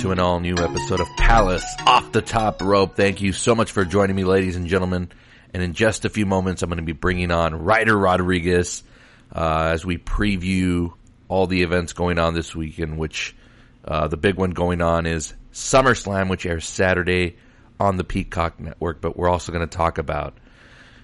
to 0.00 0.12
an 0.12 0.18
all 0.18 0.40
new 0.40 0.54
episode 0.56 0.98
of 0.98 1.08
Palace 1.18 1.76
Off 1.84 2.10
the 2.10 2.22
Top 2.22 2.62
Rope. 2.62 2.96
Thank 2.96 3.20
you 3.20 3.34
so 3.34 3.54
much 3.54 3.70
for 3.70 3.84
joining 3.84 4.16
me, 4.16 4.24
ladies 4.24 4.56
and 4.56 4.66
gentlemen. 4.66 5.10
And 5.52 5.62
in 5.62 5.74
just 5.74 6.06
a 6.06 6.08
few 6.08 6.24
moments, 6.24 6.62
I'm 6.62 6.70
going 6.70 6.78
to 6.78 6.82
be 6.82 6.92
bringing 6.92 7.30
on 7.30 7.54
Ryder 7.54 7.98
Rodriguez 7.98 8.82
uh, 9.30 9.72
as 9.74 9.84
we 9.84 9.98
preview 9.98 10.94
all 11.28 11.46
the 11.46 11.62
events 11.62 11.92
going 11.92 12.18
on 12.18 12.32
this 12.32 12.56
weekend, 12.56 12.96
which 12.96 13.36
uh, 13.84 14.08
the 14.08 14.16
big 14.16 14.36
one 14.36 14.52
going 14.52 14.80
on 14.80 15.04
is 15.04 15.34
SummerSlam, 15.52 16.30
which 16.30 16.46
airs 16.46 16.64
Saturday 16.64 17.36
on 17.78 17.98
the 17.98 18.04
Peacock 18.04 18.58
Network. 18.58 19.02
But 19.02 19.18
we're 19.18 19.28
also 19.28 19.52
going 19.52 19.68
to 19.68 19.76
talk 19.76 19.98
about 19.98 20.38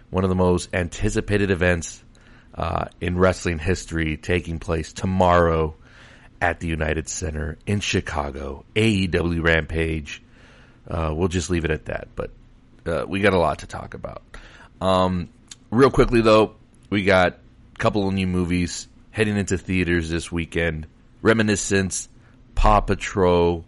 one 0.09 0.25
of 0.25 0.31
the 0.31 0.37
most 0.37 0.75
anticipated 0.75 1.51
events 1.51 2.03
uh, 2.55 2.87
in 3.03 3.19
wrestling 3.19 3.59
history 3.59 4.17
taking 4.17 4.59
place 4.59 4.95
tomorrow 4.95 5.77
at 6.41 6.61
the 6.61 6.69
United 6.69 7.09
Center 7.09 7.59
in 7.67 7.81
Chicago, 7.81 8.65
AEW 8.75 9.43
Rampage. 9.43 10.23
Uh, 10.89 11.13
we'll 11.15 11.29
just 11.29 11.51
leave 11.51 11.65
it 11.65 11.71
at 11.71 11.87
that, 11.87 12.09
but 12.15 12.31
uh, 12.87 13.05
we 13.07 13.21
got 13.21 13.35
a 13.35 13.39
lot 13.39 13.61
to 13.61 13.67
talk 13.67 13.95
about. 13.95 14.23
Um, 14.81 15.29
real 15.71 15.91
quickly 15.91 16.21
though, 16.21 16.55
we 16.91 17.05
got 17.05 17.39
a 17.75 17.79
couple 17.79 18.07
of 18.07 18.15
new 18.15 18.27
movies 18.27 18.89
heading 19.11 19.37
into 19.37 19.59
theaters 19.59 20.09
this 20.09 20.31
weekend. 20.31 20.87
Reminiscence, 21.23 22.09
Paw 22.55 22.81
Patrol, 22.81 23.65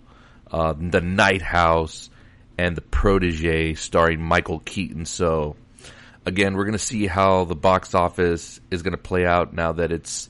uh, 0.53 0.75
The 0.78 1.00
Night 1.00 1.42
House, 1.42 2.10
and 2.56 2.77
The 2.77 2.82
Protege 2.82 3.75
starring 3.75 4.20
Michael 4.20 4.60
Keaton. 4.60 5.06
So, 5.06 5.56
again, 6.27 6.55
we're 6.55 6.64
going 6.64 6.72
to 6.72 6.78
see 6.78 7.06
how 7.06 7.44
the 7.44 7.56
box 7.56 7.94
office 7.94 8.60
is 8.70 8.82
going 8.82 8.92
to 8.92 8.98
play 8.98 9.25
out 9.25 9.55
now 9.55 9.72
that 9.72 9.91
it's, 9.91 10.28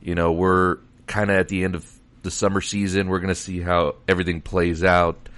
you 0.00 0.14
know, 0.14 0.32
we're 0.32 0.78
kind 1.06 1.30
of 1.30 1.36
at 1.36 1.48
the 1.48 1.64
end 1.64 1.74
of 1.74 1.86
the 2.22 2.30
summer 2.30 2.60
season. 2.60 3.08
We're 3.08 3.20
going 3.20 3.28
to 3.28 3.34
see 3.34 3.60
how 3.60 3.96
everything 4.08 4.40
plays 4.40 4.82
out. 4.82 5.28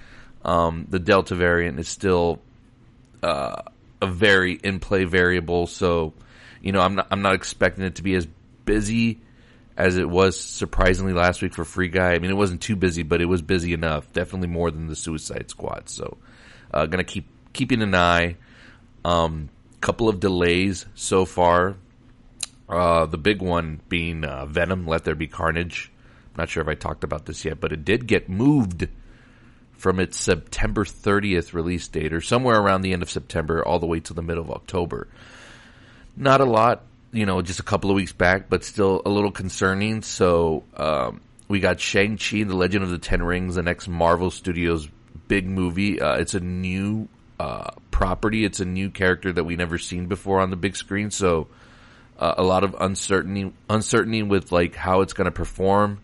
Um, 0.43 0.87
the 0.89 0.99
Delta 0.99 1.35
variant 1.35 1.79
is 1.79 1.87
still 1.87 2.39
uh, 3.21 3.63
a 4.01 4.07
very 4.07 4.53
in 4.53 4.79
play 4.79 5.03
variable, 5.03 5.67
so 5.67 6.13
you 6.61 6.71
know 6.71 6.79
I'm 6.79 6.95
not 6.95 7.07
I'm 7.11 7.21
not 7.21 7.35
expecting 7.35 7.83
it 7.83 7.95
to 7.95 8.03
be 8.03 8.15
as 8.15 8.27
busy 8.65 9.19
as 9.75 9.97
it 9.97 10.09
was 10.09 10.39
surprisingly 10.39 11.13
last 11.13 11.41
week 11.41 11.53
for 11.53 11.65
Free 11.65 11.89
Guy. 11.89 12.13
I 12.13 12.19
mean, 12.19 12.31
it 12.31 12.35
wasn't 12.35 12.61
too 12.61 12.75
busy, 12.75 13.03
but 13.03 13.21
it 13.21 13.25
was 13.25 13.41
busy 13.41 13.73
enough. 13.73 14.11
Definitely 14.13 14.47
more 14.47 14.71
than 14.71 14.87
the 14.87 14.95
Suicide 14.95 15.49
Squad. 15.49 15.89
So, 15.89 16.17
uh, 16.73 16.85
gonna 16.85 17.03
keep 17.03 17.27
keeping 17.53 17.81
an 17.81 17.93
eye. 17.93 18.37
Um, 19.03 19.49
couple 19.81 20.09
of 20.09 20.19
delays 20.19 20.85
so 20.95 21.25
far. 21.25 21.75
Uh, 22.69 23.05
the 23.05 23.17
big 23.17 23.41
one 23.41 23.79
being 23.87 24.25
uh, 24.25 24.45
Venom, 24.45 24.85
Let 24.87 25.03
There 25.03 25.15
Be 25.15 25.27
Carnage. 25.27 25.91
I'm 26.33 26.41
not 26.41 26.49
sure 26.49 26.61
if 26.61 26.67
I 26.67 26.75
talked 26.75 27.03
about 27.03 27.25
this 27.25 27.45
yet, 27.45 27.59
but 27.59 27.71
it 27.71 27.85
did 27.85 28.07
get 28.07 28.29
moved 28.29 28.87
from 29.73 29.99
its 29.99 30.17
September 30.17 30.83
30th 30.83 31.53
release 31.53 31.87
date, 31.87 32.13
or 32.13 32.19
somewhere 32.19 32.59
around 32.59 32.81
the 32.81 32.93
end 32.93 33.03
of 33.03 33.09
September, 33.09 33.63
all 33.63 33.79
the 33.79 33.85
way 33.85 33.99
to 34.01 34.13
the 34.13 34.21
middle 34.21 34.43
of 34.43 34.51
October. 34.51 35.07
Not 36.15 36.41
a 36.41 36.45
lot, 36.45 36.83
you 37.11 37.25
know, 37.25 37.41
just 37.41 37.59
a 37.59 37.63
couple 37.63 37.91
of 37.91 37.95
weeks 37.95 38.11
back, 38.11 38.49
but 38.49 38.63
still 38.63 39.01
a 39.05 39.09
little 39.09 39.31
concerning. 39.31 40.01
So 40.01 40.63
um, 40.75 41.21
we 41.47 41.59
got 41.59 41.79
Shang-Chi, 41.79 42.43
The 42.43 42.55
Legend 42.55 42.83
of 42.83 42.89
the 42.89 42.97
Ten 42.97 43.21
Rings, 43.21 43.55
the 43.55 43.63
next 43.63 43.87
Marvel 43.87 44.31
Studios 44.31 44.89
big 45.27 45.47
movie. 45.47 46.01
Uh, 46.01 46.15
it's 46.15 46.33
a 46.33 46.39
new 46.39 47.07
uh, 47.39 47.71
property. 47.91 48.45
It's 48.45 48.59
a 48.59 48.65
new 48.65 48.89
character 48.89 49.31
that 49.31 49.43
we 49.43 49.55
never 49.55 49.77
seen 49.77 50.07
before 50.07 50.39
on 50.39 50.49
the 50.49 50.55
big 50.55 50.75
screen. 50.75 51.11
So 51.11 51.47
uh, 52.17 52.35
a 52.37 52.43
lot 52.43 52.63
of 52.63 52.75
uncertainty, 52.79 53.53
uncertainty 53.69 54.23
with 54.23 54.51
like 54.51 54.75
how 54.75 55.01
it's 55.01 55.13
going 55.13 55.25
to 55.25 55.31
perform. 55.31 55.99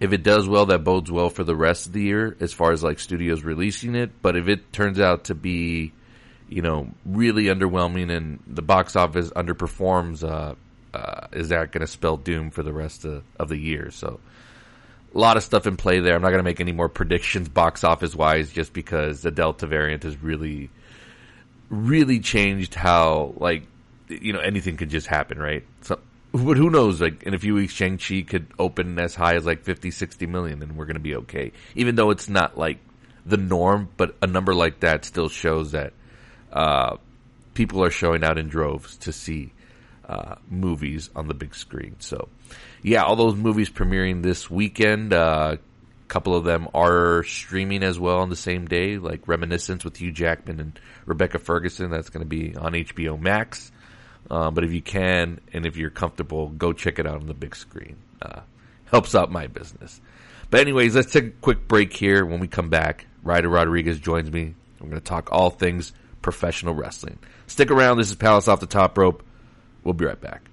If 0.00 0.12
it 0.12 0.22
does 0.22 0.48
well, 0.48 0.66
that 0.66 0.84
bodes 0.84 1.10
well 1.10 1.28
for 1.30 1.42
the 1.42 1.56
rest 1.56 1.86
of 1.86 1.92
the 1.92 2.02
year 2.02 2.36
as 2.38 2.52
far 2.52 2.72
as 2.72 2.84
like 2.84 2.98
studios 3.00 3.42
releasing 3.42 3.94
it. 3.94 4.10
But 4.22 4.36
if 4.36 4.48
it 4.48 4.72
turns 4.72 5.00
out 5.00 5.24
to 5.24 5.34
be, 5.34 5.92
you 6.48 6.62
know, 6.62 6.88
really 7.04 7.44
underwhelming 7.44 8.14
and 8.14 8.38
the 8.46 8.62
box 8.62 8.94
office 8.94 9.30
underperforms, 9.30 10.22
uh, 10.22 10.54
uh, 10.94 11.26
is 11.32 11.48
that 11.48 11.72
going 11.72 11.80
to 11.80 11.86
spell 11.86 12.16
doom 12.16 12.50
for 12.50 12.62
the 12.62 12.72
rest 12.72 13.04
of, 13.04 13.24
of 13.38 13.48
the 13.48 13.58
year? 13.58 13.90
So 13.90 14.20
a 15.14 15.18
lot 15.18 15.36
of 15.36 15.42
stuff 15.42 15.66
in 15.66 15.76
play 15.76 16.00
there. 16.00 16.14
I'm 16.14 16.22
not 16.22 16.28
going 16.28 16.38
to 16.38 16.44
make 16.44 16.60
any 16.60 16.72
more 16.72 16.88
predictions 16.88 17.48
box 17.48 17.82
office 17.82 18.14
wise 18.14 18.52
just 18.52 18.72
because 18.72 19.22
the 19.22 19.30
Delta 19.30 19.66
variant 19.66 20.02
has 20.04 20.22
really, 20.22 20.70
really 21.70 22.20
changed 22.20 22.74
how 22.74 23.34
like 23.36 23.64
you 24.08 24.32
know 24.32 24.40
anything 24.40 24.76
could 24.76 24.90
just 24.90 25.06
happen, 25.06 25.38
right? 25.38 25.64
So, 25.82 25.98
but 26.32 26.56
who 26.56 26.70
knows? 26.70 27.00
Like 27.00 27.22
in 27.22 27.34
a 27.34 27.38
few 27.38 27.54
weeks, 27.54 27.72
Shang 27.72 27.98
Chi 27.98 28.22
could 28.22 28.46
open 28.58 28.98
as 28.98 29.14
high 29.14 29.34
as 29.34 29.46
like 29.46 29.64
50, 29.64 29.90
60 29.90 30.26
million, 30.26 30.62
and 30.62 30.76
we're 30.76 30.86
going 30.86 30.94
to 30.94 31.00
be 31.00 31.16
okay. 31.16 31.52
Even 31.74 31.94
though 31.94 32.10
it's 32.10 32.28
not 32.28 32.58
like 32.58 32.78
the 33.24 33.36
norm, 33.36 33.88
but 33.96 34.16
a 34.22 34.26
number 34.26 34.54
like 34.54 34.80
that 34.80 35.04
still 35.04 35.28
shows 35.28 35.72
that 35.72 35.92
uh, 36.52 36.96
people 37.54 37.82
are 37.82 37.90
showing 37.90 38.24
out 38.24 38.38
in 38.38 38.48
droves 38.48 38.96
to 38.98 39.12
see 39.12 39.52
uh, 40.08 40.36
movies 40.48 41.10
on 41.14 41.28
the 41.28 41.34
big 41.34 41.54
screen. 41.54 41.96
So, 41.98 42.28
yeah, 42.82 43.02
all 43.02 43.16
those 43.16 43.34
movies 43.34 43.70
premiering 43.70 44.22
this 44.22 44.50
weekend. 44.50 45.12
Uh, 45.12 45.56
couple 46.08 46.34
of 46.34 46.44
them 46.44 46.68
are 46.74 47.22
streaming 47.24 47.82
as 47.82 47.98
well 47.98 48.18
on 48.18 48.30
the 48.30 48.36
same 48.36 48.66
day, 48.66 48.98
like 48.98 49.28
Reminiscence 49.28 49.84
with 49.84 49.98
Hugh 49.98 50.10
Jackman 50.10 50.58
and 50.58 50.80
Rebecca 51.06 51.38
Ferguson. 51.38 51.90
That's 51.90 52.08
going 52.08 52.24
to 52.24 52.28
be 52.28 52.56
on 52.56 52.72
HBO 52.72 53.20
Max. 53.20 53.70
Uh, 54.30 54.50
but 54.50 54.64
if 54.64 54.72
you 54.72 54.82
can 54.82 55.40
and 55.52 55.64
if 55.64 55.76
you're 55.76 55.90
comfortable, 55.90 56.48
go 56.48 56.72
check 56.72 56.98
it 56.98 57.06
out 57.06 57.16
on 57.16 57.26
the 57.26 57.34
big 57.34 57.56
screen. 57.56 57.96
Uh, 58.20 58.40
helps 58.86 59.14
out 59.14 59.30
my 59.30 59.46
business. 59.46 60.00
But 60.50 60.60
anyways, 60.60 60.94
let's 60.94 61.12
take 61.12 61.24
a 61.24 61.30
quick 61.30 61.68
break 61.68 61.92
here. 61.92 62.24
When 62.24 62.40
we 62.40 62.48
come 62.48 62.70
back, 62.70 63.06
Ryder 63.22 63.48
Rodriguez 63.48 63.98
joins 63.98 64.30
me. 64.30 64.54
We're 64.80 64.88
going 64.88 65.00
to 65.00 65.06
talk 65.06 65.30
all 65.32 65.50
things 65.50 65.92
professional 66.22 66.74
wrestling. 66.74 67.18
Stick 67.46 67.70
around. 67.70 67.98
This 67.98 68.08
is 68.10 68.16
Palace 68.16 68.48
Off 68.48 68.60
the 68.60 68.66
Top 68.66 68.96
Rope. 68.96 69.22
We'll 69.84 69.94
be 69.94 70.04
right 70.04 70.20
back. 70.20 70.47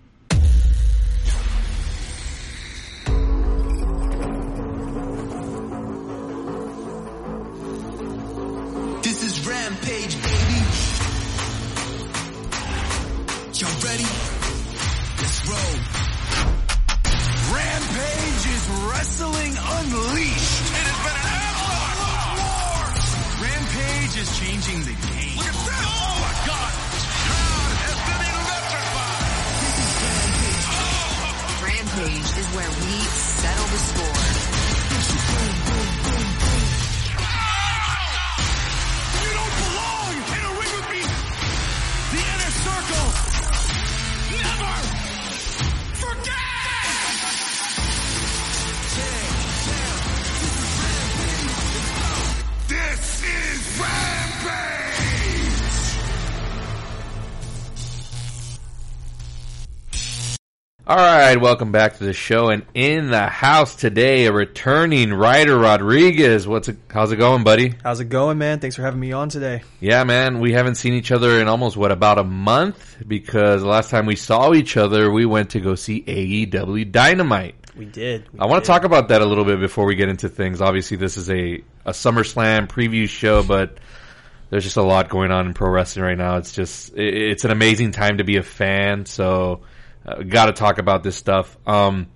All 60.87 60.97
right, 60.97 61.35
welcome 61.41 61.71
back 61.71 61.97
to 61.97 62.03
the 62.03 62.13
show, 62.13 62.49
and 62.49 62.63
in 62.75 63.09
the 63.09 63.25
house 63.25 63.75
today, 63.75 64.27
a 64.27 64.31
returning 64.31 65.11
Ryder, 65.11 65.57
Rodriguez. 65.57 66.47
What's 66.47 66.67
it, 66.67 66.77
how's 66.91 67.11
it 67.11 67.15
going, 67.15 67.43
buddy? 67.43 67.73
How's 67.81 68.01
it 68.01 68.09
going, 68.09 68.37
man? 68.37 68.59
Thanks 68.59 68.75
for 68.75 68.83
having 68.83 68.99
me 68.99 69.11
on 69.11 69.29
today. 69.29 69.63
Yeah, 69.79 70.03
man, 70.03 70.39
we 70.39 70.51
haven't 70.51 70.75
seen 70.75 70.93
each 70.93 71.11
other 71.11 71.41
in 71.41 71.47
almost 71.47 71.75
what 71.75 71.91
about 71.91 72.19
a 72.19 72.23
month 72.23 72.97
because 73.07 73.63
the 73.63 73.67
last 73.67 73.89
time 73.89 74.05
we 74.05 74.15
saw 74.15 74.53
each 74.53 74.77
other, 74.77 75.11
we 75.11 75.25
went 75.25 75.49
to 75.51 75.59
go 75.59 75.73
see 75.73 76.03
AEW 76.03 76.91
Dynamite. 76.91 77.55
We 77.75 77.85
did. 77.85 78.31
we 78.31 78.39
I 78.39 78.45
want 78.45 78.63
to 78.63 78.67
talk 78.67 78.83
about 78.83 79.07
that 79.07 79.23
a 79.23 79.25
little 79.25 79.43
bit 79.43 79.59
before 79.59 79.87
we 79.87 79.95
get 79.95 80.09
into 80.09 80.29
things. 80.29 80.61
Obviously, 80.61 80.97
this 80.97 81.17
is 81.17 81.31
a 81.31 81.63
a 81.83 81.93
SummerSlam 81.93 82.67
preview 82.67 83.09
show, 83.09 83.41
but 83.41 83.79
there's 84.51 84.63
just 84.63 84.77
a 84.77 84.83
lot 84.83 85.09
going 85.09 85.31
on 85.31 85.47
in 85.47 85.55
pro 85.55 85.71
wrestling 85.71 86.05
right 86.05 86.17
now. 86.17 86.37
It's 86.37 86.51
just 86.51 86.93
it, 86.93 87.31
it's 87.31 87.43
an 87.43 87.49
amazing 87.49 87.89
time 87.89 88.19
to 88.19 88.23
be 88.23 88.37
a 88.37 88.43
fan. 88.43 89.07
So, 89.07 89.61
uh, 90.05 90.23
got 90.23 90.45
to 90.47 90.53
talk 90.53 90.77
about 90.77 91.03
this 91.03 91.15
stuff. 91.15 91.57
Um, 91.65 92.07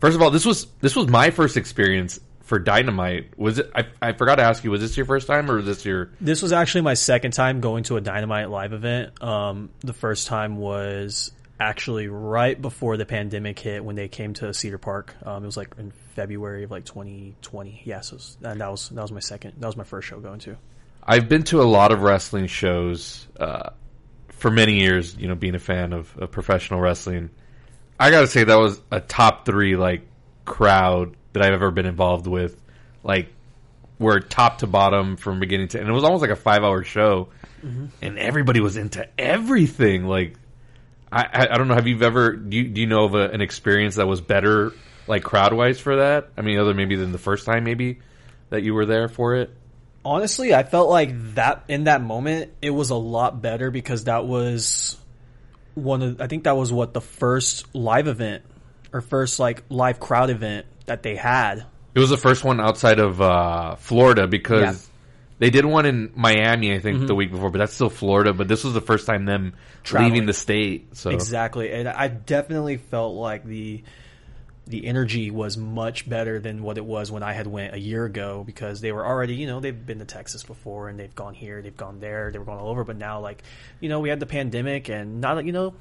first 0.00 0.16
of 0.16 0.22
all, 0.22 0.30
this 0.30 0.44
was 0.46 0.66
this 0.80 0.96
was 0.96 1.08
my 1.08 1.30
first 1.30 1.56
experience 1.56 2.20
for 2.42 2.58
Dynamite. 2.58 3.36
Was 3.38 3.58
it? 3.58 3.70
I, 3.74 3.86
I 4.00 4.12
forgot 4.12 4.36
to 4.36 4.42
ask 4.42 4.64
you. 4.64 4.70
Was 4.70 4.80
this 4.80 4.96
your 4.96 5.06
first 5.06 5.26
time 5.26 5.50
or 5.50 5.56
was 5.56 5.66
this 5.66 5.84
your? 5.84 6.10
This 6.20 6.42
was 6.42 6.52
actually 6.52 6.82
my 6.82 6.94
second 6.94 7.32
time 7.32 7.60
going 7.60 7.84
to 7.84 7.96
a 7.96 8.00
Dynamite 8.00 8.50
live 8.50 8.72
event. 8.72 9.22
Um, 9.22 9.70
the 9.80 9.92
first 9.92 10.26
time 10.26 10.56
was 10.56 11.32
actually 11.58 12.06
right 12.08 12.60
before 12.60 12.96
the 12.98 13.06
pandemic 13.06 13.58
hit 13.58 13.82
when 13.84 13.96
they 13.96 14.08
came 14.08 14.34
to 14.34 14.52
Cedar 14.52 14.78
Park. 14.78 15.14
Um, 15.24 15.42
it 15.42 15.46
was 15.46 15.56
like 15.56 15.74
in 15.78 15.90
February 16.14 16.64
of 16.64 16.70
like 16.70 16.84
2020. 16.84 17.82
Yeah, 17.84 18.00
so 18.00 18.16
was- 18.16 18.36
and 18.42 18.60
that 18.60 18.70
was 18.70 18.88
that 18.90 19.02
was 19.02 19.12
my 19.12 19.20
second. 19.20 19.54
That 19.58 19.66
was 19.66 19.76
my 19.76 19.84
first 19.84 20.08
show 20.08 20.20
going 20.20 20.40
to. 20.40 20.56
I've 21.02 21.28
been 21.28 21.44
to 21.44 21.62
a 21.62 21.64
lot 21.64 21.92
of 21.92 22.02
wrestling 22.02 22.48
shows 22.48 23.26
uh, 23.38 23.70
for 24.36 24.50
many 24.50 24.80
years. 24.80 25.16
You 25.16 25.28
know, 25.28 25.34
being 25.34 25.54
a 25.54 25.60
fan 25.60 25.92
of, 25.92 26.16
of 26.16 26.30
professional 26.30 26.80
wrestling, 26.80 27.30
I 27.98 28.10
got 28.10 28.20
to 28.20 28.26
say 28.26 28.44
that 28.44 28.54
was 28.54 28.80
a 28.90 29.00
top 29.00 29.44
three 29.44 29.76
like 29.76 30.02
crowd 30.44 31.16
that 31.32 31.42
I've 31.42 31.52
ever 31.52 31.70
been 31.70 31.86
involved 31.86 32.26
with. 32.26 32.60
Like, 33.02 33.28
where 33.98 34.20
top 34.20 34.58
to 34.58 34.66
bottom 34.66 35.16
from 35.16 35.40
beginning 35.40 35.68
to, 35.68 35.80
and 35.80 35.88
it 35.88 35.92
was 35.92 36.04
almost 36.04 36.22
like 36.22 36.30
a 36.30 36.36
five 36.36 36.62
hour 36.62 36.82
show, 36.84 37.28
mm-hmm. 37.64 37.86
and 38.02 38.18
everybody 38.18 38.60
was 38.60 38.76
into 38.76 39.08
everything. 39.18 40.04
Like, 40.04 40.34
I, 41.10 41.22
I 41.22 41.54
I 41.54 41.58
don't 41.58 41.68
know. 41.68 41.74
Have 41.74 41.86
you 41.86 42.02
ever 42.02 42.32
do 42.32 42.56
you, 42.56 42.68
do 42.68 42.80
you 42.80 42.86
know 42.86 43.04
of 43.04 43.14
a, 43.14 43.30
an 43.30 43.40
experience 43.40 43.96
that 43.96 44.06
was 44.06 44.20
better 44.20 44.72
like 45.06 45.22
crowd 45.22 45.52
wise 45.52 45.78
for 45.78 45.96
that? 45.96 46.30
I 46.36 46.42
mean, 46.42 46.58
other 46.58 46.74
maybe 46.74 46.96
than 46.96 47.12
the 47.12 47.18
first 47.18 47.46
time 47.46 47.64
maybe 47.64 48.00
that 48.50 48.62
you 48.62 48.74
were 48.74 48.86
there 48.86 49.08
for 49.08 49.36
it. 49.36 49.54
Honestly, 50.06 50.54
I 50.54 50.62
felt 50.62 50.88
like 50.88 51.34
that 51.34 51.64
in 51.66 51.84
that 51.84 52.00
moment 52.00 52.52
it 52.62 52.70
was 52.70 52.90
a 52.90 52.94
lot 52.94 53.42
better 53.42 53.72
because 53.72 54.04
that 54.04 54.24
was 54.24 54.96
one 55.74 56.00
of 56.02 56.20
I 56.20 56.28
think 56.28 56.44
that 56.44 56.56
was 56.56 56.72
what 56.72 56.94
the 56.94 57.00
first 57.00 57.74
live 57.74 58.06
event 58.06 58.44
or 58.92 59.00
first 59.00 59.40
like 59.40 59.64
live 59.68 59.98
crowd 59.98 60.30
event 60.30 60.66
that 60.86 61.02
they 61.02 61.16
had. 61.16 61.66
It 61.94 61.98
was 61.98 62.10
the 62.10 62.16
first 62.16 62.44
one 62.44 62.60
outside 62.60 63.00
of 63.00 63.20
uh, 63.20 63.74
Florida 63.76 64.28
because 64.28 64.60
Yeah. 64.62 64.70
Mm-hmm. 64.70 64.90
they 65.40 65.50
did 65.50 65.64
one 65.64 65.86
in 65.86 66.12
Miami, 66.14 66.72
I 66.72 66.78
think, 66.78 67.06
the 67.06 67.14
week 67.14 67.32
before, 67.32 67.50
but 67.50 67.58
that's 67.58 67.74
still 67.74 67.90
Florida. 67.90 68.32
But 68.32 68.46
this 68.48 68.62
was 68.62 68.74
the 68.74 68.80
first 68.80 69.06
time 69.06 69.24
them 69.24 69.54
Traveling. 69.82 70.12
leaving 70.12 70.26
the 70.26 70.32
state. 70.34 70.96
So 70.96 71.10
Exactly, 71.10 71.72
and 71.72 71.88
I 71.88 72.08
definitely 72.08 72.76
felt 72.76 73.16
like 73.16 73.44
the 73.44 73.82
the 74.66 74.86
energy 74.86 75.30
was 75.30 75.56
much 75.56 76.08
better 76.08 76.40
than 76.40 76.62
what 76.62 76.76
it 76.76 76.84
was 76.84 77.10
when 77.10 77.22
I 77.22 77.32
had 77.32 77.46
went 77.46 77.74
a 77.74 77.78
year 77.78 78.04
ago 78.04 78.42
because 78.44 78.80
they 78.80 78.90
were 78.90 79.06
already, 79.06 79.34
you 79.34 79.46
know, 79.46 79.60
they've 79.60 79.86
been 79.86 80.00
to 80.00 80.04
Texas 80.04 80.42
before 80.42 80.88
and 80.88 80.98
they've 80.98 81.14
gone 81.14 81.34
here, 81.34 81.62
they've 81.62 81.76
gone 81.76 82.00
there, 82.00 82.32
they 82.32 82.38
were 82.38 82.44
going 82.44 82.58
all 82.58 82.68
over. 82.68 82.82
But 82.82 82.96
now, 82.96 83.20
like, 83.20 83.42
you 83.78 83.88
know, 83.88 84.00
we 84.00 84.08
had 84.08 84.18
the 84.18 84.26
pandemic 84.26 84.88
and 84.88 85.20
not, 85.20 85.44
you 85.44 85.52
know, 85.52 85.74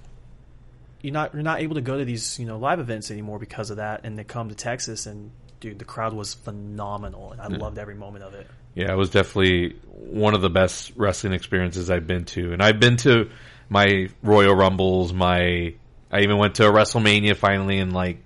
you're 1.02 1.14
not 1.14 1.34
you're 1.34 1.44
not 1.44 1.62
able 1.62 1.76
to 1.76 1.82
go 1.82 2.00
to 2.00 2.06
these 2.06 2.40
you 2.40 2.48
know 2.48 2.58
live 2.58 2.80
events 2.80 3.12
anymore 3.12 3.38
because 3.38 3.70
of 3.70 3.78
that. 3.78 4.02
And 4.04 4.18
they 4.18 4.24
come 4.24 4.50
to 4.50 4.56
Texas 4.56 5.06
and 5.06 5.32
dude, 5.60 5.80
the 5.80 5.86
crowd 5.86 6.14
was 6.14 6.34
phenomenal 6.34 7.32
and 7.32 7.42
I 7.42 7.48
loved 7.48 7.78
every 7.78 7.96
moment 7.96 8.24
of 8.24 8.34
it. 8.34 8.48
yeah, 8.76 8.92
it 8.92 8.98
was 8.98 9.10
definitely 9.10 9.76
one 9.88 10.34
of 10.34 10.42
the 10.42 10.50
best 10.50 10.92
wrestling 10.96 11.34
experiences 11.34 11.90
I've 11.90 12.06
been 12.06 12.26
to, 12.26 12.54
and 12.54 12.62
I've 12.62 12.80
been 12.80 12.98
to 12.98 13.30
my 13.70 14.10
Royal 14.22 14.54
Rumbles. 14.54 15.14
My 15.14 15.74
I 16.12 16.22
even 16.22 16.38
went 16.38 16.56
to 16.56 16.68
a 16.68 16.72
WrestleMania 16.72 17.36
finally, 17.38 17.80
and 17.80 17.94
like 17.94 18.25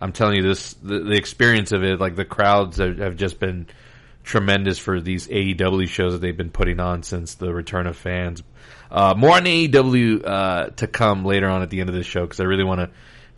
I'm 0.00 0.12
telling 0.12 0.36
you, 0.36 0.42
this 0.42 0.74
the, 0.74 1.00
the 1.00 1.16
experience 1.16 1.72
of 1.72 1.84
it, 1.84 2.00
like 2.00 2.16
the 2.16 2.24
crowds 2.24 2.78
have, 2.78 2.98
have 2.98 3.16
just 3.16 3.38
been 3.38 3.66
tremendous 4.22 4.78
for 4.78 5.00
these 5.00 5.28
AEW 5.28 5.88
shows 5.88 6.12
that 6.12 6.20
they've 6.20 6.36
been 6.36 6.50
putting 6.50 6.80
on 6.80 7.02
since 7.02 7.34
the 7.34 7.52
return 7.52 7.86
of 7.86 7.96
fans. 7.96 8.42
Uh, 8.90 9.14
more 9.16 9.32
on 9.32 9.44
AEW 9.44 10.26
uh, 10.26 10.66
to 10.70 10.86
come 10.86 11.24
later 11.24 11.48
on 11.48 11.62
at 11.62 11.70
the 11.70 11.80
end 11.80 11.88
of 11.88 11.94
the 11.94 12.02
show 12.02 12.22
because 12.22 12.40
I 12.40 12.44
really 12.44 12.64
want 12.64 12.80
to 12.80 12.90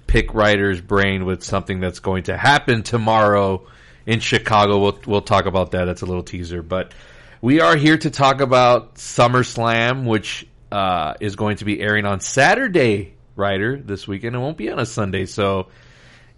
pick 0.07 0.35
Ryder's 0.35 0.81
brain 0.81 1.25
with 1.25 1.43
something 1.43 1.81
that's 1.81 2.01
going 2.01 2.25
to 2.25 2.37
happen 2.37 2.83
tomorrow 2.83 3.67
in 4.07 4.21
Chicago. 4.21 4.79
We'll 4.79 4.99
we'll 5.07 5.23
talk 5.23 5.47
about 5.47 5.73
that. 5.73 5.85
That's 5.85 6.03
a 6.03 6.07
little 6.07 6.23
teaser, 6.23 6.63
but 6.63 6.93
we 7.41 7.61
are 7.61 7.77
here 7.77 7.99
to 7.99 8.11
talk 8.11 8.41
about 8.41 8.97
SummerSlam, 8.97 10.05
which 10.05 10.47
uh, 10.71 11.15
is 11.21 11.37
going 11.37 11.57
to 11.57 11.65
be 11.65 11.81
airing 11.81 12.07
on 12.07 12.21
Saturday, 12.21 13.15
Ryder, 13.37 13.79
this 13.79 14.07
weekend. 14.07 14.37
It 14.37 14.39
won't 14.39 14.57
be 14.57 14.71
on 14.71 14.79
a 14.79 14.87
Sunday, 14.87 15.27
so 15.27 15.69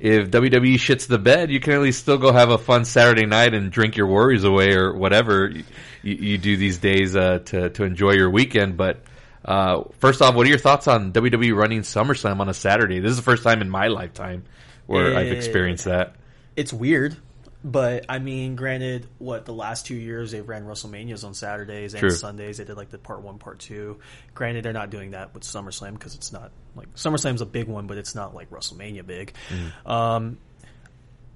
if 0.00 0.30
WWE 0.30 0.74
shits 0.74 1.06
the 1.06 1.18
bed, 1.18 1.50
you 1.50 1.60
can 1.60 1.72
at 1.74 1.80
least 1.80 2.00
still 2.00 2.18
go 2.18 2.32
have 2.32 2.50
a 2.50 2.58
fun 2.58 2.84
Saturday 2.84 3.26
night 3.26 3.54
and 3.54 3.70
drink 3.70 3.96
your 3.96 4.06
worries 4.06 4.44
away 4.44 4.74
or 4.74 4.92
whatever 4.94 5.48
you, 5.50 5.64
you 6.02 6.38
do 6.38 6.56
these 6.56 6.78
days 6.78 7.14
uh, 7.16 7.38
to 7.46 7.70
to 7.70 7.84
enjoy 7.84 8.12
your 8.12 8.30
weekend. 8.30 8.76
But 8.76 9.02
uh, 9.44 9.84
first 10.00 10.20
off, 10.22 10.34
what 10.34 10.46
are 10.46 10.50
your 10.50 10.58
thoughts 10.58 10.88
on 10.88 11.12
WWE 11.12 11.54
running 11.54 11.80
SummerSlam 11.82 12.40
on 12.40 12.48
a 12.48 12.54
Saturday? 12.54 13.00
This 13.00 13.10
is 13.12 13.16
the 13.16 13.22
first 13.22 13.42
time 13.42 13.60
in 13.62 13.70
my 13.70 13.88
lifetime 13.88 14.44
where 14.86 15.16
I've 15.16 15.28
Eh. 15.28 15.36
experienced 15.36 15.84
that. 15.86 16.14
it's 16.56 16.72
weird, 16.72 17.16
but 17.64 18.04
I 18.10 18.18
mean, 18.18 18.56
granted, 18.56 19.06
what 19.18 19.46
the 19.46 19.54
last 19.54 19.86
two 19.86 19.94
years 19.94 20.32
they've 20.32 20.46
ran 20.46 20.64
WrestleManias 20.64 21.24
on 21.24 21.32
Saturdays 21.32 21.94
and 21.94 22.00
True. 22.00 22.10
Sundays. 22.10 22.58
They 22.58 22.64
did 22.64 22.76
like 22.76 22.90
the 22.90 22.98
part 22.98 23.22
one, 23.22 23.38
part 23.38 23.58
two. 23.58 23.98
Granted, 24.34 24.66
they're 24.66 24.74
not 24.74 24.90
doing 24.90 25.12
that 25.12 25.32
with 25.32 25.44
SummerSlam 25.44 25.94
because 25.94 26.14
it's 26.14 26.30
not 26.30 26.52
like 26.76 26.94
SummerSlam's 26.94 27.40
a 27.40 27.46
big 27.46 27.66
one, 27.66 27.86
but 27.86 27.96
it's 27.96 28.14
not 28.14 28.34
like 28.34 28.50
WrestleMania 28.50 29.06
big. 29.06 29.32
Um, 29.86 30.36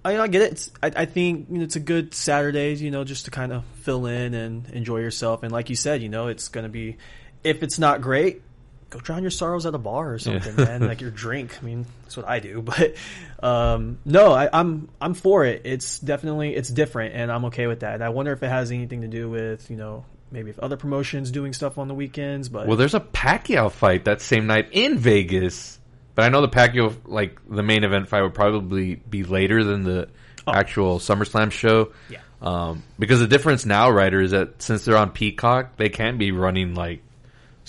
I, 0.05 0.19
I 0.19 0.29
get 0.29 0.43
it. 0.43 0.53
It's, 0.53 0.71
I, 0.83 0.93
I 0.95 1.05
think 1.07 1.49
you 1.51 1.59
know, 1.59 1.65
it's 1.65 1.77
a 1.77 1.81
good 1.81 2.13
Saturday, 2.15 2.75
you 2.75 2.91
know, 2.91 3.05
just 3.05 3.25
to 3.25 3.31
kind 3.31 3.53
of 3.53 3.65
fill 3.83 4.05
in 4.07 4.35
and 4.35 4.69
enjoy 4.71 4.99
yourself. 4.99 5.43
And 5.43 5.51
like 5.51 5.71
you 5.71 5.77
said, 5.77 6.03
you 6.03 6.11
know, 6.11 6.29
it's 6.29 6.49
going 6.49 6.65
to 6.65 6.71
be 6.71 6.99
if 7.43 7.63
it's 7.63 7.79
not 7.79 8.01
great, 8.03 8.43
go 8.91 8.99
drown 9.01 9.23
your 9.23 9.31
sorrows 9.31 9.67
at 9.67 9.75
a 9.75 9.79
bar 9.79 10.13
or 10.13 10.19
something, 10.19 10.57
man. 10.65 10.87
Like 10.87 11.01
your 11.01 11.11
drink. 11.11 11.57
I 11.61 11.65
mean, 11.65 11.87
that's 12.03 12.17
what 12.17 12.27
I 12.27 12.41
do. 12.41 12.65
But 12.69 12.95
um, 13.43 13.99
no, 14.05 14.33
I, 14.33 14.49
I'm 14.53 14.89
I'm 15.01 15.15
for 15.15 15.45
it. 15.45 15.63
It's 15.65 15.99
definitely 15.99 16.55
it's 16.55 16.69
different, 16.69 17.15
and 17.15 17.31
I'm 17.31 17.47
okay 17.47 17.67
with 17.67 17.81
that. 17.81 17.95
And 17.95 18.05
I 18.05 18.09
wonder 18.11 18.33
if 18.33 18.43
it 18.43 18.49
has 18.49 18.71
anything 18.71 19.03
to 19.03 19.09
do 19.09 19.31
with 19.31 19.71
you 19.71 19.77
know 19.77 20.05
maybe 20.31 20.51
if 20.51 20.59
other 20.59 20.77
promotions 20.77 21.31
doing 21.31 21.53
stuff 21.53 21.79
on 21.79 21.89
the 21.89 21.95
weekends. 21.95 22.49
But 22.49 22.67
Well, 22.67 22.77
there's 22.77 22.95
a 22.95 23.01
Pacquiao 23.01 23.71
fight 23.71 24.05
that 24.05 24.21
same 24.21 24.47
night 24.47 24.69
in 24.73 24.99
Vegas, 24.99 25.79
but 26.15 26.25
I 26.25 26.29
know 26.29 26.41
the 26.41 26.49
Pacquiao 26.49 26.95
like 27.05 27.39
the 27.49 27.63
main 27.63 27.85
event 27.85 28.09
fight 28.09 28.23
would 28.23 28.35
probably 28.35 28.97
be 28.97 29.25
later 29.25 29.65
than 29.65 29.85
the 29.85 30.09
actual 30.47 30.99
SummerSlam 30.99 31.51
show. 31.53 31.93
Yeah. 32.09 32.21
Um, 32.41 32.85
because 32.99 33.21
the 33.21 33.27
difference 33.27 33.67
now, 33.67 33.91
Ryder, 33.91 34.21
is 34.21 34.31
that 34.31 34.63
since 34.63 34.85
they're 34.85 34.97
on 34.97 35.11
Peacock, 35.11 35.77
they 35.77 35.89
can't 35.89 36.19
be 36.19 36.31
running 36.31 36.75
like 36.75 37.03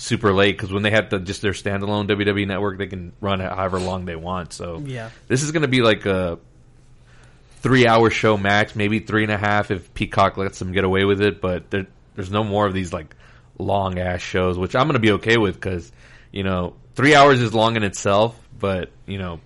super 0.00 0.32
late 0.32 0.56
because 0.56 0.72
when 0.72 0.82
they 0.82 0.90
have 0.90 1.10
the, 1.10 1.18
just 1.18 1.42
their 1.42 1.52
standalone 1.52 2.08
WWE 2.08 2.46
network, 2.46 2.78
they 2.78 2.86
can 2.86 3.12
run 3.20 3.40
it 3.40 3.50
however 3.52 3.78
long 3.78 4.04
they 4.06 4.16
want. 4.16 4.52
So 4.52 4.82
Yeah. 4.84 5.10
this 5.28 5.42
is 5.42 5.52
going 5.52 5.62
to 5.62 5.68
be 5.68 5.82
like 5.82 6.06
a 6.06 6.38
three-hour 7.60 8.10
show 8.10 8.36
max, 8.36 8.74
maybe 8.74 9.00
three 9.00 9.22
and 9.22 9.32
a 9.32 9.36
half 9.38 9.70
if 9.70 9.92
Peacock 9.94 10.36
lets 10.36 10.58
them 10.58 10.72
get 10.72 10.84
away 10.84 11.04
with 11.04 11.20
it. 11.20 11.40
But 11.40 11.70
there, 11.70 11.86
there's 12.14 12.30
no 12.30 12.42
more 12.44 12.66
of 12.66 12.72
these 12.74 12.92
like 12.92 13.14
long 13.58 13.98
ass 13.98 14.20
shows, 14.22 14.56
which 14.58 14.74
I'm 14.74 14.86
going 14.86 14.94
to 14.94 15.00
be 15.00 15.12
okay 15.12 15.36
with 15.36 15.54
because 15.54 15.92
you 16.32 16.42
know 16.42 16.74
three 16.94 17.14
hours 17.14 17.40
is 17.40 17.52
long 17.54 17.76
in 17.76 17.82
itself, 17.82 18.38
but 18.58 18.90
you 19.06 19.18
know. 19.18 19.40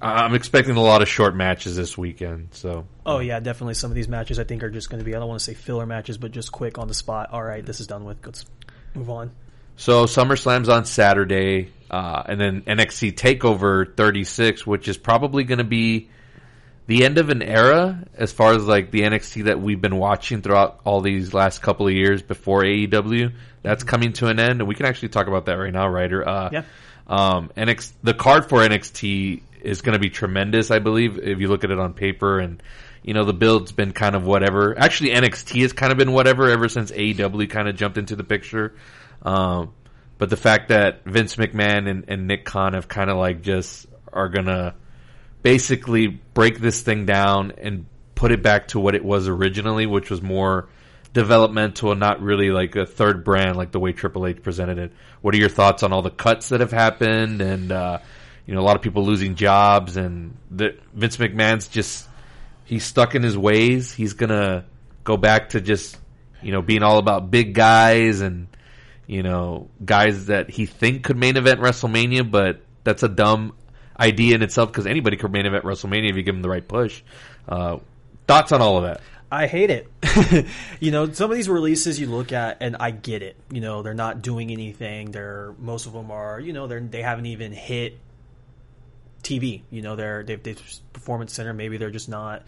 I'm 0.00 0.34
expecting 0.36 0.76
a 0.76 0.80
lot 0.80 1.02
of 1.02 1.08
short 1.08 1.34
matches 1.34 1.74
this 1.74 1.98
weekend, 1.98 2.50
so 2.52 2.86
Oh 3.04 3.18
yeah, 3.18 3.40
definitely. 3.40 3.74
Some 3.74 3.90
of 3.90 3.96
these 3.96 4.06
matches 4.06 4.38
I 4.38 4.44
think 4.44 4.62
are 4.62 4.70
just 4.70 4.88
going 4.90 5.00
to 5.00 5.04
be 5.04 5.12
I 5.12 5.18
don't 5.18 5.26
want 5.26 5.40
to 5.40 5.44
say 5.44 5.54
filler 5.54 5.86
matches, 5.86 6.18
but 6.18 6.30
just 6.30 6.52
quick 6.52 6.78
on 6.78 6.86
the 6.86 6.94
spot. 6.94 7.30
All 7.32 7.42
right, 7.42 7.66
this 7.66 7.80
is 7.80 7.88
done 7.88 8.04
with. 8.04 8.24
Let's 8.24 8.44
move 8.94 9.10
on. 9.10 9.30
So 9.76 10.06
SummerSlam's 10.06 10.68
on 10.68 10.84
Saturday, 10.84 11.72
uh, 11.90 12.22
and 12.26 12.40
then 12.40 12.62
NXT 12.62 13.14
Takeover 13.14 13.96
36, 13.96 14.66
which 14.66 14.88
is 14.88 14.96
probably 14.96 15.44
going 15.44 15.58
to 15.58 15.64
be 15.64 16.08
the 16.86 17.04
end 17.04 17.18
of 17.18 17.28
an 17.28 17.42
era 17.42 18.02
as 18.14 18.32
far 18.32 18.54
as 18.54 18.66
like 18.66 18.90
the 18.90 19.02
NXT 19.02 19.44
that 19.44 19.60
we've 19.60 19.80
been 19.80 19.96
watching 19.96 20.42
throughout 20.42 20.80
all 20.84 21.00
these 21.00 21.32
last 21.34 21.60
couple 21.62 21.86
of 21.86 21.92
years 21.92 22.22
before 22.22 22.62
AEW. 22.62 23.32
That's 23.62 23.84
coming 23.84 24.14
to 24.14 24.28
an 24.28 24.40
end, 24.40 24.60
and 24.60 24.66
we 24.66 24.74
can 24.74 24.86
actually 24.86 25.10
talk 25.10 25.26
about 25.26 25.46
that 25.46 25.54
right 25.54 25.72
now, 25.72 25.88
Ryder. 25.88 26.26
Uh, 26.26 26.50
Yeah. 26.52 26.62
Um, 27.06 27.50
NXT, 27.56 27.92
the 28.02 28.14
card 28.14 28.48
for 28.48 28.58
NXT 28.58 29.42
is 29.62 29.82
going 29.82 29.94
to 29.94 29.98
be 29.98 30.10
tremendous, 30.10 30.70
I 30.70 30.78
believe, 30.78 31.18
if 31.18 31.40
you 31.40 31.48
look 31.48 31.64
at 31.64 31.70
it 31.70 31.78
on 31.78 31.94
paper. 31.94 32.38
And, 32.38 32.62
you 33.02 33.14
know, 33.14 33.24
the 33.24 33.32
build's 33.32 33.72
been 33.72 33.92
kind 33.92 34.14
of 34.14 34.24
whatever. 34.24 34.78
Actually, 34.78 35.10
NXT 35.10 35.62
has 35.62 35.72
kind 35.72 35.92
of 35.92 35.98
been 35.98 36.12
whatever 36.12 36.50
ever 36.50 36.68
since 36.68 36.90
AEW 36.90 37.50
kind 37.50 37.68
of 37.68 37.76
jumped 37.76 37.98
into 37.98 38.16
the 38.16 38.24
picture. 38.24 38.74
Um, 39.22 39.72
but 40.18 40.30
the 40.30 40.36
fact 40.36 40.68
that 40.68 41.04
Vince 41.04 41.36
McMahon 41.36 41.88
and, 41.88 42.04
and 42.08 42.26
Nick 42.26 42.44
Khan 42.44 42.74
have 42.74 42.88
kind 42.88 43.10
of 43.10 43.16
like 43.16 43.42
just 43.42 43.86
are 44.12 44.28
going 44.28 44.46
to 44.46 44.74
basically 45.42 46.06
break 46.06 46.58
this 46.58 46.80
thing 46.82 47.06
down 47.06 47.52
and 47.58 47.86
put 48.14 48.32
it 48.32 48.42
back 48.42 48.68
to 48.68 48.80
what 48.80 48.94
it 48.94 49.04
was 49.04 49.28
originally, 49.28 49.86
which 49.86 50.10
was 50.10 50.20
more 50.20 50.68
developmental 51.12 51.90
and 51.92 52.00
not 52.00 52.20
really 52.20 52.50
like 52.50 52.76
a 52.76 52.84
third 52.84 53.24
brand 53.24 53.56
like 53.56 53.70
the 53.72 53.80
way 53.80 53.92
Triple 53.92 54.26
H 54.26 54.42
presented 54.42 54.78
it. 54.78 54.92
What 55.20 55.34
are 55.34 55.38
your 55.38 55.48
thoughts 55.48 55.82
on 55.82 55.92
all 55.92 56.02
the 56.02 56.10
cuts 56.10 56.50
that 56.50 56.60
have 56.60 56.72
happened 56.72 57.40
and 57.40 57.72
uh, 57.72 57.98
you 58.48 58.54
know 58.54 58.60
a 58.60 58.66
lot 58.66 58.76
of 58.76 58.82
people 58.82 59.04
losing 59.04 59.34
jobs 59.34 59.98
and 59.98 60.34
the, 60.50 60.74
Vince 60.94 61.18
McMahon's 61.18 61.68
just 61.68 62.08
he's 62.64 62.82
stuck 62.82 63.14
in 63.14 63.22
his 63.22 63.36
ways. 63.36 63.92
He's 63.92 64.14
gonna 64.14 64.64
go 65.04 65.18
back 65.18 65.50
to 65.50 65.60
just 65.60 65.98
you 66.42 66.50
know 66.50 66.62
being 66.62 66.82
all 66.82 66.96
about 66.96 67.30
big 67.30 67.52
guys 67.52 68.22
and 68.22 68.48
you 69.06 69.22
know 69.22 69.68
guys 69.84 70.26
that 70.26 70.48
he 70.48 70.64
think 70.64 71.04
could 71.04 71.18
main 71.18 71.36
event 71.36 71.60
WrestleMania, 71.60 72.28
but 72.28 72.62
that's 72.84 73.02
a 73.02 73.08
dumb 73.08 73.52
idea 74.00 74.34
in 74.34 74.42
itself 74.42 74.72
because 74.72 74.86
anybody 74.86 75.18
could 75.18 75.30
main 75.30 75.44
event 75.44 75.64
WrestleMania 75.64 76.08
if 76.08 76.16
you 76.16 76.22
give 76.22 76.34
them 76.34 76.40
the 76.40 76.48
right 76.48 76.66
push. 76.66 77.02
Uh, 77.46 77.76
thoughts 78.26 78.50
on 78.52 78.62
all 78.62 78.78
of 78.78 78.84
that? 78.84 79.02
I 79.30 79.46
hate 79.46 79.68
it. 79.68 80.46
you 80.80 80.90
know, 80.90 81.12
some 81.12 81.30
of 81.30 81.36
these 81.36 81.50
releases 81.50 82.00
you 82.00 82.06
look 82.06 82.32
at, 82.32 82.56
and 82.62 82.76
I 82.80 82.92
get 82.92 83.22
it. 83.22 83.36
You 83.50 83.60
know, 83.60 83.82
they're 83.82 83.92
not 83.92 84.22
doing 84.22 84.50
anything. 84.50 85.10
They're 85.10 85.54
most 85.58 85.84
of 85.84 85.92
them 85.92 86.10
are. 86.10 86.40
You 86.40 86.54
know, 86.54 86.66
they're 86.66 86.80
they 86.80 87.02
haven't 87.02 87.26
even 87.26 87.52
hit 87.52 87.98
TV. 89.22 89.62
You 89.70 89.82
know, 89.82 89.96
they're 89.96 90.22
they've, 90.22 90.42
they've 90.42 90.62
performance 90.92 91.32
center. 91.32 91.52
Maybe 91.52 91.76
they're 91.76 91.90
just 91.90 92.08
not. 92.08 92.42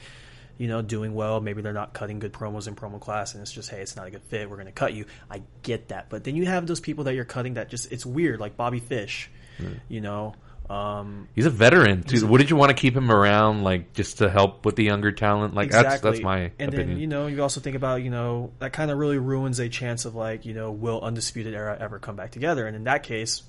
You 0.59 0.69
know, 0.69 0.83
doing 0.83 1.15
well. 1.15 1.41
Maybe 1.41 1.62
they're 1.62 1.73
not 1.73 1.95
cutting 1.95 2.19
good 2.19 2.35
promos 2.35 2.69
in 2.69 2.75
promo 2.77 3.00
class, 3.00 3.33
and 3.33 3.41
it's 3.41 3.50
just, 3.50 3.71
hey, 3.71 3.81
it's 3.81 3.97
not 3.97 4.07
a 4.07 4.11
good 4.11 4.23
fit. 4.25 4.50
We're 4.50 4.57
going 4.57 4.67
to 4.67 4.73
cut 4.73 4.93
you. 4.93 5.07
I 5.31 5.41
get 5.62 5.89
that, 5.89 6.11
but 6.11 6.23
then 6.23 6.37
you 6.37 6.45
have 6.45 6.67
those 6.67 6.81
people 6.81 7.05
that 7.05 7.15
you're 7.15 7.25
cutting 7.25 7.55
that 7.55 7.71
just 7.71 7.91
it's 7.91 8.05
weird, 8.05 8.41
like 8.41 8.59
Bobby 8.59 8.79
Fish. 8.79 9.31
You 9.89 10.03
know, 10.03 10.35
um, 10.71 11.29
He's 11.35 11.47
a 11.47 11.50
veteran 11.50 12.05
too. 12.05 12.25
Wouldn't 12.27 12.49
you 12.49 12.57
want 12.57 12.71
to 12.71 12.75
keep 12.75 12.97
him 12.97 13.11
around, 13.11 13.65
like 13.65 13.93
just 13.93 14.19
to 14.19 14.31
help 14.31 14.65
with 14.65 14.77
the 14.77 14.85
younger 14.85 15.11
talent? 15.11 15.53
Like 15.53 15.71
that's 15.71 16.00
that's 16.00 16.21
my 16.21 16.53
and 16.59 16.73
opinion. 16.73 16.89
then 16.91 16.99
you 17.00 17.07
know 17.09 17.27
you 17.27 17.43
also 17.43 17.61
think 17.61 17.75
about 17.75 18.03
you 18.03 18.11
know 18.11 18.53
that 18.61 18.73
kind 18.73 18.91
of 18.91 18.99
really 18.99 19.19
ruins 19.19 19.59
a 19.59 19.69
chance 19.69 20.05
of 20.05 20.15
like 20.15 20.47
you 20.47 20.55
know 20.55 20.71
will 20.71 21.00
undisputed 21.00 21.55
era 21.55 21.77
ever 21.81 21.99
come 21.99 22.15
back 22.15 22.31
together 22.31 22.67
and 22.69 22.77
in 22.77 22.85
that 22.85 23.03
case 23.03 23.43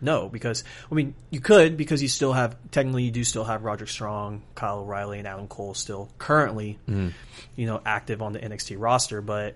no 0.00 0.28
because 0.28 0.64
i 0.90 0.94
mean 0.94 1.14
you 1.30 1.40
could 1.40 1.76
because 1.76 2.02
you 2.02 2.08
still 2.08 2.32
have 2.32 2.56
technically 2.70 3.04
you 3.04 3.10
do 3.10 3.24
still 3.24 3.44
have 3.44 3.64
roderick 3.64 3.88
strong 3.88 4.42
kyle 4.54 4.80
o'reilly 4.80 5.18
and 5.18 5.28
adam 5.28 5.48
cole 5.48 5.74
still 5.74 6.08
currently 6.18 6.78
Mm-hmm. 6.88 7.08
you 7.56 7.66
know 7.66 7.80
active 7.84 8.22
on 8.22 8.32
the 8.32 8.38
nxt 8.40 8.76
roster 8.78 9.20
but 9.20 9.54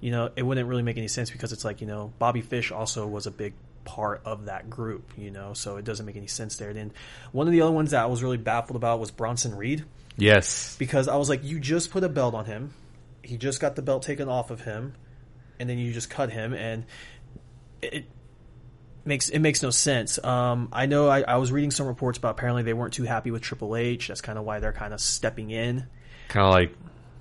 you 0.00 0.10
know 0.10 0.30
it 0.36 0.42
wouldn't 0.42 0.68
really 0.68 0.82
make 0.82 0.96
any 0.96 1.08
sense 1.08 1.30
because 1.30 1.52
it's 1.52 1.64
like 1.64 1.80
you 1.80 1.86
know 1.86 2.12
bobby 2.18 2.40
fish 2.40 2.72
also 2.72 3.06
was 3.06 3.26
a 3.26 3.30
big 3.30 3.54
part 3.84 4.20
of 4.24 4.44
that 4.46 4.70
group 4.70 5.12
you 5.16 5.30
know 5.30 5.54
so 5.54 5.76
it 5.76 5.84
doesn't 5.84 6.06
make 6.06 6.16
any 6.16 6.26
sense 6.26 6.56
there 6.56 6.72
then 6.72 6.92
one 7.32 7.46
of 7.46 7.52
the 7.52 7.62
other 7.62 7.72
ones 7.72 7.90
that 7.90 8.02
i 8.02 8.06
was 8.06 8.22
really 8.22 8.36
baffled 8.36 8.76
about 8.76 9.00
was 9.00 9.10
bronson 9.10 9.54
reed 9.56 9.84
yes, 10.16 10.76
because 10.78 11.08
I 11.08 11.16
was 11.16 11.30
like, 11.30 11.42
you 11.44 11.58
just 11.58 11.90
put 11.90 12.04
a 12.04 12.08
belt 12.08 12.34
on 12.34 12.44
him. 12.44 12.74
He 13.22 13.38
just 13.38 13.58
got 13.58 13.74
the 13.74 13.80
belt 13.80 14.02
taken 14.02 14.28
off 14.28 14.50
of 14.50 14.60
him, 14.60 14.92
and 15.58 15.70
then 15.70 15.78
you 15.78 15.92
just 15.94 16.10
cut 16.10 16.30
him, 16.30 16.52
and 16.52 16.84
it 17.80 18.04
makes 19.04 19.28
it 19.28 19.38
makes 19.38 19.62
no 19.62 19.70
sense. 19.70 20.22
Um, 20.22 20.68
I 20.72 20.86
know 20.86 21.08
I, 21.08 21.22
I 21.22 21.36
was 21.36 21.52
reading 21.52 21.70
some 21.70 21.86
reports 21.86 22.18
about 22.18 22.32
apparently 22.32 22.62
they 22.62 22.74
weren't 22.74 22.94
too 22.94 23.04
happy 23.04 23.30
with 23.30 23.42
Triple 23.42 23.76
H. 23.76 24.08
That's 24.08 24.20
kind 24.20 24.38
of 24.38 24.44
why 24.44 24.60
they're 24.60 24.72
kind 24.72 24.94
of 24.94 25.00
stepping 25.00 25.50
in. 25.50 25.86
kind 26.28 26.46
of 26.46 26.52
like 26.52 26.74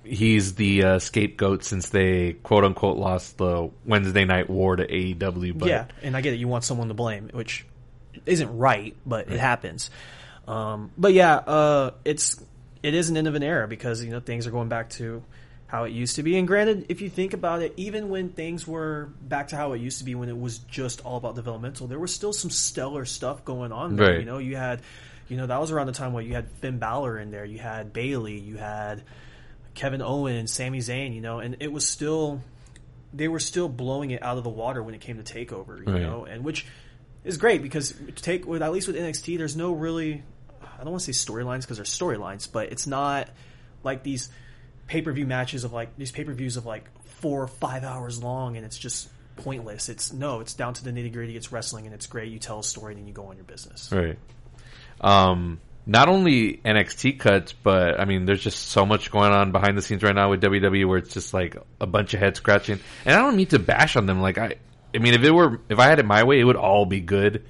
he's 0.03 0.55
the 0.55 0.83
uh, 0.83 0.99
scapegoat 0.99 1.63
since 1.63 1.89
they 1.89 2.33
quote 2.33 2.63
unquote 2.63 2.97
lost 2.97 3.37
the 3.37 3.69
Wednesday 3.85 4.25
Night 4.25 4.49
War 4.49 4.75
to 4.75 4.85
AEW. 4.85 5.57
But 5.57 5.69
yeah, 5.69 5.85
and 6.01 6.15
I 6.15 6.21
get 6.21 6.33
it. 6.33 6.37
You 6.37 6.47
want 6.47 6.63
someone 6.63 6.87
to 6.87 6.93
blame, 6.93 7.29
which 7.33 7.65
isn't 8.25 8.57
right, 8.57 8.95
but 9.05 9.31
it 9.31 9.39
happens. 9.39 9.89
Um, 10.47 10.91
but 10.97 11.13
yeah, 11.13 11.35
uh, 11.35 11.91
it's 12.05 12.41
it 12.81 12.93
is 12.93 13.09
an 13.09 13.17
end 13.17 13.27
of 13.27 13.35
an 13.35 13.43
era 13.43 13.67
because 13.67 14.03
you 14.03 14.11
know 14.11 14.19
things 14.19 14.47
are 14.47 14.51
going 14.51 14.69
back 14.69 14.89
to 14.91 15.23
how 15.69 15.83
it 15.83 15.91
used 15.91 16.15
to 16.15 16.23
be. 16.23 16.35
And 16.35 16.47
granted, 16.47 16.87
if 16.89 16.99
you 16.99 17.11
think 17.11 17.33
about 17.33 17.61
it, 17.61 17.75
even 17.77 18.09
when 18.09 18.29
things 18.29 18.67
were 18.67 19.09
back 19.21 19.49
to 19.49 19.55
how 19.55 19.73
it 19.73 19.81
used 19.81 19.99
to 19.99 20.03
be, 20.03 20.15
when 20.15 20.27
it 20.27 20.37
was 20.37 20.57
just 20.57 21.05
all 21.05 21.17
about 21.17 21.35
developmental, 21.35 21.85
there 21.85 21.99
was 21.99 22.11
still 22.11 22.33
some 22.33 22.49
stellar 22.49 23.05
stuff 23.05 23.45
going 23.45 23.71
on. 23.71 23.95
There. 23.95 24.09
Right. 24.13 24.19
You 24.19 24.25
know, 24.25 24.39
you 24.39 24.55
had, 24.55 24.81
you 25.27 25.37
know, 25.37 25.45
that 25.45 25.61
was 25.61 25.69
around 25.71 25.85
the 25.85 25.93
time 25.93 26.11
where 26.11 26.23
you 26.23 26.33
had 26.33 26.49
Finn 26.53 26.79
Balor 26.79 27.19
in 27.19 27.29
there, 27.29 27.45
you 27.45 27.59
had 27.59 27.93
Bayley, 27.93 28.39
you 28.39 28.57
had 28.57 29.03
Kevin 29.75 30.01
Owens, 30.01 30.39
and 30.39 30.49
Sami 30.49 30.79
Zayn, 30.79 31.13
you 31.13 31.21
know, 31.21 31.37
and 31.39 31.57
it 31.59 31.71
was 31.71 31.87
still 31.87 32.41
they 33.13 33.27
were 33.27 33.39
still 33.39 33.69
blowing 33.69 34.09
it 34.11 34.21
out 34.23 34.37
of 34.39 34.43
the 34.43 34.49
water 34.49 34.81
when 34.83 34.95
it 34.95 35.01
came 35.01 35.23
to 35.23 35.33
takeover, 35.33 35.79
you 35.85 35.93
Right. 35.93 36.01
know, 36.01 36.25
and 36.25 36.43
which 36.43 36.65
is 37.23 37.37
great 37.37 37.61
because 37.61 37.93
take 38.15 38.47
with 38.47 38.63
at 38.63 38.71
least 38.71 38.87
with 38.87 38.95
NXT, 38.95 39.37
there's 39.37 39.55
no 39.55 39.71
really 39.73 40.23
I 40.61 40.83
don't 40.83 40.91
want 40.93 41.03
to 41.03 41.13
say 41.13 41.31
storylines 41.31 41.61
because 41.61 41.77
there's 41.77 41.95
storylines, 41.95 42.51
but 42.51 42.71
it's 42.71 42.87
not 42.87 43.29
like 43.83 44.01
these 44.01 44.29
pay 44.89 45.01
per 45.01 45.13
view 45.13 45.27
matches 45.27 45.63
of 45.63 45.71
like 45.71 45.95
these 45.95 46.11
pay 46.11 46.25
per 46.25 46.33
views 46.33 46.57
of 46.57 46.65
like 46.65 46.83
four 47.05 47.43
or 47.43 47.47
five 47.47 47.83
hours 47.83 48.21
long, 48.21 48.57
and 48.57 48.65
it's 48.65 48.77
just 48.77 49.07
pointless. 49.37 49.87
It's 49.87 50.11
no, 50.11 50.41
it's 50.41 50.55
down 50.55 50.73
to 50.73 50.83
the 50.83 50.91
nitty 50.91 51.13
gritty. 51.13 51.37
It's 51.37 51.51
wrestling, 51.51 51.85
and 51.85 51.93
it's 51.93 52.07
great. 52.07 52.31
You 52.31 52.39
tell 52.39 52.59
a 52.59 52.63
story, 52.63 52.93
and 52.93 53.01
then 53.01 53.07
you 53.07 53.13
go 53.13 53.27
on 53.27 53.37
your 53.37 53.45
business. 53.45 53.89
Right. 53.91 54.17
Um, 54.99 55.61
not 55.85 56.09
only 56.09 56.57
NXT 56.57 57.19
cuts, 57.19 57.53
but 57.53 57.99
I 57.99 58.05
mean, 58.05 58.25
there's 58.25 58.41
just 58.41 58.67
so 58.67 58.85
much 58.85 59.11
going 59.11 59.31
on 59.31 59.51
behind 59.51 59.77
the 59.77 59.81
scenes 59.81 60.03
right 60.03 60.13
now 60.13 60.31
with 60.31 60.41
WWE 60.41 60.87
where 60.87 60.97
it's 60.97 61.13
just 61.13 61.33
like 61.33 61.55
a 61.79 61.87
bunch 61.87 62.13
of 62.13 62.19
head 62.19 62.35
scratching. 62.35 62.79
And 63.05 63.15
I 63.15 63.21
don't 63.21 63.37
mean 63.37 63.47
to 63.47 63.59
bash 63.59 63.95
on 63.95 64.07
them. 64.07 64.21
Like 64.21 64.37
I, 64.37 64.55
I 64.93 64.97
mean, 64.97 65.13
if 65.13 65.23
it 65.23 65.31
were, 65.31 65.61
if 65.69 65.79
I 65.79 65.85
had 65.85 65.99
it 65.99 66.05
my 66.05 66.23
way, 66.23 66.39
it 66.39 66.43
would 66.43 66.57
all 66.57 66.85
be 66.85 66.99
good. 66.99 67.45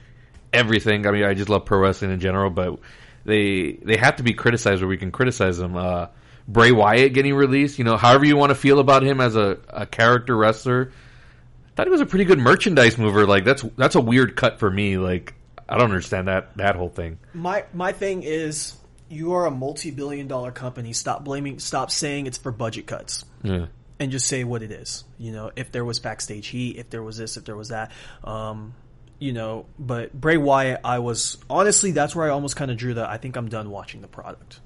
Everything. 0.51 1.07
I 1.07 1.11
mean, 1.11 1.23
I 1.23 1.33
just 1.33 1.49
love 1.49 1.65
pro 1.65 1.79
wrestling 1.79 2.11
in 2.11 2.19
general, 2.19 2.49
but 2.49 2.79
they 3.23 3.79
they 3.81 3.97
have 3.97 4.17
to 4.17 4.23
be 4.23 4.33
criticized 4.33 4.81
where 4.81 4.89
we 4.89 4.97
can 4.97 5.11
criticize 5.11 5.57
them. 5.57 5.77
Uh, 5.77 6.07
Bray 6.49 6.71
Wyatt 6.71 7.13
getting 7.13 7.35
released, 7.35 7.77
you 7.77 7.85
know, 7.85 7.95
however 7.95 8.25
you 8.25 8.35
want 8.35 8.49
to 8.49 8.55
feel 8.55 8.79
about 8.79 9.03
him 9.03 9.21
as 9.21 9.35
a, 9.35 9.59
a 9.69 9.85
character 9.85 10.35
wrestler, 10.35 10.91
I 10.91 11.69
thought 11.75 11.87
he 11.87 11.91
was 11.91 12.01
a 12.01 12.05
pretty 12.07 12.25
good 12.25 12.39
merchandise 12.39 12.97
mover. 12.97 13.25
Like 13.27 13.45
that's 13.45 13.61
that's 13.77 13.95
a 13.95 14.01
weird 14.01 14.35
cut 14.35 14.59
for 14.59 14.69
me. 14.69 14.97
Like 14.97 15.35
I 15.69 15.77
don't 15.77 15.85
understand 15.85 16.27
that 16.27 16.57
that 16.57 16.75
whole 16.75 16.89
thing. 16.89 17.19
My 17.33 17.65
my 17.71 17.91
thing 17.91 18.23
is, 18.23 18.75
you 19.09 19.33
are 19.33 19.45
a 19.45 19.51
multi 19.51 19.91
billion 19.91 20.27
dollar 20.27 20.51
company. 20.51 20.91
Stop 20.91 21.23
blaming. 21.23 21.59
Stop 21.59 21.91
saying 21.91 22.25
it's 22.25 22.39
for 22.39 22.51
budget 22.51 22.87
cuts. 22.87 23.23
Yeah. 23.43 23.67
and 23.99 24.11
just 24.11 24.27
say 24.27 24.43
what 24.43 24.63
it 24.63 24.71
is. 24.71 25.03
You 25.19 25.31
know, 25.31 25.51
if 25.55 25.71
there 25.71 25.85
was 25.85 25.99
backstage 25.99 26.47
heat, 26.47 26.77
if 26.77 26.89
there 26.89 27.03
was 27.03 27.17
this, 27.17 27.37
if 27.37 27.45
there 27.45 27.55
was 27.55 27.69
that. 27.69 27.91
Um, 28.23 28.73
you 29.19 29.33
know, 29.33 29.65
but 29.77 30.13
Bray 30.13 30.37
Wyatt, 30.37 30.79
I 30.83 30.99
was 30.99 31.37
honestly 31.49 31.91
that's 31.91 32.15
where 32.15 32.25
I 32.25 32.29
almost 32.29 32.55
kind 32.55 32.71
of 32.71 32.77
drew 32.77 32.93
the. 32.95 33.07
I 33.07 33.17
think 33.17 33.35
I'm 33.35 33.49
done 33.49 33.69
watching 33.69 34.01
the 34.01 34.07
product 34.07 34.59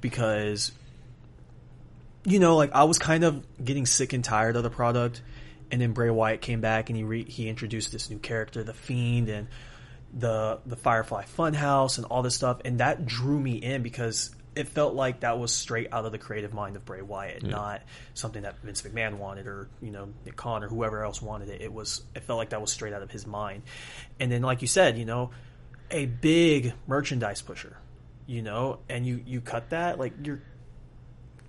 because, 0.00 0.72
you 2.30 2.38
know, 2.38 2.56
like 2.56 2.72
I 2.72 2.84
was 2.84 2.98
kind 2.98 3.24
of 3.24 3.44
getting 3.62 3.86
sick 3.86 4.12
and 4.12 4.24
tired 4.24 4.56
of 4.56 4.62
the 4.62 4.70
product, 4.70 5.22
and 5.70 5.80
then 5.80 5.92
Bray 5.92 6.10
Wyatt 6.10 6.40
came 6.40 6.60
back 6.60 6.90
and 6.90 6.96
he 6.96 7.04
re- 7.04 7.24
he 7.24 7.48
introduced 7.48 7.92
this 7.92 8.10
new 8.10 8.18
character, 8.18 8.62
the 8.62 8.74
Fiend, 8.74 9.28
and 9.28 9.48
the 10.12 10.60
the 10.66 10.76
Firefly 10.76 11.24
Funhouse 11.24 11.98
and 11.98 12.06
all 12.06 12.22
this 12.22 12.34
stuff, 12.34 12.60
and 12.64 12.80
that 12.80 13.06
drew 13.06 13.38
me 13.38 13.54
in 13.54 13.82
because 13.82 14.30
it 14.56 14.68
felt 14.68 14.94
like 14.94 15.20
that 15.20 15.38
was 15.38 15.52
straight 15.52 15.92
out 15.92 16.04
of 16.04 16.12
the 16.12 16.18
creative 16.18 16.52
mind 16.52 16.74
of 16.74 16.84
Bray 16.84 17.02
Wyatt, 17.02 17.42
not 17.44 17.82
something 18.14 18.42
that 18.42 18.58
Vince 18.62 18.82
McMahon 18.82 19.18
wanted 19.18 19.46
or 19.46 19.68
you 19.80 19.90
know 19.90 20.08
Nick 20.24 20.36
Khan 20.36 20.64
or 20.64 20.68
whoever 20.68 21.04
else 21.04 21.22
wanted 21.22 21.48
it. 21.48 21.60
It 21.62 21.72
was 21.72 22.02
it 22.14 22.24
felt 22.24 22.38
like 22.38 22.50
that 22.50 22.60
was 22.60 22.72
straight 22.72 22.92
out 22.92 23.02
of 23.02 23.10
his 23.10 23.26
mind, 23.26 23.62
and 24.18 24.30
then 24.30 24.42
like 24.42 24.62
you 24.62 24.68
said, 24.68 24.98
you 24.98 25.04
know, 25.04 25.30
a 25.90 26.06
big 26.06 26.74
merchandise 26.86 27.42
pusher, 27.42 27.76
you 28.26 28.42
know, 28.42 28.80
and 28.88 29.06
you 29.06 29.22
you 29.24 29.40
cut 29.40 29.70
that 29.70 29.98
like 29.98 30.12
you're 30.24 30.42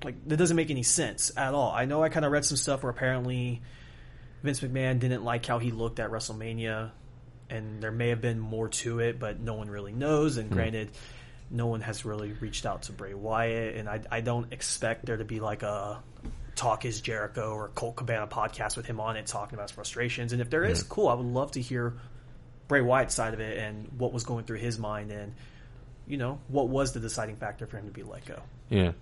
like 0.04 0.28
that 0.28 0.38
doesn't 0.38 0.56
make 0.56 0.72
any 0.72 0.84
sense 0.84 1.32
at 1.36 1.54
all. 1.54 1.72
I 1.72 1.86
know 1.86 2.04
I 2.04 2.10
kind 2.10 2.26
of 2.26 2.32
read 2.32 2.46
some 2.46 2.58
stuff 2.58 2.84
where 2.84 2.90
apparently 2.90 3.62
Vince 4.44 4.60
McMahon 4.62 5.00
didn't 5.00 5.24
like 5.24 5.46
how 5.46 5.60
he 5.60 5.72
looked 5.72 6.00
at 6.00 6.10
WrestleMania, 6.10 6.92
and 7.50 7.82
there 7.82 7.92
may 7.92 8.10
have 8.10 8.22
been 8.22 8.40
more 8.40 8.70
to 8.70 9.00
it, 9.00 9.20
but 9.20 9.40
no 9.40 9.54
one 9.54 9.70
really 9.70 9.94
knows. 9.94 10.38
And 10.38 10.50
hmm. 10.50 10.56
granted, 10.56 10.92
no 11.50 11.68
one 11.68 11.82
has 11.82 12.06
really 12.06 12.34
reached 12.34 12.66
out 12.66 12.84
to 12.84 12.92
Bray 12.92 13.14
Wyatt, 13.14 13.76
and 13.76 13.90
I, 13.90 14.02
I 14.10 14.22
don't 14.22 14.52
expect 14.52 15.06
there 15.06 15.18
to 15.18 15.26
be 15.26 15.40
like 15.40 15.64
a 15.64 16.02
Talk 16.56 16.86
is 16.86 17.02
Jericho 17.02 17.54
or 17.54 17.70
Colt 17.70 17.96
Cabana 17.96 18.28
podcast 18.28 18.78
with 18.78 18.86
him 18.86 19.00
on 19.00 19.16
it 19.16 19.26
talking 19.26 19.56
about 19.56 19.70
his 19.70 19.72
frustrations. 19.72 20.32
And 20.34 20.42
if 20.42 20.50
there 20.50 20.64
is, 20.64 20.82
hmm. 20.82 20.90
cool. 20.90 21.08
I 21.08 21.14
would 21.14 21.26
love 21.26 21.52
to 21.52 21.62
hear 21.62 21.96
Bray 22.68 22.82
Wyatt's 22.82 23.16
side 23.16 23.34
of 23.34 23.40
it 23.40 23.58
and 23.58 23.88
what 23.98 24.14
was 24.14 24.24
going 24.24 24.46
through 24.46 24.60
his 24.60 24.80
mind, 24.80 25.12
and 25.12 25.34
you 26.08 26.18
know 26.18 26.40
what 26.48 26.68
was 26.68 26.94
the 26.94 27.00
deciding 27.00 27.36
factor 27.36 27.68
for 27.68 27.78
him 27.78 27.86
to 27.86 27.92
be 27.92 28.04
let 28.04 28.26
go. 28.26 28.42
Yeah. 28.70 28.94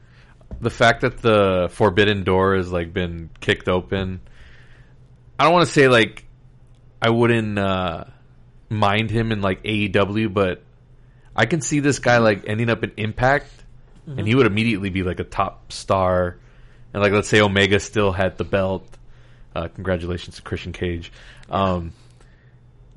The 0.62 0.70
fact 0.70 1.02
that 1.02 1.22
the 1.22 1.70
forbidden 1.72 2.24
door 2.24 2.56
has 2.56 2.72
like 2.72 2.94
been 2.94 3.30
kicked 3.40 3.70
open. 3.70 4.22
I 5.38 5.44
don't 5.46 5.54
want 5.54 5.68
to 5.68 5.72
say 5.72 5.88
like 5.88 6.26
I 7.02 7.10
wouldn't 7.10 7.58
uh, 7.58 8.06
mind 8.70 9.10
him 9.10 9.32
in 9.32 9.42
like 9.42 9.64
AEW, 9.64 10.34
but 10.34 10.62
I 11.36 11.46
can 11.46 11.62
see 11.62 11.80
this 11.80 12.00
guy 12.00 12.18
like 12.18 12.44
ending 12.48 12.70
up 12.70 12.84
in 12.84 12.92
Impact, 12.98 13.50
and 14.06 14.28
he 14.28 14.36
would 14.36 14.48
immediately 14.48 14.90
be 14.90 15.04
like 15.04 15.20
a 15.20 15.24
top 15.24 15.72
star. 15.72 16.38
And 16.94 17.02
like 17.02 17.14
let's 17.14 17.30
say 17.30 17.42
Omega 17.42 17.80
still 17.80 18.12
had 18.12 18.38
the 18.38 18.44
belt. 18.44 18.86
Uh, 19.56 19.68
congratulations 19.68 20.36
to 20.38 20.42
Christian 20.42 20.74
Cage. 20.74 21.12
Um, 21.50 21.94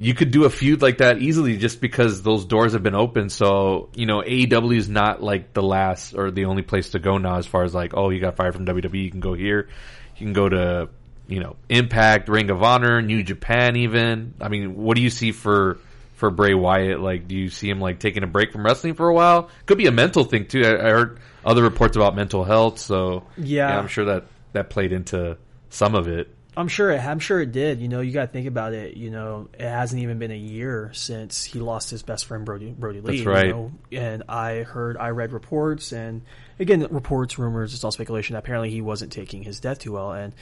you 0.03 0.15
could 0.15 0.33
do 0.33 0.45
a 0.45 0.51
feud 0.51 0.83
like 0.83 0.99
that 0.99 1.19
easily 1.19 1.57
just 1.57 1.81
because 1.81 2.23
those 2.23 2.45
doors 2.45 2.73
have 2.73 2.83
been 2.83 2.97
open. 2.97 3.29
So, 3.29 3.89
you 3.95 4.05
know, 4.05 4.21
AEW 4.21 4.77
is 4.77 4.89
not 4.89 5.23
like 5.23 5.53
the 5.53 5.63
last 5.63 6.15
or 6.15 6.33
the 6.33 6.47
only 6.47 6.63
place 6.63 6.91
to 6.91 6.99
go 6.99 7.19
now 7.19 7.37
as 7.37 7.47
far 7.47 7.63
as 7.63 7.73
like, 7.73 7.93
oh, 7.95 8.11
you 8.11 8.19
got 8.21 8.35
fired 8.35 8.53
from 8.53 8.67
WWE, 8.67 9.05
you 9.05 9.11
can 9.13 9.21
go 9.21 9.35
here. 9.35 9.69
You 10.17 10.27
can 10.27 10.33
go 10.33 10.49
to, 10.49 10.89
you 11.29 11.39
know, 11.39 11.55
Impact, 11.69 12.29
Ring 12.29 12.51
of 12.51 12.65
Honor, 12.65 13.01
New 13.01 13.23
Japan 13.23 13.77
even. 13.77 14.35
I 14.41 14.49
mean, 14.49 14.75
what 14.75 14.97
do 14.97 15.03
you 15.03 15.11
see 15.11 15.31
for 15.31 15.79
for 16.17 16.31
Bray 16.31 16.55
Wyatt? 16.55 16.99
Like, 16.99 17.29
do 17.29 17.37
you 17.37 17.49
see 17.49 17.71
him 17.71 17.81
like 17.81 18.01
taking 18.01 18.25
a 18.25 18.27
break 18.27 18.51
from 18.51 18.65
wrestling 18.65 18.95
for 18.95 19.09
a 19.09 19.15
while? 19.15 19.51
Could 19.67 19.79
be 19.79 19.87
a 19.87 19.93
mental 19.93 20.25
thing 20.25 20.47
too. 20.47 20.63
I, 20.65 20.85
I 20.85 20.91
heard 20.91 21.21
other 21.45 21.63
reports 21.63 21.97
about 21.97 22.17
mental 22.17 22.43
health, 22.43 22.81
so 22.81 23.23
Yeah. 23.37 23.79
I'm 23.79 23.87
sure 23.87 24.07
that 24.07 24.25
that 24.53 24.69
played 24.69 24.93
into 24.93 25.39
some 25.71 25.95
of 25.95 26.09
it. 26.09 26.29
I'm 26.57 26.69
sure 26.69 26.91
it. 26.91 27.01
I'm 27.03 27.19
sure 27.19 27.41
it 27.41 27.53
did. 27.53 27.81
You 27.81 27.89
know, 27.89 28.01
you 28.01 28.13
got 28.13 28.27
to 28.27 28.33
think 28.33 28.47
about 28.47 28.75
it. 28.75 28.97
You 28.97 29.11
know, 29.11 29.49
it 29.55 29.63
hasn't 29.63 30.03
even 30.03 30.19
been 30.19 30.31
a 30.31 30.37
year 30.37 30.91
since 30.93 31.45
he 31.45 31.61
lost 31.61 31.91
his 31.91 32.03
best 32.03 32.27
friend 32.27 32.45
Brody 32.45 32.71
Brody 32.71 33.01
Lee. 33.01 33.17
That's 33.17 33.27
right. 33.27 33.47
You 33.47 33.53
know? 33.53 33.73
And 33.93 34.23
I 34.29 34.63
heard, 34.63 34.97
I 34.99 35.11
read 35.11 35.33
reports, 35.33 35.93
and 35.93 36.23
again, 36.59 36.87
reports, 36.91 37.39
rumors. 37.39 37.73
It's 37.73 37.85
all 37.85 37.91
speculation. 37.91 38.37
Apparently, 38.37 38.71
he 38.71 38.83
wasn't 38.83 39.13
taking 39.13 39.43
his 39.43 39.61
death 39.61 39.79
too 39.79 39.93
well. 39.93 40.13
And 40.13 40.35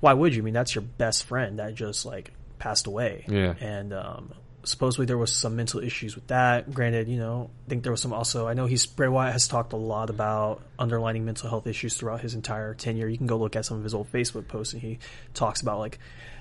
why 0.00 0.14
would 0.14 0.34
you? 0.34 0.42
I 0.42 0.44
mean, 0.44 0.54
that's 0.54 0.74
your 0.74 0.82
best 0.82 1.24
friend 1.24 1.58
that 1.58 1.74
just 1.74 2.06
like 2.06 2.32
passed 2.58 2.86
away. 2.86 3.26
Yeah. 3.28 3.54
And 3.60 3.92
um, 3.92 4.32
supposedly 4.64 5.06
there 5.06 5.18
was 5.18 5.32
some 5.32 5.56
mental 5.56 5.80
issues 5.80 6.14
with 6.14 6.26
that. 6.28 6.72
Granted, 6.72 7.08
you 7.08 7.18
know, 7.18 7.50
I 7.66 7.68
think 7.68 7.82
there 7.82 7.92
was 7.92 8.00
some 8.00 8.12
also. 8.12 8.46
I 8.46 8.54
know 8.54 8.66
he's 8.66 8.86
Bray 8.86 9.08
Wyatt 9.08 9.32
has 9.32 9.48
talked 9.48 9.72
a 9.72 9.76
lot 9.76 10.10
about 10.10 10.62
underlining 10.78 11.24
mental 11.24 11.48
health 11.48 11.66
issues 11.66 11.96
throughout 11.96 12.20
his 12.20 12.34
entire 12.34 12.74
tenure. 12.74 13.08
You 13.08 13.18
can 13.18 13.26
go 13.26 13.36
look 13.36 13.56
at 13.56 13.64
some 13.64 13.76
of 13.76 13.84
his 13.84 13.94
old 13.94 14.10
Facebook 14.12 14.48
posts, 14.48 14.72
and 14.72 14.82
he 14.82 14.98
talks 15.34 15.60
about 15.60 15.78
like, 15.78 15.98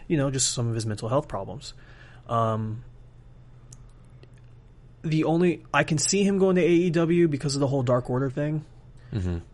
you 0.08 0.18
know, 0.18 0.30
just 0.30 0.54
some 0.54 0.68
of 0.68 0.76
his 0.76 0.86
mental 0.86 1.10
health 1.10 1.28
problems. 1.28 1.74
Um, 2.30 2.84
the 5.04 5.24
only 5.24 5.64
I 5.74 5.84
can 5.84 5.98
see 5.98 6.24
him 6.24 6.38
going 6.38 6.56
to 6.58 6.64
AEW 6.64 7.30
because 7.30 7.56
of 7.56 7.62
the 7.62 7.68
whole 7.68 7.84
Dark 7.84 8.10
Order 8.10 8.30
thing. 8.30 8.66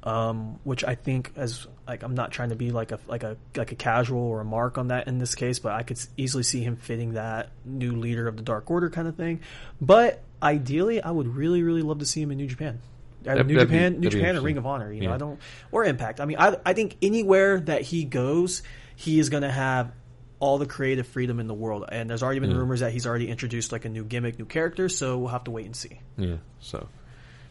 Um, 0.04 0.60
which 0.64 0.84
I 0.84 0.96
think 0.96 1.32
as 1.36 1.68
like 1.88 2.04
I'm 2.04 2.16
not 2.16 2.32
trying 2.32 2.50
to 2.50 2.56
be 2.56 2.72
like 2.72 2.92
a 2.92 3.00
like 3.08 3.24
a 3.24 3.38
like 3.56 3.72
a 3.72 3.76
casual 3.76 4.20
or 4.22 4.42
a 4.42 4.46
mark 4.46 4.78
on 4.78 4.90
that 4.90 5.08
in 5.08 5.18
this 5.20 5.36
case, 5.36 5.60
but 5.60 5.72
I 5.74 5.84
could 5.84 6.00
easily 6.18 6.44
see 6.44 6.62
him 6.62 6.76
fitting 6.76 7.14
that 7.14 7.50
new 7.66 7.94
leader 7.96 8.28
of 8.28 8.36
the 8.38 8.44
Dark 8.44 8.70
Order 8.70 8.90
kind 8.90 9.08
of 9.08 9.16
thing. 9.16 9.40
But 9.80 10.22
ideally, 10.42 11.02
I 11.02 11.12
would 11.12 11.28
really 11.36 11.64
really 11.64 11.82
love 11.82 12.00
to 12.00 12.06
see 12.06 12.22
him 12.22 12.32
in 12.32 12.38
New 12.38 12.48
Japan. 12.48 12.80
Uh, 13.22 13.34
That'd- 13.36 13.48
New 13.48 13.54
that'd 13.56 13.70
be- 13.70 13.76
Japan, 13.76 14.00
New 14.00 14.10
Japan, 14.10 14.20
interesting. 14.30 14.46
Ring 14.46 14.58
of 14.58 14.66
Honor. 14.66 14.92
You 14.94 15.02
know, 15.02 15.10
Yeah. 15.10 15.16
I 15.16 15.18
don't 15.18 15.40
or 15.72 15.84
Impact. 15.86 16.20
I 16.22 16.26
mean, 16.26 16.38
I 16.40 16.58
I 16.66 16.74
think 16.74 16.98
anywhere 17.02 17.60
that 17.62 17.82
he 17.82 18.04
goes, 18.04 18.64
he 18.96 19.20
is 19.20 19.30
going 19.30 19.44
to 19.44 19.52
have 19.52 19.92
all 20.40 20.60
the 20.60 20.68
creative 20.68 21.08
freedom 21.08 21.40
in 21.40 21.48
the 21.48 21.54
world. 21.54 21.84
And 21.92 22.08
there's 22.10 22.22
already 22.22 22.40
been 22.42 22.56
rumors 22.56 22.82
that 22.82 22.92
he's 22.92 23.08
already 23.08 23.28
introduced 23.28 23.72
like 23.72 23.86
a 23.86 23.90
new 23.90 24.04
gimmick, 24.04 24.38
new 24.38 24.46
character. 24.46 24.88
So 24.88 25.18
we'll 25.18 25.30
have 25.30 25.46
to 25.46 25.52
wait 25.52 25.66
and 25.66 25.76
see. 25.76 26.00
Yeah. 26.16 26.36
So, 26.60 26.88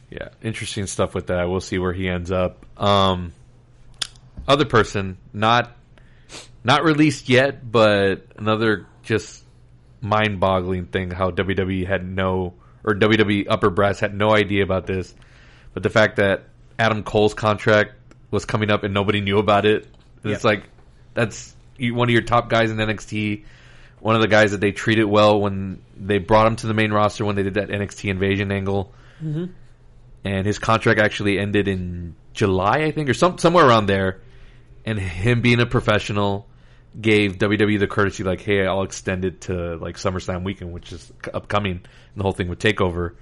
yeah, 0.09 0.29
interesting 0.41 0.87
stuff 0.87 1.13
with 1.13 1.27
that. 1.27 1.49
We'll 1.51 1.61
see 1.61 1.79
where 1.79 1.93
he 1.93 2.09
ends 2.09 2.31
up. 2.31 2.65
Um, 2.81 3.33
other 4.49 4.65
person, 4.65 5.19
not 5.33 5.77
not 6.65 6.85
released 6.85 7.29
yet, 7.29 7.71
but 7.71 8.27
another 8.37 8.87
just 9.03 9.45
mind-boggling 10.01 10.87
thing. 10.87 11.11
How 11.11 11.31
WWE 11.31 11.87
had 11.87 12.05
no, 12.05 12.55
or 12.85 12.95
WWE 12.95 13.47
upper 13.49 13.71
brass 13.71 14.01
had 14.01 14.15
no 14.15 14.35
idea 14.35 14.63
about 14.65 14.87
this, 14.87 15.15
but 15.75 15.83
the 15.83 15.91
fact 15.91 16.17
that 16.17 16.45
Adam 16.79 17.03
Cole's 17.03 17.35
contract 17.35 17.93
was 18.31 18.45
coming 18.45 18.71
up 18.71 18.85
and 18.85 18.93
nobody 18.93 19.21
knew 19.21 19.39
about 19.39 19.67
it. 19.67 19.87
And 20.23 20.33
It's 20.33 20.45
like 20.45 20.65
that's 21.15 21.55
one 21.79 22.09
of 22.09 22.13
your 22.13 22.23
top 22.23 22.51
guys 22.51 22.71
in 22.71 22.77
NXT. 22.77 23.45
One 24.01 24.15
of 24.15 24.21
the 24.21 24.29
guys 24.29 24.51
that 24.51 24.61
they 24.61 24.73
treated 24.73 25.05
well 25.05 25.41
when 25.41 25.83
they 25.97 26.19
brought 26.19 26.47
him 26.47 26.57
to 26.57 26.67
the 26.67 26.75
main 26.75 26.93
roster 26.93 27.25
when 27.25 27.35
they 27.35 27.43
did 27.43 27.55
that 27.55 27.69
NXT 27.69 28.11
invasion 28.11 28.53
angle 28.53 28.93
mm-hmm. 29.23 29.47
and 30.25 30.47
his 30.47 30.59
contract 30.59 31.01
actually 31.01 31.39
ended 31.39 31.67
in 31.67 32.15
July, 32.35 32.83
I 32.83 32.91
think, 32.93 33.09
or 33.09 33.15
some 33.15 33.39
somewhere 33.39 33.67
around 33.67 33.87
there. 33.87 34.21
And 34.87 34.99
him 34.99 35.41
being 35.43 35.61
a 35.61 35.67
professional 35.67 36.47
gave 36.99 37.39
WWE 37.39 37.79
the 37.79 37.89
courtesy, 37.89 38.23
like, 38.23 38.41
"Hey, 38.41 38.65
I'll 38.65 38.83
extend 38.83 39.25
it 39.25 39.43
to 39.43 39.77
like 39.77 39.97
SummerSlam 39.97 40.45
weekend, 40.45 40.73
which 40.73 40.93
is 40.93 41.13
upcoming." 41.35 41.73
And 41.73 42.17
the 42.17 42.23
whole 42.23 42.33
thing 42.33 42.49
with 42.49 42.61
Takeover, 42.61 43.17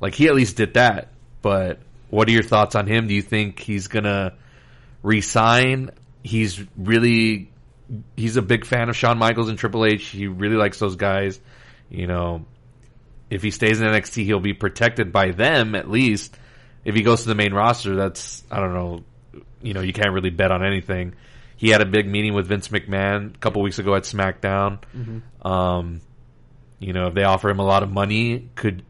like 0.00 0.14
he 0.14 0.26
at 0.26 0.34
least 0.34 0.56
did 0.56 0.74
that. 0.74 1.12
But 1.40 1.78
what 2.10 2.28
are 2.28 2.32
your 2.32 2.42
thoughts 2.42 2.74
on 2.74 2.86
him? 2.86 3.06
Do 3.06 3.14
you 3.14 3.22
think 3.22 3.60
he's 3.60 3.86
gonna 3.86 4.34
resign? 5.02 5.90
He's 6.22 6.62
really 6.76 7.50
he's 8.16 8.36
a 8.36 8.42
big 8.42 8.64
fan 8.64 8.88
of 8.88 8.96
Shawn 8.96 9.18
Michaels 9.18 9.48
and 9.48 9.58
Triple 9.58 9.84
H. 9.84 10.06
He 10.06 10.26
really 10.26 10.56
likes 10.56 10.78
those 10.78 10.96
guys. 10.96 11.40
You 11.90 12.06
know, 12.06 12.46
if 13.30 13.42
he 13.42 13.50
stays 13.50 13.80
in 13.80 13.86
NXT, 13.86 14.24
he'll 14.24 14.40
be 14.40 14.54
protected 14.54 15.12
by 15.12 15.30
them 15.30 15.74
at 15.74 15.90
least. 15.90 16.36
If 16.84 16.94
he 16.94 17.02
goes 17.02 17.22
to 17.22 17.28
the 17.28 17.34
main 17.34 17.54
roster, 17.54 17.96
that's 17.96 18.42
I 18.50 18.60
don't 18.60 18.74
know. 18.74 19.04
You 19.64 19.74
know, 19.74 19.80
you 19.80 19.92
can't 19.92 20.12
really 20.12 20.30
bet 20.30 20.50
on 20.50 20.64
anything. 20.64 21.14
He 21.56 21.70
had 21.70 21.80
a 21.80 21.86
big 21.86 22.06
meeting 22.06 22.34
with 22.34 22.46
Vince 22.46 22.68
McMahon 22.68 23.34
a 23.34 23.38
couple 23.38 23.62
weeks 23.62 23.78
ago 23.78 23.94
at 23.94 24.02
SmackDown. 24.02 24.78
Um, 25.42 26.00
you 26.78 26.92
know, 26.92 27.06
if 27.06 27.14
they 27.14 27.24
offer 27.24 27.48
him 27.48 27.58
a 27.60 27.64
lot 27.64 27.82
of 27.82 27.90
money, 27.90 28.48
could 28.54 28.82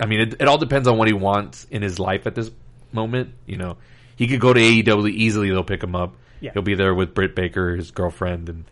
I 0.00 0.06
mean 0.06 0.20
it, 0.20 0.34
it 0.40 0.48
all 0.48 0.58
depends 0.58 0.86
on 0.86 0.96
what 0.98 1.08
he 1.08 1.14
wants 1.14 1.66
in 1.70 1.82
his 1.82 1.98
life 1.98 2.26
at 2.26 2.34
this 2.34 2.50
moment. 2.92 3.34
You 3.46 3.56
know, 3.56 3.76
he 4.16 4.28
could 4.28 4.40
go 4.40 4.52
to 4.52 4.60
AEW 4.60 5.10
easily; 5.10 5.50
they'll 5.50 5.64
pick 5.64 5.82
him 5.82 5.96
up. 5.96 6.14
Yeah. 6.40 6.52
He'll 6.52 6.62
be 6.62 6.74
there 6.74 6.94
with 6.94 7.14
Britt 7.14 7.34
Baker, 7.34 7.74
his 7.74 7.90
girlfriend, 7.90 8.48
and 8.48 8.64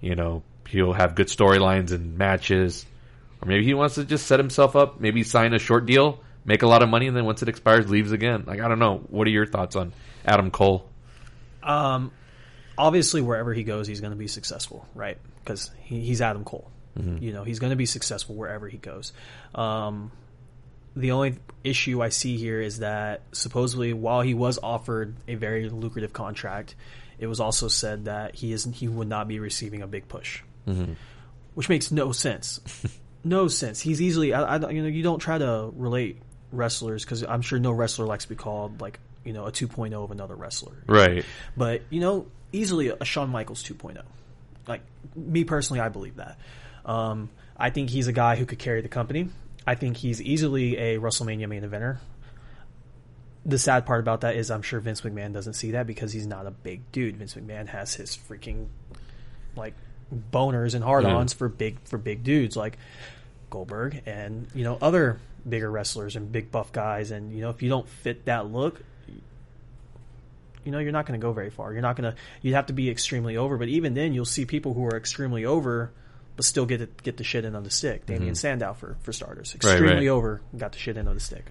you 0.00 0.14
know 0.14 0.42
he'll 0.68 0.92
have 0.92 1.14
good 1.14 1.28
storylines 1.28 1.92
and 1.92 2.18
matches. 2.18 2.84
Or 3.40 3.48
maybe 3.48 3.64
he 3.64 3.72
wants 3.72 3.94
to 3.94 4.04
just 4.04 4.26
set 4.26 4.40
himself 4.40 4.74
up, 4.74 5.00
maybe 5.00 5.22
sign 5.22 5.54
a 5.54 5.58
short 5.58 5.86
deal, 5.86 6.20
make 6.44 6.62
a 6.62 6.66
lot 6.66 6.82
of 6.82 6.88
money, 6.88 7.06
and 7.06 7.16
then 7.16 7.24
once 7.24 7.40
it 7.42 7.48
expires, 7.48 7.88
leaves 7.88 8.12
again. 8.12 8.44
Like 8.46 8.60
I 8.60 8.68
don't 8.68 8.80
know. 8.80 8.98
What 9.08 9.26
are 9.26 9.30
your 9.30 9.46
thoughts 9.46 9.76
on 9.76 9.92
Adam 10.28 10.50
Cole? 10.50 10.88
Um, 11.62 12.12
obviously, 12.76 13.22
wherever 13.22 13.52
he 13.52 13.64
goes, 13.64 13.86
he's 13.88 14.00
going 14.00 14.12
to 14.12 14.18
be 14.18 14.28
successful, 14.28 14.86
right? 14.94 15.18
Because 15.40 15.70
he, 15.82 16.00
he's 16.00 16.20
Adam 16.20 16.44
Cole. 16.44 16.70
You 17.20 17.32
know, 17.32 17.44
he's 17.44 17.60
going 17.60 17.70
to 17.70 17.76
be 17.76 17.86
successful 17.86 18.34
wherever 18.34 18.68
he 18.68 18.76
goes. 18.76 19.12
Um, 19.54 20.10
the 20.96 21.12
only 21.12 21.36
issue 21.62 22.02
I 22.02 22.08
see 22.08 22.36
here 22.36 22.60
is 22.60 22.80
that 22.80 23.22
supposedly, 23.30 23.92
while 23.92 24.20
he 24.20 24.34
was 24.34 24.58
offered 24.60 25.14
a 25.28 25.36
very 25.36 25.68
lucrative 25.68 26.12
contract, 26.12 26.74
it 27.18 27.28
was 27.28 27.38
also 27.38 27.68
said 27.68 28.06
that 28.06 28.34
he 28.34 28.52
isn't. 28.52 28.72
He 28.72 28.88
would 28.88 29.06
not 29.08 29.28
be 29.28 29.38
receiving 29.38 29.82
a 29.82 29.86
big 29.86 30.08
push, 30.08 30.42
which 31.54 31.68
makes 31.68 31.92
no 31.92 32.10
sense. 32.10 32.60
no 33.24 33.46
sense. 33.46 33.80
He's 33.80 34.02
easily. 34.02 34.34
I, 34.34 34.56
I, 34.56 34.70
you 34.70 34.82
know, 34.82 34.88
you 34.88 35.04
don't 35.04 35.20
try 35.20 35.38
to 35.38 35.70
relate 35.76 36.20
wrestlers 36.50 37.04
because 37.04 37.22
I'm 37.22 37.42
sure 37.42 37.60
no 37.60 37.70
wrestler 37.70 38.06
likes 38.06 38.24
to 38.24 38.30
be 38.30 38.34
called 38.36 38.80
like 38.80 38.98
you 39.28 39.34
know 39.34 39.44
a 39.44 39.52
2.0 39.52 39.92
of 39.92 40.10
another 40.10 40.34
wrestler. 40.34 40.72
Right. 40.86 41.22
But 41.54 41.82
you 41.90 42.00
know, 42.00 42.26
easily 42.50 42.88
a 42.88 43.04
Shawn 43.04 43.28
Michaels 43.28 43.62
2.0. 43.62 44.02
Like 44.66 44.80
me 45.14 45.44
personally, 45.44 45.80
I 45.80 45.90
believe 45.90 46.16
that. 46.16 46.38
Um, 46.86 47.28
I 47.54 47.68
think 47.68 47.90
he's 47.90 48.08
a 48.08 48.12
guy 48.12 48.36
who 48.36 48.46
could 48.46 48.58
carry 48.58 48.80
the 48.80 48.88
company. 48.88 49.28
I 49.66 49.74
think 49.74 49.98
he's 49.98 50.22
easily 50.22 50.78
a 50.78 50.98
WrestleMania 50.98 51.46
main 51.46 51.62
eventer. 51.62 51.98
The 53.44 53.58
sad 53.58 53.84
part 53.84 54.00
about 54.00 54.22
that 54.22 54.34
is 54.34 54.50
I'm 54.50 54.62
sure 54.62 54.80
Vince 54.80 55.02
McMahon 55.02 55.34
doesn't 55.34 55.54
see 55.54 55.72
that 55.72 55.86
because 55.86 56.10
he's 56.10 56.26
not 56.26 56.46
a 56.46 56.50
big 56.50 56.90
dude. 56.90 57.18
Vince 57.18 57.34
McMahon 57.34 57.68
has 57.68 57.94
his 57.94 58.16
freaking 58.16 58.68
like 59.56 59.74
boners 60.32 60.74
and 60.74 60.82
hard-ons 60.82 61.34
for 61.34 61.50
big 61.50 61.78
for 61.84 61.98
big 61.98 62.24
dudes 62.24 62.56
like 62.56 62.78
Goldberg 63.50 64.00
and 64.06 64.46
you 64.54 64.64
know 64.64 64.78
other 64.80 65.20
bigger 65.46 65.70
wrestlers 65.70 66.16
and 66.16 66.32
big 66.32 66.50
buff 66.50 66.72
guys 66.72 67.10
and 67.10 67.30
you 67.30 67.42
know 67.42 67.50
if 67.50 67.62
you 67.62 67.68
don't 67.68 67.86
fit 67.86 68.24
that 68.24 68.50
look 68.50 68.82
you 70.64 70.72
know 70.72 70.78
you're 70.78 70.92
not 70.92 71.06
going 71.06 71.18
to 71.18 71.24
go 71.24 71.32
very 71.32 71.50
far. 71.50 71.72
You're 71.72 71.82
not 71.82 71.96
going 71.96 72.12
to. 72.12 72.18
You'd 72.42 72.54
have 72.54 72.66
to 72.66 72.72
be 72.72 72.90
extremely 72.90 73.36
over. 73.36 73.56
But 73.56 73.68
even 73.68 73.94
then, 73.94 74.14
you'll 74.14 74.24
see 74.24 74.44
people 74.44 74.74
who 74.74 74.84
are 74.84 74.96
extremely 74.96 75.44
over, 75.44 75.92
but 76.36 76.44
still 76.44 76.66
get 76.66 76.80
it, 76.80 77.02
get 77.02 77.16
the 77.16 77.24
shit 77.24 77.44
in 77.44 77.54
on 77.54 77.62
the 77.62 77.70
stick. 77.70 78.06
Damien 78.06 78.28
mm-hmm. 78.28 78.34
Sandow 78.34 78.74
for 78.74 78.96
for 79.02 79.12
starters, 79.12 79.54
Right, 79.54 79.72
extremely 79.72 80.08
right. 80.08 80.14
over, 80.14 80.40
got 80.56 80.72
the 80.72 80.78
shit 80.78 80.96
in 80.96 81.08
on 81.08 81.14
the 81.14 81.20
stick. 81.20 81.44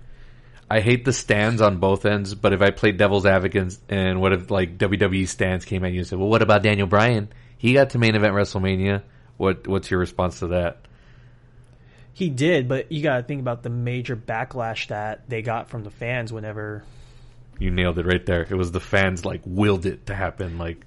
I 0.69 0.81
hate 0.81 1.05
the 1.05 1.13
stands 1.13 1.61
on 1.61 1.77
both 1.77 2.05
ends, 2.05 2.35
but 2.35 2.51
if 2.51 2.61
I 2.61 2.71
played 2.71 2.97
devil's 2.97 3.25
advocate 3.25 3.77
and 3.87 4.19
what 4.19 4.33
if 4.33 4.51
like 4.51 4.77
WWE 4.77 5.27
stands 5.27 5.63
came 5.63 5.85
at 5.85 5.93
you 5.93 5.99
and 5.99 6.07
said, 6.07 6.19
"Well, 6.19 6.29
what 6.29 6.41
about 6.41 6.63
Daniel 6.63 6.87
Bryan? 6.87 7.29
He 7.57 7.73
got 7.73 7.91
to 7.91 7.97
main 7.97 8.15
event 8.15 8.33
WrestleMania." 8.33 9.03
What 9.37 9.67
What's 9.67 9.89
your 9.89 9.99
response 9.99 10.39
to 10.39 10.47
that? 10.47 10.79
He 12.11 12.29
did, 12.29 12.67
but 12.67 12.91
you 12.91 13.03
got 13.03 13.17
to 13.17 13.23
think 13.23 13.41
about 13.41 13.61
the 13.61 13.69
major 13.69 14.15
backlash 14.15 14.87
that 14.87 15.29
they 15.29 15.43
got 15.43 15.69
from 15.69 15.83
the 15.83 15.91
fans 15.91 16.33
whenever. 16.33 16.83
You 17.59 17.71
nailed 17.71 17.97
it 17.99 18.05
right 18.05 18.25
there. 18.25 18.41
It 18.49 18.53
was 18.55 18.71
the 18.71 18.79
fans 18.79 19.25
like 19.25 19.41
willed 19.45 19.85
it 19.85 20.07
to 20.07 20.15
happen. 20.15 20.57
Like 20.57 20.85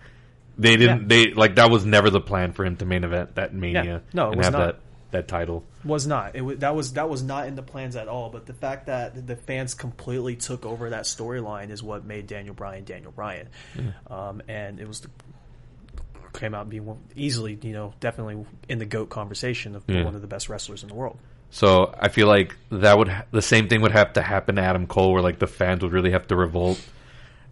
they 0.59 0.77
didn't. 0.77 1.03
Yeah. 1.03 1.07
They 1.09 1.35
like 1.35 1.57
that 1.57 1.71
was 1.71 1.85
never 1.85 2.11
the 2.11 2.21
plan 2.21 2.53
for 2.53 2.65
him 2.65 2.77
to 2.77 2.85
main 2.85 3.05
event 3.05 3.35
that 3.37 3.55
Mania. 3.55 4.03
No, 4.13 4.27
it 4.27 4.29
and 4.29 4.37
was 4.37 4.47
have 4.47 4.53
not. 4.53 4.59
that 4.67 4.81
that 5.13 5.29
title. 5.29 5.65
Was 5.83 6.07
not 6.07 6.37
it 6.37 6.43
was, 6.43 6.59
that 6.59 6.77
was 6.77 6.93
that 6.93 7.09
was 7.09 7.23
not 7.23 7.49
in 7.49 7.55
the 7.57 7.63
plans 7.63 7.97
at 7.97 8.07
all. 8.07 8.29
But 8.31 8.47
the 8.47 8.53
fact 8.53 8.87
that 8.87 9.27
the 9.27 9.35
fans 9.37 9.75
completely 9.75 10.37
took 10.37 10.65
over 10.67 10.91
that 10.91 11.05
storyline 11.05 11.71
is 11.71 11.83
what 11.83 12.05
made 12.05 12.27
Daniel 12.27 12.55
Bryan 12.55 12.85
Daniel 12.85 13.11
Bryan, 13.11 13.49
um, 14.09 14.43
and 14.47 14.79
it 14.79 14.87
was 14.87 15.01
the, 15.01 15.09
came 16.35 16.55
out 16.55 16.69
being 16.69 16.97
easily 17.17 17.59
you 17.63 17.73
know 17.73 17.93
definitely 17.99 18.45
in 18.69 18.79
the 18.79 18.85
goat 18.87 19.09
conversation 19.11 19.75
of 19.75 19.83
Yeah. 19.89 20.05
one 20.05 20.15
of 20.15 20.21
the 20.21 20.29
best 20.29 20.49
wrestlers 20.49 20.83
in 20.83 20.89
the 20.89 20.95
world. 20.95 21.19
So 21.51 21.93
I 21.99 22.09
feel 22.09 22.29
like 22.29 22.57
that 22.71 22.97
would 22.97 23.09
ha- 23.09 23.25
the 23.33 23.43
same 23.43 23.69
thing 23.69 23.83
would 23.83 23.93
have 23.93 24.13
to 24.15 24.23
happen 24.23 24.57
to 24.57 24.63
Adam 24.63 24.87
Cole, 24.87 25.13
where 25.13 25.23
like 25.23 25.39
the 25.39 25.47
fans 25.49 25.83
would 25.83 25.93
really 25.93 26.13
have 26.13 26.27
to 26.29 26.37
revolt. 26.37 26.81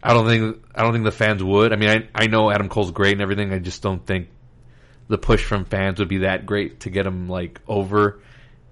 I 0.02 0.14
don't 0.14 0.26
think 0.26 0.64
I 0.74 0.82
don't 0.82 0.92
think 0.92 1.04
the 1.04 1.10
fans 1.10 1.42
would. 1.42 1.72
I 1.72 1.76
mean, 1.76 1.88
I 1.90 2.08
I 2.14 2.26
know 2.28 2.50
Adam 2.50 2.68
Cole's 2.68 2.92
great 2.92 3.12
and 3.12 3.20
everything. 3.20 3.52
I 3.52 3.58
just 3.58 3.82
don't 3.82 4.04
think 4.06 4.28
the 5.08 5.18
push 5.18 5.44
from 5.44 5.64
fans 5.64 5.98
would 5.98 6.08
be 6.08 6.18
that 6.18 6.46
great 6.46 6.80
to 6.80 6.90
get 6.90 7.06
him 7.06 7.28
like 7.28 7.60
over, 7.66 8.20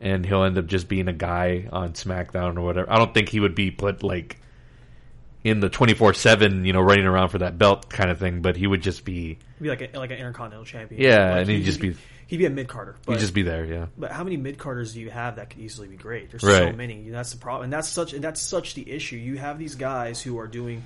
and 0.01 0.25
he'll 0.25 0.45
end 0.45 0.59
up 0.59 0.67
just 0.67 0.87
being 0.89 1.09
a 1.09 1.13
guy 1.13 1.69
on 1.73 1.95
SmackDown 1.95 2.57
or 2.57 2.61
whatever. 2.61 2.89
I 2.93 2.97
don't 2.99 3.13
think 3.13 3.29
he 3.29 3.41
would 3.41 3.57
be 3.57 3.73
put 3.73 4.05
like 4.05 4.37
in 5.43 5.59
the 5.59 5.69
twenty 5.69 5.95
four 5.95 6.15
seven, 6.15 6.65
you 6.65 6.73
know, 6.73 6.81
running 6.81 7.07
around 7.07 7.31
for 7.31 7.39
that 7.39 7.59
belt 7.59 7.89
kind 7.91 8.11
of 8.11 8.21
thing. 8.21 8.43
But 8.43 8.57
he 8.57 8.69
would 8.69 8.83
just 8.83 9.05
be 9.05 9.39
He'd 9.59 9.63
be 9.65 9.69
like 9.71 9.81
a, 9.93 9.99
like 9.99 10.11
an 10.13 10.19
intercontinental 10.19 10.65
champion. 10.65 11.01
Yeah, 11.03 11.31
Like, 11.33 11.41
and 11.41 11.51
he'd 11.51 11.65
just 11.65 11.81
be- 11.81 11.97
he'd 12.27 12.37
be 12.39 12.47
a 12.47 12.51
mid 12.51 12.69
carder. 12.69 12.97
he'd 13.07 13.19
just 13.19 13.35
be 13.35 13.43
there. 13.43 13.65
Yeah, 13.65 13.87
But 13.97 14.13
how 14.13 14.25
many 14.25 14.37
mid 14.37 14.59
carders 14.59 14.93
do 14.95 15.01
you 15.01 15.11
have 15.11 15.37
that 15.37 15.51
could 15.51 15.61
easily 15.61 15.89
be 15.89 15.97
great? 15.97 16.31
There's 16.31 16.43
Right. 16.43 16.71
so 16.71 16.77
many. 16.77 17.09
That's 17.11 17.33
the 17.33 17.39
problem, 17.39 17.65
and 17.65 17.73
that's 17.73 17.89
such 17.89 18.13
and 18.13 18.23
that's 18.23 18.41
such 18.41 18.75
the 18.75 18.91
issue. 18.91 19.17
You 19.17 19.39
have 19.39 19.59
these 19.59 19.75
guys 19.75 20.21
who 20.23 20.39
are 20.39 20.47
doing. 20.49 20.85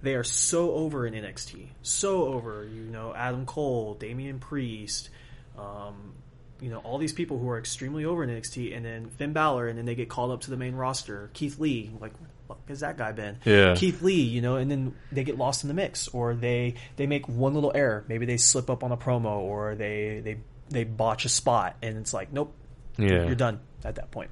They 0.00 0.14
are 0.14 0.22
so 0.24 0.72
over 0.72 1.06
in 1.06 1.14
NXT, 1.14 1.66
so 1.82 2.26
over. 2.26 2.64
You 2.64 2.82
know, 2.84 3.12
Adam 3.14 3.46
Cole, 3.46 3.94
Damian 3.94 4.38
Priest, 4.38 5.10
um, 5.58 6.14
you 6.60 6.70
know, 6.70 6.78
all 6.78 6.98
these 6.98 7.12
people 7.12 7.38
who 7.38 7.48
are 7.50 7.58
extremely 7.58 8.04
over 8.04 8.22
in 8.24 8.30
NXT, 8.30 8.76
and 8.76 8.84
then 8.84 9.08
Finn 9.10 9.32
Balor, 9.32 9.68
and 9.68 9.78
then 9.78 9.86
they 9.86 9.94
get 9.94 10.08
called 10.08 10.30
up 10.30 10.42
to 10.42 10.50
the 10.50 10.56
main 10.56 10.74
roster. 10.74 11.30
Keith 11.34 11.58
Lee, 11.58 11.90
like, 12.00 12.12
where 12.20 12.28
the 12.28 12.54
fuck 12.54 12.68
has 12.68 12.80
that 12.80 12.96
guy 12.96 13.12
been? 13.12 13.38
Yeah. 13.44 13.74
Keith 13.76 14.00
Lee, 14.02 14.22
you 14.22 14.40
know, 14.40 14.56
and 14.56 14.70
then 14.70 14.94
they 15.12 15.24
get 15.24 15.36
lost 15.36 15.64
in 15.64 15.68
the 15.68 15.74
mix, 15.74 16.08
or 16.08 16.34
they 16.34 16.74
they 16.96 17.06
make 17.06 17.28
one 17.28 17.54
little 17.54 17.72
error. 17.74 18.04
Maybe 18.08 18.24
they 18.26 18.36
slip 18.36 18.70
up 18.70 18.82
on 18.84 18.92
a 18.92 18.96
promo, 18.96 19.38
or 19.38 19.74
they 19.74 20.20
they 20.24 20.38
they 20.70 20.84
botch 20.84 21.24
a 21.24 21.28
spot, 21.28 21.76
and 21.82 21.98
it's 21.98 22.12
like, 22.12 22.32
nope, 22.32 22.52
yeah. 22.96 23.26
you're 23.26 23.34
done 23.34 23.60
at 23.84 23.96
that 23.96 24.10
point. 24.10 24.30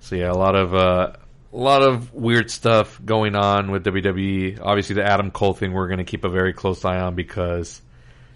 So 0.00 0.16
yeah, 0.16 0.30
a 0.30 0.32
lot 0.32 0.54
of 0.54 0.74
uh, 0.74 1.12
a 1.52 1.56
lot 1.56 1.82
of 1.82 2.12
weird 2.12 2.50
stuff 2.50 3.00
going 3.04 3.34
on 3.34 3.70
with 3.70 3.84
WWE. 3.84 4.60
Obviously, 4.62 4.94
the 4.94 5.04
Adam 5.04 5.30
Cole 5.30 5.54
thing 5.54 5.72
we're 5.72 5.88
going 5.88 5.98
to 5.98 6.04
keep 6.04 6.24
a 6.24 6.28
very 6.28 6.52
close 6.52 6.84
eye 6.84 7.00
on 7.00 7.14
because 7.14 7.80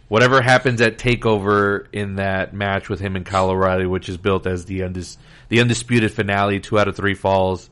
whatever 0.08 0.42
happens 0.42 0.80
at 0.80 0.98
Takeover 0.98 1.86
in 1.92 2.16
that 2.16 2.54
match 2.54 2.88
with 2.88 3.00
him 3.00 3.16
and 3.16 3.24
Kyle 3.24 3.50
O'Reilly, 3.50 3.86
which 3.86 4.08
is 4.08 4.16
built 4.16 4.46
as 4.46 4.64
the 4.64 4.80
undis- 4.80 5.16
the 5.48 5.60
undisputed 5.60 6.12
finale, 6.12 6.60
two 6.60 6.78
out 6.78 6.88
of 6.88 6.96
three 6.96 7.14
falls. 7.14 7.70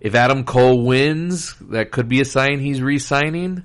If 0.00 0.14
Adam 0.14 0.44
Cole 0.44 0.84
wins, 0.84 1.54
that 1.68 1.90
could 1.90 2.08
be 2.08 2.22
a 2.22 2.24
sign 2.24 2.58
he's 2.58 2.80
re-signing 2.80 3.64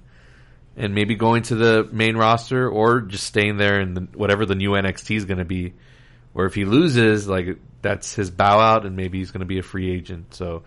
and 0.78 0.94
maybe 0.94 1.16
going 1.16 1.44
to 1.44 1.56
the 1.56 1.88
main 1.92 2.18
roster 2.18 2.70
or 2.70 3.02
just 3.02 3.26
staying 3.26 3.58
there 3.58 3.80
in 3.80 3.94
the, 3.94 4.02
whatever 4.14 4.46
the 4.46 4.56
new 4.56 4.72
NXT 4.72 5.16
is 5.16 5.26
going 5.26 5.38
to 5.38 5.46
be. 5.46 5.74
Or 6.34 6.46
if 6.46 6.54
he 6.54 6.66
loses, 6.66 7.28
like 7.28 7.58
that's 7.82 8.14
his 8.14 8.30
bow 8.30 8.60
out, 8.60 8.86
and 8.86 8.96
maybe 8.96 9.20
he's 9.20 9.32
going 9.32 9.40
to 9.40 9.46
be 9.46 9.60
a 9.60 9.64
free 9.64 9.90
agent. 9.90 10.34
So 10.34 10.64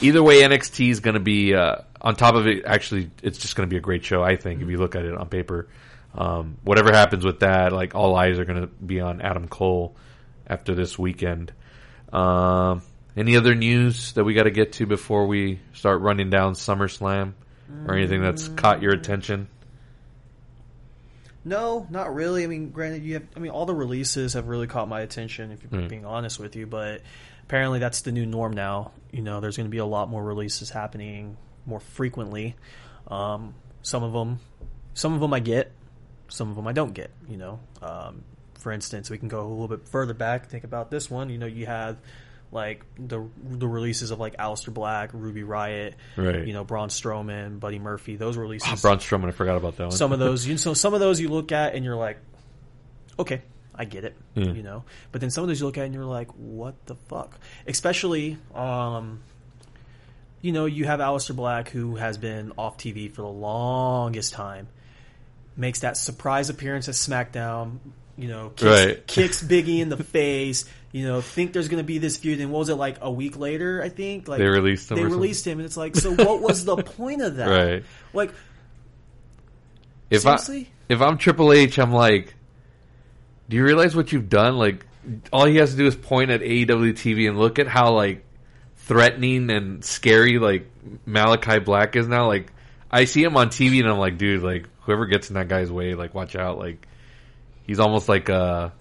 either 0.00 0.22
way, 0.22 0.42
NXT 0.42 0.90
is 0.90 1.00
going 1.00 1.14
to 1.14 1.20
be 1.20 1.54
uh, 1.54 1.76
on 2.00 2.14
top 2.14 2.34
of 2.34 2.46
it. 2.46 2.64
Actually, 2.64 3.10
it's 3.22 3.38
just 3.38 3.56
going 3.56 3.68
to 3.68 3.70
be 3.70 3.76
a 3.76 3.80
great 3.80 4.04
show. 4.04 4.22
I 4.22 4.36
think 4.36 4.62
if 4.62 4.68
you 4.68 4.76
look 4.76 4.94
at 4.94 5.04
it 5.04 5.14
on 5.14 5.28
paper, 5.28 5.68
um, 6.14 6.58
whatever 6.62 6.92
happens 6.92 7.24
with 7.24 7.40
that, 7.40 7.72
like 7.72 7.94
all 7.94 8.14
eyes 8.14 8.38
are 8.38 8.44
going 8.44 8.60
to 8.60 8.66
be 8.68 9.00
on 9.00 9.20
Adam 9.20 9.48
Cole 9.48 9.96
after 10.46 10.74
this 10.74 10.98
weekend. 10.98 11.52
Um, 12.12 12.82
any 13.16 13.36
other 13.36 13.54
news 13.54 14.12
that 14.12 14.24
we 14.24 14.34
got 14.34 14.44
to 14.44 14.50
get 14.50 14.72
to 14.74 14.86
before 14.86 15.26
we 15.26 15.60
start 15.72 16.00
running 16.00 16.30
down 16.30 16.54
SummerSlam, 16.54 17.32
or 17.84 17.94
anything 17.94 18.20
that's 18.22 18.48
caught 18.48 18.82
your 18.82 18.92
attention? 18.92 19.48
No, 21.44 21.86
not 21.90 22.14
really. 22.14 22.44
I 22.44 22.46
mean, 22.46 22.70
granted, 22.70 23.02
you 23.02 23.14
have. 23.14 23.24
I 23.34 23.38
mean, 23.38 23.50
all 23.50 23.64
the 23.66 23.74
releases 23.74 24.34
have 24.34 24.48
really 24.48 24.66
caught 24.66 24.88
my 24.88 25.00
attention. 25.00 25.52
If 25.52 25.62
you're 25.62 25.82
Mm. 25.82 25.88
being 25.88 26.04
honest 26.04 26.38
with 26.38 26.54
you, 26.54 26.66
but 26.66 27.00
apparently 27.44 27.78
that's 27.78 28.02
the 28.02 28.12
new 28.12 28.26
norm 28.26 28.52
now. 28.52 28.92
You 29.10 29.22
know, 29.22 29.40
there's 29.40 29.56
going 29.56 29.66
to 29.66 29.70
be 29.70 29.78
a 29.78 29.86
lot 29.86 30.10
more 30.10 30.22
releases 30.22 30.68
happening 30.70 31.36
more 31.64 31.80
frequently. 31.80 32.56
Um, 33.08 33.54
some 33.82 34.02
of 34.02 34.12
them, 34.12 34.40
some 34.92 35.14
of 35.14 35.20
them 35.20 35.32
I 35.32 35.40
get, 35.40 35.72
some 36.28 36.50
of 36.50 36.56
them 36.56 36.66
I 36.66 36.72
don't 36.72 36.92
get. 36.92 37.10
You 37.26 37.38
know, 37.38 37.60
um, 37.80 38.22
for 38.58 38.70
instance, 38.70 39.08
we 39.08 39.16
can 39.16 39.28
go 39.28 39.40
a 39.40 39.48
little 39.48 39.68
bit 39.68 39.88
further 39.88 40.12
back. 40.14 40.48
Think 40.50 40.64
about 40.64 40.90
this 40.90 41.10
one. 41.10 41.30
You 41.30 41.38
know, 41.38 41.46
you 41.46 41.64
have 41.64 41.96
like 42.52 42.84
the 42.98 43.24
the 43.44 43.68
releases 43.68 44.10
of 44.10 44.18
like 44.18 44.36
Aleister 44.36 44.72
Black, 44.74 45.10
Ruby 45.12 45.42
Riot, 45.44 45.94
Right. 46.16 46.46
You 46.46 46.52
know, 46.52 46.64
Braun 46.64 46.88
Strowman, 46.88 47.60
Buddy 47.60 47.78
Murphy. 47.78 48.16
Those 48.16 48.36
releases 48.36 48.68
Ah, 48.68 48.76
Braun 48.80 48.98
Strowman, 48.98 49.28
I 49.28 49.30
forgot 49.30 49.56
about 49.56 49.76
that 49.76 49.84
one. 49.84 49.92
some 49.92 50.12
of 50.12 50.18
those 50.26 50.46
you 50.46 50.56
so 50.56 50.74
some 50.74 50.92
of 50.94 51.00
those 51.00 51.20
you 51.20 51.28
look 51.28 51.52
at 51.52 51.74
and 51.74 51.84
you're 51.84 51.96
like 51.96 52.18
okay 53.18 53.42
i 53.74 53.84
get 53.84 54.04
it 54.04 54.14
you 54.34 54.62
know 54.62 54.82
but 55.12 55.20
then 55.20 55.30
some 55.30 55.42
of 55.44 55.48
those 55.48 55.60
you 55.60 55.66
look 55.66 55.76
at 55.78 55.84
and 55.84 55.94
you're 55.94 56.04
like 56.04 56.28
what 56.32 56.74
the 56.86 56.94
fuck 56.94 57.38
especially 57.66 58.36
um 58.54 59.20
you 60.40 60.52
know 60.52 60.64
you 60.66 60.84
have 60.86 61.00
Aleister 61.00 61.36
Black 61.36 61.68
who 61.68 61.96
has 61.96 62.16
been 62.18 62.52
off 62.58 62.78
TV 62.78 63.10
for 63.10 63.22
the 63.22 63.28
longest 63.28 64.32
time 64.32 64.68
makes 65.56 65.80
that 65.80 65.96
surprise 65.96 66.48
appearance 66.50 66.88
at 66.88 66.94
SmackDown 66.94 67.78
you 68.16 68.28
know 68.28 68.48
kicks, 68.50 68.62
Right. 68.62 69.06
kicks 69.06 69.42
Biggie 69.42 69.80
in 69.80 69.88
the 69.88 70.02
face 70.04 70.64
you 70.92 71.06
know 71.06 71.20
think 71.20 71.52
there's 71.52 71.68
going 71.68 71.82
to 71.82 71.86
be 71.86 71.98
this 71.98 72.16
feud 72.16 72.40
and 72.40 72.50
what 72.50 72.58
was 72.60 72.68
it 72.68 72.74
like 72.74 72.96
a 73.00 73.10
week 73.10 73.36
later 73.36 73.80
I 73.82 73.88
think 73.90 74.26
like 74.28 74.38
They 74.38 74.48
released 74.48 74.90
him 74.90 74.96
they 74.96 75.02
or 75.02 75.04
something? 75.04 75.20
released 75.20 75.46
him 75.46 75.58
and 75.58 75.66
it's 75.66 75.76
like 75.76 75.94
so 75.96 76.12
what 76.14 76.40
was 76.40 76.64
the 76.64 76.76
point 76.82 77.22
of 77.22 77.36
that 77.36 77.46
Right. 77.48 77.84
like 78.12 78.32
if 80.10 80.22
Seriously? 80.22 80.68
I 80.88 80.92
if 80.92 81.00
I'm 81.00 81.18
Triple 81.18 81.52
H, 81.52 81.78
I'm 81.78 81.92
like, 81.92 82.34
do 83.48 83.56
you 83.56 83.62
realize 83.64 83.94
what 83.94 84.10
you've 84.10 84.28
done? 84.28 84.56
Like, 84.58 84.84
all 85.32 85.44
he 85.46 85.56
has 85.58 85.70
to 85.70 85.76
do 85.76 85.86
is 85.86 85.94
point 85.94 86.32
at 86.32 86.40
AEW 86.40 86.94
TV 86.94 87.28
and 87.28 87.38
look 87.38 87.60
at 87.60 87.68
how 87.68 87.92
like 87.92 88.24
threatening 88.76 89.50
and 89.50 89.84
scary 89.84 90.40
like 90.40 90.68
Malachi 91.06 91.60
Black 91.60 91.94
is 91.94 92.08
now. 92.08 92.26
Like, 92.26 92.52
I 92.90 93.04
see 93.04 93.22
him 93.22 93.36
on 93.36 93.50
TV 93.50 93.78
and 93.78 93.88
I'm 93.88 93.98
like, 93.98 94.18
dude, 94.18 94.42
like 94.42 94.66
whoever 94.80 95.06
gets 95.06 95.28
in 95.30 95.34
that 95.34 95.46
guy's 95.46 95.70
way, 95.70 95.94
like 95.94 96.12
watch 96.12 96.34
out. 96.34 96.58
Like, 96.58 96.88
he's 97.62 97.78
almost 97.78 98.08
like 98.08 98.28
a. 98.28 98.72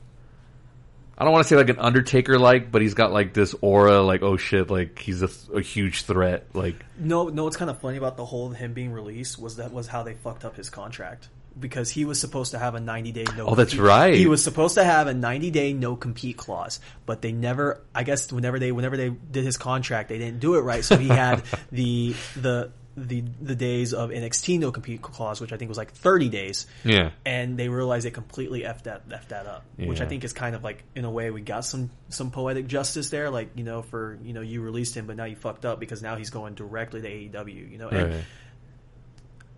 I 1.20 1.26
don't 1.26 1.34
want 1.34 1.44
to 1.44 1.50
say 1.50 1.58
like 1.58 1.70
an 1.70 1.80
Undertaker 1.80 2.40
like, 2.40 2.72
but 2.72 2.82
he's 2.82 2.94
got 2.94 3.12
like 3.12 3.34
this 3.34 3.54
aura, 3.60 4.02
like 4.02 4.22
oh 4.22 4.38
shit, 4.38 4.70
like 4.70 4.98
he's 5.00 5.22
a, 5.22 5.30
a 5.54 5.62
huge 5.62 6.04
threat. 6.04 6.48
Like 6.54 6.76
No, 6.98 7.28
no. 7.28 7.44
What's 7.44 7.58
kind 7.58 7.70
of 7.70 7.80
funny 7.82 7.98
about 7.98 8.16
the 8.16 8.26
whole 8.26 8.52
of 8.52 8.58
him 8.58 8.74
being 8.74 8.92
released 8.92 9.38
was 9.38 9.58
that 9.58 9.74
was 9.74 9.88
how 9.88 10.04
they 10.04 10.14
fucked 10.14 10.46
up 10.46 10.56
his 10.56 10.70
contract 10.70 11.28
because 11.60 11.90
he 11.90 12.06
was 12.06 12.20
supposed 12.20 12.52
to 12.52 12.60
have 12.60 12.76
a 12.76 12.80
90 12.80 13.12
day 13.12 13.26
no. 13.36 13.48
Oh, 13.48 13.56
that's 13.56 13.76
right. 13.76 14.16
He 14.16 14.28
was 14.28 14.44
supposed 14.44 14.76
to 14.76 14.84
have 14.84 15.08
a 15.08 15.14
90 15.14 15.52
day 15.52 15.74
no 15.74 15.96
compete 15.96 16.38
clause, 16.38 16.80
but 17.06 17.22
they 17.22 17.32
never. 17.32 17.82
I 17.94 18.04
guess 18.04 18.32
whenever 18.32 18.60
they 18.60 18.72
whenever 18.72 18.98
they 18.98 19.10
did 19.10 19.44
his 19.44 19.58
contract, 19.58 20.10
they 20.10 20.18
didn't 20.18 20.40
do 20.40 20.56
it 20.56 20.62
right. 20.62 20.84
So 20.84 20.98
he 20.98 21.08
had 21.08 21.44
the 21.72 22.16
the 22.36 22.72
the 23.08 23.24
the 23.42 23.56
days 23.56 23.94
of 23.94 24.10
NXT 24.10 24.60
no 24.60 24.72
compete 24.72 25.02
clause, 25.02 25.40
which 25.42 25.54
I 25.54 25.58
think 25.58 25.70
was 25.70 25.78
like 25.78 25.92
30 25.92 26.30
days. 26.30 26.68
yeah, 26.84 27.12
And 27.26 27.58
they 27.58 27.70
realized 27.70 28.06
they 28.06 28.12
completely 28.12 28.62
effed 28.62 28.84
that 28.84 29.08
effed 29.10 29.30
that 29.30 29.46
up, 29.46 29.66
which 29.78 30.02
I 30.02 30.06
think 30.06 30.24
is 30.24 30.34
kind 30.34 30.56
of 30.56 30.64
like 30.64 30.84
in 30.96 31.06
a 31.06 31.12
way 31.12 31.32
we 31.32 31.42
got 31.42 31.66
some 31.66 31.90
some 32.10 32.32
poetic 32.32 32.68
justice 32.68 33.10
there, 33.10 33.30
like 33.30 33.50
you 33.56 33.64
know 33.64 33.82
for 33.82 34.18
you 34.24 34.34
know 34.34 34.42
you 34.42 34.62
released 34.62 34.96
him, 34.96 35.08
but 35.08 35.16
now 35.16 35.26
you 35.26 35.36
fucked 35.36 35.66
up 35.66 35.80
because 35.80 36.02
now 36.02 36.16
he's 36.16 36.30
going 36.30 36.54
directly 36.56 37.02
to 37.02 37.08
AEW, 37.08 37.72
you 37.72 37.78
know. 37.78 37.90
And 37.90 38.14
right. 38.14 38.24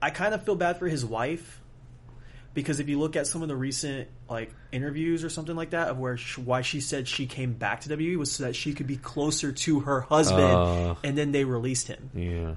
I 0.02 0.10
kind 0.10 0.34
of 0.34 0.44
feel 0.44 0.56
bad 0.56 0.78
for 0.80 0.88
his 0.88 1.06
wife 1.06 1.60
because 2.54 2.80
if 2.80 2.90
you 2.90 3.00
look 3.00 3.16
at 3.16 3.28
some 3.28 3.42
of 3.44 3.48
the 3.48 3.56
recent 3.56 4.10
like 4.30 4.52
interviews 4.72 5.24
or 5.24 5.30
something 5.30 5.56
like 5.56 5.70
that 5.70 5.90
of 5.90 6.00
where 6.00 6.18
sh 6.18 6.38
why 6.38 6.62
she 6.62 6.82
said 6.82 7.08
she 7.08 7.26
came 7.26 7.54
back 7.54 7.82
to 7.82 7.90
WWE 7.90 8.18
was 8.18 8.32
so 8.32 8.44
that 8.44 8.56
she 8.56 8.74
could 8.74 8.88
be 8.88 8.98
closer 8.98 9.52
to 9.52 9.80
her 9.82 10.02
husband, 10.02 10.42
Oh. 10.42 10.98
and 11.04 11.18
then 11.18 11.32
they 11.32 11.46
released 11.46 11.88
him. 11.88 12.10
Yeah, 12.14 12.56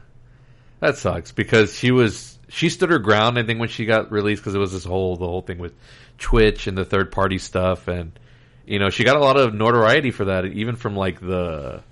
that 0.84 0.98
sucks 0.98 1.32
because 1.32 1.74
she 1.74 1.90
was 1.90 2.38
she 2.48 2.68
stood 2.68 2.90
her 2.90 2.98
ground. 2.98 3.38
I 3.38 3.42
think 3.42 3.58
when 3.58 3.70
she 3.70 3.86
got 3.86 4.12
released 4.12 4.42
because 4.42 4.54
it 4.54 4.58
was 4.58 4.72
this 4.72 4.84
whole 4.84 5.16
the 5.16 5.26
whole 5.26 5.40
thing 5.40 5.58
with 5.58 5.72
Twitch 6.18 6.66
and 6.66 6.76
the 6.76 6.84
third 6.84 7.10
party 7.10 7.38
stuff, 7.38 7.88
and 7.88 8.12
you 8.66 8.78
know 8.78 8.90
she 8.90 9.02
got 9.02 9.16
a 9.16 9.20
lot 9.20 9.38
of 9.38 9.54
notoriety 9.54 10.10
for 10.10 10.26
that, 10.26 10.44
even 10.44 10.76
from 10.76 10.94
like 10.94 11.20
the 11.20 11.82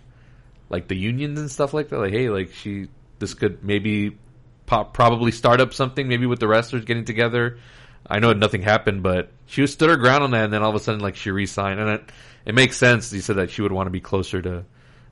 like 0.69 0.89
the 0.89 0.97
unions 0.97 1.41
and 1.41 1.51
stuff 1.51 1.73
like 1.73 1.89
that. 1.89 1.99
Like, 1.99 2.13
hey, 2.13 2.29
like 2.29 2.53
she 2.53 2.89
this 3.19 3.33
could 3.33 3.65
maybe 3.65 4.19
pop, 4.67 4.93
probably 4.93 5.33
start 5.33 5.61
up 5.61 5.73
something 5.73 6.07
maybe 6.07 6.27
with 6.27 6.39
the 6.39 6.49
wrestlers 6.49 6.85
getting 6.85 7.07
together. 7.07 7.59
I 8.07 8.19
know 8.19 8.35
nothing 8.35 8.63
happened, 8.63 9.03
but 9.03 9.31
she 9.47 9.67
stood 9.67 9.89
her 9.89 9.97
ground 9.97 10.23
on 10.23 10.33
that, 10.33 10.45
and 10.45 10.53
then 10.53 10.63
all 10.63 10.71
of 10.71 10.75
a 10.75 10.81
sudden, 10.81 11.01
like 11.01 11.17
she 11.17 11.31
re-signed, 11.31 11.81
and 11.81 11.89
it 11.89 12.13
it 12.45 12.55
makes 12.55 12.77
sense. 12.77 13.11
You 13.11 13.23
said 13.23 13.37
that 13.37 13.51
she 13.51 13.63
would 13.63 13.73
want 13.73 13.87
to 13.87 13.91
be 13.91 14.01
closer 14.01 14.43
to 14.43 14.65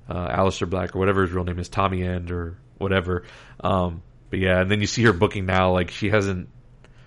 uh, 0.06 0.36
Aleister 0.36 0.68
Black 0.68 0.94
or 0.94 0.98
whatever 0.98 1.22
his 1.22 1.32
real 1.32 1.44
name 1.44 1.58
is, 1.58 1.70
Tommy 1.70 2.02
End 2.02 2.30
or 2.30 2.58
whatever. 2.80 3.24
Um, 3.60 4.02
but 4.30 4.38
yeah, 4.40 4.60
and 4.60 4.70
then 4.70 4.80
you 4.80 4.86
see 4.86 5.02
her 5.04 5.12
booking 5.12 5.46
now, 5.46 5.72
like 5.72 5.90
she 5.90 6.10
hasn't 6.10 6.48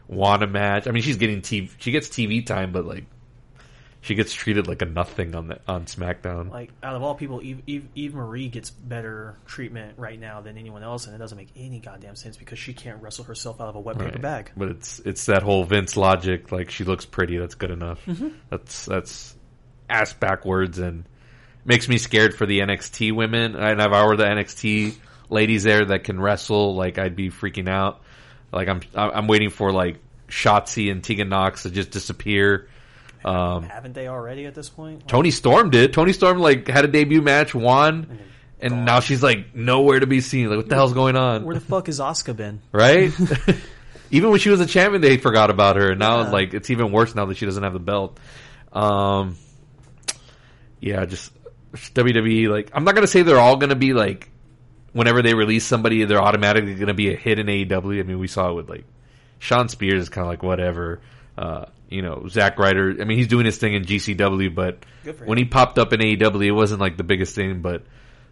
won 0.08 0.44
a 0.44 0.48
match. 0.48 0.88
I 0.88 0.92
mean, 0.92 1.04
she's 1.04 1.18
getting 1.18 1.42
TV, 1.42 1.70
she 1.80 1.92
gets 1.92 2.08
TV 2.10 2.46
time, 2.46 2.72
but 2.72 2.86
like 2.86 3.06
she 4.02 4.16
gets 4.16 4.34
treated 4.34 4.68
like 4.68 4.82
a 4.82 4.86
nothing 4.86 5.34
on 5.34 5.48
the 5.48 5.60
on 5.66 5.86
SmackDown. 5.86 6.50
Like 6.52 6.72
out 6.84 6.94
of 6.96 7.04
all 7.04 7.16
people, 7.16 7.42
Eve, 7.42 7.62
Eve, 7.66 7.88
Eva 7.96 8.18
Marie 8.18 8.50
gets 8.50 8.70
better 8.70 9.38
treatment 9.46 9.98
right 9.98 10.20
now 10.20 10.42
than 10.42 10.58
anyone 10.58 10.84
else, 10.84 11.06
and 11.08 11.16
it 11.16 11.20
doesn't 11.20 11.38
make 11.38 11.48
any 11.56 11.80
goddamn 11.80 12.16
sense 12.18 12.36
because 12.36 12.60
she 12.60 12.74
can't 12.74 13.02
wrestle 13.02 13.24
herself 13.24 13.62
out 13.62 13.70
of 13.70 13.76
a 13.76 13.80
wet 13.80 13.98
paper 13.98 14.12
Right. 14.12 14.22
bag. 14.22 14.52
But 14.58 14.68
it's 14.70 15.00
it's 15.00 15.26
that 15.28 15.42
whole 15.44 15.64
Vince 15.64 15.96
logic. 15.96 16.52
Like 16.52 16.70
she 16.70 16.84
looks 16.84 17.06
pretty, 17.06 17.38
that's 17.38 17.56
good 17.56 17.72
enough. 17.72 18.06
Mm-hmm. 18.06 18.28
That's 18.50 18.86
that's 18.86 19.36
ass 19.90 20.12
backwards 20.12 20.80
and 20.80 21.06
makes 21.64 21.88
me 21.88 21.98
scared 21.98 22.36
for 22.36 22.46
the 22.46 22.60
NXT 22.60 23.16
women. 23.16 23.56
And 23.56 23.80
if 23.80 23.88
I 23.92 24.06
were 24.06 24.18
the 24.18 24.26
NXT 24.26 24.96
ladies 25.30 25.64
there 25.64 25.86
that 25.86 26.04
can 26.04 26.20
wrestle, 26.20 26.76
like 26.76 26.98
I'd 26.98 27.16
be 27.16 27.30
freaking 27.30 27.68
out. 27.70 28.02
Like 28.52 28.68
I'm 28.68 28.82
I'm 28.96 29.28
waiting 29.28 29.50
for 29.50 29.72
like 29.72 29.98
Shotzi 30.28 30.92
and 30.92 31.04
Tegan 31.04 31.30
Nox 31.30 31.64
to 31.64 31.70
just 31.72 31.92
disappear. 31.92 32.68
Um, 33.26 33.64
Haven't 33.64 33.94
they 33.94 34.08
already 34.08 34.46
at 34.46 34.54
this 34.56 34.70
point? 34.70 35.00
Like, 35.00 35.08
Toni 35.08 35.32
Storm 35.32 35.70
did. 35.70 35.94
Toni 35.94 36.14
Storm 36.14 36.40
like 36.40 36.68
had 36.68 36.86
a 36.86 36.90
debut 36.90 37.22
match, 37.22 37.56
won, 37.56 38.20
and 38.60 38.72
gone. 38.74 38.86
now 38.86 39.00
she's 39.00 39.24
like 39.24 39.56
nowhere 39.56 40.00
to 40.00 40.08
be 40.08 40.20
seen. 40.22 40.50
Like 40.50 40.58
what 40.58 40.70
the 40.70 40.76
hell's 40.76 40.94
going 40.94 41.16
on? 41.16 41.46
Where 41.46 41.56
the 41.56 41.62
fuck 41.62 41.88
is 41.90 42.00
Asuka 42.00 42.36
been? 42.36 42.62
right? 42.72 43.12
even 44.12 44.30
when 44.30 44.40
she 44.40 44.50
was 44.50 44.60
a 44.60 44.66
champion, 44.66 45.02
they 45.02 45.18
forgot 45.18 45.50
about 45.50 45.78
her. 45.78 45.92
And 45.92 46.00
now, 46.00 46.22
Yeah. 46.24 46.30
like, 46.32 46.54
it's 46.54 46.70
even 46.70 46.92
worse 46.92 47.16
now 47.16 47.26
that 47.26 47.38
she 47.38 47.46
doesn't 47.46 47.64
have 47.64 47.74
the 47.74 47.80
belt. 47.80 48.20
Um, 48.74 49.38
yeah, 50.80 51.06
just 51.06 51.32
WWE. 51.74 52.50
Like, 52.50 52.72
I'm 52.74 52.84
not 52.84 52.94
gonna 52.96 53.08
say 53.08 53.22
they're 53.22 53.40
all 53.40 53.56
gonna 53.56 53.76
be 53.76 53.94
like, 53.94 54.30
whenever 54.94 55.22
they 55.22 55.34
release 55.34 55.66
somebody, 55.66 56.06
they're 56.06 56.22
automatically 56.22 56.76
gonna 56.76 56.94
be 56.94 57.14
a 57.14 57.16
hit 57.16 57.40
in 57.40 57.48
AEW. 57.48 58.00
I 58.00 58.04
mean, 58.04 58.20
we 58.20 58.28
saw 58.28 58.50
it 58.50 58.54
with 58.54 58.70
like 58.70 58.86
Shawn 59.40 59.68
Spears 59.70 60.04
is 60.04 60.10
kind 60.10 60.26
of 60.26 60.30
like 60.30 60.44
whatever. 60.44 61.02
Uh, 61.38 61.66
you 61.90 62.02
know, 62.02 62.28
Zack 62.28 62.58
Ryder. 62.58 62.98
I 63.02 63.04
mean, 63.04 63.18
he's 63.18 63.28
doing 63.28 63.46
his 63.46 63.58
thing 63.58 63.74
in 63.74 63.84
GCW, 63.86 64.54
but 64.54 64.84
when 65.26 65.38
he 65.38 65.46
popped 65.46 65.78
up 65.78 65.94
in 65.94 66.00
AEW, 66.00 66.46
it 66.46 66.52
wasn't 66.52 66.80
like 66.82 66.98
the 66.98 67.04
biggest 67.04 67.36
thing. 67.36 67.62
But 67.62 67.84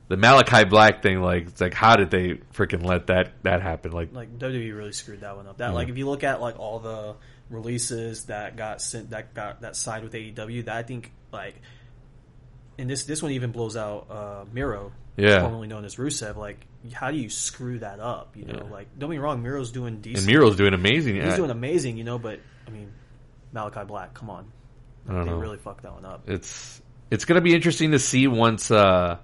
the 0.07 0.17
Malachi 0.17 0.63
Black 0.65 1.01
thing, 1.01 1.21
like, 1.21 1.47
it's 1.47 1.61
like, 1.61 1.73
how 1.73 1.95
did 1.95 2.11
they 2.11 2.35
freaking 2.53 2.83
let 2.83 3.07
that 3.07 3.33
that 3.43 3.61
happen? 3.61 3.91
Like, 3.91 4.13
Like 4.13 4.37
WWE 4.39 4.75
really 4.75 4.91
screwed 4.93 5.21
that 5.21 5.35
one 5.35 5.47
up. 5.47 5.57
That 5.57 5.73
like 5.73 5.89
if 5.89 5.97
you 5.97 6.07
look 6.07 6.23
at 6.23 6.41
like 6.41 6.59
all 6.59 6.79
the 6.79 7.15
releases 7.49 8.25
that 8.25 8.55
got 8.55 8.81
sent 8.81 9.11
that 9.11 9.33
got 9.33 9.61
that 9.61 9.75
side 9.75 10.03
with 10.03 10.13
AEW, 10.13 10.65
that 10.65 10.75
I 10.75 10.83
think 10.83 11.11
like 11.31 11.61
and 12.81 12.89
this 12.89 13.03
this 13.05 13.21
one 13.23 13.31
even 13.31 13.51
blows 13.51 13.77
out 13.77 14.07
uh 14.09 14.45
Miro, 14.51 14.91
Yeah. 15.17 15.41
formerly 15.41 15.67
known 15.67 15.85
as 15.85 15.95
Rusev. 15.95 16.35
Like, 16.35 16.65
how 16.93 17.11
do 17.11 17.17
you 17.17 17.29
screw 17.29 17.79
that 17.79 17.99
up? 17.99 18.35
You 18.35 18.45
know, 18.45 18.67
like 18.71 18.87
don't 18.97 19.09
be 19.09 19.19
wrong, 19.19 19.41
Miro's 19.41 19.71
doing 19.71 20.01
decent. 20.01 20.19
and 20.19 20.27
Miro's 20.27 20.55
doing 20.57 20.73
amazing. 20.73 21.15
He's 21.15 21.33
I- 21.33 21.37
doing 21.37 21.51
amazing, 21.51 21.97
you 21.97 22.03
know. 22.03 22.17
But 22.19 22.39
I 22.67 22.71
mean, 22.71 22.91
Malachi 23.53 23.85
Black, 23.85 24.13
come 24.13 24.29
on, 24.29 24.51
I 25.07 25.13
don't 25.13 25.25
they 25.25 25.31
know. 25.31 25.37
really 25.37 25.57
fucked 25.57 25.83
that 25.83 25.93
one 25.93 26.05
up. 26.05 26.29
it's 26.29 26.81
it's 27.09 27.25
gonna 27.25 27.41
be 27.41 27.53
interesting 27.53 27.91
to 27.91 27.99
see 27.99 28.27
once 28.27 28.71
uh, 28.71 29.17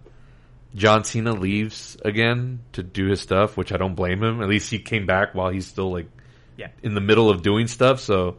John 0.75 1.03
Cena 1.03 1.31
leaves 1.33 1.97
again 2.03 2.59
to 2.73 2.83
do 2.83 3.07
his 3.07 3.21
stuff, 3.21 3.57
which 3.57 3.71
I 3.71 3.77
don't 3.77 3.95
blame 3.95 4.21
him. 4.23 4.41
At 4.41 4.49
least 4.49 4.69
he 4.69 4.79
came 4.79 5.05
back 5.05 5.33
while 5.33 5.49
he's 5.49 5.65
still 5.65 5.91
like 5.91 6.07
Yeah, 6.57 6.67
in 6.83 6.93
the 6.93 7.01
middle 7.01 7.29
of 7.29 7.41
doing 7.41 7.67
stuff. 7.67 7.99
So 8.01 8.37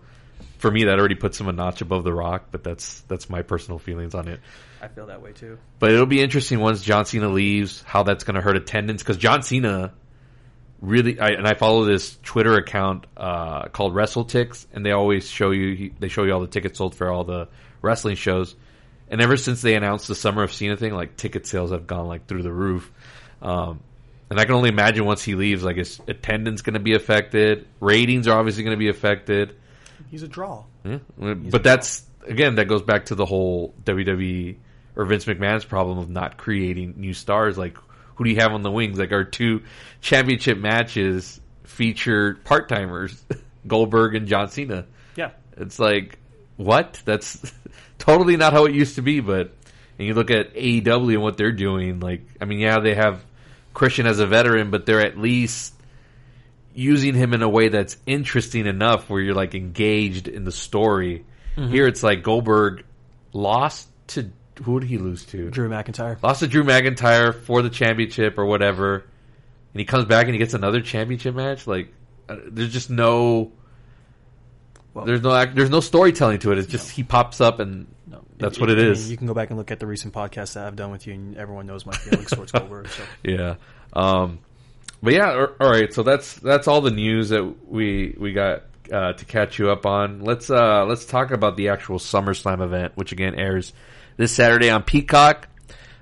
for 0.59 0.71
me, 0.71 0.85
that 0.85 0.99
already 0.99 1.14
puts 1.14 1.40
him 1.40 1.49
a 1.49 1.53
notch 1.53 1.81
above 1.81 2.05
The 2.05 2.12
Rock. 2.12 2.49
But 2.51 2.62
that's 2.62 3.01
that's 3.03 3.31
my 3.31 3.42
personal 3.42 3.79
feelings 3.79 4.14
on 4.14 4.29
it. 4.29 4.40
I 4.81 4.88
feel 4.88 5.07
that 5.07 5.23
way 5.23 5.33
too. 5.33 5.59
But 5.79 5.92
it'll 5.92 6.07
be 6.07 6.21
interesting 6.21 6.61
once 6.61 6.83
John 6.83 7.05
Cena 7.05 7.29
leaves, 7.29 7.83
how 7.83 8.03
that's 8.03 8.25
going 8.25 8.37
to 8.37 8.40
hurt 8.40 8.57
attendance. 8.57 9.03
Because 9.03 9.16
John 9.16 9.42
Cena 9.42 9.92
really, 10.81 11.18
I, 11.18 11.31
and 11.31 11.47
I 11.47 11.55
follow 11.55 11.85
this 11.85 12.16
Twitter 12.23 12.55
account 12.55 13.07
uh, 13.16 13.68
called 13.68 13.94
WrestleTix, 13.94 14.66
and 14.73 14.85
they 14.85 14.92
always 14.92 15.29
show 15.29 15.51
you, 15.51 15.92
they 15.99 16.09
show 16.09 16.25
you 16.25 16.33
all 16.33 16.40
the 16.40 16.47
tickets 16.47 16.79
sold 16.79 16.94
for 16.94 17.11
all 17.11 17.25
the 17.25 17.49
wrestling 17.83 18.16
shows. 18.16 18.55
And 19.11 19.21
ever 19.21 19.37
since 19.37 19.62
they 19.62 19.75
announced 19.75 20.07
the 20.07 20.14
Summer 20.14 20.42
of 20.42 20.53
Cena 20.53 20.77
thing, 20.77 20.92
like 20.92 21.16
ticket 21.16 21.47
sales 21.47 21.71
have 21.71 21.87
gone 21.87 22.07
like 22.07 22.27
through 22.27 22.42
the 22.42 22.53
roof. 22.53 22.90
Um, 23.40 23.81
and 24.31 24.38
I 24.38 24.44
can 24.44 24.55
only 24.55 24.68
imagine 24.68 25.07
once 25.07 25.23
he 25.23 25.35
leaves, 25.35 25.64
like 25.64 25.77
his 25.77 26.01
attendance 26.07 26.61
going 26.61 26.75
to 26.75 26.81
be 26.81 26.94
affected, 26.94 27.66
ratings 27.81 28.29
are 28.29 28.38
obviously 28.38 28.62
going 28.62 28.77
to 28.77 28.79
be 28.79 28.90
affected. 28.90 29.57
He's 30.11 30.23
a 30.23 30.29
draw. 30.29 30.64
Yeah, 30.85 30.99
but 31.16 31.62
that's 31.62 32.05
again 32.27 32.57
that 32.57 32.66
goes 32.66 32.83
back 32.83 33.07
to 33.07 33.14
the 33.14 33.27
whole 33.27 33.75
WWE 33.85 34.57
or 34.97 35.05
Vince 35.05 35.25
McMahon's 35.27 35.64
problem 35.64 35.99
of 35.99 36.09
not 36.11 36.37
creating 36.37 36.94
new 36.97 37.14
stars. 37.14 37.57
Like, 37.57 37.77
who 38.16 38.25
do 38.25 38.31
you 38.31 38.37
have 38.37 38.53
on 38.53 38.62
the 38.62 38.71
wings? 38.71 38.99
Like, 38.99 39.12
our 39.12 39.25
two 39.25 39.62
championship 40.01 40.59
matches 40.59 41.40
featured 41.64 42.44
part 42.44 42.68
timers, 42.68 43.23
Goldberg 43.66 44.14
and 44.16 44.27
John 44.27 44.49
Cena. 44.49 44.87
Yeah, 45.14 45.31
It's 45.57 45.79
like 45.79 46.18
what? 46.57 47.01
That's 47.05 47.53
totally 47.99 48.37
not 48.37 48.53
how 48.53 48.64
it 48.64 48.75
used 48.75 48.97
to 48.97 49.03
be. 49.03 49.21
But 49.21 49.53
and 49.99 50.07
you 50.07 50.14
look 50.14 50.31
at 50.31 50.55
AEW 50.55 51.14
and 51.14 51.23
what 51.23 51.37
they're 51.37 51.53
doing. 51.53 52.01
Like, 52.01 52.23
I 52.40 52.44
mean, 52.44 52.59
yeah, 52.59 52.81
they 52.81 52.94
have 52.94 53.25
Christian 53.75 54.07
as 54.07 54.18
a 54.18 54.27
veteran, 54.27 54.71
but 54.71 54.87
they're 54.87 55.05
at 55.05 55.18
least 55.18 55.75
using 56.79 57.12
him 57.14 57.35
in 57.35 57.43
a 57.43 57.49
way 57.49 57.69
that's 57.69 57.97
interesting 58.07 58.67
enough 58.67 59.11
where 59.11 59.21
you're 59.21 59.35
like 59.35 59.55
engaged 59.57 60.29
in 60.29 60.45
the 60.45 60.53
story. 60.53 61.25
Here, 61.57 61.88
it's 61.88 62.05
like 62.05 62.23
Goldberg 62.23 62.85
lost 63.33 63.88
to 64.09 64.31
who 64.62 64.79
did 64.79 64.88
he 64.88 64.97
lose 64.99 65.25
to? 65.27 65.51
Drew 65.51 65.69
McIntyre. 65.69 66.23
Lost 66.23 66.38
to 66.41 66.47
Drew 66.47 66.62
McIntyre 66.62 67.35
for 67.35 67.62
the 67.62 67.71
championship 67.71 68.38
or 68.38 68.47
whatever, 68.47 68.95
and 69.75 69.81
he 69.81 69.85
comes 69.85 70.05
back 70.05 70.27
and 70.27 70.35
he 70.35 70.38
gets 70.38 70.55
another 70.55 70.81
championship 70.81 71.35
match. 71.35 71.67
Like, 71.67 71.93
uh, 72.29 72.37
there's 72.47 72.73
just 72.73 72.91
no. 72.91 73.51
Well- 74.95 75.05
there's 75.05 75.23
no 75.23 75.35
act, 75.35 75.57
there's 75.57 75.71
no 75.71 75.81
storytelling 75.81 76.38
to 76.41 76.53
it. 76.53 76.59
It's 76.59 76.69
just 76.69 76.91
he 76.93 77.03
pops 77.03 77.41
up 77.41 77.59
and 77.59 77.88
No, 78.07 78.23
That's 78.38 78.57
It- 78.57 78.61
what 78.61 78.71
it 78.71 78.79
I 78.79 78.93
mean, 78.93 79.11
you 79.11 79.17
can 79.17 79.27
go 79.27 79.35
back 79.35 79.51
and 79.51 79.59
look 79.59 79.71
at 79.73 79.81
the 79.81 79.87
recent 79.87 80.14
podcasts 80.14 80.55
that 80.55 80.64
I've 80.64 80.77
done 80.77 80.93
with 80.93 81.07
you, 81.09 81.14
and 81.14 81.37
everyone 81.37 81.67
knows 81.67 81.85
my 81.85 81.93
feelings 81.93 82.31
towards 82.31 82.53
Goldberg. 82.53 82.87
So. 82.88 83.03
yeah. 83.25 83.57
Um, 83.93 84.38
but 85.03 85.13
yeah, 85.13 85.47
all- 85.61 85.71
right. 85.71 85.93
So 85.93 86.03
that's 86.03 86.35
that's 86.35 86.69
all 86.69 86.81
the 86.81 86.91
news 86.91 87.31
that 87.31 87.45
we 87.69 88.15
we 88.19 88.33
got 88.33 88.65
uh, 88.93 89.13
to 89.13 89.25
catch 89.25 89.59
you 89.59 89.71
up 89.71 89.87
on. 89.87 90.21
Let's 90.21 90.51
uh, 90.51 90.85
let's 90.87 91.05
talk 91.05 91.31
about 91.31 91.57
the 91.57 91.69
actual 91.69 91.99
SummerSlam 91.99 92.63
event, 92.63 92.93
which 92.97 93.13
again 93.13 93.35
airs 93.35 93.73
this 94.17 94.33
Saturday 94.33 94.71
on 94.71 94.83
Peacock. 94.83 95.49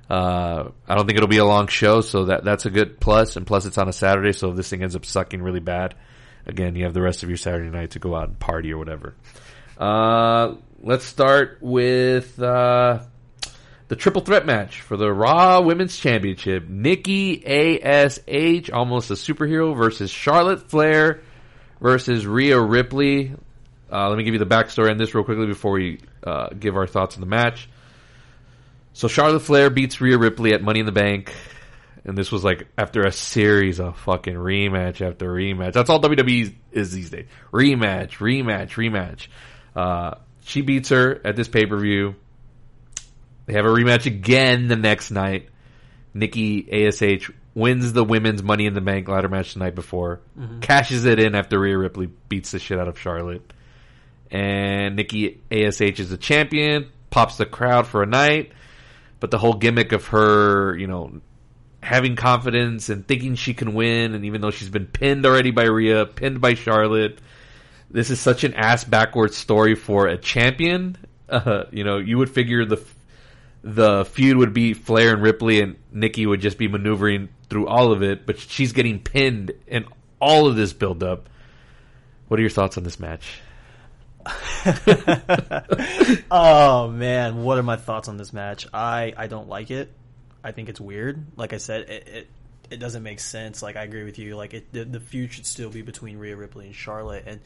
Uh, 0.09 0.71
I 0.87 0.95
don't 0.95 1.07
think 1.07 1.17
it'll 1.17 1.29
be 1.29 1.39
a 1.39 1.45
long 1.45 1.67
show, 1.67 2.01
so 2.01 2.27
that 2.27 2.45
that's 2.45 2.65
a 2.67 2.71
good 2.71 3.01
plus. 3.01 3.37
And 3.37 3.47
plus, 3.47 3.67
it's 3.67 3.79
on 3.79 3.89
a 3.89 3.93
Saturday, 3.93 4.33
so 4.33 4.51
if 4.51 4.57
this 4.57 4.69
thing 4.69 4.83
ends 4.83 4.95
up 4.95 5.05
sucking 5.05 5.43
really 5.43 5.61
bad, 5.61 5.95
again, 6.47 6.77
you 6.77 6.85
have 6.85 6.95
the 6.95 7.03
rest 7.03 7.23
of 7.23 7.29
your 7.29 7.39
Saturday 7.39 7.71
night 7.71 7.93
to 7.93 7.99
go 7.99 8.15
out 8.15 8.29
and 8.29 8.39
party 8.39 8.73
or 8.73 8.79
whatever. 8.79 9.15
Uh, 9.77 10.55
let's 10.81 11.05
start 11.05 11.59
with 11.61 12.41
uh, 12.41 13.01
the 13.89 13.97
triple 13.97 14.23
threat 14.23 14.47
match 14.47 14.81
for 14.81 14.97
the 14.97 15.13
Raw 15.13 15.61
Women's 15.61 15.97
Championship. 15.97 16.69
Nikki 16.69 17.45
ASH, 17.47 18.71
almost 18.71 19.11
a 19.11 19.15
superhero, 19.15 19.77
versus 19.77 20.11
Charlotte 20.11 20.69
Flair 20.69 21.21
versus 21.81 22.27
Rhea 22.27 22.61
Ripley. 22.61 23.35
Uh, 23.91 24.09
let 24.09 24.19
me 24.19 24.25
give 24.25 24.35
you 24.35 24.41
the 24.41 24.47
backstory 24.47 24.91
on 24.91 24.97
this 24.99 25.15
real 25.15 25.25
quickly 25.25 25.47
before 25.47 25.73
we 25.73 26.01
uh, 26.25 26.49
give 26.49 26.77
our 26.77 26.87
thoughts 26.87 27.15
on 27.17 27.21
the 27.21 27.27
match. 27.27 27.69
So 28.93 29.09
Charlotte 29.09 29.41
Flair 29.41 29.71
beats 29.71 30.01
Rhea 30.01 30.19
Ripley 30.19 30.53
at 30.53 30.63
Money 30.63 30.81
in 30.81 30.87
the 30.87 30.93
Bank. 30.93 31.33
And 32.05 32.17
this 32.17 32.31
was 32.31 32.45
like 32.45 32.69
after 32.79 33.03
a 33.03 33.13
series 33.13 33.81
of 33.81 33.99
fucking 33.99 34.35
rematch 34.35 35.01
after 35.01 35.29
rematch. 35.29 35.73
That's 35.73 35.91
all 35.91 36.01
WWE 36.01 36.55
is 36.73 36.93
these 36.93 37.11
days. 37.11 37.27
Rematch, 37.53 38.19
rematch, 38.19 38.71
rematch. 38.71 39.27
Uh, 39.75 40.19
she 40.45 40.63
beats 40.63 40.91
her 40.91 41.21
at 41.25 41.37
this 41.37 41.49
pay 41.49 41.67
per 41.67 41.77
view. 41.77 42.15
They 43.47 43.55
have 43.55 43.65
a 43.65 43.69
rematch 43.69 44.07
again 44.07 44.69
the 44.69 44.77
next 44.77 45.11
night. 45.11 45.49
Nikki 46.13 46.87
ASH 46.87 47.31
wins 47.55 47.93
the 47.93 48.05
women's 48.05 48.43
Money 48.43 48.67
in 48.67 48.75
the 48.75 48.81
Bank 48.81 49.09
ladder 49.09 49.29
match 49.29 49.55
the 49.55 49.61
night 49.61 49.75
before, 49.75 50.21
cashes 50.61 51.05
it 51.05 51.19
in 51.19 51.35
after 51.35 51.59
Rhea 51.59 51.77
Ripley 51.77 52.07
beats 52.29 52.51
the 52.51 52.59
shit 52.59 52.79
out 52.79 52.89
of 52.89 52.99
Charlotte. 52.99 53.53
And 54.31 54.97
Nikki 54.97 55.41
ASH 55.51 55.81
is 55.81 56.11
the 56.11 56.17
champion, 56.17 56.91
pops 57.11 57.37
the 57.37 57.47
crowd 57.47 57.87
for 57.87 58.03
a 58.03 58.07
night, 58.07 58.53
but 59.21 59.31
the 59.31 59.39
whole 59.39 59.55
gimmick 59.55 59.93
of 59.93 60.07
her, 60.09 60.77
you 60.77 60.87
know, 60.87 61.21
having 61.83 62.17
confidence 62.17 62.89
and 62.89 63.07
thinking 63.07 63.37
she 63.37 63.55
can 63.55 63.73
win, 63.73 64.15
and 64.15 64.25
even 64.25 64.41
though 64.41 64.51
she's 64.51 64.69
been 64.69 64.87
pinned 64.87 65.25
already 65.25 65.53
by 65.53 65.65
Rhea, 65.65 66.05
pinned 66.05 66.41
by 66.41 66.55
Charlotte, 66.55 67.21
this 67.91 68.11
is 68.11 68.21
such 68.21 68.43
an 68.45 68.55
ass 68.55 68.85
backwards 68.85 69.37
story 69.37 69.77
for 69.77 70.09
a 70.09 70.19
champion. 70.19 70.99
Uh, 71.29 71.65
you 71.71 71.85
know, 71.85 71.99
you 71.99 72.19
would 72.19 72.31
figure 72.31 72.65
the 72.65 72.85
the 73.63 74.05
feud 74.05 74.37
would 74.37 74.53
be 74.53 74.75
Flair 74.75 75.13
and 75.13 75.23
Ripley, 75.23 75.61
and 75.61 75.77
Nikki 75.93 76.27
would 76.27 76.41
just 76.41 76.59
be 76.59 76.69
maneuvering 76.69 77.29
through 77.49 77.67
all 77.67 77.93
of 77.93 78.03
it, 78.03 78.27
but 78.27 78.39
she's 78.39 78.73
getting 78.73 79.01
pinned 79.01 79.53
in 79.67 79.87
all 80.21 80.47
of 80.47 80.57
this 80.57 80.73
build 80.73 81.03
up. 81.03 81.29
What 82.29 82.39
are 82.39 82.43
your 82.43 82.51
thoughts 82.51 82.77
on 82.77 82.85
this 82.85 82.99
match? 82.99 83.41
Oh 86.31 86.89
man, 86.89 87.43
what 87.43 87.59
are 87.59 87.63
my 87.63 87.77
thoughts 87.77 88.09
on 88.09 88.17
this 88.17 88.33
match? 88.33 88.67
I 88.73 89.13
I 89.17 89.27
don't 89.27 89.49
like 89.49 89.71
it. 89.71 89.93
I 90.43 90.53
think 90.53 90.69
it's 90.69 90.81
weird. 90.81 91.25
Like 91.37 91.53
I 91.53 91.59
said, 91.59 91.89
it 91.89 92.09
it, 92.09 92.29
it 92.71 92.77
doesn't 92.79 93.03
make 93.03 93.21
sense. 93.21 93.63
Like 93.63 93.77
I 93.77 93.83
agree 93.83 94.05
with 94.05 94.19
you. 94.19 94.37
Like 94.37 94.55
it, 94.55 94.73
the, 94.73 94.85
the 94.85 95.01
feud 95.01 95.33
should 95.33 95.47
still 95.47 95.71
be 95.71 95.83
between 95.83 96.19
Rhea 96.19 96.37
Ripley 96.37 96.67
and 96.67 96.75
Charlotte. 96.75 97.25
And 97.27 97.41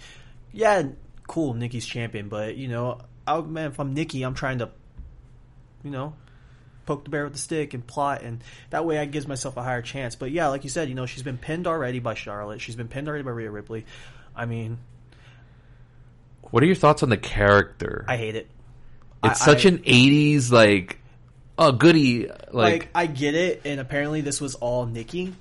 yeah, 0.53 0.83
cool, 1.27 1.55
Nikki's 1.55 1.87
champion, 1.87 2.29
but 2.29 2.57
you 2.57 2.69
know, 2.69 3.01
I, 3.27 3.41
man, 3.41 3.71
if 3.71 3.81
I'm 3.81 3.95
Nikki, 3.95 4.23
I'm 4.23 4.35
trying 4.35 4.59
to, 4.59 4.71
you 5.83 5.91
know, 5.91 6.15
poke 6.87 7.05
the 7.05 7.11
bear 7.11 7.25
with 7.25 7.33
the 7.35 7.39
stick 7.39 7.75
and 7.75 7.87
plot, 7.87 8.23
and 8.23 8.41
that 8.71 8.85
way 8.85 8.99
I 8.99 9.05
gives 9.05 9.27
myself 9.27 9.57
a 9.57 9.63
higher 9.63 9.83
chance. 9.83 10.15
But 10.17 10.31
yeah, 10.31 10.49
like 10.49 10.65
you 10.65 10.71
said, 10.71 10.89
you 10.89 10.95
know, 10.95 11.07
she's 11.07 11.23
been 11.23 11.39
pinned 11.39 11.67
already 11.67 11.99
by 12.01 12.15
Charlotte. 12.15 12.61
She's 12.61 12.77
been 12.77 12.89
pinned 12.89 13.09
already 13.09 13.25
by 13.25 13.31
Rhea 13.31 13.51
Ripley. 13.51 13.85
I 14.35 14.47
mean, 14.47 14.79
What 16.51 16.63
are 16.63 16.67
your 16.67 16.75
thoughts 16.77 17.03
on 17.03 17.09
the 17.11 17.17
character? 17.17 18.05
I 18.09 18.17
hate 18.17 18.35
it. 18.35 18.49
it's 19.23 19.41
I- 19.43 19.45
such 19.45 19.67
I- 19.67 19.71
an 19.71 19.79
'80s 19.79 20.51
like, 20.51 20.99
oh 21.59 21.73
goody, 21.73 22.27
like, 22.27 22.53
like, 22.53 22.89
I 22.95 23.07
get 23.07 23.35
it, 23.35 23.63
and 23.65 23.79
apparently 23.81 24.21
this 24.23 24.41
was 24.41 24.55
all 24.57 24.87
Nikki, 24.87 25.35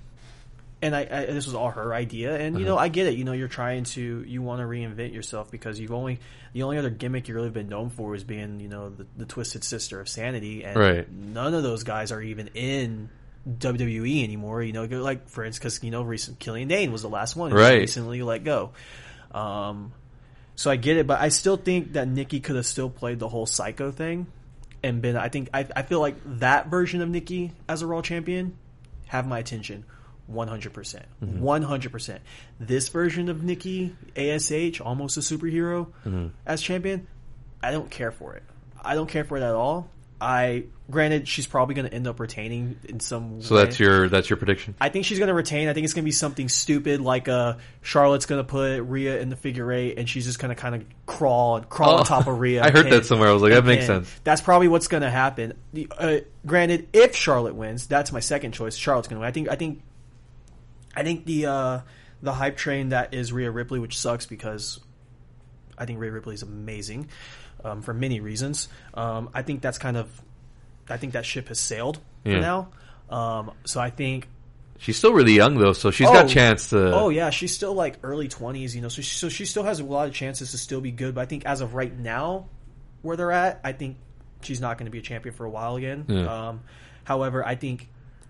and 0.82 0.96
I, 0.96 1.02
I 1.12 1.26
this 1.26 1.46
was 1.46 1.56
all 1.56 1.72
her 1.72 1.94
idea, 1.94 2.36
and 2.38 2.58
you 2.60 2.65
know 2.65 2.76
Uh-huh. 2.76 2.84
I 2.86 2.88
get 2.88 3.08
it. 3.08 3.15
You 3.15 3.24
know 3.26 3.34
you're 3.34 3.48
trying 3.48 3.84
to 3.86 4.24
you 4.26 4.42
want 4.42 4.62
to 4.62 4.65
reinvent 4.65 5.13
yourself 5.13 5.52
because 5.52 5.80
you've 5.80 5.92
only 5.92 6.20
the 6.54 6.63
only 6.63 6.78
other 6.78 6.89
gimmick 6.89 7.28
you've 7.28 7.36
really 7.36 7.50
been 7.50 7.68
known 7.70 7.89
for 7.89 8.15
is 8.15 8.24
being 8.24 8.60
you 8.60 8.68
know 8.70 8.89
the, 8.89 9.06
the 9.18 9.26
twisted 9.26 9.63
sister 9.63 10.00
of 10.00 10.08
sanity, 10.10 10.63
and 10.63 10.78
Right. 10.78 11.12
none 11.12 11.54
of 11.54 11.63
those 11.63 11.84
guys 11.84 12.12
are 12.12 12.22
even 12.22 12.48
in 12.54 13.10
WWE 13.48 14.24
anymore. 14.24 14.62
You 14.63 14.74
know, 14.74 14.84
like 14.86 15.28
for 15.30 15.44
instance, 15.44 15.76
because 15.80 15.84
you 15.84 15.92
know, 15.92 16.02
recent 16.04 16.39
Killian 16.39 16.68
Dain 16.68 16.92
was 16.92 17.02
the 17.02 17.10
last 17.10 17.36
one 17.36 17.52
Right. 17.54 17.80
recently 17.80 18.22
let 18.22 18.44
go. 18.44 18.72
Um, 19.32 19.92
so 20.56 20.70
I 20.72 20.76
get 20.76 20.98
it, 20.98 21.08
but 21.08 21.20
I 21.22 21.30
still 21.30 21.58
think 21.58 21.94
that 21.94 22.08
Nikki 22.08 22.39
could 22.42 22.56
have 22.58 22.65
still 22.65 22.89
played 22.89 23.20
the 23.20 23.30
whole 23.30 23.46
psycho 23.46 23.92
thing 23.92 24.28
and 24.84 25.02
been. 25.02 25.15
I 25.15 25.30
think 25.30 25.50
I, 25.54 25.65
I 25.76 25.82
feel 25.84 26.00
like 26.00 26.15
that 26.39 26.68
version 26.68 27.02
of 27.02 27.10
Nikki 27.10 27.52
as 27.68 27.82
a 27.82 27.88
Raw 27.88 28.02
champion 28.02 28.58
have 29.08 29.26
my 29.28 29.39
attention. 29.39 29.86
100%. 30.32 30.74
percent 30.74 31.06
100%. 31.24 32.20
This 32.60 32.89
version 32.89 33.30
of 33.30 33.44
Nikki, 33.44 33.96
ASH, 34.15 34.82
almost 34.82 35.18
a 35.18 35.22
superhero 35.22 35.88
as 36.46 36.62
champion, 36.62 37.08
I 37.63 37.72
don't 37.72 37.89
care 37.89 38.12
for 38.12 38.36
it. 38.36 38.44
I 38.82 38.96
don't 38.96 39.10
care 39.10 39.24
for 39.24 39.38
it 39.38 39.44
at 39.44 39.54
all. 39.56 39.89
I 40.22 40.65
granted 40.92 41.30
she's 41.30 41.48
probably 41.48 41.76
going 41.76 41.88
to 41.88 41.94
end 41.94 42.06
up 42.06 42.20
retaining 42.20 42.78
in 42.89 43.00
some 43.00 43.42
So 43.42 43.56
way. 43.56 43.63
that's 43.63 43.80
your 43.80 44.10
that's 44.10 44.30
your 44.30 44.36
prediction. 44.36 44.76
I 44.82 44.89
think 44.89 45.06
she's 45.06 45.18
going 45.18 45.30
to 45.30 45.34
retain. 45.34 45.70
I 45.70 45.74
think 45.74 45.86
it's 45.86 45.94
going 45.94 46.04
to 46.04 46.08
be 46.08 46.12
something 46.12 46.50
stupid 46.50 47.00
like 47.00 47.30
uh, 47.30 47.54
Charlotte's 47.82 48.26
going 48.26 48.39
to 48.39 48.44
put 48.48 48.82
Rhea 48.82 49.18
in 49.22 49.30
the 49.30 49.38
figure 49.38 49.72
eight, 49.72 49.98
and 49.98 50.10
she's 50.10 50.26
just 50.26 50.38
going 50.38 50.54
to 50.54 50.62
kind 50.62 50.76
of 50.76 50.84
crawl 51.06 51.56
and 51.56 51.70
crawl 51.70 51.94
on 51.96 52.00
Oh, 52.02 52.04
top 52.04 52.28
of 52.28 52.38
Rhea. 52.39 52.62
I 52.62 52.70
heard 52.70 52.88
and- 52.88 52.92
that 52.96 53.06
somewhere. 53.06 53.30
I 53.30 53.32
was 53.32 53.42
like, 53.42 53.54
that 53.54 53.63
makes 53.63 53.86
sense. 53.86 54.13
That's 54.26 54.42
probably 54.42 54.68
what's 54.68 54.89
going 54.89 55.04
to 55.04 55.10
happen. 55.10 55.54
The, 55.72 55.88
uh, 55.98 56.18
granted, 56.46 56.89
if 56.92 57.15
Charlotte 57.15 57.56
wins, 57.56 57.88
that's 57.88 58.12
my 58.12 58.20
second 58.20 58.52
choice. 58.52 58.76
Charlotte's 58.76 59.08
going 59.08 59.18
to 59.18 59.22
win. 59.22 59.28
I 59.30 59.32
think. 59.32 59.50
I 59.50 59.56
think. 59.56 59.82
I 60.99 61.03
think 61.03 61.25
the 61.25 61.45
uh, 61.45 61.79
the 62.21 62.33
hype 62.33 62.57
train 62.57 62.89
that 62.89 63.13
is 63.13 63.31
Rhea 63.31 63.49
Ripley, 63.51 63.79
which 63.79 63.97
sucks 63.97 64.25
because 64.25 64.79
I 65.77 65.85
think 65.85 65.99
Rhea 65.99 66.12
Ripley 66.12 66.35
is 66.35 66.43
amazing 66.43 67.07
um, 67.63 67.81
for 67.81 67.93
many 67.93 68.19
reasons. 68.19 68.67
Um, 68.93 69.29
I 69.33 69.41
think 69.41 69.62
that's 69.62 69.77
kind 69.77 69.95
of. 69.97 70.09
I 70.89 70.97
think 70.97 71.13
that 71.13 71.25
ship 71.25 71.47
has 71.49 71.59
sailed 71.59 71.99
Yeah. 72.25 72.33
for 72.35 72.41
now. 72.41 72.69
Um, 73.15 73.51
so 73.65 73.79
I 73.79 73.89
think 73.91 74.27
She's 74.81 74.95
still 74.97 75.12
really 75.13 75.33
young 75.33 75.57
though, 75.57 75.73
so 75.73 75.91
she's 75.91 76.07
Oh. 76.07 76.13
got 76.13 76.29
chance 76.29 76.69
to. 76.69 76.93
Oh 76.93 77.09
yeah, 77.09 77.29
she's 77.31 77.53
still 77.53 77.73
like 77.73 77.99
early 78.01 78.27
twenties, 78.29 78.75
you 78.75 78.81
know. 78.81 78.88
So 78.88 79.01
she, 79.01 79.15
so 79.15 79.27
she 79.29 79.45
still 79.45 79.63
has 79.63 79.79
a 79.81 79.83
lot 79.83 80.07
of 80.07 80.13
chances 80.13 80.51
to 80.51 80.57
still 80.57 80.79
be 80.81 80.91
good. 80.91 81.15
But 81.15 81.21
I 81.21 81.25
think 81.25 81.45
as 81.45 81.59
of 81.62 81.73
right 81.75 81.93
now, 81.97 82.47
where 83.01 83.15
they're 83.17 83.31
at, 83.31 83.59
I 83.63 83.73
think 83.73 83.97
she's 84.41 84.62
not 84.62 84.77
going 84.77 84.85
to 84.85 84.91
be 84.91 84.99
a 84.99 85.01
champion 85.01 85.35
for 85.35 85.45
a 85.45 85.49
while 85.49 85.75
again. 85.75 86.05
Yeah. 86.07 86.47
Um, 86.49 86.62
however, 87.03 87.45
I 87.45 87.55
think 87.55 87.89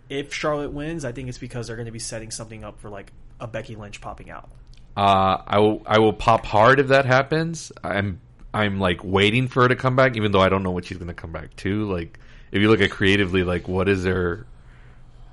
if 0.10 0.34
Charlotte 0.34 0.74
wins, 0.74 1.06
I 1.06 1.12
think 1.12 1.30
it's 1.30 1.38
because 1.38 1.68
they're 1.68 1.76
going 1.76 1.86
to 1.86 1.92
be 1.92 2.00
setting 2.00 2.32
something 2.32 2.64
up 2.64 2.80
for 2.80 2.90
like 2.90 3.12
a 3.40 3.48
Becky 3.48 3.76
Lynch 3.76 4.02
popping 4.02 4.30
out. 4.30 4.50
Uh, 4.98 5.42
I 5.46 5.60
will 5.60 5.82
I 5.86 6.00
will 6.00 6.14
pop 6.14 6.46
hard 6.46 6.80
if 6.80 6.88
that 6.88 7.06
happens. 7.06 7.72
I'm 7.84 8.20
I'm 8.54 8.80
like 8.80 9.04
waiting 9.04 9.48
for 9.48 9.64
her 9.64 9.70
to 9.70 9.76
come 9.76 9.96
back, 9.96 10.18
even 10.18 10.32
though 10.32 10.42
I 10.42 10.50
don't 10.50 10.64
know 10.64 10.72
what 10.72 10.86
she's 10.86 10.98
gonna 10.98 11.14
come 11.14 11.32
back 11.32 11.56
to. 11.58 11.90
Like 11.90 12.20
if 12.52 12.62
you 12.62 12.70
look 12.70 12.82
at 12.82 12.90
creatively, 12.92 13.44
like 13.44 13.68
what 13.68 13.88
is 13.88 14.04
there, 14.04 14.46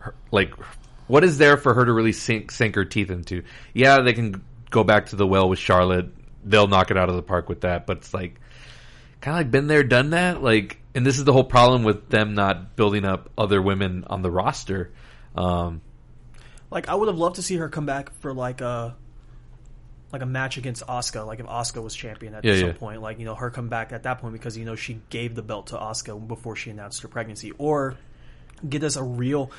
her- 0.00 0.14
like 0.30 0.52
what 1.08 1.24
is 1.24 1.38
there 1.38 1.56
for 1.56 1.74
her 1.74 1.84
to 1.84 1.92
really 1.92 2.12
sink 2.12 2.50
sink 2.50 2.74
her 2.74 2.84
teeth 2.84 3.10
into? 3.10 3.42
Yeah, 3.72 4.00
they 4.02 4.12
can 4.12 4.44
go 4.70 4.84
back 4.84 5.06
to 5.06 5.16
the 5.16 5.26
well 5.26 5.48
with 5.48 5.58
Charlotte. 5.58 6.10
They'll 6.44 6.68
knock 6.68 6.90
it 6.90 6.96
out 6.96 7.08
of 7.08 7.16
the 7.16 7.22
park 7.22 7.48
with 7.48 7.62
that. 7.62 7.86
But 7.86 7.98
it's 7.98 8.14
like 8.14 8.38
kind 9.26 9.36
of 9.38 9.40
like 9.40 9.50
been 9.50 9.66
there, 9.66 9.82
done 9.82 10.10
that. 10.10 10.40
Like, 10.40 10.78
and 10.94 11.04
this 11.04 11.18
is 11.18 11.24
the 11.24 11.32
whole 11.32 11.42
problem 11.44 11.82
with 11.82 12.08
them 12.08 12.34
not 12.34 12.76
building 12.76 13.04
up 13.04 13.28
other 13.36 13.60
women 13.60 14.04
on 14.08 14.22
the 14.22 14.30
roster. 14.30 14.92
Um, 15.34 15.80
Like 16.70 16.88
I 16.88 16.94
would 16.94 17.08
have 17.08 17.18
loved 17.18 17.36
to 17.36 17.42
see 17.42 17.56
her 17.56 17.68
come 17.68 17.86
back 17.86 18.12
for 18.20 18.32
like 18.32 18.60
a 18.60 18.94
like 20.12 20.22
a 20.22 20.26
match 20.26 20.56
against 20.56 20.84
Oscar. 20.88 21.24
like 21.24 21.40
if 21.40 21.46
Oscar 21.48 21.82
was 21.82 21.92
champion 21.94 22.34
at 22.36 22.44
Yeah, 22.44 22.54
some 22.54 22.66
yeah. 22.68 22.72
point, 22.74 23.02
like 23.02 23.18
you 23.18 23.24
know 23.24 23.34
her 23.34 23.50
come 23.50 23.68
back 23.68 23.92
at 23.92 24.04
that 24.04 24.20
point 24.20 24.32
because 24.32 24.56
you 24.56 24.64
know 24.64 24.76
she 24.76 25.00
gave 25.10 25.34
the 25.34 25.42
belt 25.42 25.66
to 25.68 25.78
Oscar 25.78 26.14
before 26.14 26.54
she 26.54 26.70
announced 26.70 27.02
her 27.02 27.08
pregnancy, 27.08 27.50
or 27.58 27.96
get 28.66 28.84
us 28.84 28.94
a 28.94 29.02
real 29.02 29.50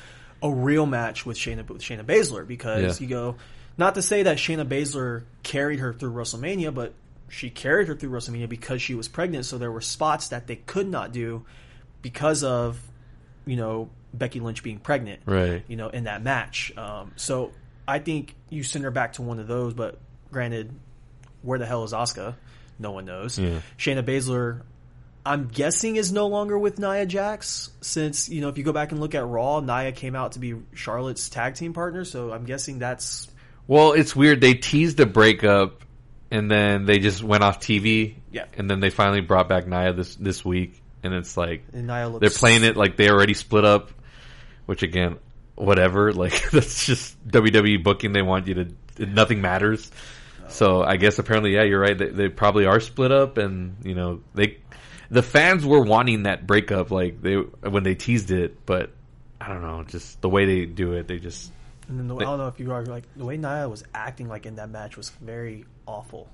a 0.42 0.50
real 0.50 0.86
match 0.86 1.26
with 1.26 1.36
Shayna 1.36 1.68
with 1.68 1.82
Shayna 1.82 2.04
Baszler 2.04 2.46
because 2.46 3.00
Yeah. 3.00 3.04
you 3.06 3.08
go 3.14 3.36
not 3.76 3.94
to 3.96 4.02
say 4.02 4.22
that 4.22 4.38
Shayna 4.38 4.66
Baszler 4.66 5.24
carried 5.42 5.78
her 5.80 5.92
through 5.92 6.12
WrestleMania, 6.12 6.72
but 6.74 6.94
she 7.28 7.50
carried 7.50 7.88
her 7.88 7.94
through 7.94 8.10
WrestleMania 8.10 8.48
because 8.48 8.82
she 8.82 8.94
was 8.94 9.08
pregnant, 9.08 9.44
so 9.44 9.58
there 9.58 9.72
were 9.72 9.80
spots 9.80 10.28
that 10.28 10.46
they 10.46 10.56
could 10.56 10.88
not 10.88 11.12
do 11.12 11.44
because 12.02 12.42
of 12.42 12.80
you 13.44 13.56
know 13.56 13.90
Becky 14.14 14.40
Lynch 14.40 14.62
being 14.62 14.78
pregnant 14.78 15.20
right. 15.26 15.62
you 15.68 15.76
know, 15.76 15.88
in 15.88 16.04
that 16.04 16.22
match. 16.22 16.76
Um, 16.76 17.12
so 17.16 17.52
I 17.86 17.98
think 17.98 18.34
you 18.50 18.62
send 18.62 18.84
her 18.84 18.90
back 18.90 19.14
to 19.14 19.22
one 19.22 19.38
of 19.38 19.46
those, 19.46 19.74
but 19.74 19.98
granted, 20.30 20.72
where 21.42 21.58
the 21.58 21.66
hell 21.66 21.84
is 21.84 21.92
Asuka? 21.92 22.34
No 22.78 22.92
one 22.92 23.04
knows. 23.04 23.38
Yeah. 23.38 23.60
Shayna 23.76 24.02
Baszler, 24.02 24.62
I'm 25.26 25.48
guessing 25.48 25.96
is 25.96 26.12
no 26.12 26.26
longer 26.28 26.58
with 26.58 26.78
Nia 26.78 27.06
Jax 27.06 27.70
since, 27.80 28.28
you 28.28 28.40
know, 28.40 28.48
if 28.48 28.56
you 28.56 28.64
go 28.64 28.72
back 28.72 28.92
and 28.92 29.00
look 29.00 29.14
at 29.14 29.26
Raw, 29.26 29.60
Nia 29.60 29.92
came 29.92 30.14
out 30.14 30.32
to 30.32 30.38
be 30.38 30.54
Charlotte's 30.74 31.28
tag 31.28 31.54
team 31.54 31.72
partner, 31.72 32.04
so 32.04 32.32
I'm 32.32 32.44
guessing 32.44 32.78
that's 32.78 33.28
Well, 33.66 33.92
it's 33.92 34.14
weird. 34.14 34.40
They 34.40 34.54
teased 34.54 35.00
a 35.00 35.06
breakup, 35.06 35.82
and 36.30 36.50
then 36.50 36.84
they 36.86 36.98
just 36.98 37.22
went 37.22 37.42
off 37.42 37.60
TV. 37.60 38.16
Yeah. 38.30 38.46
And 38.56 38.70
then 38.70 38.80
they 38.80 38.90
finally 38.90 39.20
brought 39.20 39.48
back 39.48 39.66
Nia 39.66 39.92
this 39.92 40.14
this 40.16 40.44
week, 40.44 40.80
and 41.02 41.14
it's 41.14 41.36
like 41.36 41.64
and 41.72 41.86
Nia 41.86 42.08
looks 42.08 42.20
they're 42.20 42.38
playing 42.38 42.64
it 42.64 42.76
like 42.76 42.96
they 42.96 43.10
already 43.10 43.34
split 43.34 43.64
up. 43.64 43.90
Which 44.66 44.82
again, 44.82 45.18
whatever. 45.54 46.12
Like 46.18 46.50
that's 46.50 46.84
just 46.86 47.16
WWE 47.28 47.82
booking. 47.82 48.12
They 48.12 48.22
want 48.22 48.46
you 48.46 48.54
to. 48.54 49.06
Nothing 49.06 49.40
matters. 49.40 49.90
So 50.48 50.82
I 50.82 50.96
guess 50.96 51.18
apparently, 51.18 51.54
yeah, 51.54 51.62
you're 51.62 51.80
right. 51.80 51.96
They, 51.96 52.08
they 52.08 52.28
probably 52.28 52.66
are 52.66 52.80
split 52.80 53.12
up, 53.12 53.38
and 53.38 53.76
you 53.84 53.94
know 53.94 54.22
they, 54.34 54.58
the 55.10 55.22
fans 55.22 55.64
were 55.64 55.82
wanting 55.82 56.24
that 56.24 56.46
breakup, 56.46 56.90
like 56.90 57.20
they 57.22 57.34
when 57.34 57.82
they 57.82 57.94
teased 57.94 58.30
it, 58.30 58.64
but 58.66 58.90
I 59.40 59.48
don't 59.48 59.62
know, 59.62 59.84
just 59.84 60.20
the 60.20 60.28
way 60.28 60.46
they 60.46 60.64
do 60.66 60.92
it, 60.92 61.06
they 61.06 61.18
just 61.18 61.52
And 61.88 61.98
then 61.98 62.06
the, 62.06 62.16
I 62.16 62.24
don't 62.24 62.38
know 62.38 62.48
if 62.48 62.60
you 62.60 62.70
are 62.72 62.84
like 62.84 63.04
the 63.16 63.24
way 63.24 63.36
Nia 63.36 63.68
was 63.68 63.82
acting 63.94 64.28
like 64.28 64.46
in 64.46 64.56
that 64.56 64.70
match 64.70 64.96
was 64.96 65.08
very 65.10 65.64
awful. 65.86 66.28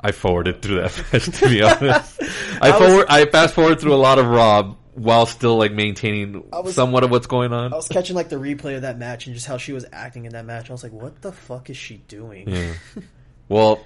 I 0.00 0.12
forwarded 0.12 0.62
through 0.62 0.76
that 0.82 1.04
match 1.12 1.24
to 1.40 1.48
be 1.48 1.62
honest. 1.62 2.22
I, 2.62 2.68
I 2.68 2.70
was- 2.70 2.78
forward, 2.88 3.06
I 3.08 3.26
fast 3.26 3.54
forward 3.54 3.80
through 3.80 3.94
a 3.94 3.96
lot 3.96 4.18
of 4.18 4.26
Raw 4.26 4.74
while 4.94 5.26
still 5.26 5.56
like 5.56 5.72
maintaining 5.72 6.48
was- 6.50 6.74
somewhat 6.74 7.04
of 7.04 7.10
what's 7.10 7.26
going 7.26 7.52
on. 7.52 7.72
I 7.72 7.76
was 7.76 7.88
catching 7.88 8.16
like 8.16 8.28
the 8.28 8.36
replay 8.36 8.76
of 8.76 8.82
that 8.82 8.96
match 8.98 9.26
and 9.26 9.34
just 9.34 9.46
how 9.46 9.56
she 9.56 9.72
was 9.72 9.84
acting 9.92 10.24
in 10.24 10.32
that 10.32 10.46
match. 10.46 10.70
I 10.70 10.72
was 10.72 10.82
like, 10.82 10.92
what 10.92 11.20
the 11.20 11.32
fuck 11.32 11.68
is 11.68 11.76
she 11.76 11.96
doing? 12.08 12.48
Yeah. 12.48 12.72
well, 13.48 13.84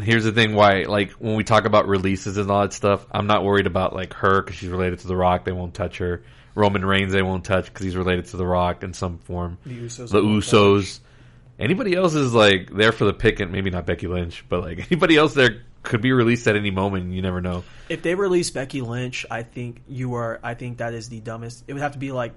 here's 0.00 0.24
the 0.24 0.32
thing: 0.32 0.54
why 0.54 0.84
like 0.84 1.10
when 1.12 1.34
we 1.34 1.42
talk 1.44 1.64
about 1.64 1.88
releases 1.88 2.36
and 2.36 2.50
all 2.50 2.62
that 2.62 2.72
stuff, 2.72 3.04
I'm 3.10 3.26
not 3.26 3.44
worried 3.44 3.66
about 3.66 3.94
like 3.94 4.14
her 4.14 4.42
because 4.42 4.56
she's 4.56 4.70
related 4.70 5.00
to 5.00 5.08
The 5.08 5.16
Rock. 5.16 5.44
They 5.44 5.52
won't 5.52 5.74
touch 5.74 5.98
her. 5.98 6.22
Roman 6.58 6.84
Reigns 6.84 7.12
they 7.12 7.22
won't 7.22 7.44
touch 7.44 7.66
because 7.66 7.84
he's 7.84 7.96
related 7.96 8.26
to 8.26 8.36
The 8.36 8.46
Rock 8.46 8.82
in 8.82 8.92
some 8.92 9.18
form. 9.18 9.58
The 9.64 9.78
Usos. 9.78 10.10
The 10.10 10.20
Usos. 10.20 11.00
Anybody 11.58 11.94
else 11.94 12.14
is 12.14 12.34
like 12.34 12.70
there 12.70 12.92
for 12.92 13.04
the 13.04 13.12
pick, 13.12 13.40
and 13.40 13.52
maybe 13.52 13.70
not 13.70 13.86
Becky 13.86 14.08
Lynch, 14.08 14.44
but 14.48 14.60
like 14.60 14.78
anybody 14.90 15.16
else 15.16 15.34
there 15.34 15.62
could 15.84 16.02
be 16.02 16.12
released 16.12 16.46
at 16.48 16.56
any 16.56 16.70
moment. 16.70 17.12
You 17.12 17.22
never 17.22 17.40
know. 17.40 17.64
If 17.88 18.02
they 18.02 18.14
release 18.14 18.50
Becky 18.50 18.80
Lynch, 18.80 19.24
I 19.30 19.44
think 19.44 19.82
you 19.88 20.14
are. 20.14 20.40
I 20.42 20.54
think 20.54 20.78
that 20.78 20.94
is 20.94 21.08
the 21.08 21.20
dumbest. 21.20 21.64
It 21.68 21.72
would 21.72 21.82
have 21.82 21.92
to 21.92 21.98
be 21.98 22.12
like, 22.12 22.34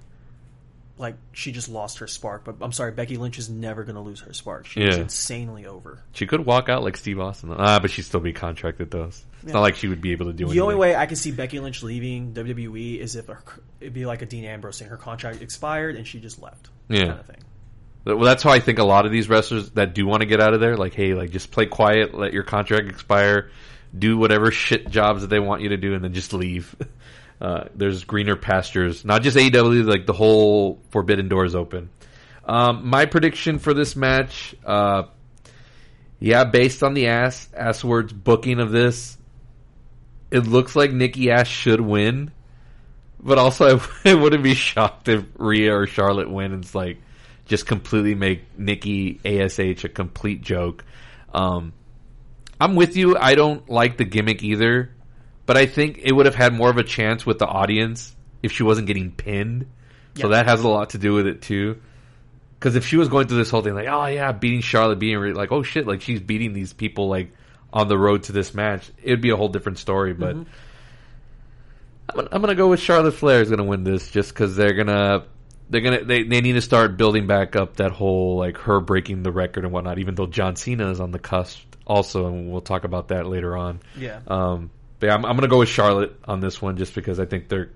like 1.01 1.15
she 1.33 1.51
just 1.51 1.67
lost 1.67 1.97
her 1.97 2.07
spark. 2.07 2.45
But 2.45 2.55
I'm 2.61 2.71
sorry, 2.71 2.91
Becky 2.91 3.17
Lynch 3.17 3.37
is 3.39 3.49
never 3.49 3.83
going 3.83 3.95
to 3.95 4.01
lose 4.01 4.21
her 4.21 4.31
spark. 4.33 4.67
She 4.67 4.81
is 4.81 4.95
Yeah. 4.95 5.01
insanely 5.03 5.65
over. 5.65 6.01
She 6.13 6.25
could 6.27 6.45
walk 6.45 6.69
out 6.69 6.83
like 6.83 6.95
Steve 6.95 7.19
Austin. 7.19 7.53
Ah, 7.57 7.79
but 7.79 7.91
she'd 7.91 8.03
still 8.03 8.19
be 8.21 8.31
contracted 8.31 8.91
though. 8.91 9.05
It's 9.05 9.25
Yeah. 9.45 9.53
not 9.53 9.61
like 9.61 9.75
she 9.75 9.87
would 9.87 10.01
be 10.01 10.11
able 10.13 10.27
to 10.27 10.33
do 10.33 10.45
anything. 10.45 10.55
The 10.55 10.61
anything. 10.61 10.61
only 10.61 10.75
way 10.75 10.95
I 10.95 11.07
can 11.07 11.15
see 11.17 11.31
Becky 11.31 11.59
Lynch 11.59 11.83
leaving 11.83 12.33
WWE 12.33 12.99
is 12.99 13.15
if 13.15 13.27
her, 13.27 13.39
it'd 13.81 13.93
be 13.93 14.05
like 14.05 14.21
a 14.21 14.25
Dean 14.25 14.45
Ambrose 14.45 14.79
thing. 14.79 14.87
Her 14.87 14.97
contract 14.97 15.41
expired 15.41 15.95
and 15.97 16.07
she 16.07 16.19
just 16.19 16.41
left. 16.41 16.69
Yeah. 16.87 16.99
Kind 17.07 17.19
of 17.19 17.25
thing. 17.25 17.37
Well, 18.05 18.19
that's 18.19 18.41
how 18.43 18.49
I 18.51 18.59
think 18.59 18.79
a 18.79 18.83
lot 18.83 19.05
of 19.05 19.11
these 19.11 19.29
wrestlers 19.29 19.71
that 19.71 19.93
do 19.93 20.05
want 20.07 20.21
to 20.21 20.25
get 20.25 20.39
out 20.39 20.53
of 20.53 20.59
there, 20.59 20.75
like, 20.77 20.93
hey, 20.93 21.13
like 21.13 21.29
just 21.31 21.51
play 21.51 21.65
quiet, 21.67 22.13
let 22.15 22.33
your 22.33 22.43
contract 22.43 22.87
expire, 22.89 23.49
do 23.97 24.17
whatever 24.17 24.51
shit 24.51 24.89
jobs 24.89 25.21
that 25.21 25.27
they 25.29 25.39
want 25.39 25.61
you 25.61 25.69
to 25.69 25.77
do, 25.77 25.93
and 25.93 26.03
then 26.03 26.13
just 26.13 26.33
leave. 26.33 26.75
Uh, 27.41 27.63
there's 27.73 28.03
greener 28.03 28.35
pastures, 28.35 29.03
not 29.03 29.23
just 29.23 29.35
AEW, 29.35 29.85
like 29.85 30.05
the 30.05 30.13
whole 30.13 30.79
Forbidden 30.91 31.27
Doors 31.27 31.55
open. 31.55 31.89
Um, 32.45 32.87
my 32.87 33.07
prediction 33.07 33.57
for 33.57 33.73
this 33.73 33.95
match, 33.95 34.53
uh, 34.63 35.03
yeah, 36.19 36.43
based 36.43 36.83
on 36.83 36.93
the 36.93 37.07
ass 37.07 37.83
words 37.83 38.13
booking 38.13 38.59
of 38.59 38.71
this, 38.71 39.17
it 40.29 40.47
looks 40.47 40.75
like 40.75 40.91
Nikki 40.91 41.31
Ash 41.31 41.49
should 41.49 41.81
win. 41.81 42.31
But 43.19 43.39
also, 43.39 43.81
I 44.05 44.13
wouldn't 44.13 44.43
be 44.43 44.53
shocked 44.53 45.07
if 45.09 45.25
Rhea 45.37 45.75
or 45.75 45.87
Charlotte 45.87 46.29
win. 46.29 46.53
and 46.53 46.63
It's 46.63 46.75
like 46.75 46.99
just 47.45 47.65
completely 47.65 48.13
make 48.13 48.57
Nikki 48.57 49.19
Ash 49.25 49.59
a 49.59 49.89
complete 49.89 50.41
joke. 50.41 50.85
Um, 51.33 51.73
I'm 52.59 52.75
with 52.75 52.95
you. 52.95 53.17
I 53.17 53.33
don't 53.33 53.67
like 53.67 53.97
the 53.97 54.05
gimmick 54.05 54.43
either, 54.43 54.91
but 55.51 55.57
I 55.57 55.65
think 55.65 55.99
it 56.01 56.13
would 56.13 56.27
have 56.27 56.35
had 56.35 56.53
more 56.53 56.69
of 56.69 56.77
a 56.77 56.83
chance 56.83 57.25
with 57.25 57.37
the 57.37 57.45
audience 57.45 58.15
if 58.41 58.53
she 58.53 58.63
wasn't 58.63 58.87
getting 58.87 59.11
pinned. 59.11 59.65
So 60.15 60.29
Yeah. 60.29 60.35
that 60.35 60.45
has 60.47 60.63
a 60.63 60.69
lot 60.69 60.91
to 60.91 60.97
do 60.97 61.11
with 61.13 61.27
it 61.27 61.41
too. 61.41 61.75
Because 62.57 62.77
if 62.77 62.85
she 62.85 62.95
was 62.95 63.09
going 63.09 63.27
through 63.27 63.39
this 63.39 63.49
whole 63.49 63.61
thing, 63.61 63.73
like, 63.73 63.89
oh 63.89 64.05
yeah, 64.05 64.31
beating 64.31 64.61
Charlotte, 64.61 64.97
beating 64.97 65.17
Rhea, 65.19 65.33
like, 65.35 65.51
oh 65.51 65.61
shit, 65.61 65.85
like 65.85 65.99
she's 65.99 66.21
beating 66.21 66.53
these 66.53 66.71
people 66.71 67.09
like 67.09 67.33
on 67.73 67.89
the 67.89 67.97
road 67.97 68.23
to 68.23 68.31
this 68.31 68.53
match, 68.53 68.89
it'd 69.03 69.19
be 69.19 69.31
a 69.31 69.35
whole 69.35 69.49
different 69.49 69.77
story. 69.77 70.13
But 70.13 70.35
I'm, 70.37 70.45
gonna, 72.15 72.29
I'm 72.31 72.39
gonna 72.41 72.55
go 72.55 72.69
with 72.69 72.79
Charlotte 72.79 73.11
Flair 73.13 73.41
is 73.41 73.49
gonna 73.49 73.65
win 73.65 73.83
this 73.83 74.09
just 74.09 74.29
because 74.33 74.55
they're 74.55 74.73
gonna 74.73 75.25
they're 75.69 75.81
gonna 75.81 76.05
they, 76.05 76.23
they 76.23 76.39
need 76.39 76.53
to 76.53 76.61
start 76.61 76.95
building 76.95 77.27
back 77.27 77.57
up 77.57 77.75
that 77.75 77.91
whole 77.91 78.37
like 78.37 78.57
her 78.59 78.79
breaking 78.79 79.23
the 79.23 79.31
record 79.33 79.65
and 79.65 79.73
whatnot. 79.73 79.99
Even 79.99 80.15
though 80.15 80.27
John 80.27 80.55
Cena 80.55 80.89
is 80.91 81.01
on 81.01 81.11
the 81.11 81.19
cusp 81.19 81.61
also, 81.85 82.27
and 82.27 82.49
we'll 82.51 82.61
talk 82.61 82.85
about 82.85 83.09
that 83.09 83.27
later 83.27 83.57
on. 83.57 83.81
Yeah. 83.97 84.19
Um, 84.27 84.69
but 85.01 85.07
yeah, 85.07 85.13
I'm, 85.15 85.25
I'm 85.25 85.35
gonna 85.35 85.49
go 85.49 85.59
with 85.59 85.67
Charlotte 85.67 86.15
on 86.25 86.39
this 86.39 86.61
one 86.61 86.77
just 86.77 86.95
because 86.95 87.19
I 87.19 87.25
think 87.25 87.49
they're 87.49 87.69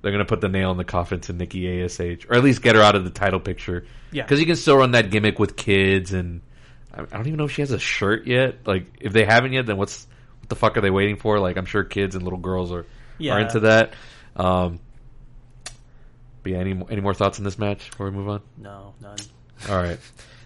they're 0.00 0.12
gonna 0.12 0.24
put 0.24 0.40
the 0.40 0.48
nail 0.48 0.70
in 0.70 0.76
the 0.76 0.84
coffin 0.84 1.20
to 1.22 1.32
Nikki 1.32 1.82
Ash, 1.82 1.98
or 1.98 2.36
at 2.36 2.44
least 2.44 2.62
get 2.62 2.76
her 2.76 2.82
out 2.82 2.94
of 2.94 3.02
the 3.02 3.10
title 3.10 3.40
picture. 3.40 3.84
Yeah. 4.12 4.22
because 4.22 4.38
you 4.38 4.46
can 4.46 4.54
still 4.54 4.76
run 4.76 4.92
that 4.92 5.10
gimmick 5.10 5.38
with 5.40 5.56
kids, 5.56 6.12
and 6.12 6.40
I, 6.94 7.02
I 7.02 7.04
don't 7.06 7.26
even 7.26 7.36
know 7.38 7.44
if 7.46 7.52
she 7.52 7.62
has 7.62 7.72
a 7.72 7.78
shirt 7.80 8.26
yet. 8.28 8.66
Like, 8.66 8.86
if 9.00 9.12
they 9.12 9.24
haven't 9.24 9.52
yet, 9.54 9.66
then 9.66 9.76
what's 9.76 10.06
what 10.40 10.48
the 10.48 10.54
fuck 10.56 10.76
are 10.76 10.80
they 10.80 10.90
waiting 10.90 11.16
for? 11.16 11.40
Like, 11.40 11.56
I'm 11.56 11.66
sure 11.66 11.82
kids 11.82 12.14
and 12.14 12.22
little 12.22 12.38
girls 12.38 12.70
are 12.70 12.86
Yeah. 13.18 13.34
are 13.34 13.40
into 13.40 13.60
that. 13.60 13.94
Um, 14.36 14.78
but 16.42 16.52
yeah, 16.52 16.58
any 16.58 16.80
any 16.90 17.00
more 17.00 17.14
thoughts 17.14 17.38
on 17.38 17.44
this 17.44 17.58
match 17.58 17.90
before 17.90 18.06
we 18.06 18.12
move 18.16 18.28
on? 18.28 18.40
No, 18.56 18.94
none. 19.00 19.16
All 19.68 19.76
right. 19.76 19.98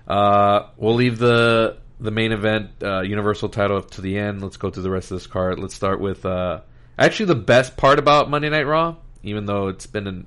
Uh, 0.08 0.68
we'll 0.76 0.94
leave 0.94 1.18
the 1.18 1.76
the 2.03 2.11
main 2.11 2.32
event 2.32 2.70
uh, 2.82 3.00
Universal 3.03 3.50
title 3.50 3.80
to 3.80 4.00
the 4.00 4.18
end. 4.18 4.42
Let's 4.42 4.57
go 4.57 4.68
to 4.68 4.80
the 4.80 4.90
rest 4.90 5.11
of 5.12 5.18
this 5.18 5.26
card. 5.26 5.59
Let's 5.59 5.74
start 5.74 6.00
with 6.00 6.26
uh, 6.26 6.61
actually 6.98 7.26
the 7.26 7.36
best 7.36 7.76
part 7.76 7.98
about 7.98 8.28
Monday 8.28 8.50
Night 8.50 8.66
Raw, 8.66 8.96
even 9.22 9.46
though 9.46 9.68
it's 9.68 9.86
been 9.86 10.07
an 10.07 10.26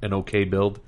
an 0.00 0.14
okay 0.14 0.44
build. 0.44 0.80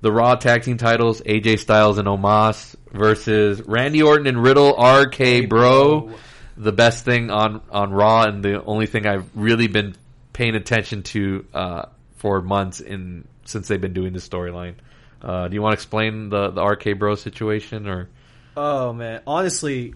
The 0.00 0.10
Raw 0.10 0.34
tag 0.34 0.64
team 0.64 0.78
titles: 0.78 1.20
AJ 1.22 1.60
Styles 1.60 1.98
and 1.98 2.08
Omos 2.08 2.74
versus 2.90 3.62
Randy 3.62 4.02
Orton 4.02 4.26
and 4.26 4.42
Riddle, 4.42 4.74
RK 4.76 5.48
Bro. 5.48 6.12
The 6.56 6.72
best 6.72 7.04
thing 7.04 7.30
on 7.30 7.62
on 7.70 7.92
Raw, 7.92 8.24
and 8.24 8.44
the 8.44 8.62
only 8.64 8.86
thing 8.86 9.06
I've 9.06 9.30
really 9.34 9.68
been 9.68 9.94
paying 10.32 10.56
attention 10.56 11.04
to 11.04 11.46
uh, 11.54 11.82
for 12.16 12.42
months 12.42 12.80
in 12.80 13.28
since 13.44 13.68
they've 13.68 13.80
been 13.80 13.92
doing 13.92 14.12
this 14.12 14.28
storyline. 14.28 14.74
Uh, 15.22 15.48
do 15.48 15.54
you 15.54 15.62
want 15.62 15.72
to 15.72 15.74
explain 15.74 16.30
the 16.30 16.50
the 16.50 16.64
RK 16.64 16.98
Bro 16.98 17.14
situation 17.14 17.86
or? 17.86 18.08
Oh 18.56 18.92
man, 18.92 19.22
honestly, 19.26 19.94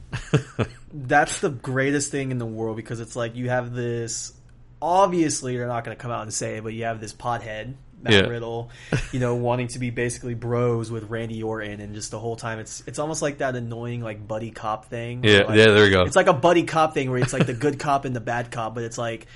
that's 0.93 1.41
the 1.41 1.51
greatest 1.51 2.11
thing 2.11 2.31
in 2.31 2.39
the 2.39 2.47
world 2.47 2.77
because 2.77 3.01
it's 3.01 3.17
like 3.17 3.37
you 3.37 3.49
have 3.49 3.73
this. 3.75 4.33
Obviously, 4.81 5.57
they're 5.57 5.67
not 5.67 5.85
going 5.85 5.97
to 5.97 6.01
come 6.01 6.11
out 6.11 6.23
and 6.23 6.33
say 6.33 6.59
it, 6.59 6.63
but 6.65 6.75
you 6.75 6.85
have 6.85 7.01
this 7.01 7.15
pothead 7.15 7.75
Matt 8.05 8.13
Yeah. 8.13 8.21
Riddle, 8.21 8.71
you 9.13 9.21
know, 9.21 9.35
wanting 9.47 9.69
to 9.69 9.79
be 9.79 9.91
basically 9.91 10.35
bros 10.35 10.91
with 10.91 11.05
Randy 11.11 11.43
Orton, 11.43 11.81
and 11.81 11.95
just 11.95 12.11
the 12.11 12.19
whole 12.19 12.37
time 12.37 12.59
it's 12.59 12.83
it's 12.87 12.99
almost 12.99 13.23
like 13.23 13.39
that 13.39 13.57
annoying 13.57 14.03
like 14.03 14.27
buddy 14.27 14.51
cop 14.51 14.87
thing. 14.87 15.25
Yeah, 15.25 15.45
like, 15.45 15.57
yeah, 15.57 15.67
there 15.67 15.87
you 15.87 15.91
go. 15.91 16.03
It's 16.03 16.17
like 16.17 16.27
a 16.27 16.35
buddy 16.35 16.65
cop 16.65 16.95
thing 16.95 17.11
where 17.11 17.19
it's 17.19 17.33
like 17.33 17.47
the 17.47 17.55
good 17.65 17.79
cop 17.79 18.05
and 18.05 18.15
the 18.15 18.21
bad 18.21 18.51
cop, 18.51 18.75
but 18.75 18.85
it's 18.85 18.99
like 18.99 19.27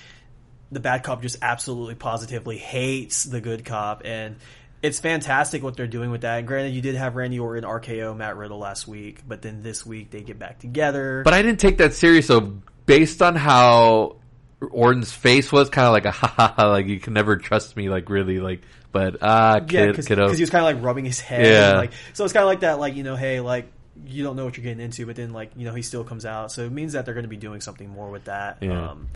the 0.71 0.81
bad 0.81 1.03
cop 1.03 1.23
just 1.23 1.39
absolutely 1.41 1.95
positively 1.95 2.59
hates 2.59 3.25
the 3.25 3.41
good 3.41 3.65
cop 3.65 4.03
and 4.05 4.37
it's 4.83 5.01
fantastic 5.01 5.63
what 5.63 5.77
they're 5.77 5.87
doing 5.87 6.11
with 6.11 6.23
that. 6.23 6.39
And 6.39 6.47
granted, 6.47 6.75
you 6.75 6.81
did 6.81 6.95
have 6.95 7.17
Randy 7.17 7.39
Orton, 7.39 7.65
RKO, 7.65 8.17
Matt 8.17 8.37
Riddle 8.37 8.59
last 8.59 8.87
week, 8.87 9.23
but 9.27 9.43
then 9.43 9.63
this 9.63 9.85
week 9.85 10.11
they 10.11 10.23
get 10.23 10.39
back 10.39 10.59
together. 10.59 11.23
But 11.25 11.35
I 11.35 11.43
didn't 11.43 11.61
take 11.61 11.79
that 11.79 11.95
serious. 11.95 12.27
So 12.27 12.61
based 12.87 13.21
on 13.23 13.35
how 13.35 14.17
Orton's 14.61 15.13
face 15.13 15.51
was, 15.51 15.69
kind 15.71 15.87
of 15.87 15.93
like 15.93 16.05
a 16.05 16.11
ha 16.13 16.27
ha 16.29 16.55
ha, 16.57 16.69
like 16.69 16.87
you 16.87 17.01
can 17.01 17.13
never 17.13 17.37
trust 17.37 17.77
me, 17.77 17.89
like 17.89 18.09
really, 18.11 18.41
like. 18.41 18.63
But 18.91 19.19
ah, 19.21 19.57
yeah, 19.57 19.93
kid, 19.93 19.97
because 19.97 20.39
he 20.39 20.43
was 20.43 20.51
kind 20.51 20.65
of 20.65 20.75
like 20.75 20.83
rubbing 20.83 21.05
his 21.05 21.21
head. 21.21 21.45
Yeah. 21.45 21.77
like 21.77 21.93
so 22.15 22.25
it's 22.25 22.33
kind 22.33 22.43
of 22.43 22.49
like 22.49 22.61
that, 22.61 22.79
like 22.79 22.97
you 22.97 23.03
know, 23.03 23.17
hey, 23.17 23.41
like 23.41 23.71
you 24.07 24.25
don't 24.25 24.35
know 24.35 24.47
what 24.47 24.57
you're 24.57 24.65
getting 24.65 24.81
into, 24.81 25.05
but 25.05 25.17
then 25.17 25.33
like 25.33 25.51
you 25.57 25.67
know 25.67 25.75
he 25.75 25.83
still 25.83 26.05
comes 26.05 26.25
out, 26.25 26.51
so 26.53 26.65
it 26.65 26.73
means 26.73 26.95
that 26.95 27.05
they're 27.05 27.15
going 27.15 27.25
to 27.25 27.29
be 27.29 27.37
doing 27.37 27.61
something 27.61 27.89
more 27.89 28.11
with 28.11 28.25
that. 28.25 28.59
Yeah. 28.63 28.91
Um, 28.91 29.09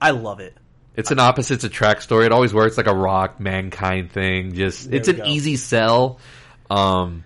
I 0.00 0.12
love 0.12 0.38
it. 0.38 0.54
It's 0.98 1.12
an 1.12 1.20
opposites 1.20 1.62
attract 1.62 2.02
story. 2.02 2.26
It 2.26 2.32
always 2.32 2.52
works 2.52 2.76
like 2.76 2.88
a 2.88 2.94
rock 2.94 3.38
mankind 3.38 4.10
thing. 4.10 4.54
Just 4.54 4.90
There 4.90 4.98
it's 4.98 5.06
an 5.06 5.18
go. 5.18 5.24
easy 5.26 5.54
sell. 5.54 6.18
Um, 6.68 7.22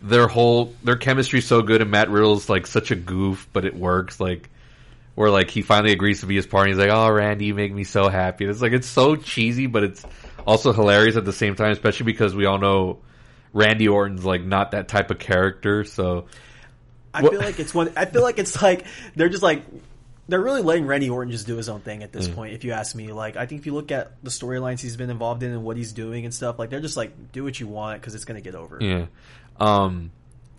their 0.00 0.28
whole 0.28 0.72
their 0.84 0.94
chemistry's 0.94 1.44
so 1.44 1.60
good, 1.62 1.82
and 1.82 1.90
Matt 1.90 2.08
Riddle's 2.08 2.48
like 2.48 2.68
such 2.68 2.92
a 2.92 2.94
goof, 2.94 3.48
but 3.52 3.64
it 3.64 3.74
works. 3.74 4.20
Like 4.20 4.48
where 5.16 5.28
like 5.28 5.50
he 5.50 5.62
finally 5.62 5.90
agrees 5.92 6.20
to 6.20 6.26
be 6.26 6.36
his 6.36 6.46
partner. 6.46 6.68
He's 6.68 6.78
like, 6.78 6.90
"Oh, 6.90 7.10
Randy, 7.10 7.46
you 7.46 7.54
make 7.54 7.72
me 7.74 7.82
so 7.82 8.08
happy." 8.08 8.44
And 8.44 8.52
it's 8.52 8.62
like 8.62 8.72
it's 8.72 8.86
so 8.86 9.16
cheesy, 9.16 9.66
but 9.66 9.82
it's 9.82 10.04
also 10.46 10.72
hilarious 10.72 11.16
at 11.16 11.24
the 11.24 11.32
same 11.32 11.56
time, 11.56 11.72
especially 11.72 12.04
because 12.06 12.34
we 12.34 12.46
all 12.46 12.58
know 12.58 13.00
Randy 13.52 13.88
Orton's 13.88 14.24
like 14.24 14.44
not 14.44 14.70
that 14.70 14.86
type 14.86 15.10
of 15.10 15.18
character. 15.18 15.82
So 15.82 16.26
I 17.12 17.22
feel 17.22 17.40
like 17.40 17.58
it's 17.58 17.74
one. 17.74 17.92
I 17.96 18.04
feel 18.04 18.22
like 18.22 18.38
it's 18.38 18.62
like 18.62 18.86
they're 19.16 19.28
just 19.28 19.42
like 19.42 19.64
they're 20.30 20.40
really 20.40 20.62
letting 20.62 20.86
Randy 20.86 21.10
Orton 21.10 21.32
just 21.32 21.46
do 21.46 21.56
his 21.56 21.68
own 21.68 21.80
thing 21.80 22.02
at 22.02 22.12
this 22.12 22.28
point. 22.28 22.54
If 22.54 22.64
you 22.64 22.72
ask 22.72 22.94
me, 22.94 23.12
like 23.12 23.36
I 23.36 23.46
think 23.46 23.60
if 23.60 23.66
you 23.66 23.74
look 23.74 23.90
at 23.90 24.12
the 24.22 24.30
storylines 24.30 24.80
he's 24.80 24.96
been 24.96 25.10
involved 25.10 25.42
in 25.42 25.50
and 25.50 25.64
what 25.64 25.76
he's 25.76 25.92
doing 25.92 26.24
and 26.24 26.32
stuff, 26.32 26.58
like 26.58 26.70
they're 26.70 26.80
just 26.80 26.96
like 26.96 27.32
do 27.32 27.44
what 27.44 27.58
you 27.58 27.66
want 27.66 28.00
because 28.00 28.14
it's 28.14 28.24
gonna 28.24 28.40
get 28.40 28.54
over. 28.54 28.78
Yeah. 28.80 29.06
Um, 29.58 30.12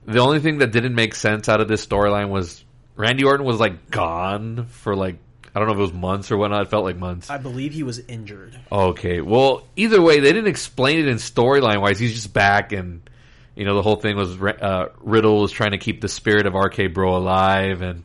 the 0.06 0.20
only 0.20 0.40
thing 0.40 0.60
that 0.60 0.72
didn't 0.72 0.96
make 0.96 1.16
sense 1.16 1.48
out 1.50 1.62
of 1.62 1.68
this 1.68 1.86
storyline 1.86 2.30
was 2.30 2.64
Randy 2.96 3.24
Orton 3.24 3.46
was 3.46 3.60
like 3.60 3.90
gone 3.90 4.66
for 4.68 4.96
like 4.96 5.18
I 5.54 5.60
don't 5.60 5.68
know 5.68 5.74
if 5.74 5.80
it 5.80 5.82
was 5.82 5.94
months 5.94 6.32
or 6.32 6.38
whatnot. 6.38 6.64
It 6.64 6.70
felt 6.70 6.84
like 6.84 6.98
months. 6.98 7.30
I 7.30 7.38
believe 7.38 7.74
he 7.74 7.84
was 7.84 8.00
injured. 8.00 8.58
Okay. 8.72 9.22
Well, 9.22 9.68
either 9.76 10.02
way, 10.02 10.20
they 10.20 10.32
didn't 10.32 10.48
explain 10.48 11.00
it 11.00 11.08
in 11.08 11.18
storyline 11.18 11.82
wise. 11.82 12.00
He's 12.00 12.14
just 12.14 12.34
back, 12.34 12.72
and 12.72 13.10
you 13.56 13.66
know 13.66 13.76
the 13.76 13.82
whole 13.82 13.98
thing 13.98 14.16
was 14.16 14.40
uh, 14.42 14.90
Riddle 15.00 15.42
was 15.42 15.52
trying 15.52 15.72
to 15.72 15.78
keep 15.78 16.02
the 16.02 16.08
spirit 16.08 16.46
of 16.46 16.54
RK 16.54 16.94
Bro 16.94 17.18
alive, 17.18 17.82
and 17.82 18.04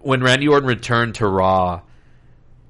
when 0.00 0.22
Randy 0.22 0.48
Orton 0.48 0.68
returned 0.68 1.16
to 1.16 1.26
Raw. 1.26 1.82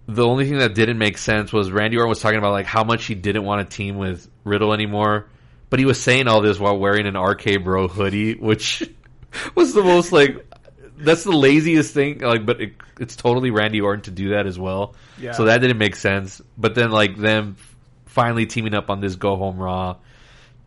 The 0.07 0.27
only 0.27 0.49
thing 0.49 0.59
that 0.59 0.75
didn't 0.75 0.97
make 0.97 1.19
sense 1.19 1.53
was 1.53 1.71
Randy 1.71 1.97
Orton 1.97 2.09
was 2.09 2.21
talking 2.21 2.39
about 2.39 2.53
like 2.53 2.66
how 2.66 2.83
much 2.83 3.05
he 3.05 3.14
didn't 3.14 3.45
want 3.45 3.69
to 3.69 3.77
team 3.77 3.99
with 3.99 4.29
Riddle 4.43 4.73
anymore, 4.73 5.27
but 5.69 5.79
he 5.79 5.85
was 5.85 6.01
saying 6.01 6.29
all 6.29 6.41
this 6.41 6.59
while 6.59 6.79
wearing 6.79 7.07
an 7.07 7.19
RK 7.19 7.62
Bro 7.62 7.89
hoodie, 7.89 8.35
which 8.35 8.83
was 9.55 9.75
the 9.75 9.83
most 9.83 10.12
like 10.12 10.47
that's 10.97 11.25
the 11.25 11.33
laziest 11.33 11.95
thing. 11.95 12.21
Like, 12.21 12.45
but 12.45 12.61
it, 12.61 12.73
it's 12.99 13.16
totally 13.16 13.51
Randy 13.51 13.81
Orton 13.81 14.03
to 14.05 14.11
do 14.11 14.31
that 14.31 14.47
as 14.47 14.59
well. 14.59 14.95
Yeah. 15.19 15.33
So 15.33 15.45
that 15.45 15.59
didn't 15.59 15.79
make 15.79 15.97
sense. 15.97 16.41
But 16.57 16.75
then 16.75 16.91
like 16.91 17.16
them 17.16 17.57
finally 18.07 18.47
teaming 18.47 18.75
up 18.75 18.91
on 18.91 19.01
this 19.01 19.14
Go 19.14 19.37
Home 19.37 19.59
Raw 19.59 19.97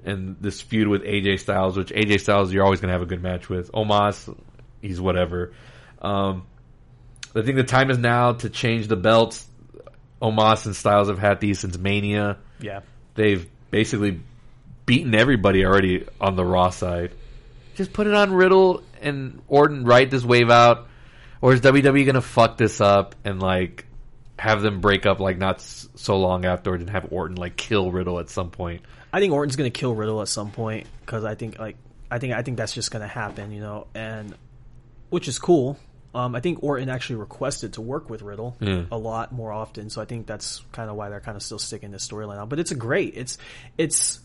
and 0.04 0.38
this 0.40 0.62
feud 0.62 0.88
with 0.88 1.04
AJ 1.04 1.40
Styles, 1.40 1.78
which 1.78 1.90
AJ 1.90 2.22
Styles 2.22 2.54
you're 2.54 2.64
always 2.64 2.80
gonna 2.80 2.94
have 2.94 3.02
a 3.02 3.08
good 3.08 3.22
match 3.22 3.50
with. 3.50 3.72
Omos, 3.72 4.36
he's 4.82 5.02
whatever. 5.02 5.54
Um, 6.02 6.46
I 7.36 7.42
think 7.42 7.56
the 7.56 7.64
time 7.64 7.90
is 7.92 7.98
now 7.98 8.34
to 8.34 8.50
change 8.50 8.88
the 8.88 8.96
belts. 8.96 9.48
Omos 10.22 10.66
and 10.66 10.76
Styles 10.76 11.08
have 11.08 11.20
had 11.20 11.40
these 11.40 11.60
since 11.60 11.78
Mania. 11.78 12.38
Yeah. 12.60 12.82
They've 13.16 13.48
basically 13.72 14.20
beaten 14.86 15.16
everybody 15.16 15.66
already 15.66 16.06
on 16.20 16.36
the 16.36 16.46
Raw 16.46 16.70
side. 16.70 17.12
Just 17.76 17.94
put 17.94 18.08
it 18.08 18.14
on 18.14 18.34
Riddle 18.34 18.84
and 19.02 19.42
Orton, 19.48 19.86
ride 19.86 20.12
this 20.12 20.24
wave 20.24 20.50
out, 20.50 20.88
or 21.42 21.54
is 21.54 21.62
WWE 21.62 22.06
gonna 22.06 22.22
fuck 22.22 22.58
this 22.58 22.82
up 22.82 23.16
and 23.24 23.42
like 23.42 23.86
have 24.38 24.62
them 24.62 24.82
break 24.82 25.06
up 25.06 25.20
like 25.20 25.38
not 25.38 25.62
so 25.62 26.18
long 26.18 26.46
afterwards 26.46 26.82
and 26.82 26.90
have 26.90 27.08
Orton 27.12 27.38
like 27.38 27.56
kill 27.56 27.92
Riddle 27.92 28.20
at 28.20 28.30
some 28.30 28.52
point? 28.52 28.82
I 29.14 29.20
think 29.20 29.34
Orton's 29.34 29.56
gonna 29.56 29.70
kill 29.70 29.96
Riddle 29.96 30.22
at 30.22 30.28
some 30.28 30.52
point 30.52 30.88
because 31.02 31.26
I 31.26 31.36
think 31.36 31.58
like 31.58 31.78
I 32.12 32.20
think 32.20 32.34
I 32.34 32.42
think 32.42 32.58
that's 32.58 32.74
just 32.74 32.92
gonna 32.92 33.08
happen, 33.08 33.52
you 33.52 33.62
know, 33.62 33.88
and 33.96 34.36
which 35.10 35.28
is 35.28 35.40
cool. 35.40 35.80
Um, 36.14 36.36
I 36.36 36.42
think 36.42 36.62
Orton 36.62 36.90
actually 36.90 37.18
requested 37.18 37.74
to 37.74 37.82
work 37.82 38.10
with 38.10 38.22
Riddle 38.22 38.58
Yeah. 38.60 38.84
a 38.92 38.98
lot 38.98 39.32
more 39.32 39.52
often, 39.52 39.90
so 39.90 40.02
I 40.02 40.06
think 40.06 40.28
that's 40.28 40.62
kind 40.74 40.90
of 40.90 40.96
why 40.98 41.10
they're 41.10 41.22
kind 41.22 41.38
of 41.38 41.44
still 41.44 41.60
sticking 41.60 41.92
this 41.92 42.08
storyline 42.08 42.38
out. 42.38 42.50
But 42.50 42.60
it's 42.60 42.72
a 42.72 42.76
great, 42.76 43.14
it's 43.16 43.38
it's 43.78 44.20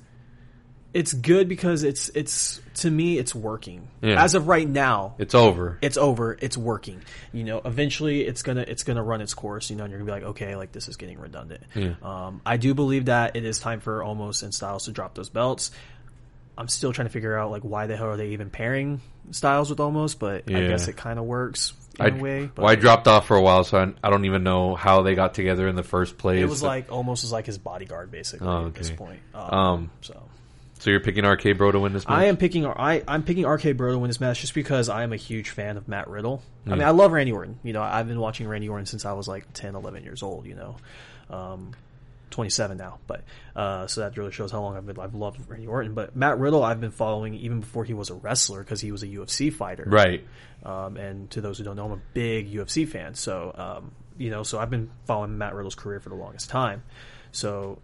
it's 0.94 1.12
good 1.12 1.46
because 1.48 1.82
it's 1.82 2.08
it's 2.14 2.60
to 2.76 2.90
me 2.90 3.18
it's 3.18 3.34
working 3.34 3.88
Yeah. 4.00 4.22
as 4.22 4.34
of 4.34 4.48
right 4.48 4.66
now. 4.68 5.14
It's 5.18 5.34
over. 5.34 5.76
it's 5.82 5.98
over. 5.98 6.38
It's 6.40 6.56
working. 6.56 7.02
You 7.32 7.44
know, 7.44 7.60
eventually 7.64 8.22
it's 8.22 8.42
gonna 8.42 8.64
it's 8.66 8.82
gonna 8.82 9.02
run 9.02 9.20
its 9.20 9.34
course. 9.34 9.68
You 9.68 9.76
know, 9.76 9.84
and 9.84 9.90
you're 9.90 10.00
gonna 10.00 10.10
be 10.10 10.20
like, 10.24 10.30
okay, 10.30 10.56
like 10.56 10.72
this 10.72 10.88
is 10.88 10.96
getting 10.96 11.18
redundant. 11.18 11.64
Yeah. 11.74 11.94
Um, 12.02 12.40
I 12.46 12.56
do 12.56 12.72
believe 12.72 13.06
that 13.06 13.36
it 13.36 13.44
is 13.44 13.58
time 13.58 13.80
for 13.80 14.00
Omos 14.00 14.42
and 14.42 14.54
Styles 14.54 14.86
to 14.86 14.92
drop 14.92 15.14
those 15.14 15.28
belts. 15.28 15.70
I'm 16.58 16.68
still 16.68 16.92
trying 16.92 17.06
to 17.06 17.12
figure 17.12 17.36
out 17.36 17.50
like 17.50 17.62
why 17.62 17.86
the 17.86 17.96
hell 17.96 18.06
are 18.08 18.16
they 18.16 18.28
even 18.28 18.50
pairing 18.50 19.00
Styles 19.30 19.70
with 19.70 19.78
Omos, 19.78 20.18
but 20.18 20.44
I 20.48 20.66
guess 20.68 20.88
it 20.88 20.96
kind 20.96 21.18
of 21.18 21.24
works 21.24 21.72
in 21.98 22.06
I, 22.06 22.08
a 22.08 22.20
way. 22.20 22.46
But 22.54 22.62
well, 22.62 22.70
I 22.70 22.76
dropped 22.76 23.08
off 23.08 23.26
for 23.26 23.36
a 23.36 23.42
while, 23.42 23.64
so 23.64 23.78
I, 23.78 23.92
I 24.06 24.10
don't 24.10 24.24
even 24.24 24.42
know 24.42 24.74
how 24.74 25.02
they 25.02 25.14
got 25.14 25.34
together 25.34 25.66
in 25.68 25.74
the 25.76 25.82
first 25.82 26.16
place. 26.18 26.40
it 26.42 26.48
was 26.48 26.62
like 26.62 26.88
Omos 26.88 27.22
was 27.22 27.32
like 27.32 27.46
his 27.46 27.58
bodyguard 27.58 28.10
basically 28.10 28.46
Oh, 28.46 28.66
at 28.66 28.74
this 28.74 28.90
point. 28.90 29.20
Um, 29.34 29.90
so. 30.00 30.22
so 30.78 30.90
you're 30.90 31.00
picking 31.00 31.26
RK 31.26 31.56
Bro 31.58 31.72
to 31.72 31.80
win 31.80 31.92
this 31.92 32.06
match? 32.06 32.16
I 32.16 32.24
am 32.26 32.36
picking 32.36 32.66
I 32.66 33.02
I'm 33.08 33.22
picking 33.22 33.46
RK 33.46 33.76
Bro 33.76 33.92
to 33.92 33.98
win 33.98 34.08
this 34.08 34.20
match 34.20 34.40
just 34.40 34.54
because 34.54 34.88
I 34.88 35.02
am 35.02 35.12
a 35.12 35.16
huge 35.16 35.50
fan 35.50 35.76
of 35.76 35.88
Matt 35.88 36.08
Riddle. 36.08 36.42
I 36.66 36.70
mean, 36.70 36.82
I 36.82 36.90
love 36.90 37.12
Randy 37.12 37.32
Orton. 37.32 37.58
You 37.62 37.72
know, 37.72 37.82
I've 37.82 38.08
been 38.08 38.20
watching 38.20 38.46
Randy 38.48 38.68
Orton 38.68 38.86
since 38.86 39.04
I 39.04 39.12
was 39.12 39.28
like 39.28 39.52
10, 39.52 39.74
11 39.74 40.04
years 40.04 40.22
old. 40.22 40.46
You 40.46 40.54
know, 40.54 40.76
um, 41.36 41.72
27 42.30 42.76
now, 42.76 42.98
but 43.06 43.22
uh, 43.54 43.86
so 43.86 44.00
that 44.00 44.16
really 44.16 44.32
shows 44.32 44.50
how 44.50 44.60
long 44.60 44.76
I've 44.76 44.86
been. 44.86 44.98
I've 44.98 45.14
loved 45.14 45.38
Randy 45.48 45.66
Orton, 45.66 45.94
but 45.94 46.16
Matt 46.16 46.38
Riddle 46.38 46.62
I've 46.62 46.80
been 46.80 46.90
following 46.90 47.34
even 47.34 47.60
before 47.60 47.84
he 47.84 47.94
was 47.94 48.10
a 48.10 48.14
wrestler 48.14 48.62
because 48.62 48.80
he 48.80 48.92
was 48.92 49.02
a 49.02 49.06
UFC 49.06 49.52
fighter. 49.52 49.84
right. 49.86 50.24
Um, 50.64 50.96
and 50.96 51.30
to 51.30 51.40
those 51.40 51.58
who 51.58 51.64
don't 51.64 51.76
know, 51.76 51.86
I'm 51.86 51.92
a 51.92 52.00
big 52.12 52.52
UFC 52.52 52.88
fan. 52.88 53.14
So, 53.14 53.52
um, 53.54 53.92
you 54.18 54.30
know, 54.30 54.42
so 54.42 54.58
I've 54.58 54.70
been 54.70 54.90
following 55.04 55.38
Matt 55.38 55.54
Riddle's 55.54 55.76
career 55.76 56.00
for 56.00 56.08
the 56.08 56.16
longest 56.16 56.50
time. 56.50 56.82
So, 57.30 57.78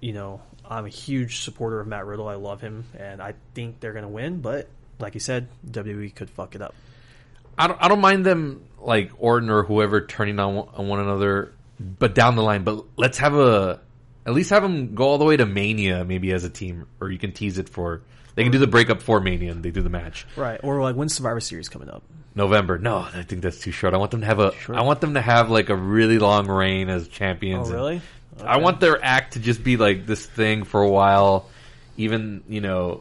you 0.00 0.12
know, 0.12 0.42
I'm 0.68 0.84
a 0.84 0.90
huge 0.90 1.40
supporter 1.40 1.80
of 1.80 1.86
Matt 1.86 2.04
Riddle. 2.04 2.28
I 2.28 2.34
love 2.34 2.60
him, 2.60 2.84
and 2.98 3.22
I 3.22 3.34
think 3.54 3.80
they're 3.80 3.92
gonna 3.94 4.08
win. 4.08 4.40
But 4.40 4.68
like 4.98 5.14
you 5.14 5.20
said, 5.20 5.48
WWE 5.70 6.14
could 6.14 6.28
fuck 6.28 6.54
it 6.54 6.62
up. 6.62 6.74
I 7.58 7.68
don't, 7.68 7.82
I 7.82 7.88
don't 7.88 8.00
mind 8.00 8.26
them 8.26 8.64
like 8.78 9.12
Orton 9.18 9.48
or 9.48 9.62
whoever 9.62 10.04
turning 10.04 10.38
on 10.38 10.54
one, 10.54 10.68
on 10.74 10.88
one 10.88 11.00
another, 11.00 11.52
but 11.80 12.14
down 12.14 12.36
the 12.36 12.42
line. 12.42 12.64
But 12.64 12.84
let's 12.96 13.18
have 13.18 13.34
a 13.34 13.80
at 14.26 14.34
least 14.34 14.50
have 14.50 14.62
them 14.62 14.94
go 14.94 15.04
all 15.04 15.18
the 15.18 15.24
way 15.24 15.36
to 15.36 15.46
Mania, 15.46 16.04
maybe 16.04 16.32
as 16.32 16.44
a 16.44 16.50
team, 16.50 16.86
or 17.00 17.10
you 17.10 17.18
can 17.18 17.32
tease 17.32 17.58
it 17.58 17.68
for. 17.68 18.02
They 18.34 18.42
can 18.42 18.52
do 18.52 18.58
the 18.58 18.66
breakup 18.66 19.00
for 19.00 19.18
Mania 19.20 19.52
and 19.52 19.62
they 19.62 19.70
do 19.70 19.80
the 19.80 19.88
match 19.88 20.26
Right. 20.36 20.60
Or 20.62 20.82
like 20.82 20.94
when 20.94 21.08
Survivor 21.08 21.40
Series 21.40 21.70
coming 21.70 21.88
up. 21.88 22.02
November. 22.34 22.76
No, 22.76 22.98
I 22.98 23.22
think 23.22 23.40
that's 23.40 23.60
too 23.60 23.70
short. 23.70 23.94
I 23.94 23.96
want 23.96 24.10
them 24.10 24.20
to 24.20 24.26
have 24.26 24.38
a. 24.40 24.52
I 24.68 24.82
want 24.82 25.00
them 25.00 25.14
to 25.14 25.22
have 25.22 25.48
like 25.48 25.70
a 25.70 25.74
really 25.76 26.18
long 26.18 26.46
reign 26.48 26.90
as 26.90 27.08
champions. 27.08 27.68
Oh, 27.68 27.72
and- 27.72 27.74
really? 27.80 28.00
I 28.44 28.58
want 28.58 28.80
their 28.80 29.02
act 29.02 29.32
to 29.32 29.40
just 29.40 29.64
be 29.64 29.78
like 29.78 30.04
this 30.04 30.26
thing 30.26 30.64
for 30.64 30.82
a 30.82 30.88
while. 30.90 31.48
Even 31.96 32.42
you 32.46 32.60
know, 32.60 33.00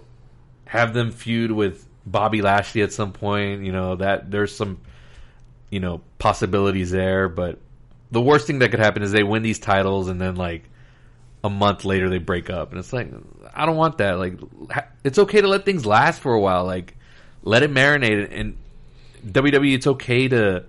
have 0.63 0.93
them 0.93 1.11
feud 1.11 1.51
with 1.51 1.85
Bobby 2.05 2.41
Lashley 2.41 2.81
at 2.83 2.93
some 2.93 3.11
point. 3.11 3.65
You 3.65 3.73
know 3.73 3.97
that 3.97 4.31
there's 4.31 4.55
some 4.55 4.79
you 5.69 5.81
know 5.81 5.99
possibilities 6.17 6.91
there, 6.91 7.27
but 7.27 7.59
the 8.11 8.21
worst 8.21 8.47
thing 8.47 8.59
that 8.59 8.71
could 8.71 8.79
happen 8.79 9.03
is 9.03 9.11
they 9.11 9.23
win 9.23 9.43
these 9.43 9.59
titles 9.59 10.07
and 10.07 10.21
then 10.21 10.37
like 10.37 10.63
a 11.45 11.49
month 11.49 11.85
later 11.85 12.09
they 12.09 12.17
break 12.17 12.49
up, 12.49 12.71
and 12.71 12.79
it's 12.79 12.91
like 12.91 13.09
I 13.53 13.65
don't 13.65 13.77
want 13.77 13.99
that. 13.99 14.19
Like 14.19 14.39
it's 15.03 15.19
okay 15.19 15.41
to 15.41 15.47
let 15.47 15.65
things 15.65 15.85
last 15.85 16.21
for 16.21 16.33
a 16.33 16.39
while. 16.39 16.65
Like 16.65 16.95
let 17.43 17.63
it 17.63 17.71
marinate 17.71 18.29
and. 18.31 18.57
WWE, 19.25 19.73
it's 19.73 19.87
okay 19.87 20.27
to 20.27 20.65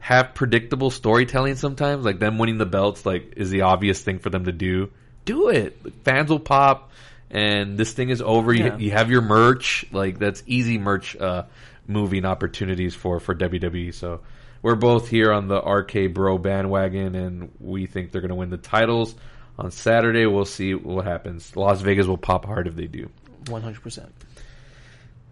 have 0.00 0.34
predictable 0.34 0.90
storytelling 0.90 1.56
sometimes. 1.56 2.04
Like 2.04 2.18
them 2.18 2.38
winning 2.38 2.58
the 2.58 2.66
belts, 2.66 3.06
like 3.06 3.34
is 3.36 3.50
the 3.50 3.62
obvious 3.62 4.02
thing 4.02 4.18
for 4.18 4.30
them 4.30 4.44
to 4.44 4.52
do. 4.52 4.90
Do 5.24 5.48
it. 5.48 5.78
Fans 6.04 6.30
will 6.30 6.38
pop, 6.38 6.90
and 7.30 7.78
this 7.78 7.92
thing 7.92 8.10
is 8.10 8.20
over. 8.20 8.52
Yeah. 8.52 8.76
You, 8.76 8.86
you 8.86 8.90
have 8.90 9.10
your 9.10 9.22
merch. 9.22 9.86
Like 9.92 10.18
that's 10.18 10.42
easy 10.46 10.78
merch 10.78 11.16
uh, 11.16 11.44
moving 11.86 12.24
opportunities 12.24 12.94
for 12.94 13.18
for 13.18 13.34
WWE. 13.34 13.94
So 13.94 14.20
we're 14.62 14.74
both 14.74 15.08
here 15.08 15.32
on 15.32 15.48
the 15.48 15.60
RK 15.60 16.12
Bro 16.12 16.38
bandwagon, 16.38 17.14
and 17.14 17.50
we 17.58 17.86
think 17.86 18.12
they're 18.12 18.20
going 18.20 18.28
to 18.28 18.36
win 18.36 18.50
the 18.50 18.58
titles 18.58 19.14
on 19.58 19.70
Saturday. 19.70 20.26
We'll 20.26 20.44
see 20.44 20.74
what 20.74 21.04
happens. 21.04 21.56
Las 21.56 21.80
Vegas 21.80 22.06
will 22.06 22.18
pop 22.18 22.44
hard 22.44 22.66
if 22.66 22.76
they 22.76 22.86
do. 22.86 23.10
One 23.48 23.62
hundred 23.62 23.82
percent. 23.82 24.12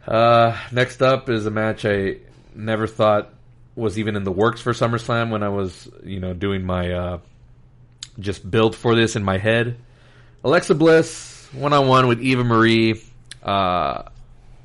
Uh, 0.06 0.56
next 0.70 1.02
up 1.02 1.28
is 1.28 1.46
a 1.46 1.50
match 1.50 1.84
I 1.84 2.18
never 2.54 2.86
thought 2.86 3.32
was 3.74 3.98
even 3.98 4.16
in 4.16 4.24
the 4.24 4.32
works 4.32 4.60
for 4.60 4.72
SummerSlam 4.72 5.30
when 5.30 5.42
I 5.42 5.48
was, 5.48 5.88
you 6.04 6.20
know, 6.20 6.34
doing 6.34 6.64
my 6.64 6.92
uh, 6.92 7.18
just 8.18 8.48
build 8.48 8.76
for 8.76 8.94
this 8.94 9.16
in 9.16 9.24
my 9.24 9.38
head. 9.38 9.76
Alexa 10.44 10.74
Bliss 10.74 11.48
one 11.52 11.72
on 11.72 11.88
one 11.88 12.06
with 12.06 12.20
Eva 12.20 12.44
Marie. 12.44 13.00
Uh, 13.42 14.04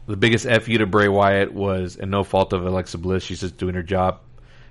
the 0.08 0.18
biggest 0.18 0.46
fu 0.46 0.78
to 0.78 0.86
Bray 0.86 1.08
Wyatt 1.08 1.54
was, 1.54 1.96
and 1.96 2.12
no 2.12 2.24
fault 2.24 2.54
of 2.54 2.66
Alexa 2.66 2.98
Bliss, 2.98 3.24
she's 3.24 3.40
just 3.40 3.58
doing 3.58 3.76
her 3.76 3.84
job. 3.84 4.20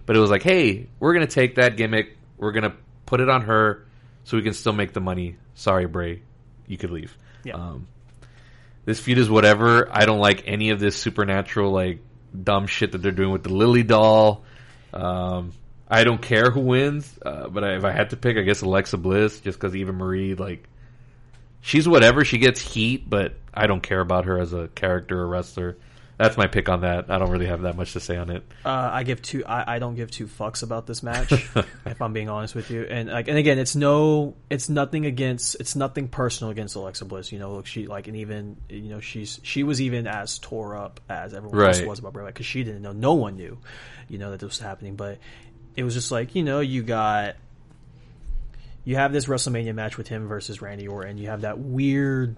But 0.05 0.16
it 0.16 0.20
was 0.20 0.30
like, 0.30 0.43
hey, 0.43 0.89
we're 0.99 1.14
gonna 1.14 1.26
take 1.26 1.57
that 1.57 1.76
gimmick, 1.76 2.16
we're 2.36 2.53
gonna 2.53 2.74
put 3.07 3.20
it 3.20 3.28
on 3.28 3.43
her, 3.43 3.86
so 4.29 4.37
we 4.37 4.43
can 4.43 4.53
still 4.53 4.74
make 4.74 4.93
the 4.93 5.01
money. 5.01 5.37
Sorry, 5.55 5.87
Bray, 5.87 6.20
you 6.66 6.76
could 6.76 6.91
leave. 6.91 7.16
Yeah. 7.45 7.55
Um, 7.55 7.89
this 8.85 9.01
feud 9.01 9.16
is 9.16 9.31
whatever. 9.31 9.89
I 9.91 10.05
don't 10.05 10.18
like 10.18 10.43
any 10.47 10.68
of 10.68 10.79
this 10.79 10.97
supernatural 10.97 11.72
like 11.72 12.01
dumb 12.45 12.66
shit 12.66 12.93
that 12.93 12.99
they're 12.99 13.11
doing 13.11 13.33
with 13.33 13.43
the 13.43 13.55
Lily 13.55 13.85
doll. 13.85 14.45
Um, 14.93 15.55
I 15.89 16.05
don't 16.05 16.20
care 16.20 16.51
who 16.51 16.61
wins, 16.61 17.18
uh, 17.24 17.49
but 17.49 17.64
I, 17.64 17.76
if 17.76 17.85
I 17.85 17.91
had 17.91 18.11
to 18.11 18.18
pick, 18.18 18.37
I 18.37 18.43
guess 18.43 18.61
Alexa 18.61 18.99
Bliss, 18.99 19.41
just 19.41 19.59
because 19.59 19.74
Eva 19.74 19.95
Marie, 19.95 20.35
like, 20.35 20.68
she's 21.62 21.89
whatever. 21.89 22.22
She 22.22 22.37
gets 22.37 22.61
heat, 22.61 23.09
but 23.09 23.35
I 23.55 23.66
don't 23.66 23.83
care 23.83 24.01
about 24.01 24.26
her 24.26 24.39
as 24.39 24.53
a 24.53 24.68
character 24.68 25.22
or 25.22 25.26
wrestler. 25.26 25.79
That's 26.19 26.37
my 26.37 26.49
pick 26.49 26.69
on 26.69 26.81
that. 26.81 27.11
I 27.11 27.19
don't 27.19 27.31
really 27.31 27.47
have 27.47 27.62
that 27.62 27.77
much 27.77 27.93
to 27.93 28.01
say 28.01 28.16
on 28.16 28.29
it. 28.29 28.43
Uh, 28.64 28.91
I 28.93 29.05
give 29.05 29.23
two. 29.23 29.45
I, 29.47 29.77
I 29.77 29.79
don't 29.79 29.95
give 29.95 30.11
two 30.11 30.27
fucks 30.27 30.64
about 30.64 30.85
this 30.85 31.01
match, 31.01 31.31
if 31.87 32.03
I'm 32.03 32.12
being 32.12 32.29
honest 32.29 32.57
with 32.57 32.73
you. 32.73 32.83
And 32.83 33.09
like, 33.09 33.29
and 33.29 33.39
again, 33.39 33.61
it's 33.61 33.77
no, 33.77 34.35
it's 34.51 34.69
nothing 34.69 35.07
against, 35.07 35.55
it's 35.61 35.77
nothing 35.77 36.09
personal 36.09 36.51
against 36.51 36.75
Alexa 36.75 37.05
Bliss. 37.05 37.31
You 37.31 37.39
know, 37.39 37.53
look, 37.55 37.66
she 37.66 37.87
like, 37.87 38.09
and 38.09 38.16
even 38.16 38.57
you 38.69 38.91
know, 38.91 38.99
she's 38.99 39.39
she 39.45 39.62
was 39.62 39.81
even 39.81 40.09
as 40.09 40.41
tore 40.41 40.77
up 40.77 40.99
as 41.09 41.35
everyone 41.35 41.64
else 41.64 41.83
was 41.83 42.01
about 42.01 42.14
Bray 42.14 42.25
Wyatt 42.25 42.35
because 42.35 42.47
she 42.47 42.64
didn't 42.64 42.83
know, 42.83 42.93
no 42.93 43.14
one 43.14 43.37
knew, 43.37 43.57
you 44.09 44.19
know, 44.19 44.33
that 44.33 44.41
this 44.41 44.49
was 44.49 44.59
happening. 44.59 44.97
But 44.97 45.19
it 45.77 45.85
was 45.85 45.95
just 45.95 46.11
like, 46.11 46.35
you 46.35 46.43
know, 46.43 46.59
you 46.59 46.83
got, 46.83 47.37
you 48.85 48.97
have 48.97 49.12
this 49.12 49.27
WrestleMania 49.27 49.73
match 49.73 49.97
with 49.97 50.09
him 50.09 50.27
versus 50.27 50.61
Randy 50.61 50.89
Orton. 50.89 51.16
You 51.16 51.29
have 51.29 51.43
that 51.43 51.61
weird 51.61 52.35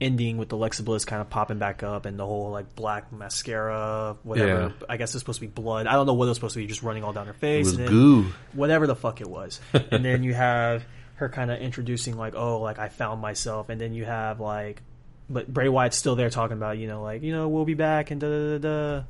ending 0.00 0.38
with 0.38 0.48
the 0.48 0.56
Alexa 0.56 0.82
Bliss 0.82 1.04
kind 1.04 1.20
of 1.20 1.28
popping 1.28 1.58
back 1.58 1.82
up 1.82 2.06
and 2.06 2.18
the 2.18 2.24
whole 2.26 2.50
like 2.50 2.74
black 2.74 3.12
mascara, 3.12 4.16
whatever. 4.22 4.72
Yeah. 4.80 4.86
I 4.88 4.96
guess 4.96 5.14
it's 5.14 5.20
supposed 5.20 5.40
to 5.40 5.46
be 5.46 5.52
blood. 5.52 5.86
I 5.86 5.92
don't 5.92 6.06
know 6.06 6.14
what 6.14 6.24
it 6.24 6.28
was 6.28 6.36
supposed 6.38 6.54
to 6.54 6.60
be, 6.60 6.66
just 6.66 6.82
running 6.82 7.04
all 7.04 7.12
down 7.12 7.26
her 7.26 7.32
It 7.32 7.38
face. 7.38 7.72
goo. 7.76 8.26
Whatever 8.54 8.86
the 8.86 8.96
fuck 8.96 9.20
it 9.20 9.28
was. 9.28 9.60
and 9.74 10.04
then 10.04 10.22
you 10.22 10.32
have 10.34 10.84
her 11.16 11.28
kind 11.28 11.50
of 11.50 11.60
introducing 11.60 12.16
like, 12.16 12.34
oh, 12.34 12.60
like 12.60 12.78
I 12.78 12.88
found 12.88 13.20
myself. 13.20 13.68
And 13.68 13.80
then 13.80 13.92
you 13.92 14.04
have 14.06 14.40
like, 14.40 14.80
but 15.28 15.52
Bray 15.52 15.68
Wyatt's 15.68 15.96
still 15.96 16.16
there 16.16 16.30
talking 16.30 16.56
about, 16.56 16.78
you 16.78 16.86
know, 16.88 17.02
like, 17.02 17.22
you 17.22 17.32
know, 17.32 17.48
we'll 17.48 17.64
be 17.66 17.74
back 17.74 18.10
and 18.10 18.20
da 18.20 18.28
da 18.28 18.58
da 18.58 18.58
da. 18.98 19.04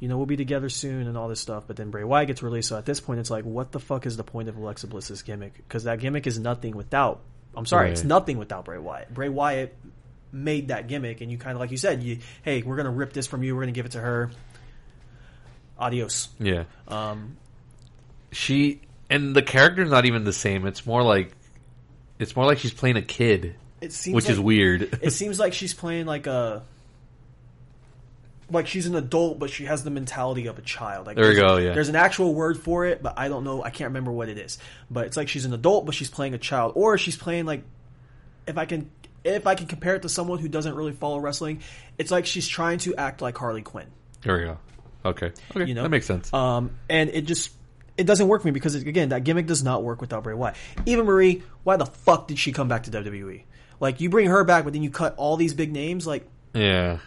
You 0.00 0.08
know, 0.08 0.16
we'll 0.16 0.24
be 0.24 0.38
together 0.38 0.70
soon 0.70 1.06
and 1.06 1.18
all 1.18 1.28
this 1.28 1.40
stuff. 1.40 1.64
But 1.66 1.76
then 1.76 1.90
Bray 1.90 2.04
Wyatt 2.04 2.28
gets 2.28 2.42
released. 2.42 2.70
So 2.70 2.78
at 2.78 2.86
this 2.86 3.00
point, 3.00 3.20
it's 3.20 3.30
like, 3.30 3.44
what 3.44 3.70
the 3.70 3.78
fuck 3.78 4.06
is 4.06 4.16
the 4.16 4.24
point 4.24 4.48
of 4.48 4.56
Alexa 4.56 4.86
Bliss's 4.86 5.20
gimmick? 5.20 5.54
Because 5.58 5.84
that 5.84 6.00
gimmick 6.00 6.26
is 6.26 6.38
nothing 6.38 6.74
without. 6.74 7.20
I'm 7.54 7.66
sorry, 7.66 7.90
it's 7.90 8.04
nothing 8.04 8.38
without 8.38 8.64
Bray 8.64 8.78
Wyatt. 8.78 9.12
Bray 9.12 9.28
Wyatt 9.28 9.76
made 10.32 10.68
that 10.68 10.88
gimmick, 10.88 11.20
and 11.20 11.30
you 11.30 11.38
kind 11.38 11.54
of 11.54 11.60
like 11.60 11.70
you 11.70 11.76
said, 11.76 12.02
you 12.02 12.18
hey, 12.42 12.62
we're 12.62 12.76
gonna 12.76 12.90
rip 12.90 13.12
this 13.12 13.26
from 13.26 13.42
you. 13.42 13.54
We're 13.54 13.62
gonna 13.62 13.72
give 13.72 13.86
it 13.86 13.92
to 13.92 14.00
her. 14.00 14.30
Adios. 15.78 16.28
Yeah. 16.38 16.64
Um, 16.88 17.36
She 18.32 18.80
and 19.08 19.34
the 19.34 19.42
character's 19.42 19.90
not 19.90 20.06
even 20.06 20.24
the 20.24 20.32
same. 20.32 20.66
It's 20.66 20.86
more 20.86 21.02
like 21.02 21.32
it's 22.18 22.36
more 22.36 22.44
like 22.44 22.58
she's 22.58 22.72
playing 22.72 22.96
a 22.96 23.02
kid, 23.02 23.56
it 23.80 23.92
seems 23.92 24.14
which 24.14 24.28
is 24.28 24.38
weird. 24.38 24.98
It 25.02 25.12
seems 25.12 25.38
like 25.38 25.54
she's 25.54 25.74
playing 25.74 26.06
like 26.06 26.26
a 26.26 26.62
like 28.50 28.66
she's 28.66 28.86
an 28.86 28.94
adult, 28.94 29.38
but 29.38 29.50
she 29.50 29.64
has 29.64 29.84
the 29.84 29.90
mentality 29.90 30.46
of 30.46 30.58
a 30.58 30.62
child. 30.62 31.06
Like 31.06 31.16
There 31.16 31.28
we 31.28 31.36
go, 31.36 31.56
yeah. 31.56 31.72
There's 31.72 31.88
an 31.88 31.96
actual 31.96 32.34
word 32.34 32.58
for 32.58 32.84
it, 32.84 33.02
but 33.02 33.18
I 33.18 33.28
don't 33.28 33.44
know. 33.44 33.62
I 33.62 33.70
can't 33.70 33.88
remember 33.88 34.12
what 34.12 34.28
it 34.28 34.38
is. 34.38 34.58
But 34.90 35.06
it's 35.06 35.16
like 35.16 35.28
she's 35.28 35.44
an 35.44 35.54
adult, 35.54 35.86
but 35.86 35.94
she's 35.94 36.10
playing 36.10 36.34
a 36.34 36.38
child, 36.38 36.72
or 36.74 36.98
she's 36.98 37.16
playing 37.16 37.46
like 37.46 37.62
if 38.46 38.58
I 38.58 38.66
can 38.66 38.90
if 39.24 39.46
I 39.46 39.54
can 39.54 39.66
compare 39.66 39.96
it 39.96 40.02
to 40.02 40.08
someone 40.08 40.38
who 40.38 40.48
doesn't 40.48 40.74
really 40.74 40.92
follow 40.92 41.18
wrestling, 41.18 41.62
it's 41.98 42.10
like 42.10 42.26
she's 42.26 42.48
trying 42.48 42.78
to 42.80 42.94
act 42.96 43.20
like 43.20 43.36
Harley 43.36 43.62
Quinn. 43.62 43.86
there 44.22 44.38
we 44.38 44.44
go. 44.44 44.58
Okay. 45.04 45.32
Okay. 45.54 45.64
You 45.64 45.74
know, 45.74 45.82
that 45.82 45.88
makes 45.88 46.06
sense. 46.06 46.32
Um, 46.32 46.72
and 46.88 47.10
it 47.10 47.22
just 47.22 47.50
it 47.96 48.06
doesn't 48.06 48.28
work 48.28 48.42
for 48.42 48.48
me 48.48 48.52
because 48.52 48.74
again, 48.74 49.10
that 49.10 49.24
gimmick 49.24 49.46
does 49.46 49.62
not 49.62 49.82
work 49.82 50.00
without 50.00 50.22
Bray 50.22 50.34
Wyatt. 50.34 50.56
Eva 50.86 51.04
Marie, 51.04 51.42
why 51.64 51.76
the 51.76 51.86
fuck 51.86 52.28
did 52.28 52.38
she 52.38 52.52
come 52.52 52.68
back 52.68 52.84
to 52.84 52.90
WWE? 52.90 53.44
Like 53.78 54.00
you 54.00 54.10
bring 54.10 54.26
her 54.26 54.44
back, 54.44 54.64
but 54.64 54.72
then 54.72 54.82
you 54.82 54.90
cut 54.90 55.14
all 55.16 55.36
these 55.36 55.54
big 55.54 55.72
names. 55.72 56.06
Like 56.06 56.26
yeah. 56.54 56.98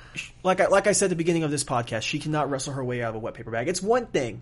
like 0.44 0.60
I, 0.60 0.68
like 0.68 0.88
I 0.88 0.94
said 0.94 1.06
at 1.06 1.10
the 1.10 1.16
beginning 1.16 1.44
of 1.44 1.52
this 1.52 1.64
podcast, 1.64 2.02
she 2.02 2.20
cannot 2.20 2.50
wrestle 2.50 2.74
her 2.74 2.84
way 2.84 3.04
out 3.04 3.10
of 3.10 3.16
a 3.16 3.20
wet 3.20 3.34
paper 3.34 3.52
bag. 3.52 3.68
It's 3.68 3.82
one 3.82 4.08
thing 4.08 4.42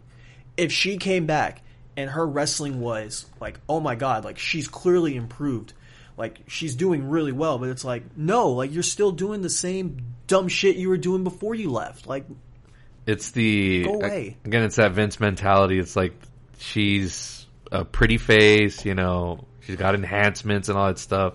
if 0.57 0.71
she 0.71 0.97
came 0.97 1.25
back 1.25 1.61
and 1.97 2.09
her 2.09 2.25
wrestling 2.25 2.79
was 2.79 3.25
like, 3.39 3.59
oh 3.67 3.79
my 3.79 3.95
god, 3.95 4.23
like 4.23 4.37
she's 4.37 4.67
clearly 4.67 5.15
improved, 5.15 5.73
like 6.17 6.39
she's 6.47 6.75
doing 6.75 7.09
really 7.09 7.31
well. 7.31 7.57
But 7.57 7.69
it's 7.69 7.83
like, 7.85 8.03
no, 8.17 8.49
like 8.51 8.73
you're 8.73 8.83
still 8.83 9.11
doing 9.11 9.41
the 9.41 9.49
same 9.49 9.97
dumb 10.27 10.47
shit 10.47 10.75
you 10.75 10.89
were 10.89 10.97
doing 10.97 11.23
before 11.23 11.55
you 11.55 11.71
left. 11.71 12.07
Like, 12.07 12.25
It's 13.05 13.31
the 13.31 13.83
Go 13.83 13.95
away. 13.95 14.37
again. 14.45 14.63
It's 14.63 14.75
that 14.77 14.91
Vince 14.93 15.19
mentality. 15.19 15.79
It's 15.79 15.95
like 15.95 16.13
she's 16.59 17.45
a 17.71 17.85
pretty 17.85 18.17
face. 18.17 18.85
You 18.85 18.95
know, 18.95 19.45
she's 19.61 19.75
got 19.75 19.95
enhancements 19.95 20.69
and 20.69 20.77
all 20.77 20.87
that 20.87 20.99
stuff. 20.99 21.33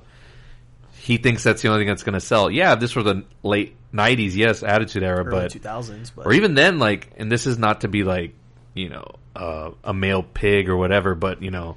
He 0.99 1.19
thinks 1.19 1.43
that's 1.45 1.63
the 1.63 1.69
only 1.69 1.81
thing 1.83 1.89
that's 1.89 2.03
going 2.03 2.15
to 2.15 2.21
sell. 2.21 2.51
Yeah, 2.51 2.73
if 2.73 2.81
this 2.81 2.97
were 2.97 3.03
the 3.05 3.25
late 3.43 3.77
'90s, 3.95 4.35
yes, 4.35 4.63
Attitude 4.63 5.03
Era, 5.05 5.21
early 5.25 5.31
but 5.31 5.51
two 5.53 5.59
thousands, 5.61 6.11
but 6.11 6.27
or 6.27 6.33
even 6.33 6.55
then, 6.55 6.79
like, 6.81 7.13
and 7.17 7.31
this 7.31 7.47
is 7.47 7.59
not 7.59 7.83
to 7.83 7.89
be 7.89 8.03
like, 8.03 8.35
you 8.75 8.89
know, 8.89 9.05
uh, 9.37 9.71
a 9.85 9.95
male 9.95 10.23
pig 10.25 10.69
or 10.69 10.77
whatever, 10.77 11.15
but 11.15 11.43
you 11.43 11.51
know, 11.53 11.77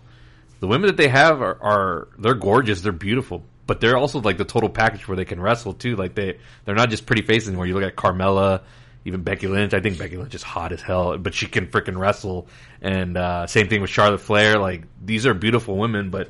the 0.60 0.68
women 0.68 0.88
that 0.88 0.98
they 0.98 1.08
have 1.08 1.42
are, 1.42 1.58
are 1.62 2.08
they're 2.18 2.34
gorgeous, 2.34 2.82
they're 2.82 2.92
beautiful, 2.92 3.44
but 3.66 3.80
they're 3.80 3.98
also 3.98 4.20
like 4.20 4.38
the 4.38 4.46
total 4.46 4.70
package 4.70 5.08
where 5.08 5.16
they 5.16 5.26
can 5.26 5.40
wrestle 5.40 5.74
too. 5.74 5.96
Like 5.96 6.16
they 6.16 6.40
they're 6.66 6.76
not 6.76 6.90
just 6.90 7.06
pretty 7.06 7.22
faces 7.22 7.50
anymore. 7.50 7.68
You 7.68 7.76
look 7.76 7.84
at 7.84 7.96
Carmella, 7.96 8.64
even 9.06 9.24
Becky 9.24 9.48
Lynch. 9.48 9.74
I 9.74 9.80
think 9.80 9.98
Becky 9.98 10.18
Lynch 10.18 10.36
is 10.36 10.44
hot 10.44 10.72
as 10.72 10.82
hell, 10.82 11.18
but 11.18 11.34
she 11.34 11.48
can 11.48 11.68
freaking 11.68 11.98
wrestle. 11.98 12.48
And 12.82 13.18
uh, 13.18 13.48
same 13.48 13.70
thing 13.70 13.82
with 13.82 13.90
Charlotte 13.90 14.22
Flair. 14.22 14.60
Like 14.60 14.84
these 15.04 15.26
are 15.26 15.34
beautiful 15.34 15.78
women, 15.78 16.10
but 16.10 16.30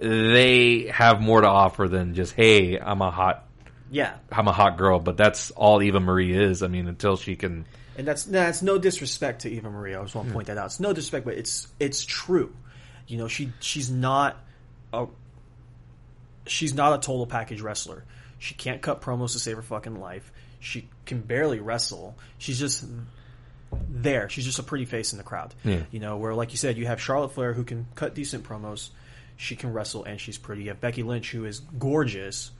they 0.00 0.86
have 0.92 1.20
more 1.20 1.40
to 1.40 1.48
offer 1.48 1.88
than 1.88 2.14
just 2.14 2.34
hey, 2.34 2.78
I'm 2.78 3.02
a 3.02 3.10
hot. 3.10 3.44
yeah, 3.90 4.14
I'm 4.30 4.46
a 4.46 4.52
hot 4.52 4.78
girl, 4.78 5.00
but 5.00 5.16
that's 5.16 5.50
all 5.50 5.82
Eva 5.82 6.00
Marie 6.00 6.32
is. 6.32 6.62
I 6.62 6.68
mean, 6.68 6.86
until 6.86 7.16
she 7.16 7.34
can 7.34 7.64
and 7.98 8.06
that's 8.06 8.22
that's 8.24 8.62
no 8.62 8.78
disrespect 8.78 9.42
to 9.42 9.50
Eva 9.50 9.68
Marie. 9.68 9.94
I 9.96 10.02
just 10.02 10.14
want 10.14 10.28
to 10.28 10.34
point 10.34 10.46
that 10.46 10.56
out. 10.56 10.66
It's 10.66 10.78
no 10.78 10.92
disrespect, 10.92 11.26
but 11.26 11.34
it's 11.34 11.66
it's 11.80 12.04
true. 12.04 12.54
You 13.08 13.18
know, 13.18 13.26
she 13.28 13.52
she's 13.60 13.90
not 13.90 14.36
a 14.92 15.06
she's 16.46 16.74
not 16.74 16.92
a 16.94 16.98
total 16.98 17.26
package 17.26 17.60
wrestler. 17.60 18.04
She 18.38 18.54
can't 18.54 18.80
cut 18.80 19.00
promos 19.00 19.32
to 19.32 19.38
save 19.38 19.56
her 19.56 19.62
fucking 19.62 19.98
life. 20.00 20.30
She 20.60 20.88
can 21.06 21.20
barely 21.20 21.58
wrestle. 21.60 22.16
She's 22.38 22.58
just 22.58 22.84
there. 23.90 24.28
She's 24.28 24.44
just 24.44 24.58
a 24.58 24.62
pretty 24.62 24.84
face 24.84 25.12
in 25.12 25.18
the 25.18 25.24
crowd. 25.24 25.54
Yeah. 25.64 25.82
You 25.90 26.00
know, 26.00 26.16
where 26.16 26.34
like 26.34 26.52
you 26.52 26.56
said, 26.58 26.76
you 26.78 26.86
have 26.86 27.00
Charlotte 27.00 27.32
Flair 27.32 27.52
who 27.52 27.64
can 27.64 27.86
cut 27.94 28.14
decent 28.14 28.44
promos. 28.44 28.90
She 29.36 29.56
can 29.56 29.72
wrestle 29.72 30.04
and 30.04 30.20
she's 30.20 30.38
pretty. 30.38 30.62
You 30.64 30.68
have 30.70 30.80
Becky 30.80 31.02
Lynch 31.02 31.30
who 31.30 31.44
is 31.44 31.60
gorgeous. 31.60 32.50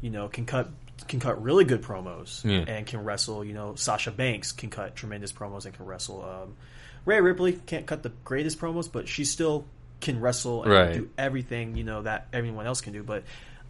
You 0.00 0.10
know, 0.10 0.28
can 0.28 0.46
cut 0.46 0.70
can 1.08 1.18
cut 1.20 1.42
really 1.42 1.64
good 1.64 1.82
promos 1.82 2.44
Yeah. 2.44 2.64
and 2.72 2.86
can 2.86 3.02
wrestle. 3.04 3.44
You 3.44 3.54
know, 3.54 3.74
Sasha 3.74 4.10
Banks 4.10 4.52
can 4.52 4.70
cut 4.70 4.94
tremendous 4.96 5.32
promos 5.32 5.64
and 5.64 5.74
can 5.74 5.86
wrestle. 5.86 6.24
Um, 6.24 6.54
Rhea 7.04 7.20
Ripley 7.20 7.52
can't 7.52 7.84
cut 7.86 8.02
the 8.02 8.12
greatest 8.24 8.58
promos, 8.58 8.90
but 8.90 9.08
she's 9.08 9.30
still 9.30 9.66
can 10.04 10.20
wrestle 10.20 10.62
and 10.62 10.72
Right. 10.72 10.92
do 10.94 11.08
everything 11.18 11.76
you 11.76 11.84
know 11.84 12.02
that 12.02 12.28
everyone 12.32 12.66
else 12.66 12.80
can 12.80 12.92
do. 12.92 13.02
But 13.02 13.24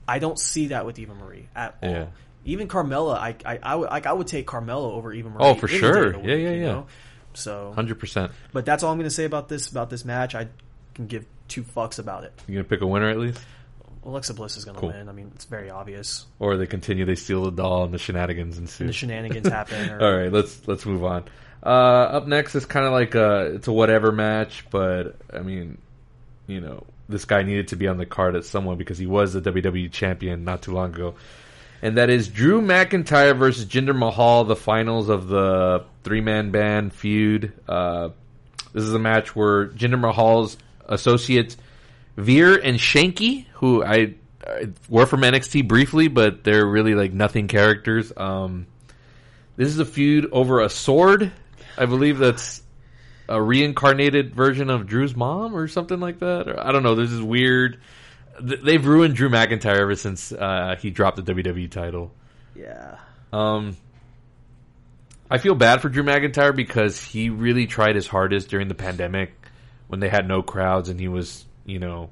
I 0.06 0.18
don't 0.18 0.38
see 0.38 0.68
that 0.68 0.84
with 0.86 0.98
Eva 0.98 1.14
Marie 1.14 1.48
at 1.56 1.76
all. 1.82 1.90
Yeah. 1.90 2.06
Even 2.44 2.68
Carmella, 2.68 3.16
I 3.16 3.34
I, 3.46 3.58
I, 3.62 3.74
would, 3.74 3.88
like, 3.88 4.06
I 4.06 4.12
would 4.12 4.26
take 4.26 4.46
Carmella 4.46 4.92
over 4.92 5.12
Eva 5.14 5.30
Marie. 5.30 5.44
Oh, 5.44 5.54
for 5.54 5.66
sure. 5.68 6.12
the 6.12 6.18
Yeah, 6.28 6.34
yeah, 6.34 6.50
yeah. 6.50 6.66
know? 6.66 6.86
So, 7.32 7.72
Hundred 7.74 7.98
percent. 7.98 8.32
but 8.52 8.64
that's 8.66 8.82
all 8.82 8.92
I'm 8.92 8.98
going 8.98 9.08
to 9.08 9.14
say 9.14 9.24
about 9.24 9.48
this 9.48 9.70
about 9.70 9.88
this 9.90 10.04
match. 10.04 10.34
I 10.34 10.48
can 10.94 11.06
give 11.06 11.24
two 11.48 11.62
fucks 11.62 11.98
about 11.98 12.24
it. 12.24 12.32
You 12.46 12.54
gonna 12.54 12.64
pick 12.68 12.80
a 12.82 12.86
winner 12.86 13.08
at 13.08 13.18
least, 13.18 13.40
Alexa 14.04 14.34
Bliss 14.34 14.56
is 14.56 14.64
going 14.64 14.74
to 14.76 14.80
Cool. 14.80 14.90
win. 14.90 15.08
I 15.08 15.12
mean, 15.12 15.32
it's 15.34 15.46
very 15.46 15.70
obvious. 15.70 16.26
or 16.38 16.56
they 16.58 16.66
continue? 16.66 17.04
They 17.06 17.14
steal 17.16 17.44
the 17.44 17.50
doll 17.50 17.84
and 17.84 17.92
the 17.94 17.98
shenanigans 17.98 18.58
ensue. 18.58 18.84
And 18.84 18.88
the 18.90 18.92
shenanigans 18.92 19.48
happen. 19.48 19.90
Or, 19.90 20.02
All 20.02 20.14
right, 20.16 20.30
let's 20.32 20.68
let's 20.68 20.84
move 20.86 21.02
on. 21.04 21.24
Uh, 21.64 21.68
up 21.70 22.26
next 22.26 22.54
is 22.54 22.66
kind 22.66 22.84
of 22.84 22.92
like 22.92 23.14
a 23.14 23.54
it's 23.54 23.66
a 23.68 23.72
whatever 23.72 24.12
match, 24.12 24.66
but 24.70 25.16
I 25.32 25.38
mean, 25.40 25.78
you 26.46 26.60
know, 26.60 26.84
this 27.08 27.24
guy 27.24 27.42
needed 27.42 27.68
to 27.68 27.76
be 27.76 27.88
on 27.88 27.98
the 27.98 28.06
card 28.06 28.36
at 28.36 28.44
someone 28.44 28.76
because 28.76 28.98
he 28.98 29.06
was 29.06 29.32
the 29.32 29.40
WWE 29.40 29.90
champion 29.90 30.44
not 30.44 30.62
too 30.62 30.72
long 30.72 30.94
ago, 30.94 31.14
and 31.82 31.96
that 31.98 32.10
is 32.10 32.28
Drew 32.28 32.60
McIntyre 32.60 33.36
versus 33.36 33.66
Jinder 33.66 33.96
Mahal, 33.96 34.44
the 34.44 34.56
finals 34.56 35.08
of 35.08 35.28
the 35.28 35.84
three 36.02 36.20
man 36.20 36.50
band 36.50 36.92
feud. 36.92 37.52
Uh, 37.68 38.10
this 38.72 38.84
is 38.84 38.94
a 38.94 38.98
match 38.98 39.36
where 39.36 39.68
Jinder 39.68 40.00
Mahal's 40.00 40.56
associates 40.86 41.56
Veer 42.16 42.56
and 42.56 42.78
Shanky, 42.78 43.46
who 43.54 43.84
I, 43.84 44.14
I 44.46 44.68
were 44.88 45.06
from 45.06 45.22
NXT 45.22 45.66
briefly, 45.66 46.08
but 46.08 46.44
they're 46.44 46.66
really 46.66 46.94
like 46.94 47.12
nothing 47.12 47.48
characters. 47.48 48.12
Um, 48.16 48.66
this 49.56 49.68
is 49.68 49.78
a 49.78 49.84
feud 49.84 50.28
over 50.32 50.60
a 50.60 50.68
sword. 50.68 51.32
I 51.76 51.86
believe 51.86 52.18
that's 52.18 52.62
a 53.28 53.40
reincarnated 53.40 54.34
version 54.34 54.70
of 54.70 54.86
Drew's 54.86 55.16
mom 55.16 55.56
or 55.56 55.68
something 55.68 56.00
like 56.00 56.18
that. 56.20 56.48
Or, 56.48 56.60
I 56.60 56.72
don't 56.72 56.82
know. 56.82 56.94
This 56.94 57.10
is 57.10 57.22
weird. 57.22 57.80
They've 58.40 58.84
ruined 58.84 59.14
Drew 59.14 59.28
McIntyre 59.28 59.78
ever 59.78 59.94
since 59.94 60.32
uh, 60.32 60.76
he 60.80 60.90
dropped 60.90 61.24
the 61.24 61.34
WWE 61.34 61.70
title. 61.70 62.12
yeah. 62.54 62.98
Um, 63.32 63.76
I 65.30 65.38
feel 65.38 65.54
bad 65.54 65.80
for 65.80 65.88
Drew 65.88 66.04
McIntyre 66.04 66.54
because 66.54 67.02
he 67.02 67.30
really 67.30 67.66
tried 67.66 67.96
his 67.96 68.06
hardest 68.06 68.48
during 68.48 68.68
the 68.68 68.74
pandemic 68.74 69.32
when 69.88 69.98
they 69.98 70.08
had 70.08 70.28
no 70.28 70.42
crowds 70.42 70.88
and 70.88 71.00
he 71.00 71.08
was, 71.08 71.44
you 71.64 71.78
know, 71.78 72.10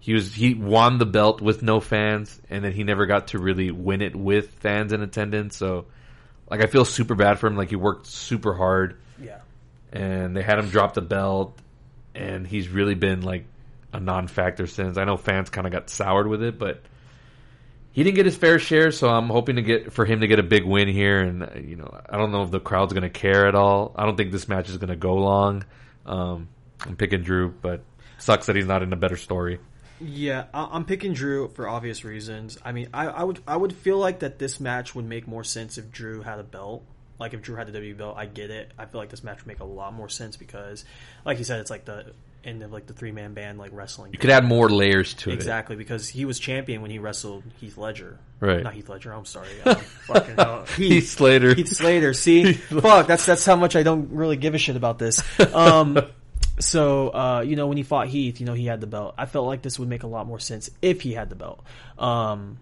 he 0.00 0.14
was 0.14 0.34
he 0.34 0.54
won 0.54 0.98
the 0.98 1.06
belt 1.06 1.40
with 1.40 1.62
no 1.62 1.80
fans 1.80 2.40
and 2.48 2.64
then 2.64 2.72
he 2.72 2.82
never 2.82 3.06
got 3.06 3.28
to 3.28 3.38
really 3.38 3.70
win 3.70 4.00
it 4.00 4.16
with 4.16 4.50
fans 4.60 4.92
in 4.92 5.02
attendance. 5.02 5.56
So, 5.56 5.86
like, 6.50 6.62
I 6.62 6.66
feel 6.66 6.84
super 6.84 7.14
bad 7.14 7.38
for 7.38 7.46
him. 7.46 7.56
Like, 7.56 7.68
he 7.68 7.76
worked 7.76 8.06
super 8.06 8.54
hard. 8.54 8.98
And 9.92 10.36
they 10.36 10.42
had 10.42 10.58
him 10.58 10.68
drop 10.68 10.94
the 10.94 11.02
belt 11.02 11.58
and 12.14 12.46
he's 12.46 12.68
really 12.68 12.94
been 12.94 13.22
like 13.22 13.44
a 13.92 14.00
non-factor 14.00 14.66
since. 14.66 14.98
I 14.98 15.04
know 15.04 15.16
fans 15.16 15.50
kind 15.50 15.66
of 15.66 15.72
got 15.72 15.88
soured 15.88 16.26
with 16.26 16.42
it, 16.42 16.58
but 16.58 16.82
he 17.92 18.04
didn't 18.04 18.16
get 18.16 18.26
his 18.26 18.36
fair 18.36 18.58
share, 18.58 18.90
so 18.90 19.08
I'm 19.08 19.28
hoping 19.28 19.56
to 19.56 19.62
get 19.62 19.92
for 19.92 20.04
him 20.04 20.20
to 20.20 20.26
get 20.26 20.38
a 20.38 20.42
big 20.42 20.64
win 20.64 20.88
here. 20.88 21.20
And 21.20 21.42
uh, 21.42 21.50
you 21.56 21.76
know, 21.76 22.00
I 22.08 22.16
don't 22.16 22.30
know 22.30 22.42
if 22.42 22.50
the 22.50 22.60
crowd's 22.60 22.92
going 22.92 23.02
to 23.02 23.10
care 23.10 23.46
at 23.46 23.54
all. 23.54 23.92
I 23.96 24.04
don't 24.04 24.16
think 24.16 24.32
this 24.32 24.48
match 24.48 24.68
is 24.68 24.76
going 24.76 24.90
to 24.90 24.96
go 24.96 25.14
long. 25.14 25.64
Um, 26.06 26.48
I'm 26.86 26.96
picking 26.96 27.22
Drew, 27.22 27.50
but 27.50 27.82
sucks 28.18 28.46
that 28.46 28.56
he's 28.56 28.66
not 28.66 28.82
in 28.82 28.92
a 28.92 28.96
better 28.96 29.16
story. 29.16 29.58
Yeah, 30.00 30.44
I'm 30.54 30.84
picking 30.84 31.12
Drew 31.12 31.48
for 31.48 31.68
obvious 31.68 32.04
reasons. 32.04 32.56
I 32.64 32.70
mean, 32.70 32.88
I, 32.94 33.06
I 33.06 33.24
would 33.24 33.40
I 33.48 33.56
would 33.56 33.72
feel 33.72 33.98
like 33.98 34.20
that 34.20 34.38
this 34.38 34.60
match 34.60 34.94
would 34.94 35.04
make 35.04 35.26
more 35.26 35.42
sense 35.42 35.76
if 35.76 35.90
Drew 35.90 36.22
had 36.22 36.38
a 36.38 36.44
belt. 36.44 36.84
Like 37.18 37.34
if 37.34 37.42
Drew 37.42 37.56
had 37.56 37.66
the 37.66 37.72
W 37.72 37.94
belt, 37.94 38.16
I 38.16 38.26
get 38.26 38.50
it. 38.50 38.70
I 38.78 38.86
feel 38.86 39.00
like 39.00 39.10
this 39.10 39.24
match 39.24 39.38
would 39.38 39.46
make 39.46 39.60
a 39.60 39.64
lot 39.64 39.92
more 39.92 40.08
sense 40.08 40.36
because, 40.36 40.84
like 41.24 41.38
you 41.38 41.44
said, 41.44 41.60
it's 41.60 41.70
like 41.70 41.84
the 41.84 42.12
end 42.44 42.62
of 42.62 42.72
like 42.72 42.86
the 42.86 42.92
three 42.92 43.12
man 43.12 43.34
band 43.34 43.58
like 43.58 43.70
wrestling. 43.72 44.12
You 44.12 44.18
could 44.18 44.30
add 44.30 44.44
more 44.44 44.68
layers 44.68 45.14
to 45.14 45.30
it. 45.30 45.34
exactly 45.34 45.76
because 45.76 46.08
he 46.08 46.24
was 46.24 46.38
champion 46.38 46.80
when 46.82 46.90
he 46.90 46.98
wrestled 46.98 47.42
Heath 47.60 47.76
Ledger. 47.76 48.18
Right. 48.40 48.62
Not 48.62 48.74
Heath 48.74 48.88
Ledger. 48.88 49.12
I'm 49.12 49.24
sorry. 49.24 49.48
Fucking 50.06 50.36
hell. 50.36 50.62
it. 50.62 50.68
Heath 50.70 51.08
Slater. 51.08 51.54
Heath 51.54 51.68
Slater. 51.68 52.14
See, 52.14 52.52
fuck. 52.52 53.06
That's 53.06 53.26
that's 53.26 53.44
how 53.44 53.56
much 53.56 53.74
I 53.76 53.82
don't 53.82 54.12
really 54.12 54.36
give 54.36 54.54
a 54.54 54.58
shit 54.58 54.76
about 54.76 54.98
this. 54.98 55.22
Um, 55.52 55.98
so 56.60 57.08
uh, 57.08 57.40
you 57.40 57.56
know, 57.56 57.66
when 57.66 57.76
he 57.76 57.82
fought 57.82 58.08
Heath, 58.08 58.40
you 58.40 58.46
know, 58.46 58.54
he 58.54 58.66
had 58.66 58.80
the 58.80 58.86
belt. 58.86 59.14
I 59.18 59.26
felt 59.26 59.46
like 59.46 59.62
this 59.62 59.78
would 59.78 59.88
make 59.88 60.02
a 60.04 60.08
lot 60.08 60.26
more 60.26 60.38
sense 60.38 60.70
if 60.82 61.00
he 61.00 61.14
had 61.14 61.30
the 61.30 61.36
belt. 61.36 61.64
Um, 61.98 62.58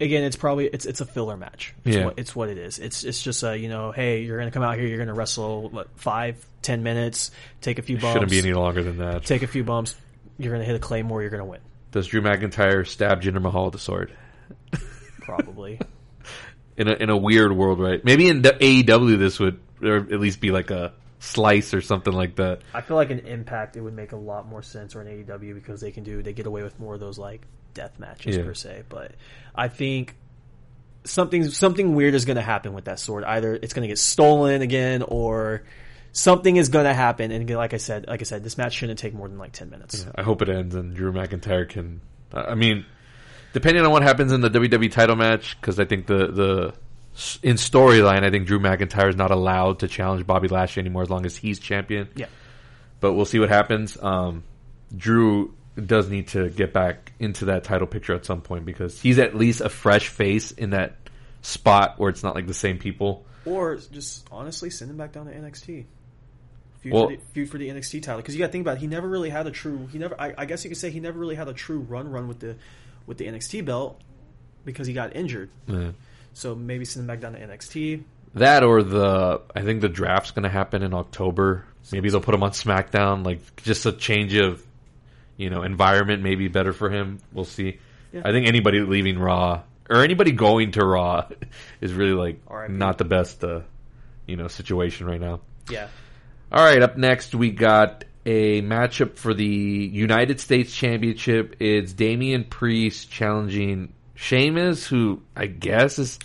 again, 0.00 0.24
it's 0.24 0.36
probably 0.36 0.66
it's 0.66 0.86
it's 0.86 1.00
a 1.00 1.06
filler 1.06 1.36
match. 1.36 1.74
It's 1.84 1.96
Yeah. 1.96 2.04
what, 2.06 2.18
it's 2.18 2.34
what 2.36 2.48
it 2.48 2.58
is. 2.58 2.78
It's 2.78 3.04
it's 3.04 3.22
just 3.22 3.42
a 3.42 3.56
you 3.58 3.68
know, 3.68 3.92
hey, 3.92 4.22
you're 4.22 4.38
gonna 4.38 4.50
come 4.50 4.62
out 4.62 4.76
here, 4.78 4.86
you're 4.86 4.98
gonna 4.98 5.14
wrestle 5.14 5.68
what 5.70 5.88
five, 5.96 6.44
ten 6.62 6.82
minutes, 6.82 7.30
take 7.60 7.78
a 7.78 7.82
few 7.82 7.96
bumps, 7.98 8.12
Shouldn't 8.14 8.30
be 8.30 8.38
any 8.38 8.52
longer 8.54 8.82
than 8.82 8.98
that. 8.98 9.24
take 9.24 9.42
a 9.42 9.46
few 9.46 9.64
bumps. 9.64 9.94
You're 10.38 10.52
gonna 10.52 10.64
hit 10.64 10.76
a 10.76 10.78
claymore. 10.80 11.22
You're 11.22 11.30
gonna 11.30 11.44
win. 11.44 11.60
Does 11.90 12.06
Drew 12.06 12.20
McIntyre 12.20 12.86
stab 12.86 13.22
Jinder 13.22 13.40
Mahal 13.42 13.66
with 13.66 13.74
a 13.76 13.78
sword? 13.78 14.12
Probably. 15.20 15.80
In 16.76 16.88
a 16.88 16.92
in 16.94 17.10
a 17.10 17.16
weird 17.16 17.52
world, 17.52 17.80
right? 17.80 18.04
Maybe 18.04 18.28
in 18.28 18.42
the 18.42 18.50
AEW 18.52 19.18
this 19.18 19.38
would 19.40 19.58
or 19.82 19.96
at 19.96 20.20
least 20.20 20.40
be 20.40 20.50
like 20.50 20.70
a 20.70 20.92
slice 21.18 21.74
or 21.74 21.80
something 21.80 22.12
like 22.12 22.36
that. 22.36 22.60
I 22.72 22.80
feel 22.82 22.96
like 22.96 23.10
an 23.10 23.20
Impact 23.20 23.76
it 23.76 23.80
would 23.80 23.94
make 23.94 24.12
a 24.12 24.16
lot 24.16 24.46
more 24.46 24.62
sense, 24.62 24.94
or 24.94 25.00
an 25.00 25.08
AEW 25.08 25.54
because 25.54 25.80
they 25.80 25.90
can 25.90 26.04
do 26.04 26.22
they 26.22 26.32
get 26.32 26.46
away 26.46 26.62
with 26.62 26.78
more 26.78 26.94
of 26.94 27.00
those 27.00 27.18
like 27.18 27.42
death 27.74 27.98
matches 27.98 28.36
Yeah. 28.36 28.42
per 28.44 28.54
se. 28.54 28.82
But 28.88 29.12
I 29.54 29.68
think 29.68 30.14
something 31.04 31.48
something 31.48 31.94
weird 31.94 32.14
is 32.14 32.24
going 32.24 32.36
to 32.36 32.42
happen 32.42 32.72
with 32.74 32.84
that 32.86 32.98
sword. 33.00 33.24
Either 33.24 33.54
it's 33.54 33.72
going 33.74 33.82
to 33.82 33.88
get 33.88 33.98
stolen 33.98 34.62
again, 34.62 35.02
or 35.02 35.62
something 36.12 36.56
is 36.56 36.68
going 36.68 36.84
to 36.86 36.94
happen. 36.94 37.30
And 37.30 37.48
like 37.50 37.74
I 37.74 37.78
said, 37.78 38.06
like 38.08 38.20
I 38.20 38.24
said, 38.24 38.44
this 38.44 38.58
match 38.58 38.74
shouldn't 38.74 38.98
take 38.98 39.14
more 39.14 39.28
than 39.28 39.38
like 39.38 39.52
ten 39.52 39.70
minutes. 39.70 40.06
I 40.14 40.22
hope 40.22 40.42
it 40.42 40.48
ends 40.48 40.74
and 40.74 40.94
Drew 40.94 41.12
McIntyre 41.12 41.68
can. 41.68 42.00
I 42.32 42.54
mean, 42.54 42.84
depending 43.52 43.84
on 43.84 43.90
what 43.90 44.02
happens 44.02 44.32
in 44.32 44.40
the 44.40 44.50
WWE 44.50 44.90
title 44.92 45.16
match, 45.16 45.56
because 45.60 45.80
I 45.80 45.84
think 45.84 46.06
the 46.06 46.26
the 46.28 46.74
in 47.42 47.56
storyline, 47.56 48.22
I 48.22 48.30
think 48.30 48.46
Drew 48.46 48.60
McIntyre 48.60 49.08
is 49.08 49.16
not 49.16 49.30
allowed 49.30 49.80
to 49.80 49.88
challenge 49.88 50.26
Bobby 50.26 50.46
Lashley 50.48 50.80
anymore 50.82 51.02
as 51.02 51.10
long 51.10 51.26
as 51.26 51.36
he's 51.36 51.58
champion. 51.58 52.08
Yeah. 52.14 52.26
But 53.00 53.14
we'll 53.14 53.24
see 53.24 53.38
what 53.38 53.48
happens. 53.48 53.96
Um, 54.00 54.44
Drew 54.96 55.54
does 55.84 56.08
need 56.10 56.28
to 56.28 56.48
get 56.50 56.72
back 56.72 57.07
into 57.20 57.46
that 57.46 57.64
title 57.64 57.86
picture 57.86 58.14
at 58.14 58.24
some 58.24 58.40
point 58.40 58.64
because 58.64 59.00
he's 59.00 59.18
at 59.18 59.34
least 59.34 59.60
a 59.60 59.68
fresh 59.68 60.08
face 60.08 60.50
in 60.52 60.70
that 60.70 60.96
spot 61.42 61.98
where 61.98 62.10
it's 62.10 62.22
not 62.22 62.34
like 62.34 62.46
the 62.46 62.54
same 62.54 62.78
people. 62.78 63.24
Or 63.44 63.76
just 63.76 64.26
honestly 64.30 64.70
send 64.70 64.90
him 64.90 64.96
back 64.96 65.12
down 65.12 65.26
to 65.26 65.32
NXT. 65.32 65.84
Feud, 66.80 66.94
Well- 66.94 67.08
for, 67.08 67.16
the, 67.16 67.22
feud 67.32 67.50
for 67.50 67.58
the 67.58 67.68
NXT 67.68 68.02
title 68.02 68.20
because 68.20 68.34
you 68.34 68.38
got 68.38 68.46
to 68.46 68.52
think 68.52 68.62
about 68.62 68.76
it. 68.76 68.80
He 68.80 68.86
never 68.86 69.08
really 69.08 69.30
had 69.30 69.46
a 69.46 69.50
true. 69.50 69.88
He 69.90 69.98
never. 69.98 70.20
I, 70.20 70.34
I 70.38 70.44
guess 70.44 70.64
you 70.64 70.70
could 70.70 70.78
say 70.78 70.90
he 70.90 71.00
never 71.00 71.18
really 71.18 71.34
had 71.34 71.48
a 71.48 71.52
true 71.52 71.80
run 71.80 72.10
run 72.10 72.28
with 72.28 72.40
the 72.40 72.56
with 73.06 73.18
the 73.18 73.26
NXT 73.26 73.64
belt 73.64 74.00
because 74.64 74.86
he 74.86 74.92
got 74.92 75.16
injured. 75.16 75.50
Yeah. 75.66 75.90
So 76.34 76.54
maybe 76.54 76.84
send 76.84 77.02
him 77.02 77.06
back 77.08 77.20
down 77.20 77.32
to 77.32 77.40
NXT. 77.40 78.02
That 78.34 78.62
or 78.62 78.82
the 78.82 79.40
I 79.56 79.62
think 79.62 79.80
the 79.80 79.88
draft's 79.88 80.30
going 80.30 80.44
to 80.44 80.48
happen 80.48 80.82
in 80.82 80.94
October. 80.94 81.64
Maybe 81.90 82.10
they'll 82.10 82.20
put 82.20 82.34
him 82.34 82.42
on 82.42 82.50
SmackDown. 82.50 83.24
Like 83.24 83.62
just 83.62 83.86
a 83.86 83.92
change 83.92 84.34
of 84.34 84.62
you 85.38 85.48
know 85.48 85.62
environment, 85.62 86.22
maybe 86.22 86.48
better 86.48 86.74
for 86.74 86.90
him. 86.90 87.18
We'll 87.32 87.46
see. 87.46 87.78
Yeah. 88.12 88.22
I 88.24 88.32
think 88.32 88.46
anybody 88.46 88.80
leaving 88.80 89.18
Raw 89.18 89.62
or 89.88 90.02
anybody 90.04 90.32
going 90.32 90.72
to 90.72 90.84
Raw 90.84 91.28
is 91.80 91.94
really 91.94 92.12
like 92.12 92.40
RIP. 92.50 92.70
not 92.70 92.98
the 92.98 93.04
best 93.06 93.42
uh, 93.42 93.60
you 94.26 94.36
know 94.36 94.48
situation 94.48 95.06
right 95.06 95.20
now. 95.20 95.40
Yeah. 95.70 95.88
All 96.52 96.64
right, 96.64 96.82
up 96.82 96.96
next 96.98 97.34
we 97.34 97.50
got 97.50 98.04
a 98.26 98.60
matchup 98.62 99.16
for 99.16 99.32
the 99.32 99.44
United 99.46 100.40
States 100.40 100.74
Championship. 100.74 101.56
It's 101.60 101.92
Damian 101.92 102.44
Priest 102.44 103.10
challenging 103.10 103.92
Sheamus, 104.14 104.86
who 104.86 105.22
I 105.36 105.46
guess 105.46 105.98
is 105.98 106.18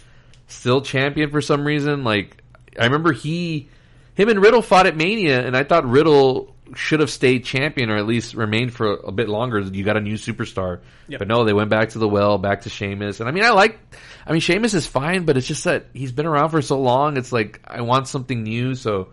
still 0.48 0.82
champion 0.82 1.30
for 1.30 1.42
some 1.42 1.66
reason. 1.66 2.04
Like 2.04 2.42
I 2.80 2.86
remember 2.86 3.12
he, 3.12 3.70
him 4.16 4.30
and 4.30 4.42
Riddle 4.42 4.62
fought 4.62 4.88
at 4.88 4.98
Mania, 4.98 5.46
and 5.46 5.56
I 5.56 5.64
thought 5.64 5.88
Riddle 5.88 6.53
should 6.76 7.00
have 7.00 7.10
stayed 7.10 7.46
champion 7.46 7.90
or 7.90 7.98
at 7.98 8.06
least 8.06 8.34
remained 8.36 8.74
for 8.74 8.94
a 8.94 9.12
bit 9.12 9.30
longer. 9.30 9.60
You 9.60 9.84
got 9.84 9.98
a 9.98 10.02
new 10.02 10.16
superstar, 10.16 10.80
Yep. 11.08 11.20
but 11.20 11.28
no, 11.28 11.44
they 11.44 11.54
went 11.54 11.70
back 11.70 11.90
to 11.90 12.00
the 12.00 12.08
well, 12.08 12.38
back 12.38 12.62
to 12.62 12.70
Sheamus. 12.70 13.20
And 13.20 13.30
I 13.30 13.32
mean, 13.32 13.44
I 13.44 13.50
like, 13.52 13.80
I 14.26 14.32
mean, 14.32 14.42
Sheamus 14.42 14.74
is 14.74 14.86
fine, 14.88 15.26
but 15.26 15.38
it's 15.38 15.48
just 15.48 15.64
that 15.66 15.88
he's 15.94 16.12
been 16.12 16.26
around 16.26 16.50
for 16.50 16.62
so 16.62 16.80
long. 16.80 17.18
It's 17.18 17.32
like 17.32 17.62
I 17.66 17.82
want 17.82 18.08
something 18.08 18.44
new, 18.44 18.76
so. 18.76 19.10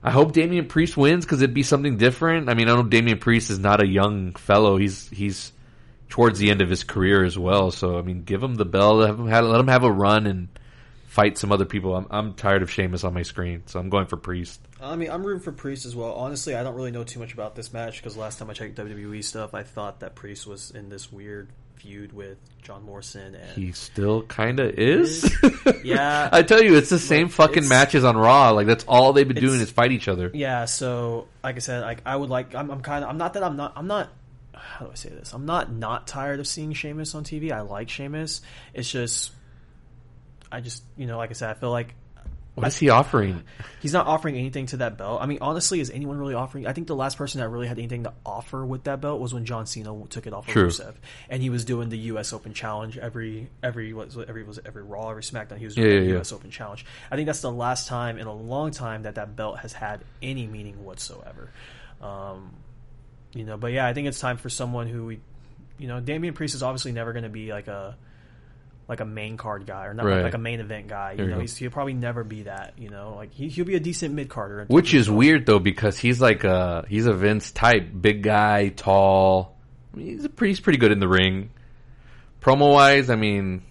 I 0.00 0.12
hope 0.12 0.30
Damian 0.32 0.68
Priest 0.68 0.96
wins 0.96 1.24
because 1.24 1.42
it'd 1.42 1.54
be 1.54 1.64
something 1.64 1.96
different. 1.96 2.48
I 2.48 2.54
mean, 2.54 2.68
I 2.68 2.76
know 2.76 2.84
Damian 2.84 3.18
Priest 3.18 3.50
is 3.50 3.58
not 3.58 3.82
a 3.82 3.86
young 3.86 4.32
fellow. 4.34 4.76
He's 4.76 5.08
he's 5.08 5.50
towards 6.08 6.38
the 6.38 6.50
end 6.50 6.60
of 6.60 6.70
his 6.70 6.84
career 6.84 7.24
as 7.24 7.36
well. 7.36 7.72
So 7.72 7.98
I 7.98 8.02
mean, 8.02 8.22
give 8.22 8.40
him 8.40 8.54
the 8.54 8.64
bell, 8.64 9.00
have 9.00 9.18
him 9.18 9.26
have, 9.26 9.44
let 9.44 9.58
him 9.60 9.66
have 9.66 9.82
a 9.82 9.90
run 9.90 10.28
and 10.28 10.48
fight 11.08 11.36
some 11.36 11.50
other 11.50 11.64
people. 11.64 11.96
I'm 11.96 12.06
I'm 12.10 12.34
tired 12.34 12.62
of 12.62 12.70
Sheamus 12.70 13.02
on 13.02 13.12
my 13.12 13.22
screen, 13.22 13.64
so 13.66 13.80
I'm 13.80 13.88
going 13.88 14.06
for 14.06 14.16
Priest. 14.16 14.60
I 14.80 14.96
mean, 14.96 15.10
I'm 15.10 15.24
rooting 15.24 15.42
for 15.42 15.52
Priest 15.52 15.86
as 15.86 15.96
well. 15.96 16.12
Honestly, 16.14 16.54
I 16.54 16.62
don't 16.62 16.74
really 16.74 16.90
know 16.90 17.04
too 17.04 17.18
much 17.18 17.32
about 17.32 17.54
this 17.54 17.72
match 17.72 17.96
because 17.96 18.16
last 18.16 18.38
time 18.38 18.48
I 18.50 18.52
checked 18.52 18.76
WWE 18.76 19.22
stuff, 19.24 19.54
I 19.54 19.62
thought 19.62 20.00
that 20.00 20.14
Priest 20.14 20.46
was 20.46 20.70
in 20.70 20.88
this 20.88 21.12
weird 21.12 21.48
feud 21.78 22.12
with 22.12 22.38
John 22.62 22.84
Morrison 22.84 23.34
and 23.34 23.50
He 23.52 23.72
still 23.72 24.22
kind 24.22 24.60
of 24.60 24.78
is. 24.78 25.32
yeah. 25.84 26.28
I 26.32 26.42
tell 26.42 26.62
you, 26.62 26.76
it's 26.76 26.90
the 26.90 26.98
same 26.98 27.26
Look, 27.26 27.36
fucking 27.36 27.68
matches 27.68 28.04
on 28.04 28.16
Raw. 28.16 28.50
Like 28.50 28.66
that's 28.66 28.84
all 28.84 29.12
they've 29.12 29.26
been 29.26 29.40
doing 29.40 29.60
is 29.60 29.70
fight 29.70 29.92
each 29.92 30.08
other. 30.08 30.30
Yeah, 30.34 30.64
so 30.66 31.28
like 31.42 31.56
I 31.56 31.60
said, 31.60 31.82
like 31.82 32.02
I 32.04 32.14
would 32.14 32.30
like 32.30 32.54
I'm, 32.54 32.70
I'm 32.70 32.80
kind 32.80 33.04
of 33.04 33.10
I'm 33.10 33.18
not 33.18 33.34
that 33.34 33.42
I'm 33.42 33.56
not 33.56 33.72
I'm 33.76 33.86
not 33.86 34.10
how 34.54 34.86
do 34.86 34.92
I 34.92 34.94
say 34.96 35.08
this? 35.08 35.32
I'm 35.32 35.46
not 35.46 35.72
not 35.72 36.06
tired 36.06 36.40
of 36.40 36.46
seeing 36.46 36.72
Sheamus 36.72 37.14
on 37.14 37.24
TV. 37.24 37.52
I 37.52 37.60
like 37.60 37.88
Sheamus. 37.88 38.42
It's 38.74 38.90
just 38.90 39.32
I 40.50 40.60
just 40.60 40.82
you 40.96 41.06
know 41.06 41.18
like 41.18 41.30
I 41.30 41.34
said, 41.34 41.50
I 41.50 41.54
feel 41.54 41.70
like 41.70 41.94
What 42.60 42.68
is 42.68 42.76
he 42.78 42.88
offering? 42.90 43.42
he's 43.80 43.92
not 43.92 44.06
offering 44.06 44.36
anything 44.36 44.66
to 44.66 44.78
that 44.78 44.98
belt. 44.98 45.20
I 45.22 45.26
mean, 45.26 45.38
honestly, 45.40 45.80
is 45.80 45.90
anyone 45.90 46.18
really 46.18 46.34
offering? 46.34 46.66
I 46.66 46.72
think 46.72 46.86
the 46.86 46.96
last 46.96 47.16
person 47.18 47.40
that 47.40 47.48
really 47.48 47.66
had 47.68 47.78
anything 47.78 48.04
to 48.04 48.12
offer 48.26 48.64
with 48.66 48.84
that 48.84 49.00
belt 49.00 49.20
was 49.20 49.32
when 49.32 49.44
John 49.44 49.66
Cena 49.66 49.94
took 50.08 50.26
it 50.26 50.32
off 50.32 50.46
of 50.48 50.52
True. 50.52 50.66
Rusev, 50.68 50.94
and 51.28 51.42
he 51.42 51.50
was 51.50 51.64
doing 51.64 51.88
the 51.88 51.98
U.S. 51.98 52.32
Open 52.32 52.52
Challenge 52.54 52.98
every 52.98 53.48
every 53.62 53.92
what 53.92 54.16
every 54.28 54.42
was 54.44 54.58
every 54.64 54.82
Raw 54.82 55.10
every 55.10 55.22
SmackDown. 55.22 55.58
He 55.58 55.64
was 55.64 55.74
doing 55.74 55.86
Yeah, 55.88 55.94
the 55.94 56.00
yeah, 56.02 56.08
yeah. 56.08 56.14
U.S. 56.16 56.32
Open 56.32 56.50
Challenge. 56.50 56.84
I 57.10 57.16
think 57.16 57.26
that's 57.26 57.40
the 57.42 57.52
last 57.52 57.88
time 57.88 58.18
in 58.18 58.26
a 58.26 58.34
long 58.34 58.70
time 58.70 59.02
that 59.04 59.14
that 59.16 59.36
belt 59.36 59.58
has 59.60 59.72
had 59.72 60.00
any 60.22 60.46
meaning 60.46 60.84
whatsoever. 60.84 61.50
Um, 62.02 62.52
you 63.32 63.44
know, 63.44 63.56
but 63.56 63.72
yeah, 63.72 63.86
I 63.86 63.92
think 63.94 64.08
it's 64.08 64.20
time 64.20 64.36
for 64.38 64.48
someone 64.48 64.86
who 64.88 65.06
we, 65.06 65.20
you 65.78 65.86
know, 65.88 66.00
Damian 66.00 66.34
Priest 66.34 66.54
is 66.54 66.62
obviously 66.62 66.92
never 66.92 67.12
going 67.12 67.24
to 67.24 67.28
be 67.28 67.52
like 67.52 67.68
a 67.68 67.96
like 68.88 69.00
a 69.00 69.04
main 69.04 69.36
card 69.36 69.66
guy 69.66 69.84
or 69.86 69.92
not 69.94 70.06
Right. 70.06 70.22
like 70.22 70.34
a 70.34 70.38
main 70.38 70.60
event 70.60 70.88
guy. 70.88 71.10
You 71.12 71.16
There 71.18 71.26
know, 71.28 71.40
he's, 71.40 71.54
he'll 71.56 71.70
probably 71.70 71.92
never 71.94 72.24
be 72.24 72.44
that. 72.44 72.74
You 72.78 72.88
know, 72.88 73.14
like 73.16 73.32
he, 73.32 73.48
he'll 73.48 73.66
be 73.66 73.74
a 73.74 73.80
decent 73.80 74.14
mid 74.14 74.28
carder. 74.30 74.64
Which 74.68 74.94
is 74.94 75.10
weird 75.10 75.44
though 75.46 75.58
because 75.58 75.98
he's 75.98 76.20
like 76.20 76.44
a 76.44 76.84
he's 76.88 77.06
a 77.06 77.12
Vince 77.12 77.50
type, 77.52 77.88
big 78.00 78.22
guy, 78.22 78.68
tall. 78.70 79.56
I 79.92 79.96
mean, 79.98 80.06
he's 80.08 80.24
a 80.24 80.28
pretty 80.28 80.52
he's 80.52 80.60
pretty 80.60 80.78
good 80.78 80.92
in 80.92 81.00
the 81.00 81.08
ring. 81.08 81.50
Promo 82.40 82.72
wise, 82.72 83.10
I 83.10 83.16
mean, 83.16 83.62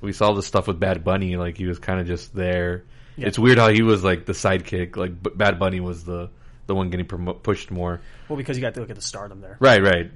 we 0.00 0.12
saw 0.12 0.32
the 0.32 0.42
stuff 0.42 0.68
with 0.68 0.78
Bad 0.78 1.02
Bunny. 1.02 1.36
Like 1.36 1.56
he 1.56 1.66
was 1.66 1.78
kind 1.78 2.00
of 2.00 2.06
just 2.06 2.34
there. 2.34 2.84
Yeah. 3.16 3.26
It's 3.28 3.38
weird 3.38 3.58
how 3.58 3.68
he 3.70 3.82
was 3.82 4.04
like 4.04 4.26
the 4.26 4.32
sidekick. 4.32 4.96
Like 4.96 5.20
B- 5.22 5.30
Bad 5.34 5.58
Bunny 5.58 5.80
was 5.80 6.04
the 6.04 6.30
the 6.66 6.74
one 6.74 6.90
getting 6.90 7.06
pushed 7.06 7.70
more. 7.72 8.00
well 8.28 8.36
because 8.36 8.56
you 8.56 8.60
got 8.62 8.74
to 8.74 8.80
look 8.80 8.90
at 8.90 8.96
the 8.96 9.02
stardom 9.02 9.40
there. 9.40 9.56
Right, 9.58 9.82
right. 9.82 10.10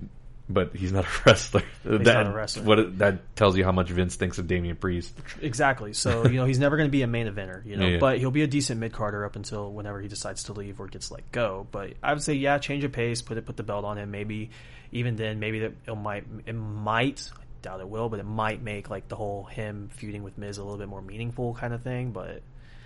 But 0.48 0.76
he's 0.76 0.92
not 0.92 1.04
a 1.04 1.08
wrestler. 1.26 1.62
that, 1.84 2.02
not 2.04 2.26
a 2.28 2.30
wrestler. 2.30 2.62
What 2.62 2.98
that 2.98 3.34
tells 3.34 3.56
you 3.56 3.64
how 3.64 3.72
much 3.72 3.90
Vince 3.90 4.14
thinks 4.14 4.38
of 4.38 4.46
Damian 4.46 4.76
Priest. 4.76 5.12
Exactly. 5.42 5.92
So 5.92 6.24
you 6.28 6.36
know 6.36 6.44
he's 6.44 6.60
never 6.60 6.76
going 6.76 6.88
to 6.88 6.92
be 6.92 7.02
a 7.02 7.06
main 7.08 7.26
eventer. 7.26 7.66
You 7.66 7.76
know, 7.76 7.86
Yeah, 7.86 7.92
yeah. 7.94 7.98
but 7.98 8.18
he'll 8.18 8.30
be 8.30 8.42
a 8.42 8.46
decent 8.46 8.78
mid 8.78 8.92
carder 8.92 9.24
up 9.24 9.34
until 9.34 9.72
whenever 9.72 10.00
he 10.00 10.06
decides 10.08 10.44
to 10.44 10.52
leave 10.52 10.78
or 10.80 10.86
gets 10.86 11.10
let 11.10 11.30
go. 11.32 11.66
But 11.72 11.94
I 12.02 12.12
would 12.12 12.22
say 12.22 12.34
yeah, 12.34 12.58
change 12.58 12.84
of 12.84 12.92
pace, 12.92 13.22
put 13.22 13.38
it 13.38 13.44
put 13.46 13.56
the 13.56 13.64
belt 13.64 13.84
on 13.84 13.98
him. 13.98 14.10
Maybe 14.12 14.50
even 14.92 15.16
then, 15.16 15.40
maybe 15.40 15.58
that 15.60 15.72
it 15.86 15.94
might 15.96 16.24
it 16.46 16.52
might. 16.54 17.28
I 17.36 17.42
doubt 17.62 17.80
it 17.80 17.88
will, 17.88 18.08
but 18.08 18.20
it 18.20 18.26
might 18.26 18.62
make 18.62 18.88
like 18.88 19.08
the 19.08 19.16
whole 19.16 19.44
him 19.44 19.88
feuding 19.94 20.22
with 20.22 20.38
Miz 20.38 20.58
a 20.58 20.62
little 20.62 20.78
bit 20.78 20.86
more 20.88 21.02
meaningful 21.02 21.54
kind 21.54 21.74
of 21.74 21.82
thing. 21.82 22.12
But 22.12 22.42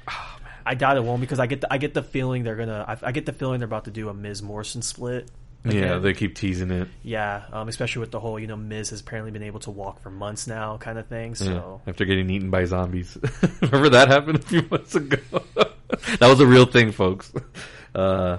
Oh, 0.09 0.37
I 0.65 0.75
doubt 0.75 0.97
it 0.97 1.05
won't 1.05 1.21
because 1.21 1.39
I 1.39 1.47
get 1.47 1.61
the, 1.61 1.71
I 1.71 1.77
get 1.77 1.93
the 1.93 2.03
feeling 2.03 2.43
they're 2.43 2.57
gonna 2.57 2.87
I, 2.89 3.09
I 3.09 3.13
get 3.13 3.27
the 3.27 3.35
feeling 3.35 3.59
they're 3.61 3.67
about 3.67 3.85
to 3.85 3.91
do 3.91 4.09
a 4.09 4.15
Miz 4.15 4.43
Morrison 4.43 4.81
split. 4.81 5.29
Yeah, 5.65 5.99
they 5.99 6.15
keep 6.15 6.37
teasing 6.37 6.71
it. 6.71 6.89
Yeah, 7.03 7.45
um, 7.53 7.69
especially 7.69 8.01
with 8.01 8.11
the 8.11 8.21
whole 8.21 8.39
you 8.39 8.47
know 8.47 8.57
Miz 8.57 8.91
has 8.91 9.01
apparently 9.01 9.31
been 9.31 9.43
able 9.43 9.61
to 9.61 9.71
walk 9.71 10.01
for 10.01 10.11
months 10.11 10.47
now 10.47 10.79
kind 10.79 10.99
of 10.99 11.07
thing. 11.07 11.31
Yeah, 11.33 11.47
So 11.47 11.81
after 11.87 12.05
getting 12.05 12.31
eaten 12.31 12.51
by 12.51 12.65
zombies. 12.65 13.19
Remember 13.61 13.91
that 13.91 14.09
happened 14.09 14.39
a 14.39 14.43
few 14.43 14.67
months 14.71 14.95
ago? 14.95 15.19
that 15.55 16.29
was 16.29 16.41
a 16.41 16.47
real 16.47 16.65
thing, 16.65 16.93
folks. 16.93 17.33
Uh, 17.95 18.39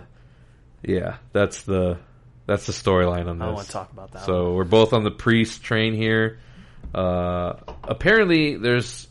yeah, 0.84 1.18
that's 1.32 1.62
the 1.64 2.00
that's 2.48 2.66
the 2.66 2.74
storyline 2.74 3.28
on 3.28 3.38
this. 3.38 3.44
I 3.44 3.46
don't 3.46 3.56
want 3.56 3.68
to 3.68 3.74
talk 3.74 3.92
about 3.92 4.12
that. 4.14 4.26
So 4.26 4.54
we're 4.54 4.64
both 4.64 4.94
on 4.94 5.04
the 5.04 5.12
priest 5.12 5.64
train 5.64 5.94
here. 5.94 6.40
Uh, 6.94 7.54
apparently, 7.84 8.58
there's 8.58 9.08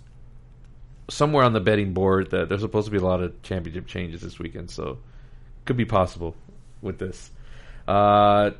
somewhere 1.08 1.44
on 1.44 1.52
the 1.52 1.60
betting 1.60 1.92
board 1.92 2.30
that 2.30 2.48
there's 2.48 2.60
supposed 2.60 2.86
to 2.86 2.90
be 2.90 2.98
a 2.98 3.04
lot 3.04 3.22
of 3.22 3.40
championship 3.42 3.86
changes 3.86 4.20
this 4.20 4.38
weekend. 4.38 4.70
So 4.70 4.98
could 5.64 5.76
be 5.76 5.84
possible 5.84 6.34
with 6.82 6.98
this. 6.98 7.30
Uh, 7.90 8.52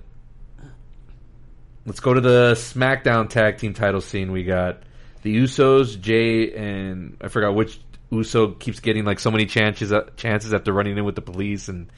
let's 1.86 2.00
go 2.00 2.12
to 2.12 2.20
the 2.20 2.54
SmackDown 2.54 3.28
tag 3.28 3.58
team 3.58 3.74
title 3.74 4.00
scene. 4.00 4.32
We 4.32 4.42
got 4.42 4.82
the 5.22 5.36
Usos, 5.36 6.00
Jey, 6.00 6.52
and 6.52 7.16
I 7.20 7.28
forgot 7.28 7.54
which 7.54 7.80
Uso 8.10 8.52
keeps 8.52 8.80
getting 8.80 9.04
like 9.04 9.20
so 9.20 9.30
many 9.30 9.46
chances 9.46 9.92
chances 10.16 10.52
after 10.52 10.72
running 10.72 10.98
in 10.98 11.04
with 11.04 11.14
the 11.14 11.22
police 11.22 11.68
and 11.68 11.92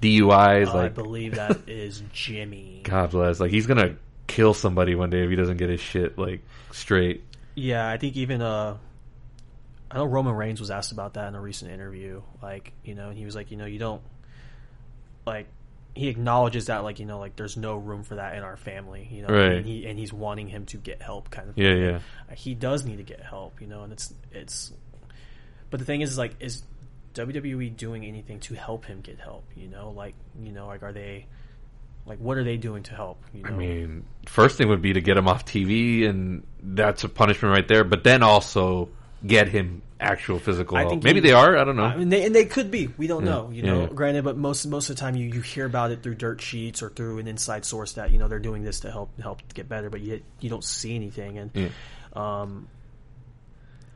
DUIs. 0.00 0.68
Uh, 0.68 0.78
I 0.78 0.88
believe 0.88 1.34
that 1.34 1.58
is 1.68 2.02
Jimmy. 2.12 2.80
God 2.84 3.10
bless. 3.10 3.38
Like 3.38 3.50
he's 3.50 3.66
gonna 3.66 3.96
kill 4.26 4.54
somebody 4.54 4.94
one 4.94 5.10
day 5.10 5.24
if 5.24 5.28
he 5.30 5.36
doesn't 5.36 5.58
get 5.58 5.68
his 5.68 5.80
shit 5.80 6.16
like 6.16 6.42
straight. 6.72 7.22
Yeah, 7.54 7.86
I 7.86 7.98
think 7.98 8.16
even 8.16 8.40
uh, 8.40 8.78
I 9.90 9.96
know 9.98 10.06
Roman 10.06 10.34
Reigns 10.34 10.58
was 10.58 10.70
asked 10.70 10.92
about 10.92 11.14
that 11.14 11.28
in 11.28 11.34
a 11.34 11.40
recent 11.40 11.70
interview. 11.70 12.22
Like, 12.40 12.72
you 12.82 12.94
know, 12.94 13.10
and 13.10 13.18
he 13.18 13.26
was 13.26 13.34
like, 13.34 13.50
you 13.50 13.58
know, 13.58 13.66
you 13.66 13.78
don't 13.78 14.00
like. 15.26 15.48
He 15.98 16.08
acknowledges 16.08 16.66
that, 16.66 16.84
like, 16.84 17.00
you 17.00 17.06
know, 17.06 17.18
like 17.18 17.34
there's 17.36 17.56
no 17.56 17.76
room 17.76 18.04
for 18.04 18.14
that 18.14 18.36
in 18.36 18.42
our 18.44 18.56
family, 18.56 19.08
you 19.10 19.22
know, 19.22 19.34
Right. 19.34 19.56
and, 19.56 19.66
he, 19.66 19.84
and 19.86 19.98
he's 19.98 20.12
wanting 20.12 20.46
him 20.48 20.64
to 20.66 20.76
get 20.76 21.02
help, 21.02 21.28
kind 21.30 21.48
of. 21.48 21.58
Yeah, 21.58 21.72
thing. 21.74 21.82
yeah. 21.82 21.98
Uh, 22.30 22.34
he 22.36 22.54
does 22.54 22.84
need 22.84 22.98
to 22.98 23.02
get 23.02 23.20
help, 23.20 23.60
you 23.60 23.66
know, 23.66 23.82
and 23.82 23.92
it's 23.92 24.14
it's. 24.32 24.72
But 25.70 25.80
the 25.80 25.86
thing 25.86 26.00
is, 26.00 26.16
like, 26.16 26.36
is 26.40 26.62
WWE 27.14 27.76
doing 27.76 28.04
anything 28.04 28.38
to 28.40 28.54
help 28.54 28.84
him 28.84 29.00
get 29.00 29.18
help? 29.18 29.44
You 29.56 29.68
know, 29.68 29.90
like, 29.90 30.14
you 30.40 30.52
know, 30.52 30.66
like, 30.68 30.82
are 30.82 30.92
they, 30.92 31.26
like, 32.06 32.18
what 32.20 32.38
are 32.38 32.44
they 32.44 32.56
doing 32.56 32.84
to 32.84 32.94
help? 32.94 33.22
You 33.34 33.42
know? 33.42 33.48
I 33.50 33.52
mean, 33.52 34.04
first 34.26 34.56
thing 34.56 34.68
would 34.68 34.80
be 34.82 34.92
to 34.92 35.00
get 35.00 35.16
him 35.16 35.26
off 35.28 35.44
TV, 35.44 36.08
and 36.08 36.46
that's 36.62 37.04
a 37.04 37.08
punishment 37.08 37.52
right 37.52 37.66
there. 37.66 37.84
But 37.84 38.04
then 38.04 38.22
also 38.22 38.88
get 39.26 39.48
him 39.48 39.82
actual 40.00 40.38
physical 40.38 40.76
I 40.76 40.82
help. 40.82 41.02
Maybe 41.02 41.20
he- 41.20 41.26
they 41.26 41.32
are. 41.32 41.56
I 41.58 41.64
don't 41.64 41.76
know. 41.76 41.82
I 41.84 41.96
mean, 41.96 42.08
they, 42.08 42.24
and 42.24 42.32
they 42.34 42.44
could 42.44 42.70
be. 42.70 42.86
We 42.98 43.06
don't 43.08 43.24
know. 43.24 43.50
You 43.52 43.62
Yeah, 43.64 43.72
know, 43.72 43.80
yeah. 43.82 43.86
granted, 43.88 44.22
but 44.24 44.36
most 44.36 44.64
most 44.66 44.90
of 44.90 44.96
the 44.96 45.00
time 45.00 45.16
you, 45.16 45.26
you 45.26 45.40
hear 45.40 45.66
about 45.66 45.90
it 45.90 46.02
through 46.02 46.14
dirt 46.14 46.40
sheets 46.40 46.82
or 46.82 46.90
through 46.90 47.18
an 47.18 47.26
inside 47.28 47.64
source 47.64 47.94
that 47.94 48.10
you 48.12 48.18
know 48.18 48.28
they're 48.28 48.38
doing 48.38 48.62
this 48.62 48.80
to 48.80 48.90
help 48.92 49.18
help 49.20 49.42
get 49.54 49.68
better, 49.68 49.90
but 49.90 50.00
yet 50.00 50.22
you 50.40 50.48
don't 50.50 50.62
see 50.64 50.94
anything. 50.94 51.38
And 51.38 51.50
Yeah. 51.54 51.68
um, 52.14 52.68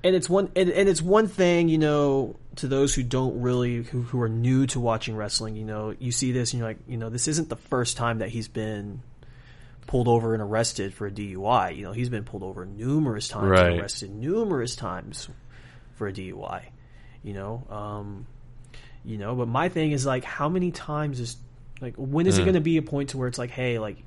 and 0.05 0.17
it's 0.17 0.29
one 0.29 0.51
and, 0.57 0.69
and 0.71 0.89
it's 0.89 1.01
one 1.03 1.29
thing 1.29 1.69
you 1.69 1.79
know 1.79 2.35
to 2.57 2.67
those 2.67 2.93
who 2.95 3.03
don't 3.05 3.41
really 3.41 3.83
who 3.85 4.03
who 4.03 4.21
are 4.21 4.29
new 4.29 4.67
to 4.69 4.81
watching 4.81 5.15
wrestling. 5.17 5.55
You 5.55 5.65
know, 5.65 5.95
you 6.01 6.11
see 6.11 6.33
this 6.33 6.53
and 6.53 6.59
you're 6.59 6.69
like, 6.69 6.79
you 6.89 6.97
know, 6.97 7.09
this 7.11 7.29
isn't 7.29 7.49
the 7.49 7.57
first 7.57 7.97
time 7.97 8.19
that 8.19 8.29
he's 8.31 8.49
been 8.49 9.03
pulled 9.87 10.09
over 10.09 10.33
and 10.35 10.43
arrested 10.43 10.95
for 10.95 11.07
a 11.07 11.11
DUI. 11.11 11.77
You 11.77 11.85
know, 11.85 11.93
he's 11.93 12.09
been 12.09 12.25
pulled 12.25 12.43
over 12.43 12.65
numerous 12.65 13.29
times, 13.29 13.51
Right. 13.51 13.71
and 13.73 13.81
arrested 13.81 14.11
numerous 14.11 14.77
times 14.77 15.29
for 15.97 16.07
a 16.09 16.13
DUI. 16.13 16.63
You 17.23 17.35
know, 17.35 17.67
um, 17.71 18.27
you 19.05 19.19
know. 19.19 19.35
But 19.35 19.49
my 19.49 19.69
thing 19.69 19.93
is 19.93 20.05
like, 20.07 20.25
how 20.25 20.49
many 20.49 20.71
times 20.73 21.21
is 21.21 21.37
like, 21.81 21.95
when 21.97 22.27
is 22.27 22.39
it 22.39 22.43
Mm. 22.43 22.45
going 22.45 22.55
to 22.55 22.61
be 22.61 22.77
a 22.79 22.83
point 22.83 23.11
to 23.11 23.19
where 23.19 23.29
it's 23.29 23.39
like, 23.39 23.51
hey, 23.51 23.79
like, 23.79 24.03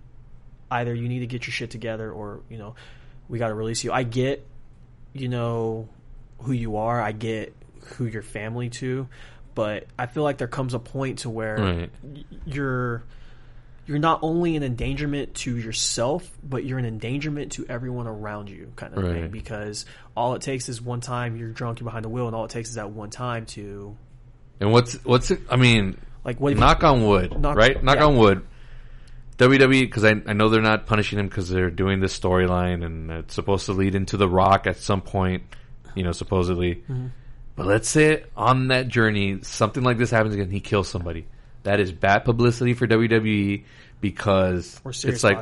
either 0.71 0.93
you 0.93 1.07
need 1.07 1.19
to 1.19 1.27
get 1.27 1.45
your 1.45 1.51
shit 1.53 1.69
together, 1.71 2.11
or 2.11 2.41
you 2.49 2.57
know, 2.57 2.75
we 3.29 3.37
got 3.39 3.49
to 3.49 3.53
release 3.53 3.83
you. 3.83 3.91
I 3.91 4.03
get, 4.03 4.45
you 5.13 5.27
know, 5.29 5.87
who 6.39 6.51
you 6.51 6.77
are. 6.77 7.01
I 7.01 7.11
get 7.11 7.53
who 7.97 8.05
you're 8.05 8.21
family 8.23 8.69
to, 8.69 9.07
but 9.53 9.85
I 9.97 10.07
feel 10.07 10.23
like 10.23 10.37
there 10.37 10.47
comes 10.47 10.73
a 10.73 10.79
point 10.79 11.19
to 11.19 11.29
where 11.29 11.57
Right. 11.59 11.89
you're 12.45 13.03
you're 13.85 13.99
not 13.99 14.19
only 14.23 14.55
an 14.55 14.63
endangerment 14.63 15.35
to 15.35 15.55
yourself, 15.57 16.29
but 16.43 16.65
you're 16.65 16.79
an 16.79 16.85
endangerment 16.85 17.53
to 17.53 17.65
everyone 17.67 18.07
around 18.07 18.49
you, 18.49 18.71
kind 18.75 18.97
of 18.97 19.03
thing. 19.03 19.29
Because 19.29 19.85
all 20.15 20.33
it 20.33 20.41
takes 20.41 20.69
is 20.69 20.81
one 20.81 21.01
time 21.01 21.35
you're 21.35 21.49
drunk, 21.49 21.79
you're 21.79 21.85
behind 21.85 22.03
the 22.03 22.09
wheel, 22.09 22.27
and 22.27 22.35
all 22.35 22.45
it 22.45 22.51
takes 22.51 22.69
is 22.69 22.75
that 22.75 22.89
one 22.89 23.09
time 23.09 23.45
to 23.47 23.95
And 24.59 24.71
what's 24.71 24.93
what's 25.05 25.31
it? 25.31 25.41
I 25.49 25.55
mean, 25.55 25.97
like 26.23 26.39
what 26.39 26.57
knock 26.57 26.83
on 26.83 27.05
wood, 27.05 27.39
Knock- 27.39 27.57
right? 27.57 27.83
Knock 27.83 27.97
yeah. 27.97 28.05
on 28.05 28.17
wood. 28.17 28.45
WWE, 29.37 29.81
because 29.81 30.05
I, 30.05 30.15
I 30.27 30.33
know 30.33 30.47
they're 30.47 30.61
not 30.61 30.85
punishing 30.85 31.19
him 31.19 31.27
because 31.27 31.49
they're 31.49 31.69
doing 31.69 31.99
this 31.99 32.17
storyline 32.17 32.85
and 32.85 33.11
it's 33.11 33.33
supposed 33.33 33.65
to 33.65 33.73
lead 33.73 33.93
into 33.93 34.15
The 34.15 34.29
Rock 34.29 34.65
at 34.65 34.77
some 34.77 35.01
point, 35.01 35.43
you 35.93 36.03
know, 36.03 36.13
supposedly. 36.13 36.75
Mm-hmm. 36.75 37.07
But 37.57 37.65
let's 37.65 37.89
say 37.89 38.23
on 38.37 38.69
that 38.69 38.87
journey, 38.87 39.39
something 39.41 39.83
like 39.83 39.97
this 39.97 40.09
happens 40.09 40.35
again, 40.35 40.51
he 40.51 40.61
kills 40.61 40.87
somebody. 40.87 41.27
That 41.65 41.79
is 41.79 41.91
bad 41.91 42.25
publicity 42.25 42.73
for 42.73 42.87
WWE 42.87 43.63
because 44.01 44.79
it's 44.85 45.23
like 45.23 45.39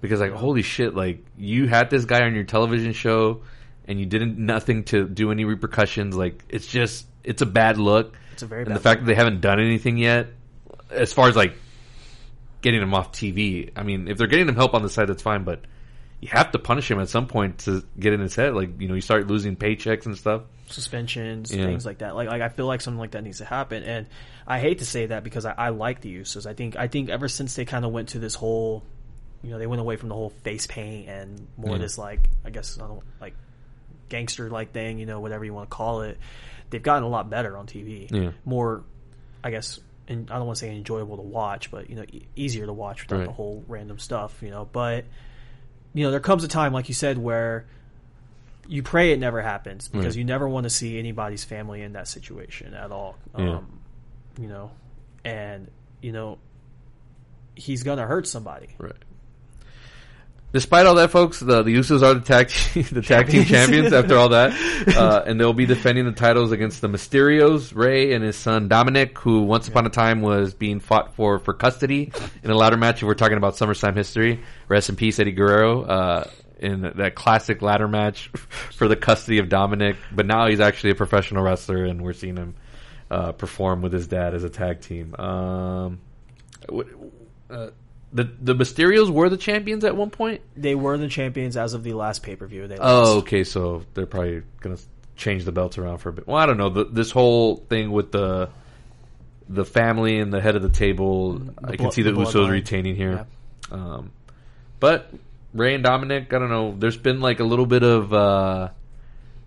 because 0.00 0.20
like 0.20 0.32
holy 0.32 0.62
shit, 0.62 0.94
like 0.94 1.24
you 1.36 1.66
had 1.66 1.90
this 1.90 2.04
guy 2.04 2.22
on 2.24 2.34
your 2.34 2.44
television 2.44 2.92
show 2.92 3.42
and 3.86 3.98
you 3.98 4.06
didn't 4.06 4.38
nothing 4.38 4.84
to 4.84 5.08
do 5.08 5.30
any 5.30 5.44
repercussions. 5.44 6.16
Like 6.16 6.44
it's 6.48 6.66
just 6.66 7.06
it's 7.22 7.42
a 7.42 7.46
bad 7.46 7.78
look. 7.78 8.14
It's 8.32 8.42
a 8.42 8.46
very 8.46 8.62
and 8.62 8.68
bad 8.68 8.76
the 8.76 8.80
fact 8.80 9.00
look. 9.00 9.06
that 9.06 9.12
they 9.12 9.16
haven't 9.16 9.40
done 9.40 9.60
anything 9.60 9.96
yet, 9.96 10.28
as 10.90 11.12
far 11.12 11.28
as 11.28 11.36
like 11.36 11.54
getting 12.62 12.82
him 12.82 12.94
off 12.94 13.12
TV. 13.12 13.70
I 13.76 13.82
mean, 13.82 14.08
if 14.08 14.18
they're 14.18 14.26
getting 14.26 14.48
him 14.48 14.56
help 14.56 14.74
on 14.74 14.82
the 14.82 14.90
side, 14.90 15.08
that's 15.08 15.22
fine. 15.22 15.44
But 15.44 15.60
you 16.20 16.28
have 16.28 16.52
to 16.52 16.58
punish 16.58 16.90
him 16.90 17.00
at 17.00 17.08
some 17.08 17.26
point 17.26 17.58
to 17.60 17.84
get 17.98 18.12
in 18.12 18.20
his 18.20 18.34
head. 18.34 18.54
Like 18.54 18.80
you 18.80 18.88
know, 18.88 18.94
you 18.94 19.00
start 19.00 19.26
losing 19.26 19.56
paychecks 19.56 20.06
and 20.06 20.16
stuff. 20.16 20.42
Suspensions, 20.68 21.54
Yeah. 21.54 21.64
things 21.66 21.84
like 21.86 21.98
that. 21.98 22.14
Like, 22.14 22.28
like 22.28 22.42
I 22.42 22.48
feel 22.48 22.66
like 22.66 22.80
something 22.80 22.98
like 22.98 23.12
that 23.12 23.22
needs 23.24 23.38
to 23.38 23.44
happen, 23.44 23.82
and 23.82 24.06
I 24.46 24.58
hate 24.60 24.78
to 24.78 24.86
say 24.86 25.06
that 25.06 25.24
because 25.24 25.44
I, 25.46 25.52
I 25.52 25.68
like 25.70 26.00
the 26.00 26.14
Usos. 26.20 26.46
I 26.46 26.54
think 26.54 26.76
I 26.76 26.88
think 26.88 27.08
ever 27.10 27.28
since 27.28 27.54
they 27.54 27.64
kind 27.64 27.84
of 27.84 27.92
went 27.92 28.10
to 28.10 28.18
this 28.18 28.34
whole, 28.34 28.82
you 29.42 29.50
know, 29.50 29.58
they 29.58 29.66
went 29.66 29.80
away 29.80 29.96
from 29.96 30.08
the 30.08 30.14
whole 30.14 30.30
face 30.30 30.66
paint 30.66 31.08
and 31.08 31.46
more 31.56 31.72
Yeah. 31.76 31.82
this 31.82 31.98
like 31.98 32.28
I 32.44 32.50
guess 32.50 32.78
I 32.78 32.86
don't 32.86 33.02
like 33.20 33.34
gangster 34.08 34.50
like 34.50 34.72
thing, 34.72 34.98
you 34.98 35.06
know, 35.06 35.20
whatever 35.20 35.44
you 35.44 35.54
want 35.54 35.70
to 35.70 35.74
call 35.74 36.02
it. 36.02 36.18
They've 36.70 36.82
gotten 36.82 37.04
a 37.04 37.08
lot 37.08 37.30
better 37.30 37.56
on 37.56 37.66
TV. 37.66 38.10
Yeah. 38.10 38.30
More, 38.44 38.84
I 39.42 39.50
guess. 39.50 39.80
And 40.08 40.30
I 40.30 40.36
don't 40.36 40.46
want 40.46 40.58
to 40.58 40.60
say 40.66 40.76
enjoyable 40.76 41.16
to 41.16 41.22
watch, 41.22 41.70
but 41.70 41.88
you 41.88 41.96
know, 41.96 42.02
e- 42.02 42.26
easier 42.36 42.66
to 42.66 42.72
watch 42.72 43.02
without 43.02 43.18
Right. 43.20 43.26
the 43.26 43.32
whole 43.32 43.64
random 43.68 43.98
stuff, 43.98 44.42
you 44.42 44.50
know. 44.50 44.68
But 44.70 45.04
you 45.94 46.04
know, 46.04 46.10
there 46.10 46.20
comes 46.20 46.44
a 46.44 46.48
time, 46.48 46.72
like 46.74 46.88
you 46.88 46.94
said, 46.94 47.16
where 47.16 47.64
you 48.66 48.82
pray 48.82 49.12
it 49.12 49.18
never 49.18 49.42
happens 49.42 49.88
because 49.88 50.16
you 50.16 50.24
never 50.24 50.48
want 50.48 50.64
to 50.64 50.70
see 50.70 50.98
anybody's 50.98 51.44
family 51.44 51.82
in 51.82 51.92
that 51.94 52.08
situation 52.08 52.74
at 52.74 52.90
all. 52.90 53.16
Yeah. 53.38 53.56
Um, 53.56 53.80
you 54.40 54.48
know, 54.48 54.70
and 55.24 55.70
you 56.00 56.12
know, 56.12 56.38
he's 57.54 57.82
gonna 57.82 58.06
hurt 58.06 58.26
somebody. 58.26 58.68
Right. 58.78 58.92
Despite 60.54 60.86
all 60.86 60.94
that, 60.94 61.10
folks, 61.10 61.40
the, 61.40 61.64
the 61.64 61.74
Usos 61.74 62.04
are 62.04 62.14
the 62.14 62.20
tag 62.20 62.48
team, 62.48 62.84
the 62.92 63.02
tag 63.02 63.28
team 63.28 63.44
champions 63.44 63.92
after 63.92 64.16
all 64.16 64.28
that, 64.28 64.52
uh, 64.96 65.24
and 65.26 65.38
they'll 65.40 65.52
be 65.52 65.66
defending 65.66 66.04
the 66.04 66.12
titles 66.12 66.52
against 66.52 66.80
the 66.80 66.86
Mysterios, 66.86 67.74
Rey 67.74 68.12
and 68.12 68.22
his 68.22 68.36
son 68.36 68.68
Dominik, 68.68 69.18
who 69.18 69.42
once 69.42 69.66
upon 69.66 69.84
a 69.84 69.90
time 69.90 70.22
was 70.22 70.54
being 70.54 70.78
fought 70.78 71.16
for 71.16 71.40
for 71.40 71.54
custody 71.54 72.12
in 72.44 72.50
a 72.52 72.54
ladder 72.54 72.76
match. 72.76 73.02
If 73.02 73.08
we're 73.08 73.14
talking 73.14 73.36
about 73.36 73.54
SummerSlam 73.54 73.96
history, 73.96 74.44
rest 74.68 74.88
in 74.90 74.94
peace, 74.94 75.18
Eddie 75.18 75.32
Guerrero, 75.32 75.82
uh, 75.82 76.30
in 76.58 76.92
that 76.96 77.14
classic 77.14 77.62
ladder 77.62 77.88
match 77.88 78.28
for 78.72 78.88
the 78.88 78.96
custody 78.96 79.38
of 79.38 79.48
Dominik. 79.48 79.96
But 80.12 80.26
now 80.26 80.46
he's 80.48 80.60
actually 80.60 80.90
a 80.90 80.94
professional 80.94 81.42
wrestler, 81.42 81.84
and 81.84 82.02
we're 82.02 82.12
seeing 82.12 82.36
him 82.36 82.54
uh, 83.10 83.32
perform 83.32 83.82
with 83.82 83.92
his 83.92 84.06
dad 84.06 84.34
as 84.34 84.44
a 84.44 84.50
tag 84.50 84.80
team. 84.80 85.14
Um, 85.16 86.00
uh, 87.50 87.70
the 88.12 88.30
the 88.40 88.54
Mysterios 88.54 89.10
were 89.10 89.28
the 89.28 89.36
champions 89.36 89.84
at 89.84 89.96
one 89.96 90.10
point. 90.10 90.40
They 90.56 90.74
were 90.74 90.96
the 90.96 91.08
champions 91.08 91.56
as 91.56 91.74
of 91.74 91.82
the 91.82 91.94
last 91.94 92.22
pay 92.22 92.36
per 92.36 92.46
view. 92.46 92.68
They 92.68 92.78
Oh, 92.80 93.18
okay. 93.18 93.44
So 93.44 93.82
they're 93.94 94.06
probably 94.06 94.42
gonna 94.60 94.78
change 95.16 95.44
the 95.44 95.52
belts 95.52 95.78
around 95.78 95.98
for 95.98 96.10
a 96.10 96.12
bit. 96.12 96.26
Well, 96.26 96.36
I 96.36 96.46
don't 96.46 96.56
know. 96.56 96.70
The, 96.70 96.84
this 96.84 97.10
whole 97.10 97.56
thing 97.56 97.90
with 97.90 98.12
the 98.12 98.50
the 99.48 99.64
family 99.64 100.18
and 100.18 100.32
the 100.32 100.40
head 100.40 100.56
of 100.56 100.62
the 100.62 100.70
table, 100.70 101.42
I 101.62 101.72
can 101.72 101.76
blo- 101.76 101.90
see 101.90 102.02
the, 102.02 102.12
the 102.12 102.20
Usos 102.20 102.48
retaining 102.48 102.96
here. 102.96 103.26
Um, 103.70 104.12
but 104.80 105.10
Rey 105.54 105.74
and 105.74 105.84
Dominik, 105.84 106.32
I 106.32 106.38
don't 106.38 106.50
know. 106.50 106.74
There's 106.76 106.96
been 106.96 107.20
like 107.20 107.40
a 107.40 107.44
little 107.44 107.66
bit 107.66 107.82
of 107.82 108.12
uh, 108.12 108.68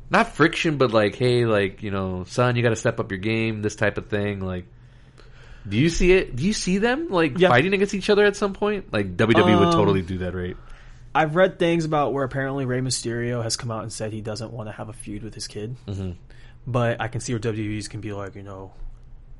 not 0.09 0.29
friction, 0.33 0.77
but 0.77 0.91
like, 0.91 1.15
hey, 1.15 1.45
like 1.45 1.83
you 1.83 1.91
know, 1.91 2.23
son, 2.23 2.55
you 2.55 2.63
got 2.63 2.69
to 2.69 2.75
step 2.75 2.99
up 2.99 3.11
your 3.11 3.19
game. 3.19 3.61
This 3.61 3.75
type 3.75 3.97
of 3.97 4.07
thing, 4.07 4.39
like. 4.39 4.65
Do 5.67 5.75
you 5.75 5.89
see 5.89 6.13
it? 6.13 6.33
Do 6.33 6.45
you 6.45 6.53
see 6.53 6.77
them 6.77 7.09
like 7.09 7.37
Yeah. 7.37 7.49
fighting 7.49 7.73
against 7.73 7.93
each 7.93 8.09
other 8.09 8.23
at 8.25 8.37
some 8.37 8.53
point? 8.53 8.93
Like 8.93 9.17
WWE 9.17 9.59
would 9.59 9.67
Um, 9.67 9.73
totally 9.73 10.01
do 10.01 10.19
that, 10.19 10.33
right? 10.33 10.55
I've 11.13 11.35
read 11.35 11.59
things 11.59 11.83
about 11.83 12.13
where 12.13 12.23
apparently 12.23 12.63
Rey 12.63 12.79
Mysterio 12.79 13.43
has 13.43 13.57
come 13.57 13.69
out 13.69 13.83
and 13.83 13.91
said 13.91 14.13
he 14.13 14.21
doesn't 14.21 14.53
want 14.53 14.69
to 14.69 14.71
have 14.71 14.87
a 14.87 14.93
feud 14.93 15.23
with 15.23 15.33
his 15.33 15.45
kid. 15.45 15.75
Mm-hmm. 15.85 16.11
But 16.67 17.01
I 17.01 17.09
can 17.09 17.19
see 17.19 17.33
where 17.33 17.39
WWE's 17.41 17.89
can 17.89 17.99
be 17.99 18.13
like, 18.13 18.35
you 18.35 18.43
know, 18.43 18.71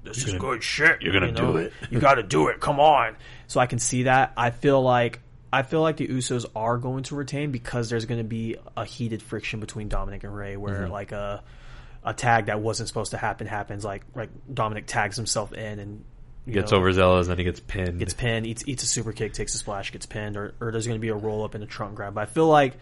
this 0.04 0.26
is 0.26 0.34
good 0.34 0.62
shit. 0.64 1.02
you're 1.02 1.14
gonna 1.14 1.28
you 1.28 1.32
know? 1.32 1.54
do 1.54 1.58
it. 1.60 1.74
you 1.92 2.00
got 2.02 2.16
to 2.16 2.24
do 2.24 2.50
it. 2.50 2.60
Come 2.60 2.82
on. 2.82 3.16
So 3.48 3.62
I 3.62 3.66
can 3.66 3.80
see 3.80 4.04
that. 4.04 4.34
I 4.36 4.50
feel 4.50 4.82
like 4.82 5.22
I 5.52 5.64
feel 5.64 5.82
like 5.82 5.98
the 5.98 6.08
Usos 6.08 6.46
are 6.56 6.78
going 6.78 7.04
to 7.04 7.16
retain 7.16 7.52
because 7.52 7.90
there's 7.90 8.06
going 8.06 8.20
to 8.20 8.24
be 8.28 8.58
a 8.76 8.84
heated 8.86 9.22
friction 9.22 9.60
between 9.60 9.90
Dominik 9.90 10.24
and 10.24 10.36
Rey, 10.36 10.58
where 10.58 10.82
Mm-hmm. 10.82 10.92
like 10.92 11.12
a 11.12 11.44
a 12.04 12.14
tag 12.14 12.46
that 12.46 12.60
wasn't 12.62 12.88
supposed 12.88 13.12
to 13.12 13.18
happen 13.18 13.48
happens. 13.48 13.84
Like 13.86 14.04
like 14.16 14.30
Dominik 14.52 14.86
tags 14.88 15.16
himself 15.16 15.54
in 15.54 15.80
and 15.80 16.04
Gets 16.50 16.72
know, 16.72 16.78
overzealous 16.78 17.28
and 17.28 17.38
he 17.38 17.44
gets 17.44 17.60
pinned. 17.60 18.00
gets 18.00 18.14
pinned, 18.14 18.46
eats 18.48 18.64
eats 18.68 18.82
a 18.84 18.86
super 18.86 19.12
kick, 19.12 19.34
takes 19.34 19.54
a 19.54 19.58
splash, 19.58 19.92
gets 19.92 20.06
pinned, 20.06 20.38
or, 20.38 20.54
or 20.62 20.72
there's 20.72 20.88
going 20.88 20.98
to 20.98 21.02
be 21.02 21.10
a 21.10 21.16
roll 21.16 21.44
up 21.44 21.56
and 21.56 21.64
a 21.64 21.68
trunk 21.68 21.96
grab. 21.96 22.14
But 22.14 22.22
I 22.22 22.26
feel 22.26 22.48
like 22.48 22.76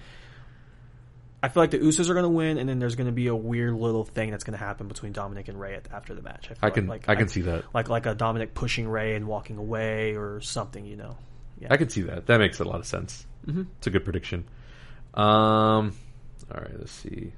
I 1.43 1.47
feel 1.49 1.61
like 1.63 1.71
the 1.71 1.79
Usos 1.79 2.09
are 2.09 2.13
going 2.13 2.23
to 2.23 2.29
win, 2.29 2.57
and 2.57 2.67
then 2.67 2.79
there's 2.79 2.95
going 2.95 3.07
to 3.07 3.11
be 3.13 3.27
a 3.27 3.35
weird 3.35 3.73
little 3.75 4.03
thing 4.03 4.31
that's 4.31 4.43
going 4.43 4.57
to 4.57 4.63
happen 4.63 4.87
between 4.87 5.13
Dominik 5.13 5.47
and 5.47 5.59
Rey 5.59 5.75
at, 5.75 5.87
after 5.91 6.13
the 6.15 6.21
match. 6.23 6.47
feel 6.47 6.57
I 6.61 6.69
can- 6.71 6.87
like, 6.87 7.07
I 7.09 7.15
can 7.15 7.27
see 7.27 7.41
that. 7.41 7.63
like 7.73 7.89
like 7.89 8.05
a 8.05 8.15
Dominik 8.15 8.53
pushing 8.53 8.87
Rey 8.87 9.15
and 9.15 9.27
walking 9.27 9.57
away 9.57 10.15
or 10.15 10.41
something, 10.41 10.85
you 10.85 10.95
know. 10.95 11.17
Yeah, 11.59 11.67
I 11.71 11.77
can 11.77 11.89
see 11.89 12.01
that. 12.03 12.25
That 12.27 12.39
makes 12.39 12.59
a 12.59 12.63
lot 12.65 12.79
of 12.79 12.85
sense. 12.85 13.25
Mm-hmm. 13.47 13.63
It's 13.77 13.87
a 13.87 13.89
good 13.89 14.03
prediction. 14.03 14.45
Um, 15.13 15.95
all 16.53 16.61
right, 16.61 16.77
let's 16.77 16.91
see. 16.91 17.31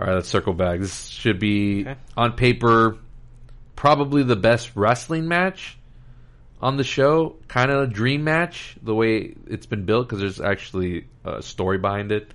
All 0.00 0.06
right, 0.06 0.14
let's 0.14 0.28
circle 0.28 0.54
back. 0.54 0.80
This 0.80 1.06
should 1.08 1.38
be 1.38 1.82
Okay. 1.82 1.96
on 2.16 2.32
paper 2.32 2.96
probably 3.76 4.22
the 4.22 4.36
best 4.36 4.72
wrestling 4.74 5.28
match 5.28 5.76
on 6.62 6.76
the 6.78 6.84
show. 6.84 7.36
Kind 7.48 7.70
of 7.70 7.82
a 7.82 7.86
dream 7.86 8.24
match 8.24 8.76
the 8.82 8.94
way 8.94 9.34
it's 9.46 9.66
been 9.66 9.84
built 9.84 10.08
because 10.08 10.20
there's 10.20 10.40
actually 10.40 11.06
a 11.24 11.42
story 11.42 11.76
behind 11.78 12.12
it. 12.12 12.32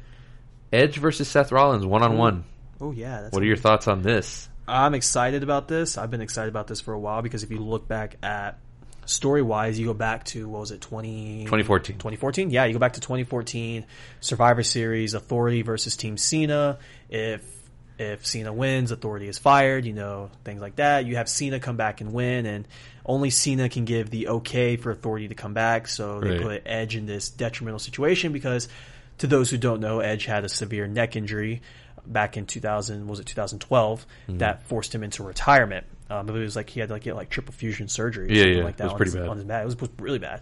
Edge 0.71 0.97
versus 0.97 1.27
Seth 1.27 1.51
Rollins 1.51 1.85
one 1.85 2.03
on 2.03 2.17
one. 2.17 2.43
oh 2.81 2.91
yeah. 2.91 3.21
That's 3.21 3.33
What 3.33 3.41
are 3.41 3.45
your 3.47 3.57
thoughts 3.57 3.87
on 3.87 4.01
this? 4.03 4.47
I'm 4.67 4.93
excited 4.95 5.41
about 5.43 5.67
this. 5.67 5.97
I've 5.97 6.09
been 6.11 6.21
excited 6.21 6.49
about 6.49 6.67
this 6.67 6.81
for 6.81 6.93
a 6.93 6.99
while 6.99 7.21
because 7.21 7.43
if 7.43 7.51
you 7.51 7.59
look 7.59 7.87
back 7.87 8.17
at 8.23 8.59
story 9.05 9.41
wise, 9.41 9.79
you 9.79 9.85
go 9.85 9.93
back 9.93 10.23
to 10.25 10.47
what 10.49 10.59
was 10.61 10.71
it 10.71 10.81
20, 10.81 11.45
2014. 11.45 11.95
2014? 11.97 12.49
Yeah, 12.49 12.65
you 12.65 12.73
go 12.73 12.79
back 12.79 12.93
to 12.93 13.01
2014 13.01 13.85
Survivor 14.19 14.63
Series 14.63 15.13
Authority 15.13 15.61
versus 15.61 15.95
Team 15.95 16.17
Cena. 16.17 16.77
If 17.09 17.41
if 17.97 18.25
Cena 18.25 18.51
wins, 18.51 18.91
Authority 18.91 19.27
is 19.29 19.37
fired. 19.37 19.85
You 19.85 19.93
know 19.93 20.29
things 20.43 20.61
like 20.61 20.75
that. 20.77 21.05
You 21.05 21.15
have 21.15 21.29
Cena 21.29 21.59
come 21.59 21.77
back 21.77 22.01
and 22.01 22.11
win, 22.13 22.45
and 22.45 22.67
only 23.05 23.29
Cena 23.29 23.69
can 23.69 23.85
give 23.85 24.09
the 24.09 24.27
okay 24.27 24.75
for 24.75 24.91
Authority 24.91 25.27
to 25.29 25.35
come 25.35 25.53
back. 25.53 25.87
So 25.87 26.19
they 26.19 26.31
Right. 26.31 26.41
put 26.41 26.63
Edge 26.65 26.95
in 26.97 27.05
this 27.05 27.29
detrimental 27.29 27.79
situation 27.79 28.33
because, 28.33 28.67
to 29.19 29.27
those 29.27 29.49
who 29.49 29.57
don't 29.57 29.79
know, 29.79 29.99
Edge 30.01 30.25
had 30.25 30.43
a 30.43 30.49
severe 30.49 30.87
neck 30.87 31.15
injury 31.15 31.61
back 32.05 32.35
in 32.37 32.45
2000 32.45 33.07
was 33.07 33.19
it 33.19 33.25
2012 33.25 34.05
Mm-hmm. 34.27 34.37
that 34.39 34.67
forced 34.67 34.93
him 34.93 35.01
into 35.03 35.23
retirement. 35.23 35.85
Um, 36.19 36.29
it 36.29 36.33
was 36.33 36.55
like 36.55 36.69
he 36.69 36.79
had 36.79 36.89
to 36.89 36.95
like 36.95 37.03
get 37.03 37.15
like 37.15 37.29
triple 37.29 37.53
fusion 37.53 37.87
surgery 37.87 38.27
or 38.27 38.31
Yeah, 38.31 38.41
something 38.43 38.57
yeah, 38.57 38.63
like 38.63 38.77
that 38.77 38.83
it 38.83 38.87
was 38.87 38.91
on 38.93 38.97
pretty 38.97 39.11
his, 39.11 39.15
bad. 39.15 39.27
on 39.29 39.35
his 39.37 39.45
back. 39.45 39.61
It 39.61 39.65
was, 39.65 39.79
was 39.79 39.89
really 39.99 40.19
bad. 40.19 40.41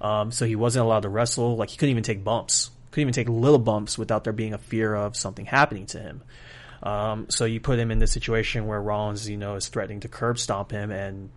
Um, 0.00 0.30
so 0.32 0.46
he 0.46 0.56
wasn't 0.56 0.84
allowed 0.86 1.02
to 1.02 1.08
wrestle. 1.08 1.56
Like 1.56 1.70
he 1.70 1.76
couldn't 1.76 1.90
even 1.90 2.02
take 2.02 2.24
bumps. 2.24 2.70
Couldn't 2.90 3.02
even 3.02 3.12
take 3.12 3.28
little 3.28 3.58
bumps 3.58 3.96
without 3.98 4.24
there 4.24 4.32
being 4.32 4.54
a 4.54 4.58
fear 4.58 4.94
of 4.94 5.16
something 5.16 5.44
happening 5.44 5.86
to 5.86 6.00
him. 6.00 6.22
Um, 6.82 7.26
so 7.28 7.44
you 7.44 7.60
put 7.60 7.78
him 7.78 7.90
in 7.90 7.98
this 7.98 8.10
situation 8.12 8.66
where 8.66 8.80
Rollins, 8.80 9.28
you 9.28 9.36
know, 9.36 9.54
is 9.56 9.68
threatening 9.68 10.00
to 10.00 10.08
curb 10.08 10.38
stomp 10.38 10.70
him 10.70 10.90
and, 10.90 11.30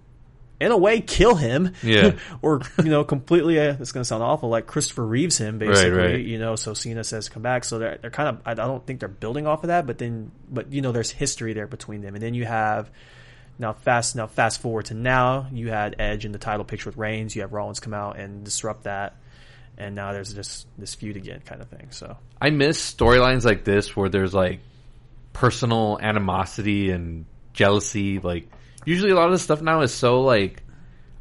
in 0.62 0.72
a 0.72 0.78
way, 0.78 1.02
kill 1.02 1.36
him. 1.36 1.74
Yeah. 1.84 2.14
or 2.42 2.62
you 2.78 2.90
know, 2.90 3.04
completely. 3.04 3.60
Uh, 3.60 3.76
it's 3.80 3.92
going 3.92 4.04
to 4.04 4.08
sound 4.08 4.24
awful, 4.24 4.48
like 4.48 4.66
Christopher 4.66 5.06
Reeves 5.06 5.38
him, 5.38 5.58
basically. 5.60 5.92
right. 5.92 6.20
You 6.20 6.40
know, 6.40 6.56
so 6.56 6.74
Cena 6.74 7.04
says 7.04 7.28
come 7.28 7.44
back. 7.44 7.66
So 7.66 7.80
they're 7.80 7.98
they're 8.02 8.12
kind 8.12 8.30
of. 8.30 8.42
I 8.46 8.52
I 8.52 8.54
don't 8.56 8.86
think 8.88 9.02
they're 9.02 9.10
building 9.10 9.46
off 9.46 9.64
of 9.64 9.68
that, 9.68 9.86
but 9.86 9.98
then, 9.98 10.32
but 10.50 10.72
you 10.72 10.82
know, 10.82 10.94
there's 10.94 11.12
history 11.12 11.52
there 11.52 11.68
between 11.68 12.02
them, 12.02 12.14
and 12.16 12.24
then 12.24 12.34
you 12.34 12.46
have. 12.46 12.90
Now 13.60 13.74
fast 13.74 14.16
now 14.16 14.28
fast 14.28 14.62
forward 14.62 14.86
to 14.86 14.94
now, 14.94 15.48
you 15.52 15.70
had 15.70 15.96
Edge 16.00 16.26
in 16.26 16.32
the 16.32 16.40
title 16.40 16.66
picture 16.66 16.90
with 16.90 16.98
Reigns, 16.98 17.36
you 17.36 17.42
have 17.44 17.54
Rollins 17.54 17.80
come 17.80 17.94
out 17.94 18.18
and 18.18 18.44
disrupt 18.44 18.84
that, 18.84 19.16
and 19.78 19.96
now 19.96 20.12
there's 20.12 20.34
this 20.34 20.66
this 20.78 20.96
feud 20.96 21.18
again 21.18 21.42
kind 21.46 21.62
of 21.62 21.70
thing. 21.70 21.88
So 21.92 22.18
I 22.42 22.50
miss 22.50 22.94
storylines 22.94 23.46
like 23.46 23.64
this 23.64 23.96
where 23.96 24.10
there's 24.10 24.34
like 24.34 24.60
personal 25.34 26.00
animosity 26.02 26.92
and 26.92 27.26
jealousy. 27.54 28.20
Like 28.20 28.50
usually 28.86 29.12
a 29.12 29.16
lot 29.16 29.28
of 29.28 29.34
the 29.34 29.40
stuff 29.40 29.62
now 29.62 29.82
is 29.82 29.94
so 29.94 30.22
like, 30.22 30.64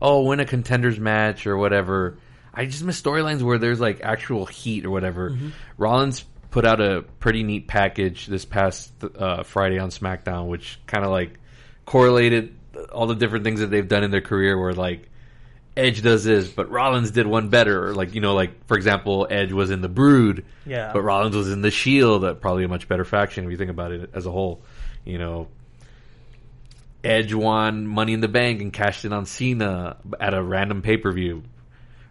oh, 0.01 0.25
win 0.25 0.41
a 0.41 0.45
contenders 0.45 0.99
match 0.99 1.47
or 1.47 1.57
whatever. 1.57 2.19
I 2.55 2.67
just 2.67 2.83
miss 2.83 3.01
storylines 3.01 3.43
where 3.43 3.59
there's 3.59 3.81
like 3.81 4.01
actual 4.03 4.47
heat 4.47 4.85
or 4.85 4.91
whatever. 4.91 5.37
Rollins 5.79 6.25
put 6.51 6.67
out 6.67 6.81
a 6.81 7.03
pretty 7.19 7.43
neat 7.43 7.67
package 7.67 8.27
this 8.27 8.45
past 8.45 8.93
uh, 9.03 9.43
Friday 9.43 9.79
on 9.79 9.89
SmackDown, 9.89 10.49
which 10.49 10.79
kind 10.87 11.05
of 11.05 11.11
like 11.11 11.39
correlated 11.85 12.55
all 12.93 13.07
the 13.07 13.15
different 13.15 13.45
things 13.45 13.61
that 13.61 13.67
they've 13.71 13.87
done 13.89 14.05
in 14.05 14.11
their 14.11 14.21
career. 14.21 14.59
Where 14.59 14.73
like 14.75 15.09
Edge 15.77 16.03
does 16.03 16.25
this, 16.25 16.49
but 16.49 16.71
Rollins 16.71 17.11
did 17.11 17.27
one 17.27 17.49
better. 17.49 17.89
Or 17.89 17.95
like 17.95 18.15
you 18.15 18.21
know, 18.21 18.35
like 18.35 18.67
for 18.67 18.77
example, 18.77 19.27
Edge 19.31 19.53
was 19.53 19.71
in 19.71 19.81
the 19.81 19.89
Brood, 19.89 20.45
Yeah. 20.67 20.91
but 20.93 21.03
Rollins 21.03 21.37
was 21.37 21.51
in 21.51 21.63
the 21.63 21.71
Shield. 21.71 22.23
That 22.25 22.41
probably 22.41 22.65
a 22.65 22.69
much 22.69 22.89
better 22.89 23.05
faction 23.05 23.45
if 23.45 23.51
you 23.51 23.57
think 23.57 23.71
about 23.71 23.93
it 23.93 24.11
as 24.15 24.27
a 24.27 24.31
whole. 24.31 24.61
You 25.05 25.19
know, 25.19 25.49
Edge 27.05 27.35
won 27.35 27.87
Money 27.87 28.13
in 28.13 28.21
the 28.21 28.29
Bank 28.29 28.61
and 28.63 28.73
cashed 28.73 29.05
in 29.05 29.13
on 29.13 29.27
Cena 29.27 29.97
at 30.21 30.35
a 30.35 30.43
random 30.43 30.83
pay 30.83 30.97
per 30.97 31.11
view. 31.13 31.43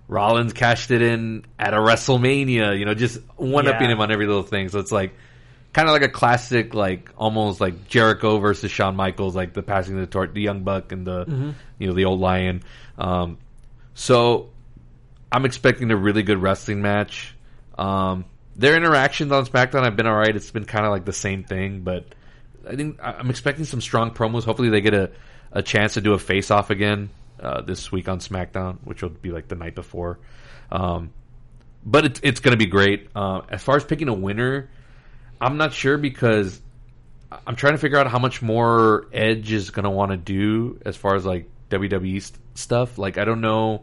Rollins 0.09 0.51
cashed 0.51 0.91
it 0.91 1.01
in 1.01 1.45
at 1.57 1.73
a 1.73 1.77
WrestleMania. 1.77 2.77
You 2.77 2.83
know, 2.83 2.93
just 2.93 3.19
one 3.37 3.67
upping 3.67 3.87
Yeah. 3.87 3.93
him 3.93 4.01
on 4.01 4.11
every 4.11 4.27
little 4.27 4.43
thing. 4.43 4.67
So 4.67 4.79
it's 4.79 4.91
like 4.91 5.13
kind 5.73 5.87
of 5.87 5.93
like 5.93 6.03
a 6.03 6.09
classic, 6.09 6.73
like 6.73 7.09
almost 7.17 7.61
like 7.61 7.87
Jericho 7.87 8.39
versus 8.39 8.71
Shawn 8.71 8.95
Michaels, 8.95 9.35
like 9.35 9.53
the 9.53 9.63
passing 9.63 9.95
of 9.95 10.01
the 10.01 10.07
torch, 10.07 10.33
the 10.33 10.41
young 10.41 10.63
buck 10.63 10.91
and 10.91 11.05
the 11.05 11.53
you 11.79 11.87
know 11.87 11.93
the 11.93 12.05
old 12.05 12.19
lion. 12.19 12.63
Um, 12.97 13.37
so 13.93 14.49
I'm 15.31 15.45
expecting 15.45 15.91
a 15.91 15.97
really 15.97 16.23
good 16.23 16.41
wrestling 16.41 16.81
match. 16.81 17.35
Um, 17.77 18.25
their 18.55 18.75
interactions 18.75 19.31
on 19.31 19.45
SmackDown 19.45 19.85
have 19.85 19.95
been 19.95 20.07
alright. 20.07 20.35
It's 20.35 20.51
been 20.51 20.65
kind 20.65 20.85
of 20.85 20.91
like 20.91 21.05
the 21.05 21.13
same 21.13 21.43
thing, 21.43 21.81
but 21.81 22.05
I 22.67 22.75
think 22.75 22.99
I'm 23.01 23.29
expecting 23.29 23.65
some 23.65 23.81
strong 23.81 24.11
promos. 24.11 24.43
Hopefully, 24.43 24.69
they 24.69 24.81
get 24.81 24.93
a, 24.93 25.11
a 25.51 25.63
chance 25.63 25.93
to 25.95 26.01
do 26.01 26.13
a 26.13 26.19
face 26.19 26.51
off 26.51 26.69
again 26.69 27.09
uh, 27.39 27.61
this 27.61 27.91
week 27.91 28.09
on 28.09 28.19
SmackDown, 28.19 28.77
which 28.83 29.01
will 29.01 29.09
be 29.09 29.31
like 29.31 29.47
the 29.47 29.55
night 29.55 29.75
before. 29.75 30.19
Um, 30.71 31.11
but 31.83 32.05
it's 32.05 32.19
it's 32.23 32.39
going 32.41 32.51
to 32.51 32.57
be 32.57 32.67
great. 32.67 33.09
Uh, 33.15 33.41
as 33.49 33.63
far 33.63 33.77
as 33.77 33.83
picking 33.83 34.09
a 34.09 34.13
winner, 34.13 34.69
I'm 35.41 35.57
not 35.57 35.73
sure 35.73 35.97
because 35.97 36.61
I'm 37.47 37.55
trying 37.55 37.73
to 37.73 37.79
figure 37.79 37.97
out 37.97 38.07
how 38.07 38.19
much 38.19 38.41
more 38.41 39.07
Edge 39.11 39.51
is 39.51 39.71
going 39.71 39.85
to 39.85 39.89
want 39.89 40.11
to 40.11 40.17
do 40.17 40.79
as 40.85 40.95
far 40.95 41.15
as 41.15 41.25
like 41.25 41.49
WWE 41.71 42.21
st- 42.21 42.39
stuff. 42.53 42.97
Like 42.97 43.17
I 43.17 43.25
don't 43.25 43.41
know 43.41 43.81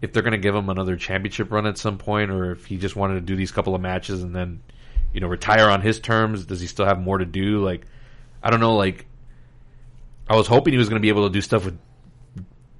if 0.00 0.12
they're 0.12 0.22
going 0.22 0.32
to 0.32 0.38
give 0.38 0.54
him 0.54 0.68
another 0.68 0.96
championship 0.96 1.50
run 1.50 1.66
at 1.66 1.76
some 1.76 1.98
point, 1.98 2.30
or 2.30 2.52
if 2.52 2.66
he 2.66 2.76
just 2.76 2.94
wanted 2.94 3.14
to 3.14 3.20
do 3.20 3.34
these 3.34 3.50
couple 3.50 3.74
of 3.74 3.80
matches 3.80 4.22
and 4.22 4.34
then 4.34 4.62
you 5.12 5.20
know 5.20 5.26
retire 5.26 5.68
on 5.68 5.80
his 5.80 5.98
terms. 5.98 6.46
Does 6.46 6.60
he 6.60 6.68
still 6.68 6.86
have 6.86 7.00
more 7.00 7.18
to 7.18 7.26
do? 7.26 7.64
Like 7.64 7.84
I 8.40 8.50
don't 8.50 8.60
know. 8.60 8.76
Like 8.76 9.06
I 10.28 10.36
was 10.36 10.46
hoping 10.46 10.72
he 10.72 10.78
was 10.78 10.88
going 10.88 11.00
to 11.00 11.04
be 11.04 11.08
able 11.08 11.26
to 11.26 11.32
do 11.32 11.40
stuff 11.40 11.64
with 11.64 11.78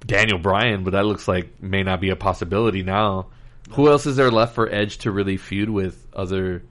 Daniel 0.05 0.39
Bryan, 0.39 0.85
but 0.85 0.91
that 0.91 1.05
looks 1.05 1.27
like 1.27 1.61
may 1.61 1.83
not 1.83 1.99
be 1.99 2.09
a 2.09 2.15
possibility 2.15 2.83
now. 2.83 3.27
Who 3.71 3.89
else 3.89 4.05
is 4.05 4.15
there 4.15 4.31
left 4.31 4.55
for 4.55 4.71
Edge 4.71 4.99
to 4.99 5.11
really 5.11 5.37
feud 5.37 5.69
with? 5.69 6.07
Other, 6.13 6.63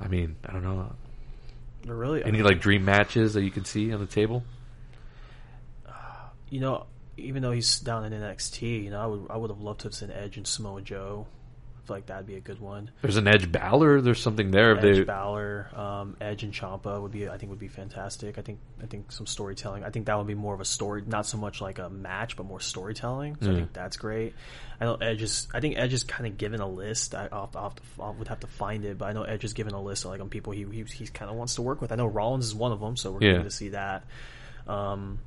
I 0.00 0.08
mean, 0.08 0.36
I 0.44 0.52
don't 0.52 0.62
know. 0.62 0.92
They're 1.84 1.94
really 1.94 2.24
Any 2.24 2.42
like 2.42 2.60
dream 2.60 2.84
matches 2.84 3.34
that 3.34 3.42
you 3.42 3.50
can 3.50 3.64
see 3.64 3.92
on 3.92 4.00
the 4.00 4.06
table? 4.06 4.44
you 6.48 6.60
know, 6.60 6.86
even 7.16 7.42
though 7.42 7.50
he's 7.52 7.80
down 7.80 8.04
in 8.04 8.12
NXT, 8.12 8.84
you 8.84 8.90
know, 8.90 9.00
I 9.00 9.06
would 9.06 9.26
I 9.30 9.36
would 9.36 9.50
have 9.50 9.60
loved 9.60 9.80
to 9.80 9.88
have 9.88 9.94
seen 9.94 10.10
Edge 10.10 10.36
and 10.36 10.46
Samoa 10.46 10.82
Joe. 10.82 11.26
Feel 11.86 11.96
like 11.98 12.06
that'd 12.06 12.26
be 12.26 12.34
a 12.34 12.40
good 12.40 12.58
one. 12.60 12.90
There's 13.00 13.16
an 13.16 13.28
Edge 13.28 13.50
Balor. 13.52 14.00
There's 14.00 14.20
something 14.20 14.50
there. 14.50 14.72
If 14.72 14.78
Edge 14.82 14.96
they, 14.96 15.04
Balor, 15.04 15.68
um, 15.72 16.16
Edge 16.20 16.42
and 16.42 16.52
Ciampa 16.52 17.00
would 17.00 17.12
be 17.12 17.28
I 17.28 17.38
think 17.38 17.50
would 17.50 17.60
be 17.60 17.68
fantastic. 17.68 18.38
I 18.38 18.42
think 18.42 18.58
I 18.82 18.86
think 18.86 19.12
some 19.12 19.26
storytelling. 19.26 19.84
I 19.84 19.90
think 19.90 20.06
that 20.06 20.18
would 20.18 20.26
be 20.26 20.34
more 20.34 20.52
of 20.52 20.60
a 20.60 20.64
story, 20.64 21.04
not 21.06 21.26
so 21.26 21.38
much 21.38 21.60
like 21.60 21.78
a 21.78 21.88
match, 21.88 22.36
but 22.36 22.44
more 22.44 22.58
storytelling. 22.58 23.36
So 23.40 23.50
I 23.50 23.52
Mm. 23.52 23.56
think 23.56 23.72
that's 23.72 23.96
great. 23.98 24.34
I 24.80 24.84
know 24.86 24.96
Edge 24.96 25.22
is. 25.22 25.46
I 25.54 25.60
think 25.60 25.78
Edge 25.78 25.92
is 25.92 26.02
kind 26.02 26.26
of 26.26 26.36
given 26.36 26.60
a 26.60 26.68
list. 26.68 27.14
I, 27.14 27.28
I'll, 27.30 27.50
I'll 28.00 28.14
would 28.14 28.26
have 28.28 28.40
to 28.40 28.48
find 28.48 28.84
it, 28.84 28.98
but 28.98 29.06
I 29.06 29.12
know 29.12 29.22
Edge 29.22 29.44
is 29.44 29.52
given 29.52 29.72
a 29.72 29.80
list 29.80 30.04
of 30.04 30.10
like 30.10 30.20
on 30.20 30.28
people 30.28 30.52
he 30.54 30.64
he, 30.64 30.82
he 30.82 31.06
kind 31.06 31.30
of 31.30 31.36
wants 31.36 31.54
to 31.54 31.62
work 31.62 31.80
with. 31.80 31.92
I 31.92 31.94
know 31.94 32.06
Rollins 32.06 32.46
is 32.46 32.54
one 32.54 32.72
of 32.72 32.80
them, 32.80 32.96
so 32.96 33.12
we're 33.12 33.22
Yeah. 33.22 33.32
going 33.34 33.44
to 33.44 33.50
see 33.50 33.68
that. 33.68 34.04
Um, 34.66 35.20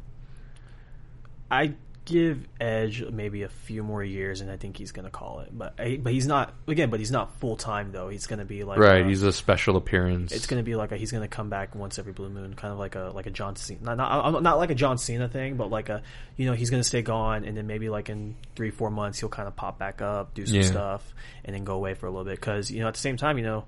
I 1.49 1.73
give 2.09 2.47
Edge 2.59 3.03
maybe 3.09 3.43
a 3.43 3.49
few 3.49 3.83
more 3.83 4.03
years, 4.03 4.41
and 4.41 4.49
I 4.49 4.57
think 4.57 4.75
he's 4.77 4.91
going 4.91 5.05
to 5.05 5.11
call 5.11 5.41
it. 5.41 5.49
But 5.57 5.75
eh, 5.77 5.97
but 6.01 6.11
he's 6.11 6.27
not 6.27 6.53
again. 6.67 6.89
But 6.89 6.99
he's 6.99 7.11
not 7.11 7.39
full 7.39 7.55
time 7.55 7.91
though. 7.91 8.09
He's 8.09 8.25
going 8.27 8.39
to 8.39 8.45
be 8.45 8.63
like 8.63 8.79
right, 8.79 9.05
he's 9.05 9.23
a 9.23 9.31
special 9.31 9.77
appearance. 9.77 10.31
it's 10.31 10.47
going 10.47 10.59
to 10.59 10.63
be 10.65 10.75
like 10.75 10.91
a, 10.91 10.97
he's 10.97 11.11
going 11.11 11.21
to 11.21 11.27
come 11.27 11.49
back 11.49 11.75
once 11.75 11.99
every 11.99 12.13
blue 12.13 12.29
moon, 12.29 12.55
kind 12.55 12.73
of 12.73 12.79
like 12.79 12.95
a 12.95 13.11
like 13.13 13.27
a 13.27 13.31
John 13.31 13.55
Cena, 13.55 13.79
not 13.95 13.97
not, 13.97 14.43
not 14.43 14.57
like 14.57 14.71
a 14.71 14.75
John 14.75 14.97
Cena 14.97 15.29
thing, 15.29 15.55
but 15.55 15.69
like 15.69 15.89
a 15.89 16.01
you 16.35 16.45
know 16.47 16.53
he's 16.53 16.69
going 16.69 16.81
to 16.81 16.87
stay 16.87 17.01
gone, 17.01 17.45
and 17.45 17.55
then 17.55 17.67
maybe 17.67 17.89
like 17.89 18.09
in 18.09 18.35
three 18.55 18.71
four 18.71 18.89
months 18.89 19.19
he'll 19.19 19.29
kind 19.29 19.47
of 19.47 19.55
pop 19.55 19.77
back 19.77 20.01
up, 20.01 20.33
do 20.33 20.45
some 20.45 20.55
Yeah. 20.57 20.63
stuff, 20.63 21.13
and 21.45 21.55
then 21.55 21.63
go 21.63 21.75
away 21.75 21.93
for 21.93 22.07
a 22.07 22.09
little 22.09 22.25
bit 22.25 22.35
because 22.35 22.71
you 22.71 22.79
know 22.81 22.87
at 22.87 22.95
the 22.95 22.99
same 22.99 23.17
time 23.17 23.37
you 23.37 23.43
know. 23.43 23.65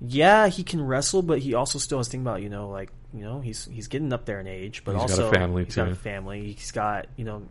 Yeah, 0.00 0.48
he 0.48 0.62
can 0.62 0.82
wrestle, 0.86 1.22
but 1.22 1.38
he 1.38 1.54
also 1.54 1.78
still 1.78 1.98
has 1.98 2.08
to 2.08 2.10
think 2.12 2.22
about 2.22 2.42
you 2.42 2.48
know 2.50 2.68
like 2.68 2.90
you 3.14 3.22
know 3.22 3.40
he's 3.40 3.64
he's 3.66 3.88
getting 3.88 4.12
up 4.12 4.24
there 4.26 4.40
in 4.40 4.46
age, 4.46 4.82
but 4.84 4.92
He's 4.96 5.10
got 5.10 5.18
a 5.18 5.24
also 5.24 5.30
family, 5.32 5.64
he's 5.64 5.74
got 5.76 5.88
a 5.88 5.94
family. 5.94 6.52
He's 6.52 6.72
got 6.72 7.06
you 7.16 7.24
know 7.24 7.42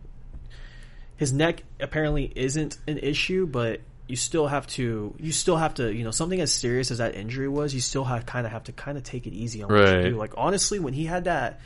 his 1.16 1.32
neck 1.32 1.62
apparently 1.80 2.30
isn't 2.36 2.78
an 2.86 2.98
issue, 2.98 3.46
but 3.46 3.80
you 4.06 4.14
still 4.16 4.46
have 4.46 4.66
to 4.68 5.14
you 5.18 5.32
still 5.32 5.56
have 5.56 5.74
to 5.74 5.92
you 5.92 6.04
know 6.04 6.10
something 6.12 6.40
as 6.40 6.52
serious 6.52 6.90
as 6.92 6.98
that 6.98 7.14
injury 7.16 7.48
was, 7.48 7.74
you 7.74 7.80
still 7.80 8.04
have 8.04 8.26
kind 8.26 8.46
of 8.46 8.52
have 8.52 8.64
to 8.64 8.72
kind 8.72 8.96
of 8.96 9.02
take 9.04 9.26
it 9.26 9.32
easy 9.32 9.62
on 9.62 9.68
what 9.72 9.80
Right. 9.82 10.04
you 10.04 10.10
do. 10.10 10.16
Like 10.16 10.34
honestly, 10.36 10.78
when 10.78 10.94
he 10.94 11.06
had 11.06 11.24
that 11.24 11.60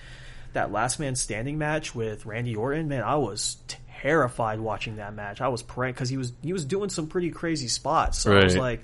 that 0.54 0.72
last 0.72 0.98
man 0.98 1.14
standing 1.14 1.58
match 1.58 1.94
with 1.94 2.24
Randy 2.26 2.56
Orton, 2.56 2.88
man, 2.88 3.02
I 3.02 3.16
was 3.16 3.58
terrified 4.00 4.58
watching 4.60 4.96
that 4.96 5.14
match. 5.14 5.40
I 5.42 5.48
was 5.48 5.62
praying 5.62 5.92
because 5.94 6.08
he 6.08 6.16
was 6.16 6.32
he 6.42 6.52
was 6.54 6.64
doing 6.64 6.88
some 6.88 7.06
pretty 7.06 7.30
crazy 7.30 7.68
spots. 7.68 8.20
So 8.20 8.34
I 8.34 8.44
was 8.44 8.56
like, 8.56 8.82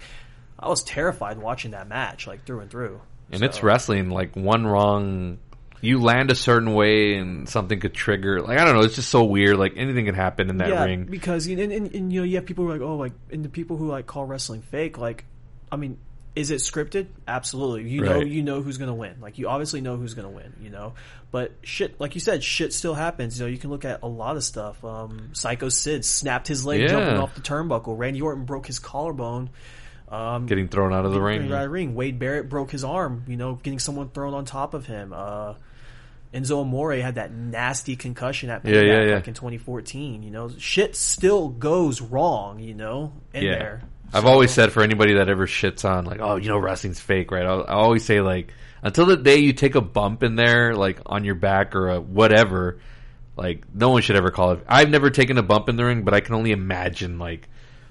I 0.58 0.68
was 0.68 0.82
terrified 0.82 1.38
watching 1.38 1.72
that 1.72 1.88
match, 1.88 2.26
like 2.26 2.44
through 2.44 2.60
and 2.60 2.70
through. 2.70 3.00
and 3.30 3.40
So- 3.40 3.46
it's 3.46 3.62
wrestling. 3.62 4.10
Like 4.10 4.34
one 4.36 4.66
wrong, 4.66 5.38
you 5.82 6.00
land 6.00 6.30
a 6.30 6.34
certain 6.34 6.72
way 6.74 7.16
and 7.16 7.48
something 7.48 7.78
could 7.80 7.92
trigger. 7.94 8.40
Like 8.40 8.58
I 8.58 8.64
don't 8.64 8.74
know. 8.74 8.80
It's 8.82 8.94
just 8.94 9.10
so 9.10 9.24
weird. 9.24 9.56
Like 9.58 9.74
anything 9.76 10.06
can 10.06 10.14
happen 10.14 10.48
in 10.48 10.58
that 10.58 10.68
yeah, 10.70 10.84
ring. 10.84 11.04
because 11.04 11.46
you 11.46 11.58
and, 11.62 11.70
and, 11.72 11.94
and 11.94 12.12
you 12.12 12.20
know 12.20 12.24
you 12.24 12.36
have 12.36 12.46
people 12.46 12.64
who 12.64 12.70
are 12.70 12.74
like 12.74 12.82
oh 12.82 12.96
like 12.96 13.12
and 13.30 13.44
the 13.44 13.48
people 13.50 13.76
who 13.76 13.88
like 13.88 14.06
call 14.06 14.24
wrestling 14.24 14.62
fake 14.62 14.96
like 14.98 15.24
I 15.70 15.76
mean 15.76 15.98
is 16.34 16.50
it 16.50 16.56
scripted 16.56 17.06
absolutely 17.26 17.88
you 17.90 18.02
know 18.02 18.16
Right. 18.18 18.26
you 18.26 18.42
know 18.42 18.60
who's 18.60 18.76
gonna 18.76 18.94
win 18.94 19.16
like 19.22 19.38
you 19.38 19.48
obviously 19.48 19.80
know 19.80 19.96
who's 19.96 20.12
gonna 20.12 20.28
win 20.30 20.52
you 20.60 20.68
know 20.68 20.92
but 21.30 21.52
shit 21.62 21.98
like 21.98 22.14
you 22.14 22.20
said 22.20 22.44
shit 22.44 22.74
still 22.74 22.92
happens 22.94 23.38
you 23.38 23.46
know 23.46 23.50
you 23.50 23.56
can 23.56 23.70
look 23.70 23.86
at 23.86 24.02
a 24.02 24.06
lot 24.06 24.36
of 24.36 24.44
stuff 24.44 24.84
um, 24.84 25.30
Psycho 25.32 25.70
Sid 25.70 26.04
snapped 26.04 26.46
his 26.46 26.66
leg 26.66 26.80
Yeah. 26.82 26.88
jumping 26.88 27.16
off 27.16 27.34
the 27.34 27.40
turnbuckle 27.40 27.96
Randy 27.98 28.20
Orton 28.20 28.44
broke 28.44 28.66
his 28.66 28.78
collarbone 28.78 29.48
um, 30.08 30.46
Getting 30.46 30.68
thrown 30.68 30.92
out 30.92 31.04
of 31.04 31.12
the 31.12 31.20
Ring. 31.20 31.42
ring. 31.42 31.50
Right 31.50 31.64
ring. 31.64 31.94
Wade 31.94 32.18
Barrett 32.18 32.48
broke 32.48 32.70
his 32.70 32.84
arm, 32.84 33.24
you 33.26 33.36
know, 33.36 33.54
getting 33.54 33.78
someone 33.78 34.08
thrown 34.10 34.34
on 34.34 34.44
top 34.44 34.74
of 34.74 34.86
him. 34.86 35.12
Uh, 35.14 35.54
Enzo 36.34 36.60
Amore 36.60 36.94
had 36.96 37.14
that 37.16 37.32
nasty 37.32 37.96
concussion 37.96 38.50
at 38.50 38.64
Yeah, 38.64 38.80
yeah, 38.82 39.02
yeah. 39.04 39.14
like 39.16 39.28
in 39.28 39.34
2014. 39.34 40.22
You 40.22 40.30
know, 40.30 40.48
shit 40.58 40.94
still 40.96 41.48
goes 41.48 42.00
wrong. 42.00 42.58
You 42.60 42.74
know, 42.74 43.12
in 43.32 43.44
Yeah. 43.44 43.58
there. 43.58 43.80
I've 44.12 44.22
So- 44.22 44.28
always 44.28 44.50
said 44.52 44.70
for 44.72 44.82
anybody 44.82 45.14
that 45.14 45.28
ever 45.28 45.46
shits 45.46 45.84
on 45.88 46.04
like, 46.04 46.20
oh, 46.20 46.36
you 46.36 46.48
know, 46.48 46.58
wrestling's 46.58 47.00
fake, 47.00 47.30
right? 47.32 47.44
I, 47.44 47.54
I 47.54 47.72
always 47.74 48.04
say 48.04 48.20
like, 48.20 48.52
until 48.82 49.06
the 49.06 49.16
day 49.16 49.38
you 49.38 49.52
take 49.52 49.74
a 49.74 49.80
bump 49.80 50.22
in 50.22 50.36
there, 50.36 50.74
like 50.76 51.00
on 51.06 51.24
your 51.24 51.34
back 51.34 51.74
or 51.74 51.88
a 51.88 52.00
whatever, 52.00 52.78
like 53.36 53.64
no 53.74 53.90
one 53.90 54.02
should 54.02 54.16
ever 54.16 54.30
call 54.30 54.52
it. 54.52 54.64
I've 54.68 54.90
never 54.90 55.10
taken 55.10 55.38
a 55.38 55.42
bump 55.42 55.68
in 55.68 55.76
the 55.76 55.84
ring, 55.84 56.02
but 56.02 56.14
I 56.14 56.20
can 56.20 56.34
only 56.34 56.52
imagine 56.52 57.18
like 57.18 57.48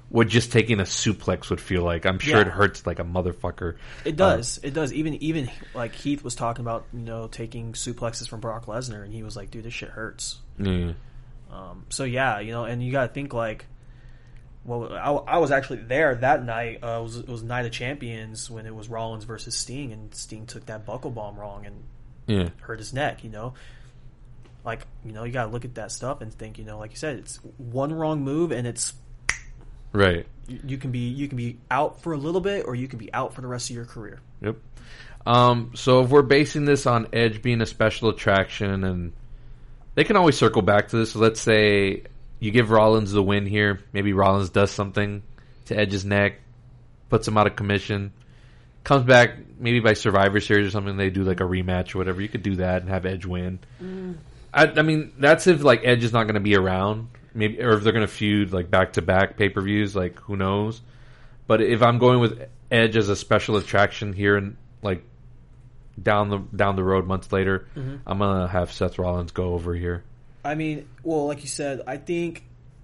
what 0.09 0.27
just 0.27 0.51
taking 0.51 0.79
a 0.79 0.83
suplex 0.83 1.49
would 1.49 1.59
feel 1.59 1.81
like. 1.83 2.05
I'm 2.05 2.19
sure 2.19 2.35
Yeah. 2.35 2.41
it 2.41 2.47
hurts 2.47 2.85
like 2.85 2.99
a 2.99 3.03
motherfucker. 3.03 3.75
It 4.05 4.15
does. 4.15 4.59
it 4.63 4.73
does. 4.73 4.93
Even 4.93 5.15
even 5.15 5.49
like 5.73 5.93
Heath 5.95 6.23
was 6.23 6.35
talking 6.35 6.63
about, 6.63 6.85
you 6.93 6.99
know, 6.99 7.27
taking 7.27 7.73
suplexes 7.73 8.27
from 8.29 8.39
Brock 8.39 8.65
Lesnar, 8.67 9.03
and 9.03 9.13
he 9.13 9.23
was 9.23 9.35
like, 9.35 9.51
"Dude, 9.51 9.63
this 9.65 9.73
shit 9.73 9.89
hurts." 9.89 10.39
Yeah. 10.59 10.93
Um, 11.51 11.85
so 11.89 12.03
yeah, 12.03 12.39
you 12.39 12.51
know, 12.51 12.65
and 12.65 12.83
you 12.83 12.91
got 12.91 13.07
to 13.07 13.13
think 13.13 13.33
like, 13.33 13.65
well, 14.63 14.91
I, 14.93 15.35
I 15.35 15.37
was 15.37 15.51
actually 15.51 15.79
there 15.83 16.15
that 16.15 16.43
night. 16.43 16.79
Uh, 16.83 16.99
it 16.99 17.03
was 17.03 17.17
it 17.17 17.27
was 17.27 17.43
Night 17.43 17.65
of 17.65 17.71
Champions 17.71 18.49
when 18.49 18.65
it 18.65 18.75
was 18.75 18.89
Rollins 18.89 19.23
versus 19.23 19.55
Sting, 19.55 19.91
and 19.91 20.13
Sting 20.13 20.45
took 20.47 20.65
that 20.67 20.85
buckle 20.85 21.11
bomb 21.11 21.37
wrong 21.39 21.65
and 21.65 21.83
Yeah. 22.27 22.49
hurt 22.61 22.79
his 22.79 22.93
neck. 22.93 23.23
You 23.23 23.29
know, 23.29 23.53
like 24.63 24.81
you 25.05 25.11
know, 25.13 25.23
you 25.23 25.31
got 25.31 25.45
to 25.45 25.51
look 25.51 25.65
at 25.65 25.75
that 25.75 25.91
stuff 25.91 26.21
and 26.21 26.33
think, 26.33 26.57
you 26.57 26.65
know, 26.65 26.77
like 26.79 26.91
you 26.91 26.97
said, 26.97 27.17
it's 27.17 27.37
one 27.57 27.93
wrong 27.93 28.23
move, 28.23 28.51
and 28.51 28.65
it's 28.67 28.93
Right. 29.95 30.27
you, 30.47 30.59
you 30.65 30.77
can 30.77 30.91
be 30.91 31.07
you 31.09 31.27
can 31.27 31.37
be 31.37 31.57
out 31.71 32.01
for 32.01 32.13
a 32.13 32.17
little 32.17 32.41
bit, 32.41 32.65
or 32.67 32.75
you 32.75 32.87
can 32.87 32.99
be 32.99 33.13
out 33.13 33.33
for 33.33 33.41
the 33.41 33.47
rest 33.47 33.69
of 33.69 33.75
your 33.75 33.85
career. 33.85 34.19
Yep. 34.41 34.57
Um, 35.25 35.71
so 35.73 36.01
if 36.03 36.09
we're 36.09 36.21
basing 36.21 36.65
this 36.65 36.85
on 36.85 37.07
Edge 37.13 37.41
being 37.41 37.61
a 37.61 37.65
special 37.65 38.09
attraction, 38.09 38.83
and 38.83 39.13
they 39.95 40.03
can 40.03 40.17
always 40.17 40.37
circle 40.37 40.61
back 40.61 40.89
to 40.89 40.97
this. 40.97 41.13
So 41.13 41.19
let's 41.19 41.41
say 41.41 42.03
you 42.39 42.51
give 42.51 42.69
Rollins 42.69 43.11
the 43.11 43.23
win 43.23 43.45
here. 43.45 43.79
Maybe 43.91 44.13
Rollins 44.13 44.49
does 44.49 44.71
something 44.71 45.23
to 45.65 45.77
Edge's 45.77 46.05
neck, 46.05 46.41
puts 47.09 47.27
him 47.27 47.37
out 47.37 47.47
of 47.47 47.55
commission, 47.55 48.13
comes 48.83 49.05
back 49.05 49.31
maybe 49.57 49.79
by 49.79 49.93
Survivor 49.93 50.39
Series 50.39 50.67
or 50.67 50.71
something. 50.71 50.95
They 50.95 51.09
do 51.09 51.23
like 51.23 51.39
a 51.39 51.45
rematch 51.45 51.95
or 51.95 51.97
whatever. 51.97 52.21
You 52.21 52.29
could 52.29 52.43
do 52.43 52.57
that 52.57 52.81
and 52.81 52.89
have 52.89 53.05
Edge 53.05 53.25
win. 53.25 53.59
I, 54.53 54.67
I 54.67 54.81
mean, 54.83 55.13
that's 55.17 55.47
if 55.47 55.63
like 55.63 55.81
Edge 55.83 56.03
is 56.03 56.13
not 56.13 56.25
going 56.25 56.35
to 56.35 56.39
be 56.39 56.55
around, 56.55 57.07
maybe, 57.35 57.61
or 57.61 57.73
if 57.73 57.83
they're 57.83 57.93
going 57.93 58.05
to 58.05 58.11
feud 58.11 58.53
like 58.53 58.71
back 58.71 58.93
to 58.93 59.01
back 59.01 59.37
pay 59.37 59.49
per 59.49 59.61
views. 59.61 59.95
Like 59.95 60.19
who 60.21 60.35
knows? 60.35 60.81
But 61.47 61.61
if 61.61 61.81
I'm 61.81 61.99
going 61.99 62.19
with 62.19 62.47
Edge 62.71 62.97
as 62.97 63.09
a 63.09 63.15
special 63.15 63.57
attraction 63.57 64.13
here 64.13 64.35
and 64.37 64.57
like 64.81 65.03
down 66.01 66.29
the 66.29 66.39
down 66.55 66.75
the 66.75 66.83
road 66.83 67.05
months 67.05 67.31
later, 67.31 67.67
I'm 68.05 68.17
gonna 68.17 68.47
have 68.47 68.71
Seth 68.71 68.97
Rollins 68.97 69.31
go 69.31 69.53
over 69.53 69.75
here. 69.75 70.03
I 70.43 70.55
mean, 70.55 70.87
well, 71.03 71.27
like 71.27 71.41
you 71.41 71.49
said, 71.49 71.81
I 71.87 71.97
think 71.97 72.43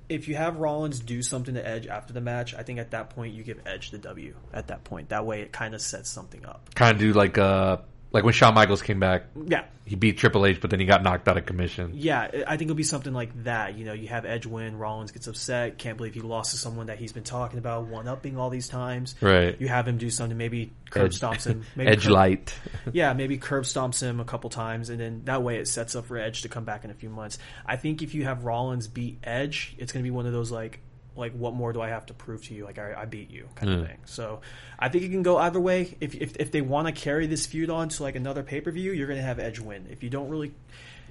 if 0.10 0.28
you 0.28 0.36
have 0.36 0.58
Rollins 0.58 0.99
do 0.99 1.22
something 1.22 1.54
to 1.54 1.66
Edge 1.66 1.88
after 1.88 2.12
the 2.12 2.22
match, 2.22 2.54
I 2.54 2.64
think 2.64 2.80
at 2.80 2.91
that 2.91 3.12
point 3.12 3.34
you 3.34 3.43
give 3.43 3.62
Edge 3.66 3.91
the 3.91 3.97
W. 3.99 4.36
At 4.54 4.68
that 4.68 4.84
point, 4.84 5.10
that 5.10 5.26
way 5.26 5.41
it 5.41 5.52
kind 5.52 5.74
of 5.74 5.82
sets 5.82 6.10
something 6.10 6.45
up. 6.45 6.74
Kind 6.76 6.93
of 6.93 6.99
do 6.99 7.14
like 7.14 7.38
uh 7.38 7.78
like 8.12 8.24
when 8.24 8.34
Shawn 8.34 8.53
Michaels 8.53 8.82
came 8.82 8.99
back, 8.99 9.24
Yeah, 9.47 9.66
he 9.86 9.95
beat 9.95 10.18
Triple 10.18 10.45
H, 10.45 10.59
but 10.62 10.70
then 10.70 10.80
he 10.80 10.86
got 10.86 11.01
knocked 11.03 11.28
out 11.28 11.38
of 11.38 11.45
commission. 11.45 11.91
yeah, 11.95 12.28
I 12.47 12.57
think 12.57 12.64
it'll 12.70 12.76
be 12.76 12.84
something 12.84 13.14
like 13.14 13.43
that. 13.43 13.78
You 13.78 13.86
know, 13.86 13.93
you 13.93 14.07
have 14.09 14.26
Edge 14.26 14.45
win, 14.45 14.78
Rollins 14.78 15.12
gets 15.12 15.28
upset, 15.28 15.78
can't 15.78 15.97
believe 15.97 16.14
he 16.14 16.20
lost 16.22 16.51
to 16.51 16.57
someone 16.57 16.88
that 16.88 16.97
he's 16.99 17.12
been 17.14 17.24
talking 17.24 17.57
about, 17.59 17.88
one 17.88 18.07
upping 18.07 18.38
all 18.38 18.49
these 18.49 18.68
times. 18.68 19.16
Right. 19.22 19.59
You 19.59 19.68
have 19.68 19.88
him 19.88 19.97
do 19.97 20.09
something, 20.09 20.38
maybe 20.38 20.72
curb 20.89 21.05
Edge, 21.05 21.20
stomps 21.20 21.45
him, 21.47 21.64
maybe 21.76 21.89
Edge 21.91 22.03
curb- 22.03 22.12
light. 22.12 22.53
yeah, 22.93 23.14
maybe 23.14 23.38
curb 23.38 23.64
stomps 23.64 24.01
him 24.01 24.20
a 24.20 24.26
couple 24.26 24.49
times, 24.49 24.89
and 24.89 24.99
then 24.99 25.22
that 25.26 25.41
way 25.43 25.57
it 25.57 25.68
sets 25.68 25.95
up 25.95 26.05
for 26.05 26.18
Edge 26.18 26.41
to 26.41 26.49
come 26.49 26.66
back 26.66 26.84
in 26.84 26.91
a 26.91 26.95
few 26.95 27.09
months. 27.09 27.38
I 27.66 27.76
think 27.78 28.01
if 28.01 28.14
you 28.14 28.24
have 28.26 28.43
Rollins 28.43 28.88
beat 28.88 29.20
Edge, 29.24 29.76
it's 29.78 29.91
going 29.91 30.03
to 30.03 30.07
be 30.07 30.12
one 30.12 30.26
of 30.26 30.34
those 30.34 30.51
like 30.51 30.80
like 31.16 31.34
what 31.34 31.53
more 31.53 31.74
do 31.74 31.82
I 31.82 31.89
have 31.89 32.05
to 32.07 32.14
prove 32.14 32.43
to 32.45 32.53
you? 32.53 32.66
Like 32.66 32.80
I, 32.80 32.93
I 33.01 33.05
beat 33.05 33.30
you, 33.30 33.47
kind 33.55 33.70
Yeah. 33.70 33.78
of 33.78 33.82
hmm. 33.84 33.88
thing. 33.88 33.97
So 34.05 34.41
I 34.80 34.89
think 34.89 35.03
it 35.03 35.09
can 35.09 35.24
go 35.24 35.38
either 35.38 35.59
way. 35.59 35.97
If 35.99 36.16
if, 36.16 36.36
if 36.38 36.51
they 36.51 36.62
want 36.62 36.88
to 36.88 36.93
carry 36.93 37.28
this 37.28 37.45
feud 37.45 37.70
on 37.70 37.89
to 37.89 38.03
like 38.03 38.16
another 38.16 38.43
pay 38.43 38.62
per 38.62 38.72
view, 38.72 38.91
you're 38.91 39.07
going 39.07 39.20
to 39.20 39.26
have 39.26 39.39
Edge 39.39 39.59
win. 39.59 39.88
If 39.89 40.03
you 40.03 40.09
don't 40.09 40.30
really, 40.30 40.53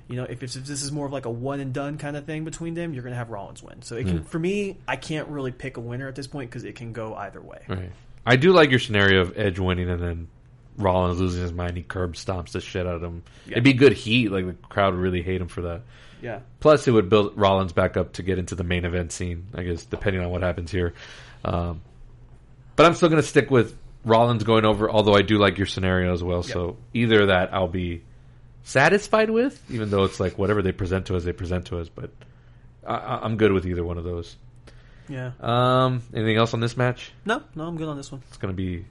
you 0.09 0.17
know, 0.17 0.25
if, 0.25 0.43
if 0.43 0.55
this 0.55 0.83
is 0.83 0.91
more 0.91 1.07
of 1.07 1.13
like 1.13 1.27
a 1.27 1.31
one 1.31 1.61
and 1.61 1.73
done 1.73 1.99
kind 1.99 2.17
of 2.17 2.25
thing 2.25 2.45
between 2.45 2.75
them, 2.75 2.95
you're 2.95 3.03
going 3.03 3.13
to 3.13 3.19
have 3.19 3.31
Rollins 3.31 3.63
win. 3.63 3.83
So 3.83 3.97
it 3.97 4.07
can, 4.07 4.19
hmm. 4.19 4.25
for 4.25 4.39
me, 4.39 4.79
I 4.89 4.97
can't 4.97 5.29
really 5.29 5.53
pick 5.53 5.77
a 5.77 5.81
winner 5.81 6.09
at 6.09 6.15
this 6.15 6.27
point 6.27 6.51
because 6.51 6.65
it 6.65 6.77
can 6.77 6.93
go 6.93 7.15
either 7.15 7.41
way. 7.41 7.63
Right. 7.69 7.93
I 8.27 8.37
do 8.37 8.53
like 8.53 8.71
your 8.71 8.79
scenario 8.79 9.23
of 9.23 9.39
Edge 9.39 9.59
winning 9.59 9.89
and 9.89 10.03
then 10.03 10.29
Rollins 10.77 11.21
losing 11.21 11.43
his 11.43 11.53
mind. 11.53 11.77
He 11.77 11.83
curb 11.83 12.15
stomps 12.15 12.53
the 12.53 12.61
shit 12.61 12.87
out 12.87 12.95
of 12.97 13.03
him. 13.03 13.23
Yeah. 13.47 13.53
It'd 13.53 13.65
be 13.65 13.73
good 13.73 13.93
heat. 13.93 14.31
Like 14.31 14.47
the 14.47 14.53
crowd 14.55 14.95
would 14.95 15.03
really 15.03 15.23
hate 15.23 15.41
him 15.41 15.49
for 15.49 15.63
that. 15.63 15.83
Yeah. 16.23 16.41
Plus, 16.61 16.87
it 16.87 16.91
would 16.91 17.09
build 17.09 17.37
Rollins 17.37 17.73
back 17.73 17.97
up 17.97 18.15
to 18.15 18.23
get 18.23 18.39
into 18.39 18.55
the 18.55 18.65
main 18.65 18.85
event 18.85 19.13
scene. 19.13 19.47
I 19.55 19.63
guess 19.63 19.85
depending 19.85 20.23
on 20.23 20.31
what 20.31 20.43
happens 20.43 20.71
here. 20.71 20.95
Um, 21.45 21.81
but 22.77 22.87
I'm 22.87 22.95
still 22.95 23.09
going 23.09 23.23
to 23.23 23.27
stick 23.29 23.51
with 23.51 23.77
Rollins 24.05 24.45
going 24.45 24.65
over. 24.67 24.91
Although 24.91 25.15
I 25.15 25.23
do 25.23 25.39
like 25.39 25.57
your 25.59 25.67
scenario 25.67 26.13
as 26.13 26.23
well. 26.23 26.43
So 26.43 26.77
either 26.95 27.27
that 27.27 27.53
I'll 27.55 27.69
be 27.69 28.03
satisfied 28.63 29.31
with, 29.31 29.63
even 29.71 29.91
though 29.91 30.05
it's 30.05 30.21
like 30.21 30.39
whatever 30.39 30.63
they 30.63 30.73
present 30.73 31.07
to 31.07 31.17
us, 31.17 31.25
they 31.25 31.33
present 31.33 31.67
to 31.67 31.79
us. 31.79 31.89
But 31.89 32.11
I, 32.87 32.95
I- 32.97 33.25
I'm 33.25 33.37
good 33.37 33.53
with 33.53 33.67
either 33.67 33.85
one 33.85 33.99
of 33.99 34.05
those. 34.05 34.37
Yeah. 35.09 35.33
Um, 35.41 36.03
anything 36.15 36.37
else 36.37 36.55
on 36.55 36.61
this 36.61 36.77
match? 36.77 37.11
No, 37.25 37.43
no, 37.57 37.65
I'm 37.65 37.77
good 37.77 37.89
on 37.89 37.97
this 37.97 38.13
one. 38.13 38.23
It's 38.29 38.37
gonna 38.37 38.53
be, 38.53 38.85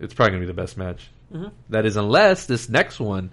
it's 0.00 0.14
probably 0.14 0.30
gonna 0.30 0.40
be 0.40 0.46
the 0.46 0.54
best 0.54 0.78
match. 0.78 1.10
Mm-hmm. 1.32 1.48
That 1.70 1.86
is, 1.86 1.96
unless 1.96 2.46
this 2.46 2.68
next 2.68 3.00
one, 3.00 3.32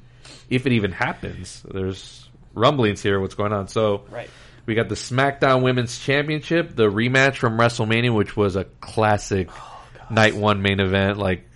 if 0.50 0.66
it 0.66 0.74
even 0.74 0.92
happens, 0.92 1.64
there's 1.72 2.30
rumblings 2.54 3.02
here. 3.02 3.20
What's 3.20 3.36
going 3.36 3.54
on? 3.54 3.68
So, 3.68 4.06
Right. 4.10 4.30
we 4.66 4.76
got 4.76 4.90
the 4.90 4.96
SmackDown 4.96 5.64
Women's 5.64 5.98
Championship, 6.00 6.76
the 6.76 6.90
rematch 6.90 7.36
from 7.36 7.58
WrestleMania, 7.58 8.16
which 8.16 8.36
was 8.36 8.56
a 8.56 8.64
classic 8.82 9.50
oh, 9.52 9.86
night 10.10 10.36
one 10.36 10.62
main 10.62 10.80
event. 10.80 11.18
Like, 11.18 11.50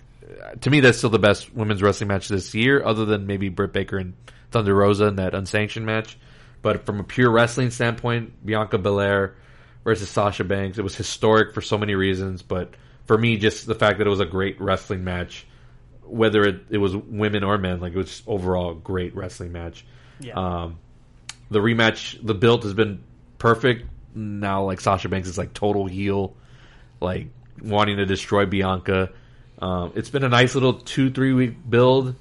to 0.60 0.70
me, 0.70 0.80
that's 0.80 0.98
still 0.98 1.10
the 1.10 1.18
best 1.18 1.52
women's 1.54 1.82
wrestling 1.82 2.08
match 2.08 2.28
this 2.28 2.54
year, 2.54 2.84
other 2.84 3.04
than 3.04 3.26
maybe 3.26 3.48
Britt 3.48 3.72
Baker 3.72 3.98
and 3.98 4.14
Thunder 4.50 4.74
Rosa 4.74 5.06
in 5.06 5.16
that 5.16 5.34
unsanctioned 5.34 5.86
match. 5.86 6.18
But 6.62 6.86
from 6.86 7.00
a 7.00 7.04
pure 7.04 7.30
wrestling 7.30 7.70
standpoint, 7.70 8.44
Bianca 8.44 8.78
Belair 8.78 9.36
versus 9.84 10.08
Sasha 10.08 10.44
Banks, 10.44 10.78
it 10.78 10.82
was 10.82 10.96
historic 10.96 11.54
for 11.54 11.60
so 11.60 11.78
many 11.78 11.94
reasons. 11.94 12.42
But 12.42 12.74
for 13.06 13.16
me, 13.16 13.36
just 13.36 13.66
the 13.66 13.74
fact 13.74 13.98
that 13.98 14.06
it 14.06 14.10
was 14.10 14.20
a 14.20 14.26
great 14.26 14.60
wrestling 14.60 15.04
match, 15.04 15.46
whether 16.08 16.42
it, 16.44 16.66
it 16.70 16.78
was 16.78 16.96
women 16.96 17.44
or 17.44 17.58
men, 17.58 17.80
like 17.80 17.92
it 17.92 17.98
was 17.98 18.22
overall 18.26 18.72
a 18.72 18.74
great 18.74 19.14
wrestling 19.14 19.52
match. 19.52 19.84
Yeah. 20.20 20.34
Um, 20.34 20.78
the 21.50 21.60
rematch, 21.60 22.18
the 22.24 22.34
build 22.34 22.64
has 22.64 22.74
been 22.74 23.02
perfect. 23.38 23.86
Now, 24.14 24.64
like 24.64 24.80
Sasha 24.80 25.08
Banks 25.08 25.28
is 25.28 25.38
like 25.38 25.54
total 25.54 25.86
heel, 25.86 26.34
like 27.00 27.28
wanting 27.62 27.98
to 27.98 28.06
destroy 28.06 28.46
Bianca. 28.46 29.10
Um, 29.60 29.92
it's 29.94 30.10
been 30.10 30.24
a 30.24 30.28
nice 30.28 30.54
little 30.54 30.74
two 30.74 31.10
three 31.10 31.32
week 31.32 31.56
build, 31.68 32.14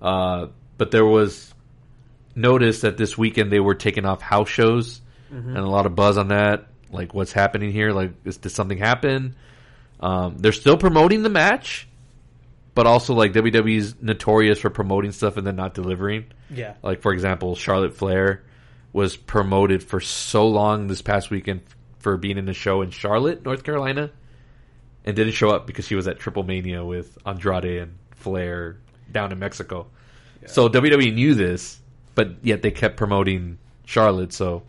uh, 0.00 0.46
but 0.76 0.90
there 0.90 1.04
was 1.04 1.52
notice 2.34 2.82
that 2.82 2.96
this 2.96 3.18
weekend 3.18 3.50
they 3.50 3.60
were 3.60 3.74
taking 3.74 4.04
off 4.04 4.20
house 4.20 4.48
shows 4.48 5.00
and 5.30 5.58
a 5.58 5.68
lot 5.68 5.86
of 5.86 5.94
buzz 5.94 6.16
on 6.16 6.28
that. 6.28 6.66
Like, 6.90 7.12
what's 7.12 7.32
happening 7.32 7.72
here? 7.72 7.92
Like, 7.92 8.12
is, 8.24 8.38
did 8.38 8.50
something 8.50 8.78
happen? 8.78 9.36
Um, 10.00 10.38
they're 10.38 10.52
still 10.52 10.76
promoting 10.76 11.22
the 11.22 11.28
match, 11.28 11.87
but 12.78 12.86
also 12.86 13.12
like 13.12 13.32
WWE's 13.32 13.96
notorious 14.00 14.60
for 14.60 14.70
promoting 14.70 15.10
stuff 15.10 15.36
and 15.36 15.44
then 15.44 15.56
not 15.56 15.74
delivering. 15.74 16.26
Yeah. 16.48 16.74
Like 16.80 17.02
for 17.02 17.12
example, 17.12 17.56
Charlotte 17.56 17.96
Flair 17.96 18.44
was 18.92 19.16
promoted 19.16 19.82
for 19.82 19.98
so 19.98 20.46
long 20.46 20.86
this 20.86 21.02
past 21.02 21.28
weekend 21.28 21.62
for 21.98 22.16
being 22.16 22.38
in 22.38 22.48
a 22.48 22.54
show 22.54 22.82
in 22.82 22.90
Charlotte, 22.90 23.44
North 23.44 23.64
Carolina, 23.64 24.12
and 25.04 25.16
didn't 25.16 25.32
show 25.32 25.50
up 25.50 25.66
because 25.66 25.88
she 25.88 25.96
was 25.96 26.06
at 26.06 26.20
Triple 26.20 26.44
Mania 26.44 26.84
with 26.84 27.18
Andrade 27.26 27.82
and 27.82 27.98
Flair 28.14 28.76
down 29.10 29.32
in 29.32 29.40
Mexico. 29.40 29.88
So 30.46 30.68
WWE 30.68 31.12
knew 31.12 31.34
this, 31.34 31.80
but 32.14 32.44
yet 32.44 32.62
they 32.62 32.70
kept 32.70 32.96
promoting 32.96 33.58
Charlotte. 33.86 34.32
So 34.32 34.62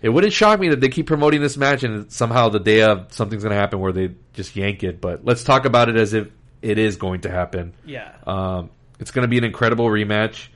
it 0.00 0.08
wouldn't 0.08 0.32
shock 0.32 0.58
me 0.58 0.70
that 0.70 0.80
they 0.80 0.88
keep 0.88 1.06
promoting 1.06 1.42
this 1.42 1.58
match 1.58 1.82
and 1.82 2.10
somehow 2.10 2.48
the 2.48 2.60
day 2.60 2.80
of 2.80 3.12
something's 3.12 3.42
going 3.42 3.54
to 3.54 3.60
happen 3.60 3.78
where 3.78 3.92
they 3.92 4.12
just 4.32 4.56
yank 4.56 4.82
it. 4.82 5.02
But 5.02 5.22
let's 5.22 5.44
talk 5.44 5.66
about 5.66 5.90
it 5.90 5.96
as 5.96 6.14
if 6.14 6.28
it 6.62 6.78
is 6.78 6.96
going 6.96 7.22
to 7.22 7.30
happen. 7.30 7.74
Yeah. 7.84 8.12
Um, 8.26 8.70
it's 8.98 9.10
going 9.10 9.22
to 9.22 9.28
be 9.28 9.38
an 9.38 9.44
incredible 9.44 9.86
rematch. 9.86 10.48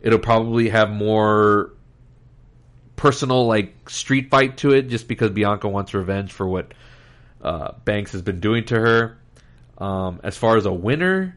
It'll 0.00 0.18
probably 0.18 0.70
have 0.70 0.90
more 0.90 1.72
personal, 2.96 3.46
like 3.46 3.90
street 3.90 4.30
fight 4.30 4.58
to 4.58 4.72
it, 4.72 4.88
just 4.88 5.08
because 5.08 5.30
Bianca 5.30 5.68
wants 5.68 5.94
revenge 5.94 6.32
for 6.32 6.46
what 6.46 6.72
uh, 7.42 7.72
Banks 7.84 8.12
has 8.12 8.22
been 8.22 8.40
doing 8.40 8.64
to 8.66 8.76
her. 8.76 9.18
Um, 9.78 10.20
as 10.22 10.36
far 10.36 10.56
as 10.56 10.66
a 10.66 10.72
winner, 10.72 11.36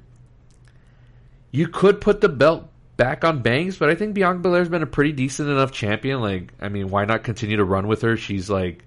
you 1.52 1.68
could 1.68 2.02
put 2.02 2.22
the 2.22 2.30
belt 2.30 2.70
back 2.98 3.24
on 3.24 3.42
Banks, 3.42 3.78
but 3.78 3.90
I 3.90 3.96
think 3.96 4.14
Bianca 4.14 4.40
Belair's 4.40 4.70
been 4.70 4.84
a 4.84 4.88
pretty 4.88 5.12
decent 5.12 5.50
enough 5.50 5.72
champion. 5.72 6.22
Like, 6.22 6.54
I 6.62 6.70
mean, 6.70 6.90
why 6.90 7.06
not 7.06 7.24
continue 7.24 7.58
to 7.58 7.66
run 7.66 7.88
with 7.88 8.02
her? 8.04 8.18
She's 8.18 8.50
like 8.50 8.84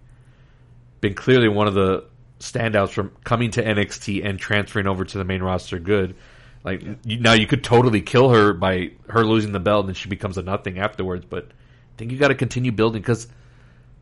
been 1.00 1.14
clearly 1.14 1.48
one 1.48 1.68
of 1.68 1.74
the 1.74 2.04
standouts 2.38 2.90
from 2.90 3.12
coming 3.24 3.50
to 3.52 3.62
NXT 3.64 4.24
and 4.24 4.38
transferring 4.38 4.86
over 4.86 5.04
to 5.04 5.18
the 5.18 5.24
main 5.24 5.42
roster. 5.42 5.78
Good. 5.78 6.16
Like 6.64 6.82
you, 7.04 7.18
now, 7.20 7.32
you 7.32 7.46
could 7.46 7.62
totally 7.64 8.00
kill 8.00 8.30
her 8.30 8.52
by 8.52 8.90
her 9.08 9.24
losing 9.24 9.52
the 9.52 9.60
belt, 9.60 9.80
and 9.80 9.88
then 9.90 9.94
she 9.94 10.08
becomes 10.08 10.38
a 10.38 10.42
nothing 10.42 10.78
afterwards. 10.78 11.24
But 11.28 11.44
I 11.46 11.94
think 11.96 12.10
you 12.12 12.18
got 12.18 12.28
to 12.28 12.34
continue 12.34 12.72
building 12.72 13.00
because 13.00 13.28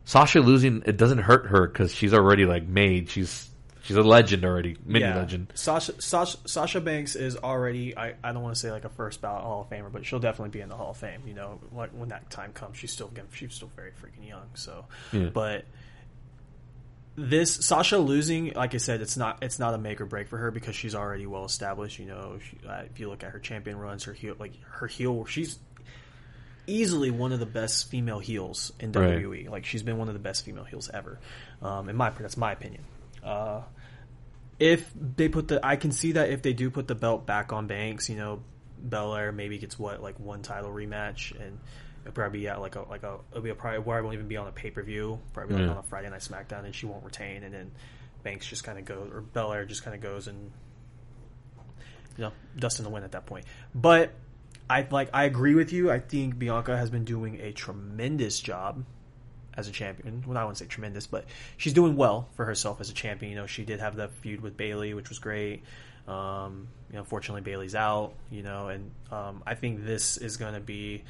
Sasha 0.05 0.39
losing 0.39 0.83
it 0.85 0.97
doesn't 0.97 1.19
hurt 1.19 1.47
her 1.47 1.67
because 1.67 1.93
she's 1.93 2.13
already 2.13 2.45
like 2.45 2.67
made. 2.67 3.09
She's 3.09 3.49
she's 3.83 3.95
a 3.95 4.01
legend 4.01 4.43
already, 4.43 4.75
mini 4.85 5.05
legend. 5.05 5.51
Sasha, 5.53 6.01
Sasha 6.01 6.37
Sasha 6.45 6.81
Banks 6.81 7.15
is 7.15 7.37
already 7.37 7.95
I, 7.95 8.15
I 8.23 8.33
don't 8.33 8.41
want 8.41 8.55
to 8.55 8.59
say 8.59 8.71
like 8.71 8.85
a 8.85 8.89
first 8.89 9.21
ballot 9.21 9.43
Hall 9.43 9.61
of 9.61 9.69
Famer, 9.69 9.91
but 9.91 10.05
she'll 10.05 10.19
definitely 10.19 10.49
be 10.49 10.61
in 10.61 10.69
the 10.69 10.75
Hall 10.75 10.91
of 10.91 10.97
Fame. 10.97 11.21
You 11.27 11.35
know, 11.35 11.59
like 11.73 11.91
when 11.91 12.09
that 12.09 12.29
time 12.29 12.53
comes, 12.53 12.77
she's 12.77 12.91
still 12.91 13.11
she's 13.33 13.53
still 13.53 13.71
very 13.75 13.91
freaking 13.91 14.27
young. 14.27 14.47
So, 14.55 14.85
Yeah. 15.13 15.25
but 15.33 15.65
this 17.17 17.55
Sasha 17.55 17.97
losing, 17.97 18.53
like 18.53 18.75
I 18.75 18.77
said, 18.77 19.01
it's 19.01 19.17
not 19.17 19.39
it's 19.41 19.57
not 19.57 19.73
a 19.73 19.77
make 19.77 19.99
or 19.99 20.05
break 20.05 20.27
for 20.27 20.37
her 20.37 20.51
because 20.51 20.75
she's 20.75 20.93
already 20.93 21.25
well 21.25 21.45
established. 21.45 21.97
You 21.97 22.05
know, 22.05 22.37
she, 22.39 22.57
uh, 22.67 22.83
if 22.91 22.99
you 22.99 23.09
look 23.09 23.23
at 23.23 23.31
her 23.31 23.39
champion 23.39 23.77
runs, 23.77 24.03
her 24.03 24.13
heel 24.13 24.35
like 24.37 24.53
her 24.63 24.85
heel, 24.85 25.25
she's 25.25 25.57
easily 26.67 27.09
one 27.09 27.31
of 27.31 27.39
the 27.39 27.45
best 27.45 27.89
female 27.89 28.19
heels 28.19 28.71
in 28.79 28.91
Right. 28.91 29.17
WWE. 29.17 29.49
Like 29.49 29.65
she's 29.65 29.81
been 29.81 29.97
one 29.97 30.09
of 30.09 30.13
the 30.13 30.19
best 30.19 30.45
female 30.45 30.65
heels 30.65 30.89
ever. 30.93 31.19
Um, 31.61 31.89
in 31.89 31.95
my 31.95 32.11
that's 32.11 32.37
my 32.37 32.51
opinion. 32.51 32.83
Uh, 33.23 33.63
if 34.59 34.91
they 34.95 35.27
put 35.27 35.47
the, 35.47 35.65
I 35.65 35.75
can 35.75 35.91
see 35.91 36.13
that 36.13 36.29
if 36.29 36.41
they 36.43 36.53
do 36.53 36.69
put 36.69 36.87
the 36.87 36.95
belt 36.95 37.25
back 37.25 37.51
on 37.51 37.67
Banks, 37.67 38.09
you 38.09 38.15
know, 38.15 38.41
Belair 38.79 39.31
maybe 39.31 39.57
gets 39.57 39.79
what 39.79 40.03
like 40.03 40.19
one 40.19 40.43
title 40.43 40.69
rematch, 40.71 41.31
and 41.39 41.57
it'll 42.07 42.15
probably 42.15 42.39
be 42.39 42.47
at 42.47 42.59
like 42.61 42.75
a 42.75 42.81
like 42.89 43.03
a 43.03 43.17
it'll 43.31 43.43
be 43.43 43.49
a 43.49 43.55
probably 43.55 43.79
where 43.79 43.97
I 43.97 44.01
won't 44.01 44.13
even 44.15 44.27
be 44.27 44.37
on 44.37 44.47
a 44.47 44.51
pay 44.51 44.71
per 44.71 44.81
view, 44.81 45.19
probably 45.33 45.55
like 45.55 45.65
Yeah. 45.65 45.71
on 45.71 45.77
a 45.77 45.83
Friday 45.83 46.09
Night 46.09 46.21
SmackDown, 46.21 46.65
and 46.65 46.73
she 46.73 46.85
won't 46.85 47.03
retain, 47.03 47.43
and 47.43 47.53
then 47.53 47.71
Banks 48.23 48.45
just 48.47 48.63
kind 48.63 48.79
of 48.79 48.85
goes 48.85 49.11
or 49.13 49.21
Belair 49.21 49.65
just 49.65 49.83
kind 49.83 49.95
of 49.95 50.01
goes 50.01 50.27
and 50.27 50.51
you 52.17 52.23
know 52.23 52.31
Dustin 52.57 52.85
to 52.85 52.91
win 52.91 53.03
at 53.03 53.11
that 53.11 53.25
point. 53.25 53.45
But 53.75 54.11
I 54.69 54.87
like 54.89 55.09
I 55.13 55.25
agree 55.25 55.55
with 55.55 55.71
you. 55.71 55.91
I 55.91 55.99
think 55.99 56.37
Bianca 56.39 56.75
has 56.77 56.89
been 56.89 57.05
doing 57.05 57.39
a 57.41 57.51
tremendous 57.51 58.39
job 58.39 58.83
as 59.55 59.67
a 59.67 59.71
champion. 59.71 60.23
Well, 60.25 60.37
I 60.37 60.43
wouldn't 60.43 60.57
say 60.57 60.65
tremendous, 60.65 61.07
but 61.07 61.25
she's 61.57 61.73
doing 61.73 61.95
well 61.95 62.29
for 62.35 62.45
herself 62.45 62.79
as 62.81 62.89
a 62.89 62.93
champion. 62.93 63.31
You 63.31 63.37
know, 63.37 63.45
she 63.47 63.63
did 63.65 63.79
have 63.79 63.95
that 63.97 64.11
feud 64.13 64.41
with 64.41 64.55
Bayley, 64.57 64.93
which 64.93 65.09
was 65.09 65.19
great. 65.19 65.63
Um, 66.07 66.67
you 66.89 66.93
know, 66.95 66.99
unfortunately 67.01 67.41
Bayley's 67.41 67.75
out. 67.75 68.13
You 68.31 68.43
know, 68.43 68.67
and 68.69 68.91
um, 69.11 69.43
I 69.45 69.55
think 69.55 69.85
this 69.85 70.17
is 70.17 70.37
going 70.37 70.53
to 70.53 70.59
be. 70.59 71.03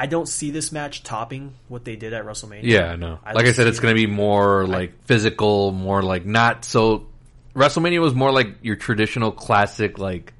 I 0.00 0.06
don't 0.06 0.26
see 0.26 0.50
this 0.50 0.72
match 0.72 1.02
topping 1.02 1.52
what 1.68 1.84
they 1.84 1.94
did 1.94 2.14
at 2.14 2.24
WrestleMania. 2.24 2.62
Yeah, 2.62 2.96
no. 2.96 3.18
I 3.22 3.34
like 3.34 3.44
I 3.44 3.52
said, 3.52 3.66
it's 3.66 3.80
going 3.80 3.94
to 3.94 4.00
be 4.00 4.06
more 4.06 4.66
like 4.66 5.04
physical, 5.04 5.72
more 5.72 6.02
like 6.02 6.24
not 6.24 6.64
so. 6.64 7.06
WrestleMania 7.54 8.00
was 8.00 8.14
more 8.14 8.32
like 8.32 8.48
your 8.62 8.76
traditional 8.76 9.30
classic 9.30 9.98
like 9.98 10.32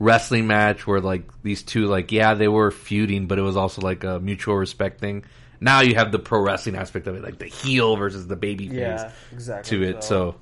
wrestling 0.00 0.46
match 0.48 0.86
where 0.86 1.00
like 1.00 1.22
these 1.42 1.62
two 1.62 1.86
like 1.86 2.10
yeah 2.10 2.34
they 2.34 2.48
were 2.48 2.70
feuding, 2.72 3.26
but 3.28 3.38
it 3.38 3.42
was 3.42 3.56
also 3.56 3.80
like 3.80 4.02
a 4.02 4.18
mutual 4.18 4.56
respect 4.56 4.98
thing. 5.00 5.24
Now 5.60 5.82
you 5.82 5.94
have 5.94 6.10
the 6.10 6.18
pro 6.18 6.40
wrestling 6.40 6.74
aspect 6.74 7.06
of 7.06 7.14
it, 7.14 7.22
like 7.22 7.38
the 7.38 7.46
heel 7.46 7.94
versus 7.96 8.26
the 8.26 8.34
baby 8.36 8.68
face 8.68 8.78
Yeah, 8.78 9.12
exactly. 9.32 9.78
to 9.78 9.84
it. 9.84 10.02
So 10.02 10.34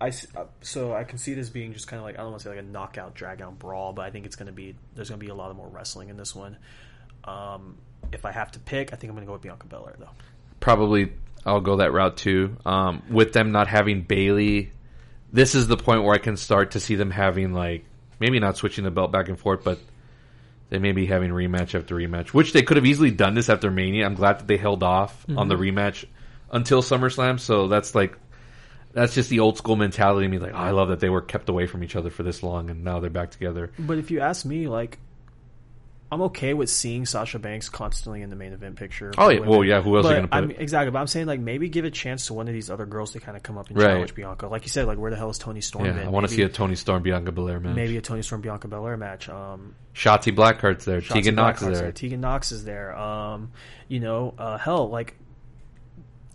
I 0.00 0.08
s- 0.08 0.26
uh, 0.36 0.44
so 0.60 0.92
I 0.92 1.04
can 1.04 1.16
see 1.16 1.32
this 1.32 1.48
being 1.48 1.72
just 1.72 1.86
kind 1.86 2.00
of 2.00 2.04
like 2.04 2.16
I 2.16 2.18
don't 2.22 2.32
want 2.32 2.42
to 2.42 2.48
say 2.48 2.50
like 2.50 2.58
a 2.64 2.68
knockout 2.68 3.14
drag 3.14 3.40
out 3.40 3.58
brawl, 3.58 3.94
but 3.94 4.04
I 4.04 4.10
think 4.10 4.26
it's 4.26 4.36
going 4.36 4.48
to 4.48 4.52
be 4.52 4.74
there's 4.94 5.08
going 5.08 5.20
to 5.20 5.24
be 5.24 5.30
a 5.30 5.34
lot 5.34 5.50
of 5.50 5.56
more 5.56 5.68
wrestling 5.68 6.10
in 6.10 6.18
this 6.18 6.34
one. 6.34 6.58
Um, 7.22 7.78
if 8.14 8.24
I 8.24 8.32
have 8.32 8.52
to 8.52 8.58
pick, 8.58 8.92
I 8.92 8.96
think 8.96 9.10
I'm 9.10 9.16
going 9.16 9.26
to 9.26 9.28
go 9.28 9.34
with 9.34 9.42
Bianca 9.42 9.66
Belair 9.66 9.94
though. 9.98 10.08
probably 10.60 11.12
I'll 11.44 11.60
go 11.60 11.76
that 11.76 11.92
route 11.92 12.16
too. 12.16 12.56
Um, 12.64 13.02
with 13.10 13.32
them 13.32 13.52
not 13.52 13.68
having 13.68 14.02
Bayley, 14.02 14.72
this 15.32 15.54
is 15.54 15.66
the 15.66 15.76
point 15.76 16.02
where 16.04 16.14
I 16.14 16.18
can 16.18 16.36
start 16.36 16.70
to 16.72 16.80
see 16.80 16.94
them 16.94 17.10
having 17.10 17.52
like 17.52 17.84
maybe 18.18 18.38
not 18.40 18.56
switching 18.56 18.84
the 18.84 18.90
belt 18.90 19.12
back 19.12 19.28
and 19.28 19.38
forth, 19.38 19.62
but 19.64 19.78
they 20.70 20.78
may 20.78 20.92
be 20.92 21.06
having 21.06 21.30
rematch 21.30 21.78
after 21.78 21.94
rematch, 21.96 22.28
which 22.28 22.52
they 22.52 22.62
could 22.62 22.78
have 22.78 22.86
easily 22.86 23.10
done 23.10 23.34
this 23.34 23.50
after 23.50 23.70
Mania. 23.70 24.06
I'm 24.06 24.14
glad 24.14 24.38
that 24.38 24.46
they 24.46 24.56
held 24.56 24.82
off 24.82 25.26
on 25.36 25.48
the 25.48 25.56
rematch 25.56 26.06
until 26.50 26.82
SummerSlam. 26.82 27.38
So 27.38 27.68
that's 27.68 27.94
like 27.94 28.16
that's 28.92 29.14
just 29.14 29.28
the 29.28 29.40
old 29.40 29.58
school 29.58 29.76
mentality. 29.76 30.28
Me 30.28 30.38
like, 30.38 30.54
oh, 30.54 30.56
I 30.56 30.70
love 30.70 30.88
that 30.88 31.00
they 31.00 31.10
were 31.10 31.20
kept 31.20 31.48
away 31.48 31.66
from 31.66 31.84
each 31.84 31.96
other 31.96 32.10
for 32.10 32.22
this 32.22 32.42
long, 32.42 32.70
and 32.70 32.84
now 32.84 33.00
they're 33.00 33.10
back 33.10 33.32
together. 33.32 33.72
But 33.78 33.98
if 33.98 34.10
you 34.10 34.20
ask 34.20 34.46
me, 34.46 34.68
like, 34.68 34.98
I'm 36.14 36.22
okay 36.22 36.54
with 36.54 36.70
seeing 36.70 37.04
Sasha 37.04 37.38
Banks 37.38 37.68
constantly 37.68 38.22
in 38.22 38.30
the 38.30 38.36
main 38.36 38.52
event 38.52 38.76
picture. 38.76 39.12
Oh, 39.18 39.28
yeah. 39.28 39.40
women. 39.40 39.48
Well, 39.50 39.64
yeah, 39.64 39.82
who 39.82 39.96
else 39.96 40.06
are 40.06 40.22
But 40.22 40.30
gonna 40.30 40.46
put. 40.48 40.60
Exactly, 40.60 40.90
but 40.92 40.98
I'm 41.00 41.06
saying 41.06 41.26
like 41.26 41.40
maybe 41.40 41.68
give 41.68 41.84
a 41.84 41.90
chance 41.90 42.26
to 42.28 42.34
one 42.34 42.48
of 42.48 42.54
these 42.54 42.70
other 42.70 42.86
girls 42.86 43.12
to 43.12 43.20
kind 43.20 43.36
of 43.36 43.42
come 43.42 43.58
up 43.58 43.68
and 43.68 43.76
Right. 43.76 43.88
challenge 43.88 44.14
Bianca. 44.14 44.46
Like 44.48 44.62
you 44.62 44.68
said, 44.70 44.86
like 44.86 44.98
where 44.98 45.10
the 45.10 45.16
hell 45.16 45.28
is 45.30 45.38
Toni 45.38 45.60
Storm? 45.60 45.84
Yeah, 45.84 45.92
been? 45.92 46.06
I 46.06 46.10
want 46.10 46.26
to 46.28 46.32
see 46.34 46.42
a 46.42 46.48
Toni 46.48 46.76
Storm 46.76 47.02
Bianca 47.02 47.32
Belair 47.32 47.60
match. 47.60 47.74
maybe 47.76 47.96
a 47.96 48.00
Toni 48.00 48.22
Storm 48.22 48.40
Bianca 48.40 48.68
Belair 48.68 48.96
match. 48.96 49.28
Um, 49.28 49.74
Shotzi 49.94 50.34
Blackheart's 50.34 50.84
there. 50.84 51.00
Shotzi 51.00 51.14
Tegan 51.14 51.34
Nox 51.34 51.58
is 51.60 51.66
Blackheart's 51.68 51.80
there. 51.80 51.92
Tegan 51.92 52.20
Nox 52.20 52.52
is 52.52 52.64
there. 52.64 52.96
Um, 52.96 53.50
you 53.88 54.00
know, 54.00 54.34
uh, 54.38 54.56
hell, 54.58 54.88
like 54.88 55.16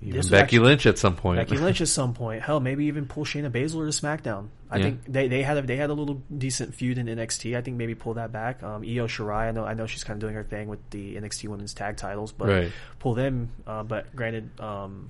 Even 0.01 0.15
this 0.15 0.29
Becky 0.29 0.41
actually- 0.55 0.59
Lynch 0.59 0.85
at 0.85 0.97
some 0.97 1.15
point. 1.15 1.39
Becky 1.39 1.57
Lynch 1.57 1.81
at 1.81 1.87
some 1.89 2.13
point. 2.13 2.41
Hell, 2.41 2.59
maybe 2.61 2.85
even 2.85 3.05
pull 3.05 3.25
Shayna 3.25 3.51
Baszler 3.51 3.91
to 3.91 4.05
SmackDown. 4.05 4.47
I 4.71 4.77
Yeah. 4.77 4.83
think 4.83 5.01
they, 5.07 5.27
they 5.27 5.41
had 5.43 5.57
a, 5.57 5.61
they 5.63 5.75
had 5.75 5.89
a 5.89 5.93
little 5.93 6.21
decent 6.35 6.73
feud 6.73 6.97
in 6.97 7.07
NXT. 7.07 7.57
I 7.57 7.61
think 7.61 7.75
maybe 7.75 7.95
pull 7.95 8.13
that 8.13 8.31
back. 8.31 8.63
Um, 8.63 8.83
Io 8.83 9.07
Shirai, 9.07 9.49
I 9.49 9.51
know 9.51 9.65
I 9.65 9.73
know 9.73 9.87
she's 9.87 10.03
kind 10.05 10.15
of 10.15 10.21
doing 10.21 10.35
her 10.35 10.43
thing 10.43 10.69
with 10.69 10.79
the 10.91 11.15
NXT 11.17 11.49
Women's 11.49 11.73
Tag 11.73 11.97
Titles, 11.97 12.31
but 12.31 12.47
Right. 12.47 12.71
pull 12.99 13.13
them. 13.13 13.49
Uh, 13.67 13.83
but 13.83 14.15
granted, 14.15 14.49
um, 14.61 15.09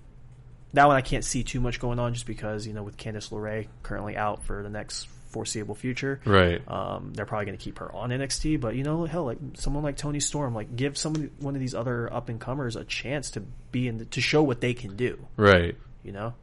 that 0.73 0.87
one 0.87 0.95
I 0.95 1.01
can't 1.01 1.23
see 1.23 1.43
too 1.43 1.59
much 1.59 1.79
going 1.79 1.99
on 1.99 2.13
just 2.13 2.25
because 2.25 2.65
you 2.65 2.73
know 2.73 2.83
with 2.83 2.97
Candice 2.97 3.29
LeRae 3.31 3.67
currently 3.83 4.15
out 4.17 4.43
for 4.43 4.63
the 4.63 4.69
next 4.69 5.07
foreseeable 5.29 5.75
future. 5.75 6.19
Right. 6.25 6.61
Um, 6.67 7.13
they're 7.13 7.25
probably 7.25 7.45
going 7.45 7.57
to 7.57 7.63
keep 7.63 7.79
her 7.79 7.93
on 7.93 8.09
NXT, 8.09 8.59
but 8.59 8.75
you 8.75 8.83
know, 8.83 9.05
hell, 9.05 9.25
like 9.25 9.37
someone 9.53 9.83
like 9.83 9.95
Toni 9.95 10.19
Storm, 10.19 10.53
like 10.53 10.75
give 10.75 10.97
someone 10.97 11.31
one 11.39 11.55
of 11.55 11.61
these 11.61 11.73
other 11.73 12.11
up 12.11 12.29
and 12.29 12.39
comers 12.39 12.75
a 12.75 12.83
chance 12.83 13.31
to 13.31 13.41
be 13.71 13.87
in 13.87 13.99
the, 13.99 14.05
to 14.05 14.21
show 14.21 14.43
what 14.43 14.61
they 14.61 14.73
can 14.73 14.95
do. 14.95 15.25
Right. 15.37 15.75
You 16.03 16.11
know. 16.11 16.33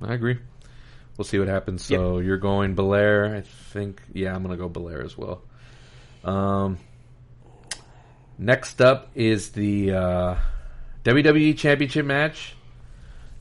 I 0.00 0.14
agree. 0.14 0.38
We'll 1.16 1.24
see 1.24 1.38
what 1.38 1.48
happens. 1.48 1.84
So 1.84 2.18
you're 2.18 2.38
going 2.38 2.74
Belair, 2.74 3.36
I 3.36 3.42
think. 3.42 4.02
Yeah, 4.12 4.34
I'm 4.34 4.42
gonna 4.42 4.56
go 4.56 4.68
Belair 4.68 5.02
as 5.02 5.16
well. 5.16 5.42
Um, 6.24 6.78
next 8.38 8.80
up 8.80 9.10
is 9.14 9.50
the 9.50 9.92
uh, 9.92 10.36
WWE 11.04 11.56
Championship 11.56 12.06
match. 12.06 12.56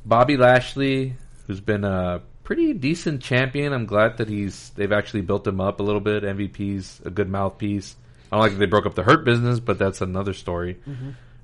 Bobby 0.06 0.36
Lashley, 0.36 1.15
who's 1.48 1.61
been 1.61 1.84
a 1.84 2.22
pretty 2.52 2.73
decent 2.73 3.22
champion. 3.22 3.72
I'm 3.72 3.86
glad 3.86 4.18
that 4.18 4.28
he's 4.28 4.72
they've 4.72 4.91
actually 4.91 5.22
built 5.22 5.48
him 5.48 5.61
up 5.61 5.80
a 5.80 5.84
little 5.84 6.02
bit. 6.02 6.23
MVP's 6.23 7.02
a 7.06 7.10
good 7.10 7.30
mouthpiece. 7.30 7.95
I 8.30 8.36
don't 8.36 8.41
like 8.41 8.52
that 8.52 8.57
they 8.57 8.65
broke 8.65 8.86
up 8.86 8.94
the 8.94 9.03
Hurt 9.03 9.23
business, 9.23 9.61
but 9.61 9.80
that's 9.80 10.02
another 10.02 10.34
story. 10.34 10.78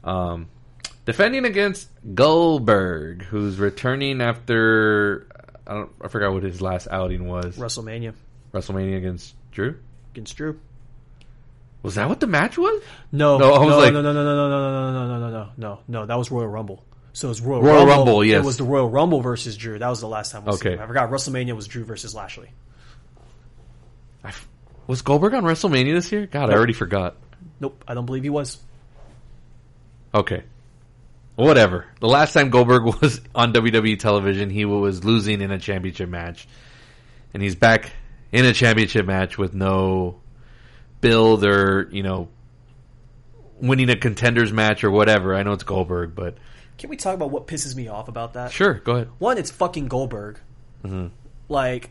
Um, 0.04 0.50
defending 1.06 1.46
against 1.46 1.88
Goldberg, 2.14 3.24
who's 3.24 3.58
returning 3.58 4.20
after 4.22 5.28
I 5.66 5.76
don't 5.76 5.92
I 6.04 6.10
forgot 6.10 6.34
what 6.34 6.44
his 6.44 6.62
last 6.62 6.90
outing 6.92 7.26
was. 7.28 7.58
WrestleMania 7.58 8.14
WrestleMania 8.54 8.98
against 8.98 9.34
Drew. 9.52 9.78
against 10.12 10.36
Drew. 10.36 10.60
Was 11.84 11.96
that 11.96 12.10
what 12.10 12.20
the 12.20 12.28
match 12.28 12.58
was? 12.58 12.82
No, 13.14 13.38
No, 13.38 13.54
I 13.54 13.60
was 13.60 13.70
no, 13.70 13.78
like- 13.78 13.94
no, 13.94 14.02
no, 14.02 14.12
no, 14.12 14.24
no, 14.26 14.36
no, 14.36 14.50
no, 14.50 14.92
no, 14.92 14.92
no, 14.92 15.08
no, 15.08 15.20
no, 15.20 15.30
no, 15.30 15.50
no, 15.58 15.80
no. 15.88 16.06
That 16.06 16.18
was 16.18 16.30
Royal 16.32 16.48
Rumble. 16.48 16.84
So 17.18 17.30
it 17.30 17.30
was 17.30 17.42
Royal, 17.42 17.64
Royal 17.64 17.78
Rumble. 17.88 17.96
Rumble, 18.06 18.26
yes. 18.26 18.44
It 18.44 18.46
was 18.46 18.58
the 18.58 18.64
Royal 18.64 18.88
Rumble 18.88 19.22
versus 19.22 19.58
Drew. 19.58 19.80
That 19.80 19.90
was 19.90 20.02
the 20.02 20.08
last 20.08 20.32
time 20.32 20.46
we 20.46 20.52
Okay. 20.52 20.78
I 20.78 20.86
forgot 20.86 21.10
WrestleMania 21.10 21.56
was 21.56 21.68
Drew 21.68 21.84
versus 21.84 22.14
Lashley. 22.14 22.52
I 24.24 24.28
f- 24.28 24.48
was 24.86 25.02
Goldberg 25.02 25.34
on 25.34 25.44
WrestleMania 25.44 25.96
this 25.96 26.12
year? 26.12 26.28
God, 26.28 26.52
I 26.52 26.54
already 26.54 26.74
forgot. 26.74 27.16
Nope, 27.60 27.84
I 27.88 27.96
don't 27.96 28.06
believe 28.06 28.22
he 28.22 28.30
was. 28.30 28.60
Okay. 30.14 30.44
Whatever. 31.36 31.88
The 32.02 32.08
last 32.08 32.34
time 32.34 32.52
Goldberg 32.52 32.84
was 33.02 33.20
on 33.34 33.52
WWE 33.52 33.98
television, 33.98 34.52
he 34.52 34.66
was 34.66 35.04
losing 35.04 35.42
in 35.42 35.50
a 35.50 35.58
championship 35.58 36.10
match. 36.10 36.48
And 37.34 37.42
he's 37.42 37.56
back 37.56 37.94
in 38.32 38.46
a 38.46 38.54
championship 38.54 39.08
match 39.08 39.40
with 39.40 39.56
no 39.56 40.22
build 41.02 41.44
or, 41.44 41.90
you 41.92 42.04
know, 42.04 42.28
winning 43.60 43.90
a 43.90 43.96
contenders 43.96 44.54
match 44.54 44.84
or 44.84 44.92
whatever. 44.92 45.34
I 45.34 45.42
know 45.42 45.54
it's 45.54 45.64
Goldberg, 45.64 46.14
but 46.14 46.38
Can 46.78 46.90
we 46.90 46.98
talk 46.98 47.16
about 47.16 47.32
what 47.32 47.48
pisses 47.48 47.76
me 47.76 47.88
off 47.88 48.08
about 48.08 48.34
that? 48.34 48.52
sure, 48.52 48.76
go 48.76 48.94
ahead. 48.94 49.10
One, 49.18 49.38
it's 49.38 49.52
fucking 49.52 49.88
Goldberg. 49.88 50.40
Mm-hmm. 50.84 51.08
Like, 51.50 51.90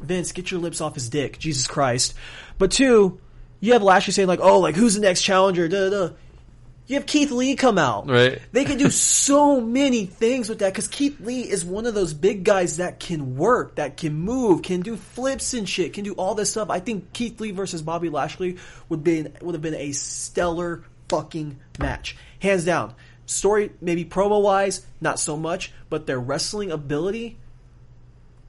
Vince, 0.00 0.32
get 0.32 0.50
your 0.50 0.60
lips 0.60 0.80
off 0.80 0.94
his 0.94 1.08
dick, 1.08 1.38
Jesus 1.38 1.66
Christ. 1.66 2.14
But 2.58 2.70
two, 2.70 3.20
you 3.60 3.72
have 3.72 3.82
Lashley 3.82 4.12
saying 4.12 4.28
like, 4.28 4.40
"Oh, 4.40 4.60
like 4.60 4.74
who's 4.74 4.94
the 4.94 5.00
next 5.00 5.22
challenger?" 5.22 5.68
Da, 5.68 5.88
da, 5.88 6.08
da. 6.08 6.14
You 6.86 6.96
have 6.96 7.06
Keith 7.06 7.30
Lee 7.30 7.56
come 7.56 7.78
out. 7.78 8.10
Right. 8.10 8.42
They 8.52 8.66
can 8.66 8.76
do 8.76 8.90
so 8.90 9.58
many 9.58 10.04
things 10.04 10.50
with 10.50 10.58
that 10.58 10.70
because 10.70 10.86
Keith 10.86 11.18
Lee 11.18 11.40
is 11.40 11.64
one 11.64 11.86
of 11.86 11.94
those 11.94 12.12
big 12.12 12.44
guys 12.44 12.76
that 12.76 13.00
can 13.00 13.36
work, 13.36 13.76
that 13.76 13.96
can 13.96 14.12
move, 14.12 14.60
can 14.60 14.82
do 14.82 14.96
flips 14.96 15.54
and 15.54 15.66
shit, 15.66 15.94
can 15.94 16.04
do 16.04 16.12
all 16.12 16.34
this 16.34 16.50
stuff. 16.50 16.68
I 16.68 16.80
think 16.80 17.14
Keith 17.14 17.40
Lee 17.40 17.52
versus 17.52 17.80
Bobby 17.80 18.10
Lashley 18.10 18.58
would 18.90 19.02
be 19.02 19.26
would 19.40 19.54
have 19.54 19.62
been 19.62 19.74
a 19.74 19.92
stellar 19.92 20.84
fucking 21.08 21.58
match, 21.78 22.18
hands 22.40 22.66
down. 22.66 22.94
Story 23.26 23.72
maybe 23.80 24.04
promo 24.04 24.42
wise, 24.42 24.84
not 25.00 25.18
so 25.18 25.36
much, 25.36 25.72
but 25.88 26.06
their 26.06 26.20
wrestling 26.20 26.70
ability, 26.70 27.38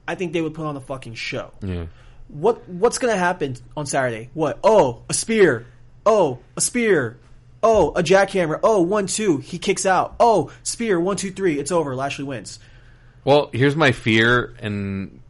I 0.06 0.14
think 0.14 0.32
they 0.32 0.40
would 0.42 0.54
put 0.54 0.66
on 0.66 0.76
a 0.76 0.80
fucking 0.80 1.14
show. 1.14 1.52
Yeah. 1.62 1.86
What 2.28 2.68
what's 2.68 2.98
gonna 2.98 3.16
happen 3.16 3.56
on 3.76 3.86
Saturday? 3.86 4.30
What? 4.34 4.58
Oh, 4.62 5.02
a 5.08 5.14
spear. 5.14 5.66
Oh, 6.04 6.40
a 6.56 6.60
spear. 6.60 7.18
Oh, 7.62 7.90
a 7.92 8.02
jackhammer. 8.02 8.60
Oh, 8.62 8.82
one 8.82 9.06
two. 9.06 9.38
He 9.38 9.58
kicks 9.58 9.86
out. 9.86 10.14
Oh, 10.20 10.50
spear. 10.62 11.00
One 11.00 11.16
two 11.16 11.30
three. 11.30 11.58
It's 11.58 11.72
over. 11.72 11.94
Lashley 11.96 12.24
wins. 12.24 12.58
Well, 13.24 13.50
here's 13.52 13.74
my 13.76 13.92
fear, 13.92 14.54
and 14.60 15.20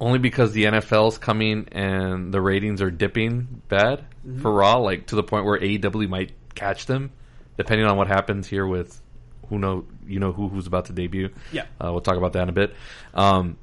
only 0.00 0.18
because 0.18 0.52
the 0.52 0.64
NFL's 0.64 1.18
coming 1.18 1.68
and 1.72 2.32
the 2.32 2.40
ratings 2.40 2.80
are 2.82 2.90
dipping 2.90 3.62
bad 3.68 4.04
Mm-hmm. 4.26 4.40
for 4.40 4.52
Raw, 4.52 4.76
like 4.76 5.06
to 5.08 5.16
the 5.16 5.24
point 5.24 5.44
where 5.44 5.58
AEW 5.58 6.08
might 6.08 6.30
catch 6.54 6.86
them, 6.86 7.10
depending 7.56 7.86
on 7.86 7.96
what 7.96 8.08
happens 8.08 8.46
here 8.46 8.66
with 8.66 9.00
who 9.48 9.58
know 9.58 9.84
you 10.06 10.18
know 10.18 10.32
who 10.32 10.48
who's 10.48 10.66
about 10.66 10.86
to 10.86 10.92
debut. 10.92 11.30
Yeah. 11.52 11.66
uh, 11.80 11.90
we'll 11.90 12.00
talk 12.00 12.16
about 12.16 12.32
that 12.34 12.44
in 12.44 12.48
a 12.48 12.52
bit. 12.52 12.74
Um, 13.14 13.58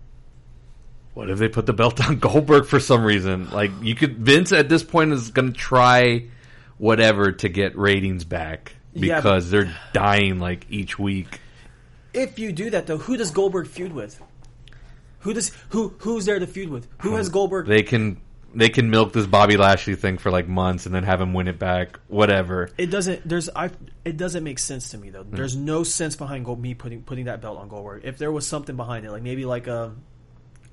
what 1.14 1.30
if 1.30 1.40
they 1.40 1.50
put 1.50 1.66
the 1.66 1.74
belt 1.74 2.06
on 2.06 2.20
Goldberg 2.20 2.66
for 2.66 2.80
some 2.80 3.04
reason? 3.04 3.50
Like 3.50 3.72
you 3.82 3.96
could 3.96 4.18
Vince 4.18 4.52
at 4.52 4.70
this 4.70 4.84
point 4.84 5.12
is 5.12 5.32
going 5.32 5.54
to 5.54 5.58
try 5.58 6.28
whatever 6.78 7.32
to 7.32 7.50
get 7.50 7.78
ratings 7.78 8.24
back 8.24 8.74
Yeah, 8.94 9.18
because 9.18 9.50
they're 9.50 9.76
dying 9.94 10.40
like 10.40 10.66
each 10.70 10.98
week. 10.98 11.40
If 12.14 12.40
you 12.40 12.52
do 12.52 12.70
that 12.70 12.88
though, 12.88 12.98
who 12.98 13.18
does 13.18 13.32
Goldberg 13.32 13.68
feud 13.68 13.94
with? 13.94 14.22
Who 15.20 15.34
does 15.34 15.52
who 15.70 15.94
who's 16.00 16.26
there 16.26 16.40
to 16.40 16.48
feud 16.48 16.70
with? 16.70 16.88
Who 17.02 17.16
has 17.16 17.30
Goldberg? 17.30 17.68
They 17.68 17.84
can 17.84 18.22
they 18.54 18.70
can 18.70 18.90
milk 18.90 19.14
this 19.14 19.26
Bobby 19.28 19.58
Lashley 19.58 19.96
thing 19.96 20.18
for 20.18 20.32
like 20.32 20.48
months 20.48 20.86
and 20.86 20.94
then 20.96 21.04
have 21.04 21.22
him 21.22 21.34
win 21.34 21.48
it 21.48 21.60
back. 21.60 22.00
Whatever. 22.08 22.70
it 22.78 22.88
doesn't. 22.88 23.28
There's 23.28 23.50
I. 23.56 23.70
It 24.06 24.18
doesn't 24.18 24.44
make 24.44 24.60
sense 24.60 24.90
to 24.92 24.98
me 24.98 25.10
Hmm. 25.10 25.14
though. 25.14 25.24
There's 25.24 25.56
no 25.56 25.84
sense 25.84 26.16
behind 26.16 26.46
Gold, 26.46 26.62
me 26.62 26.74
putting 26.74 27.04
putting 27.04 27.26
that 27.26 27.42
belt 27.42 27.58
on 27.58 27.68
Goldberg. 27.70 28.02
If 28.06 28.18
there 28.18 28.32
was 28.32 28.48
something 28.48 28.76
behind 28.76 29.06
it, 29.06 29.12
like 29.12 29.24
maybe 29.24 29.46
like 29.46 29.68
a, 29.68 29.94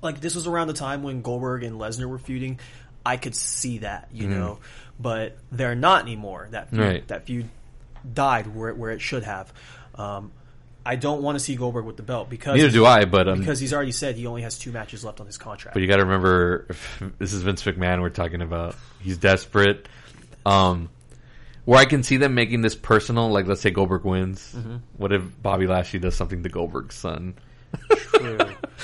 like 0.01 0.21
this 0.21 0.35
was 0.35 0.47
around 0.47 0.67
the 0.67 0.73
time 0.73 1.03
when 1.03 1.21
Goldberg 1.21 1.63
and 1.63 1.79
Lesnar 1.79 2.07
were 2.07 2.17
feuding, 2.19 2.59
I 3.05 3.17
could 3.17 3.35
see 3.35 3.79
that, 3.79 4.09
you 4.11 4.27
know. 4.27 4.59
But 4.99 5.37
they're 5.51 5.75
not 5.75 6.01
anymore. 6.03 6.47
That 6.51 6.69
feud, 6.69 6.79
Hmm. 6.81 6.87
Right. 6.87 7.07
that 7.09 7.25
feud 7.25 7.47
died 8.13 8.47
where 8.47 8.69
it, 8.69 8.77
where 8.77 8.91
it 8.91 9.01
should 9.01 9.23
have. 9.23 9.53
Um, 9.95 10.31
I 10.87 10.95
don't 10.95 11.21
want 11.21 11.37
to 11.37 11.43
see 11.43 11.55
Goldberg 11.55 11.85
with 11.85 11.97
the 11.97 12.03
belt 12.03 12.29
because 12.29 12.55
Neither 12.55 12.71
do 12.71 12.85
I, 12.85 13.05
but 13.05 13.27
um, 13.27 13.39
because 13.39 13.59
he's 13.59 13.73
already 13.73 13.91
said 13.91 14.15
he 14.15 14.25
only 14.25 14.41
has 14.43 14.57
two 14.57 14.71
matches 14.71 15.03
left 15.03 15.19
on 15.19 15.25
his 15.25 15.37
contract. 15.37 15.73
but 15.73 15.81
you 15.81 15.87
got 15.87 15.97
to 15.97 16.03
remember 16.05 16.67
this 17.19 17.33
is 17.33 17.41
Vince 17.43 17.63
McMahon 17.63 18.01
we're 18.01 18.09
talking 18.09 18.41
about. 18.41 18.75
He's 19.01 19.17
desperate. 19.17 19.87
Um, 20.45 20.89
where 21.65 21.77
I 21.79 21.83
can 21.85 22.01
see 22.03 22.15
them 22.15 22.33
making 22.33 22.61
this 22.61 22.75
personal, 22.75 23.29
like 23.29 23.45
let's 23.47 23.59
say 23.59 23.71
Goldberg 23.71 24.05
wins. 24.05 24.53
Mm-hmm. 24.55 24.77
What 24.95 25.11
if 25.11 25.21
Bobby 25.41 25.67
Lashley 25.67 25.99
does 25.99 26.15
something 26.15 26.41
to 26.43 26.49
Goldberg's 26.49 26.95
son? 26.95 27.35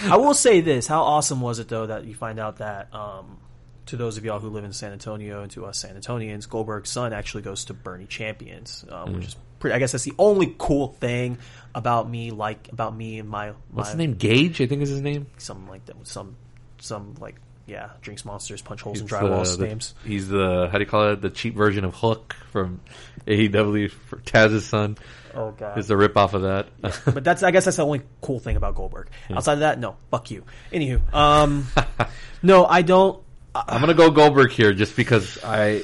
I 0.05 0.17
will 0.17 0.33
say 0.33 0.61
this: 0.61 0.87
How 0.87 1.03
awesome 1.03 1.39
was 1.41 1.59
it 1.59 1.69
though 1.69 1.87
that 1.87 2.05
you 2.05 2.13
find 2.15 2.39
out 2.39 2.57
that 2.57 2.93
um, 2.93 3.37
to 3.85 3.95
those 3.97 4.17
of 4.17 4.25
y'all 4.25 4.39
who 4.39 4.49
live 4.49 4.63
in 4.65 4.73
San 4.73 4.91
Antonio 4.91 5.41
and 5.41 5.51
to 5.51 5.65
us 5.65 5.79
San 5.79 5.95
Antonians, 5.99 6.47
Goldberg's 6.49 6.89
son 6.89 7.13
actually 7.13 7.43
goes 7.43 7.65
to 7.65 7.73
Bernie 7.73 8.05
Champions, 8.05 8.83
um, 8.89 9.09
Mm. 9.09 9.15
which 9.15 9.27
is 9.27 9.35
pretty. 9.63 9.73
I 9.75 9.79
guess 9.79 9.93
that's 9.93 10.03
the 10.03 10.13
only 10.19 10.53
cool 10.57 10.89
thing 10.89 11.37
about 11.73 12.09
me, 12.09 12.31
like 12.31 12.67
about 12.71 12.93
me 12.95 13.17
and 13.19 13.29
my, 13.29 13.53
What's 13.71 13.87
my 13.87 13.91
his 13.91 13.95
name? 13.97 14.15
Gage, 14.15 14.59
I 14.61 14.67
think 14.67 14.81
is 14.81 14.89
his 14.89 14.99
name. 15.01 15.27
something 15.37 15.67
like 15.69 15.85
that. 15.85 15.95
Some 16.05 16.35
some 16.79 17.15
like 17.21 17.37
yeah, 17.65 17.91
drinks 18.01 18.25
monsters, 18.25 18.61
punch 18.61 18.81
holes 18.81 18.99
in 18.99 19.05
He's 19.07 19.11
drywall 19.11 19.57
the- 19.57 19.65
names. 19.65 19.95
He's 20.03 20.27
the 20.27 20.67
how 20.69 20.77
do 20.77 20.83
you 20.83 20.89
call 20.89 21.11
it? 21.11 21.21
The 21.21 21.29
cheap 21.29 21.55
version 21.55 21.85
of 21.85 21.95
Hook 21.95 22.35
from 22.51 22.81
AEW 23.25 23.89
for 23.89 24.17
Taz's 24.17 24.65
son. 24.65 24.97
Oh 25.33 25.51
god. 25.51 25.77
Is 25.77 25.87
the 25.87 25.95
rip 25.95 26.17
off 26.17 26.33
of 26.33 26.41
that? 26.41 26.67
but 26.81 27.23
that's 27.23 27.41
I 27.41 27.51
guess 27.51 27.63
that's 27.65 27.77
the 27.77 27.85
only 27.85 28.01
cool 28.21 28.39
thing 28.39 28.57
about 28.57 28.75
Goldberg. 28.75 29.07
Outside 29.31 29.53
of 29.53 29.59
that, 29.59 29.79
no, 29.79 29.95
fuck 30.11 30.29
you. 30.29 30.43
Anywho, 30.73 31.13
um, 31.13 31.65
no, 32.43 32.65
I 32.65 32.81
don't. 32.81 33.23
I'm 33.55 33.79
gonna 33.79 33.93
go 33.93 34.11
Goldberg 34.11 34.51
here 34.51 34.73
just 34.73 34.95
because 34.97 35.39
I 35.43 35.83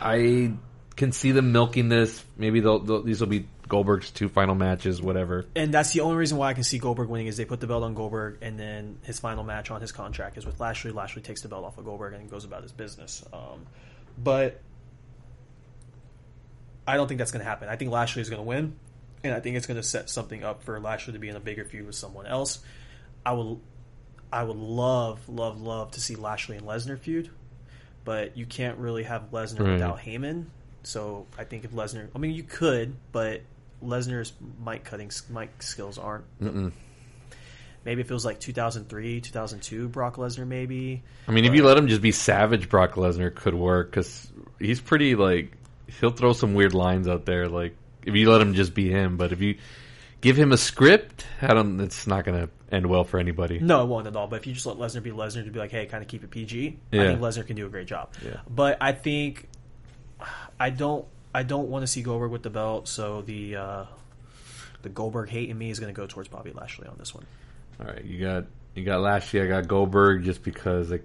I 0.00 0.52
can 0.98 1.12
see 1.12 1.32
them 1.32 1.52
milking 1.52 1.88
this. 1.88 2.22
Maybe 2.36 2.60
they'll, 2.60 2.80
they'll, 2.80 3.02
these 3.02 3.20
will 3.20 3.28
be 3.28 3.46
Goldberg's 3.68 4.10
two 4.10 4.28
final 4.28 4.54
matches, 4.54 5.00
whatever. 5.00 5.46
and 5.56 5.72
that's 5.72 5.92
the 5.92 6.00
only 6.00 6.16
reason 6.16 6.36
why 6.38 6.48
I 6.48 6.54
can 6.54 6.64
see 6.64 6.78
Goldberg 6.78 7.08
winning 7.08 7.26
is 7.26 7.36
they 7.38 7.44
put 7.46 7.60
the 7.60 7.66
belt 7.66 7.82
on 7.82 7.94
Goldberg, 7.94 8.38
and 8.42 8.58
then 8.58 8.98
his 9.04 9.18
final 9.18 9.44
match 9.44 9.70
on 9.70 9.80
his 9.80 9.92
contract 9.92 10.36
is 10.36 10.44
with 10.44 10.60
Lashley. 10.60 10.90
Lashley 10.90 11.22
takes 11.22 11.40
the 11.42 11.48
belt 11.48 11.64
off 11.64 11.78
of 11.78 11.84
Goldberg 11.84 12.12
and 12.14 12.30
goes 12.30 12.44
about 12.44 12.62
his 12.62 12.72
business. 12.72 13.24
Um, 13.32 13.66
but 14.22 14.60
I 16.86 16.96
don't 16.96 17.08
think 17.08 17.18
that's 17.18 17.30
going 17.32 17.44
to 17.44 17.48
happen. 17.48 17.68
I 17.68 17.76
think 17.76 17.90
Lashley 17.90 18.22
is 18.22 18.30
going 18.30 18.40
to 18.40 18.46
win, 18.48 18.74
and 19.22 19.34
I 19.34 19.40
think 19.40 19.56
it's 19.56 19.66
going 19.66 19.80
to 19.80 19.86
set 19.86 20.08
something 20.10 20.42
up 20.42 20.62
for 20.62 20.80
Lashley 20.80 21.12
to 21.12 21.18
be 21.18 21.28
in 21.28 21.36
a 21.36 21.40
bigger 21.40 21.64
feud 21.64 21.86
with 21.86 21.94
someone 21.94 22.26
else. 22.26 22.60
I 23.24 23.32
will, 23.32 23.60
I 24.32 24.42
would 24.44 24.56
love, 24.56 25.28
love, 25.28 25.60
love 25.60 25.90
to 25.92 26.00
see 26.00 26.16
Lashley 26.16 26.56
and 26.56 26.66
Lesnar 26.66 26.98
feud, 26.98 27.30
but 28.04 28.36
you 28.36 28.46
can't 28.46 28.78
really 28.78 29.02
have 29.02 29.30
Lesnar 29.30 29.60
Right. 29.60 29.72
without 29.74 29.98
Heyman. 29.98 30.46
So 30.88 31.26
I 31.36 31.44
think 31.44 31.66
if 31.66 31.72
Lesnar, 31.72 32.08
I 32.16 32.18
mean, 32.18 32.30
you 32.30 32.42
could, 32.42 32.96
but 33.12 33.42
Lesnar's 33.84 34.32
mic 34.64 34.84
cutting 34.84 35.10
mic 35.28 35.62
skills 35.62 35.98
aren't. 35.98 36.24
Maybe 37.84 38.00
if 38.00 38.10
it 38.10 38.14
was 38.14 38.24
like 38.24 38.40
2003, 38.40 39.20
2002, 39.20 39.88
Brock 39.88 40.16
Lesnar, 40.16 40.46
maybe. 40.46 41.02
I 41.26 41.32
mean, 41.32 41.44
if 41.44 41.54
you 41.54 41.62
let 41.62 41.76
him 41.76 41.88
just 41.88 42.00
be 42.00 42.10
savage, 42.10 42.70
Brock 42.70 42.94
Lesnar 42.94 43.34
could 43.34 43.54
work 43.54 43.90
because 43.90 44.32
he's 44.58 44.80
pretty 44.80 45.14
like 45.14 45.52
he'll 46.00 46.10
throw 46.10 46.32
some 46.32 46.54
weird 46.54 46.72
lines 46.72 47.06
out 47.06 47.26
there. 47.26 47.48
Like 47.48 47.76
if 48.06 48.14
you 48.14 48.30
let 48.30 48.40
him 48.40 48.54
just 48.54 48.72
be 48.72 48.88
him, 48.88 49.18
but 49.18 49.30
if 49.30 49.42
you 49.42 49.58
give 50.22 50.38
him 50.38 50.52
a 50.52 50.56
script, 50.56 51.26
I 51.42 51.48
don't. 51.48 51.78
It's 51.80 52.06
not 52.06 52.24
going 52.24 52.46
to 52.46 52.50
end 52.74 52.86
well 52.86 53.04
for 53.04 53.20
anybody. 53.20 53.58
No, 53.58 53.82
it 53.82 53.88
won't 53.88 54.06
at 54.06 54.16
all. 54.16 54.26
But 54.26 54.36
if 54.36 54.46
you 54.46 54.54
just 54.54 54.64
let 54.64 54.78
Lesnar 54.78 55.02
be 55.02 55.10
Lesnar 55.10 55.44
to 55.44 55.50
be 55.50 55.58
like, 55.58 55.70
hey, 55.70 55.84
kind 55.84 56.02
of 56.02 56.08
keep 56.08 56.24
it 56.24 56.30
PG, 56.30 56.78
I 56.94 56.96
think 56.96 57.20
Lesnar 57.20 57.46
can 57.46 57.56
do 57.56 57.66
a 57.66 57.68
great 57.68 57.86
job. 57.86 58.14
Yeah. 58.24 58.38
But 58.48 58.78
I 58.80 58.92
think 58.92 59.48
I 60.58 60.70
don't. 60.70 61.04
I 61.34 61.42
don't 61.42 61.68
want 61.68 61.82
to 61.82 61.86
see 61.86 62.02
Goldberg 62.02 62.30
with 62.30 62.42
the 62.42 62.50
belt, 62.50 62.88
so 62.88 63.22
the 63.22 63.56
uh, 63.56 63.84
the 64.82 64.88
Goldberg 64.88 65.28
hate 65.28 65.50
in 65.50 65.58
me 65.58 65.70
is 65.70 65.78
going 65.78 65.92
to 65.92 65.98
go 65.98 66.06
towards 66.06 66.28
Bobby 66.28 66.52
Lashley 66.52 66.88
on 66.88 66.96
this 66.98 67.14
one. 67.14 67.26
All 67.80 67.86
right, 67.86 68.04
you 68.04 68.20
got 68.20 68.46
you 68.74 68.84
got 68.84 69.00
Lashley. 69.00 69.40
I 69.42 69.46
got 69.46 69.68
Goldberg 69.68 70.24
just 70.24 70.42
because 70.42 70.90
like, 70.90 71.04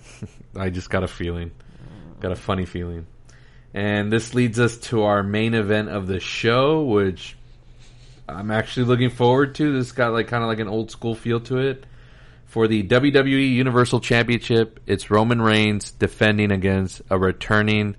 I 0.56 0.70
just 0.70 0.90
got 0.90 1.02
a 1.02 1.08
feeling, 1.08 1.50
got 2.20 2.32
a 2.32 2.36
funny 2.36 2.64
feeling, 2.64 3.06
and 3.74 4.12
this 4.12 4.34
leads 4.34 4.58
us 4.58 4.78
to 4.78 5.02
our 5.02 5.22
main 5.22 5.54
event 5.54 5.88
of 5.88 6.06
the 6.06 6.20
show, 6.20 6.82
which 6.84 7.36
I'm 8.28 8.50
actually 8.50 8.86
looking 8.86 9.10
forward 9.10 9.54
to. 9.56 9.72
This 9.72 9.92
got 9.92 10.12
like 10.12 10.28
kind 10.28 10.42
of 10.42 10.48
like 10.48 10.60
an 10.60 10.68
old 10.68 10.90
school 10.90 11.14
feel 11.14 11.40
to 11.40 11.58
it. 11.58 11.84
For 12.46 12.68
the 12.68 12.84
WWE 12.84 13.52
Universal 13.52 14.00
Championship, 14.00 14.80
it's 14.86 15.10
Roman 15.10 15.42
Reigns 15.42 15.90
defending 15.90 16.52
against 16.52 17.02
a 17.10 17.18
returning 17.18 17.96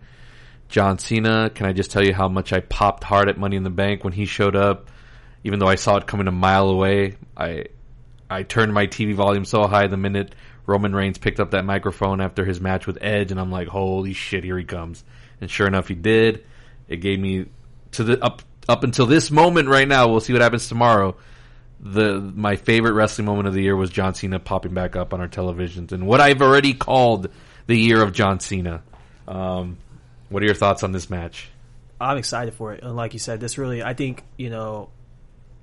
John 0.69 0.99
Cena. 0.99 1.49
Can 1.49 1.65
I 1.65 1.73
just 1.73 1.91
tell 1.91 2.03
you 2.03 2.13
how 2.13 2.27
much 2.27 2.53
I 2.53 2.59
popped 2.59 3.03
hard 3.03 3.29
at 3.29 3.37
Money 3.37 3.55
in 3.55 3.63
the 3.63 3.69
Bank 3.69 4.03
when 4.03 4.13
he 4.13 4.25
showed 4.25 4.55
up? 4.55 4.89
Even 5.43 5.59
though 5.59 5.67
I 5.67 5.75
saw 5.75 5.97
it 5.97 6.07
coming 6.07 6.27
a 6.27 6.31
mile 6.31 6.69
away, 6.69 7.17
I 7.35 7.65
I 8.29 8.43
turned 8.43 8.73
my 8.73 8.87
TV 8.87 9.13
volume 9.13 9.45
so 9.45 9.65
high 9.67 9.87
the 9.87 9.97
minute 9.97 10.35
Roman 10.67 10.93
Reigns 10.93 11.17
picked 11.17 11.39
up 11.39 11.51
that 11.51 11.65
microphone 11.65 12.19
after 12.19 12.43
his 12.43 12.59
match 12.59 12.85
with 12.85 12.97
Edge, 13.01 13.31
and 13.31 13.39
I'm 13.39 13.51
like, 13.51 13.69
holy 13.69 14.13
shit, 14.13 14.43
here 14.43 14.57
he 14.57 14.65
comes. 14.65 15.03
And 15.39 15.49
sure 15.49 15.65
enough, 15.65 15.87
he 15.87 15.95
did. 15.95 16.45
It 16.89 16.97
gave 16.97 17.19
me 17.19 17.45
to 17.93 18.03
the 18.03 18.23
up 18.23 18.41
up 18.67 18.83
until 18.83 19.05
this 19.05 19.31
moment 19.31 19.69
right 19.69 19.87
now. 19.87 20.09
We'll 20.09 20.19
see 20.19 20.33
what 20.33 20.41
happens 20.41 20.67
tomorrow. 20.67 21.15
The 21.79 22.19
my 22.19 22.57
favorite 22.57 22.93
wrestling 22.93 23.25
moment 23.25 23.47
of 23.47 23.53
the 23.53 23.61
year 23.61 23.75
was 23.75 23.89
John 23.89 24.13
Cena 24.13 24.39
popping 24.39 24.73
back 24.73 24.97
up 24.97 25.13
on 25.13 25.21
our 25.21 25.29
televisions, 25.29 25.93
and 25.93 26.05
what 26.05 26.19
I've 26.19 26.41
already 26.41 26.73
called 26.73 27.29
the 27.67 27.77
year 27.77 28.01
of 28.01 28.11
John 28.11 28.39
Cena. 28.41 28.83
Um, 29.27 29.77
what 30.29 30.43
are 30.43 30.45
your 30.45 30.55
thoughts 30.55 30.83
on 30.83 30.91
this 30.91 31.09
match? 31.09 31.49
I'm 31.99 32.17
excited 32.17 32.53
for 32.53 32.73
it. 32.73 32.83
And 32.83 32.95
like 32.95 33.13
you 33.13 33.19
said, 33.19 33.39
this 33.39 33.57
really, 33.57 33.81
I 33.81 33.93
think, 33.93 34.23
you 34.37 34.49
know, 34.49 34.89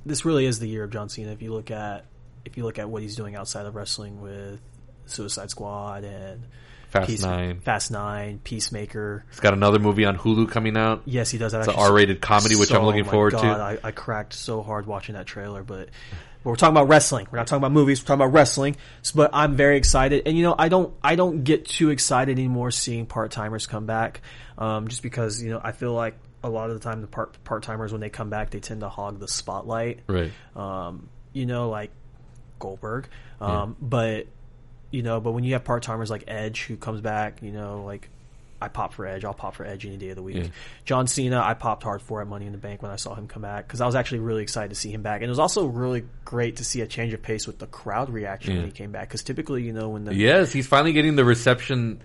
this 0.05 0.24
really 0.24 0.47
is 0.47 0.59
the 0.59 0.69
year 0.69 0.85
of 0.85 0.91
John 0.91 1.09
Cena. 1.09 1.32
If 1.32 1.43
you 1.43 1.53
look 1.53 1.70
at, 1.70 2.07
if 2.45 2.57
you 2.57 2.65
look 2.65 2.78
at 2.78 2.89
what 2.89 3.03
he's 3.03 3.16
doing 3.16 3.36
outside 3.36 3.66
of 3.66 3.74
wrestling 3.74 4.20
with 4.20 4.61
Suicide 5.07 5.51
Squad 5.51 6.05
and 6.05 6.45
Fast 6.89 7.23
Nine. 7.23 7.61
Fast 7.61 7.91
Nine, 7.91 8.41
Peacemaker. 8.43 9.24
He's 9.31 9.41
got 9.41 9.53
another 9.53 9.78
movie 9.78 10.05
on 10.05 10.16
Hulu 10.16 10.51
coming 10.51 10.77
out. 10.77 11.03
Yes, 11.07 11.31
he 11.31 11.39
does 11.39 11.53
have 11.53 11.62
It's 11.62 11.69
an 11.69 11.74
R-rated 11.77 12.20
comedy, 12.20 12.57
which 12.57 12.73
I'm 12.73 12.85
looking 12.85 13.05
forward 13.05 13.32
to. 13.32 13.39
I, 13.39 13.78
I 13.82 13.91
cracked 13.91 14.32
so 14.32 14.62
hard 14.62 14.86
watching 14.86 15.15
that 15.15 15.27
trailer, 15.27 15.62
but. 15.62 15.89
But 16.43 16.51
we're 16.51 16.57
talking 16.57 16.77
about 16.77 16.89
wrestling. 16.89 17.27
We're 17.31 17.39
not 17.39 17.47
talking 17.47 17.62
about 17.62 17.73
movies. 17.73 18.03
We're 18.03 18.09
talking 18.09 18.20
about 18.20 18.35
wrestling. 18.35 18.77
So, 19.01 19.15
but 19.16 19.31
I'm 19.32 19.57
very 19.57 19.78
excited, 19.78 20.24
and 20.27 20.36
you 20.36 20.43
know, 20.43 20.55
I 20.59 20.69
don't, 20.69 20.95
I 21.03 21.15
don't 21.15 21.43
get 21.43 21.65
too 21.65 21.89
excited 21.89 22.39
anymore 22.39 22.70
seeing 22.70 23.07
part 23.07 23.31
timers 23.31 23.66
come 23.66 23.86
back, 23.86 24.20
um, 24.59 24.89
just 24.89 25.02
because 25.02 25.43
you 25.43 25.51
know 25.51 25.60
I 25.62 25.72
feel 25.72 25.93
like 25.93 26.16
a 26.43 26.48
lot 26.48 26.70
of 26.70 26.74
the 26.78 26.81
time 26.89 27.01
the 27.01 27.06
part 27.06 27.43
part 27.44 27.62
timers 27.62 27.90
when 27.93 28.01
they 28.01 28.10
come 28.10 28.28
back 28.31 28.51
they 28.51 28.60
tend 28.60 28.81
to 28.81 28.89
hog 28.89 29.18
the 29.20 29.28
spotlight. 29.28 30.01
Right. 30.06 30.32
Um, 30.55 31.09
you 31.32 31.47
know, 31.47 31.68
like 31.70 31.90
Goldberg. 32.59 33.09
Um, 33.40 33.76
But 33.81 34.26
you 34.90 35.02
know, 35.02 35.20
but 35.20 35.32
when 35.32 35.44
you 35.44 35.55
have 35.55 35.64
part 35.64 35.82
timers 35.82 36.10
like 36.10 36.24
Edge 36.28 36.62
who 36.64 36.76
comes 36.76 37.01
back, 37.01 37.43
you 37.43 37.51
know, 37.51 37.82
like 37.85 38.09
I 38.62 38.68
pop 38.68 38.94
for 38.94 39.05
Edge. 39.06 39.24
I'll 39.24 39.35
pop 39.35 39.56
for 39.56 39.66
Edge 39.66 39.85
any 39.85 39.97
day 39.97 40.10
of 40.10 40.16
the 40.16 40.22
week. 40.22 40.36
Yeah. 40.36 40.47
John 40.85 41.06
Cena, 41.06 41.40
I 41.43 41.52
popped 41.55 41.82
hard 41.82 42.01
for 42.01 42.22
at 42.22 42.28
Money 42.28 42.47
in 42.47 42.52
the 42.52 42.59
Bank 42.59 42.81
when 42.81 42.90
I 42.93 42.97
saw 42.97 43.14
him 43.14 43.26
come 43.26 43.43
back 43.43 43.66
because 43.66 43.81
I 43.81 43.86
was 43.86 43.94
actually 43.94 44.20
really 44.20 44.43
excited 44.43 44.68
to 44.70 44.74
see 44.76 44.90
him 44.90 45.02
back, 45.02 45.16
and 45.20 45.24
it 45.24 45.28
was 45.28 45.39
also 45.40 45.66
really 45.66 46.05
great 46.24 46.56
to 46.56 46.64
see 46.64 46.81
a 46.81 46.86
change 46.86 47.12
of 47.12 47.20
pace 47.22 47.47
with 47.47 47.59
the 47.59 47.66
crowd 47.66 48.09
reaction 48.10 48.52
Yeah. 48.52 48.59
when 48.60 48.66
he 48.66 48.72
came 48.72 48.93
back. 48.93 49.09
Because 49.09 49.22
typically, 49.24 49.64
you 49.64 49.72
know, 49.72 49.89
when 49.90 50.05
the 50.05 50.14
Yes, 50.14 50.52
he's 50.52 50.66
finally 50.66 50.93
getting 50.93 51.16
the 51.16 51.24
reception 51.24 52.01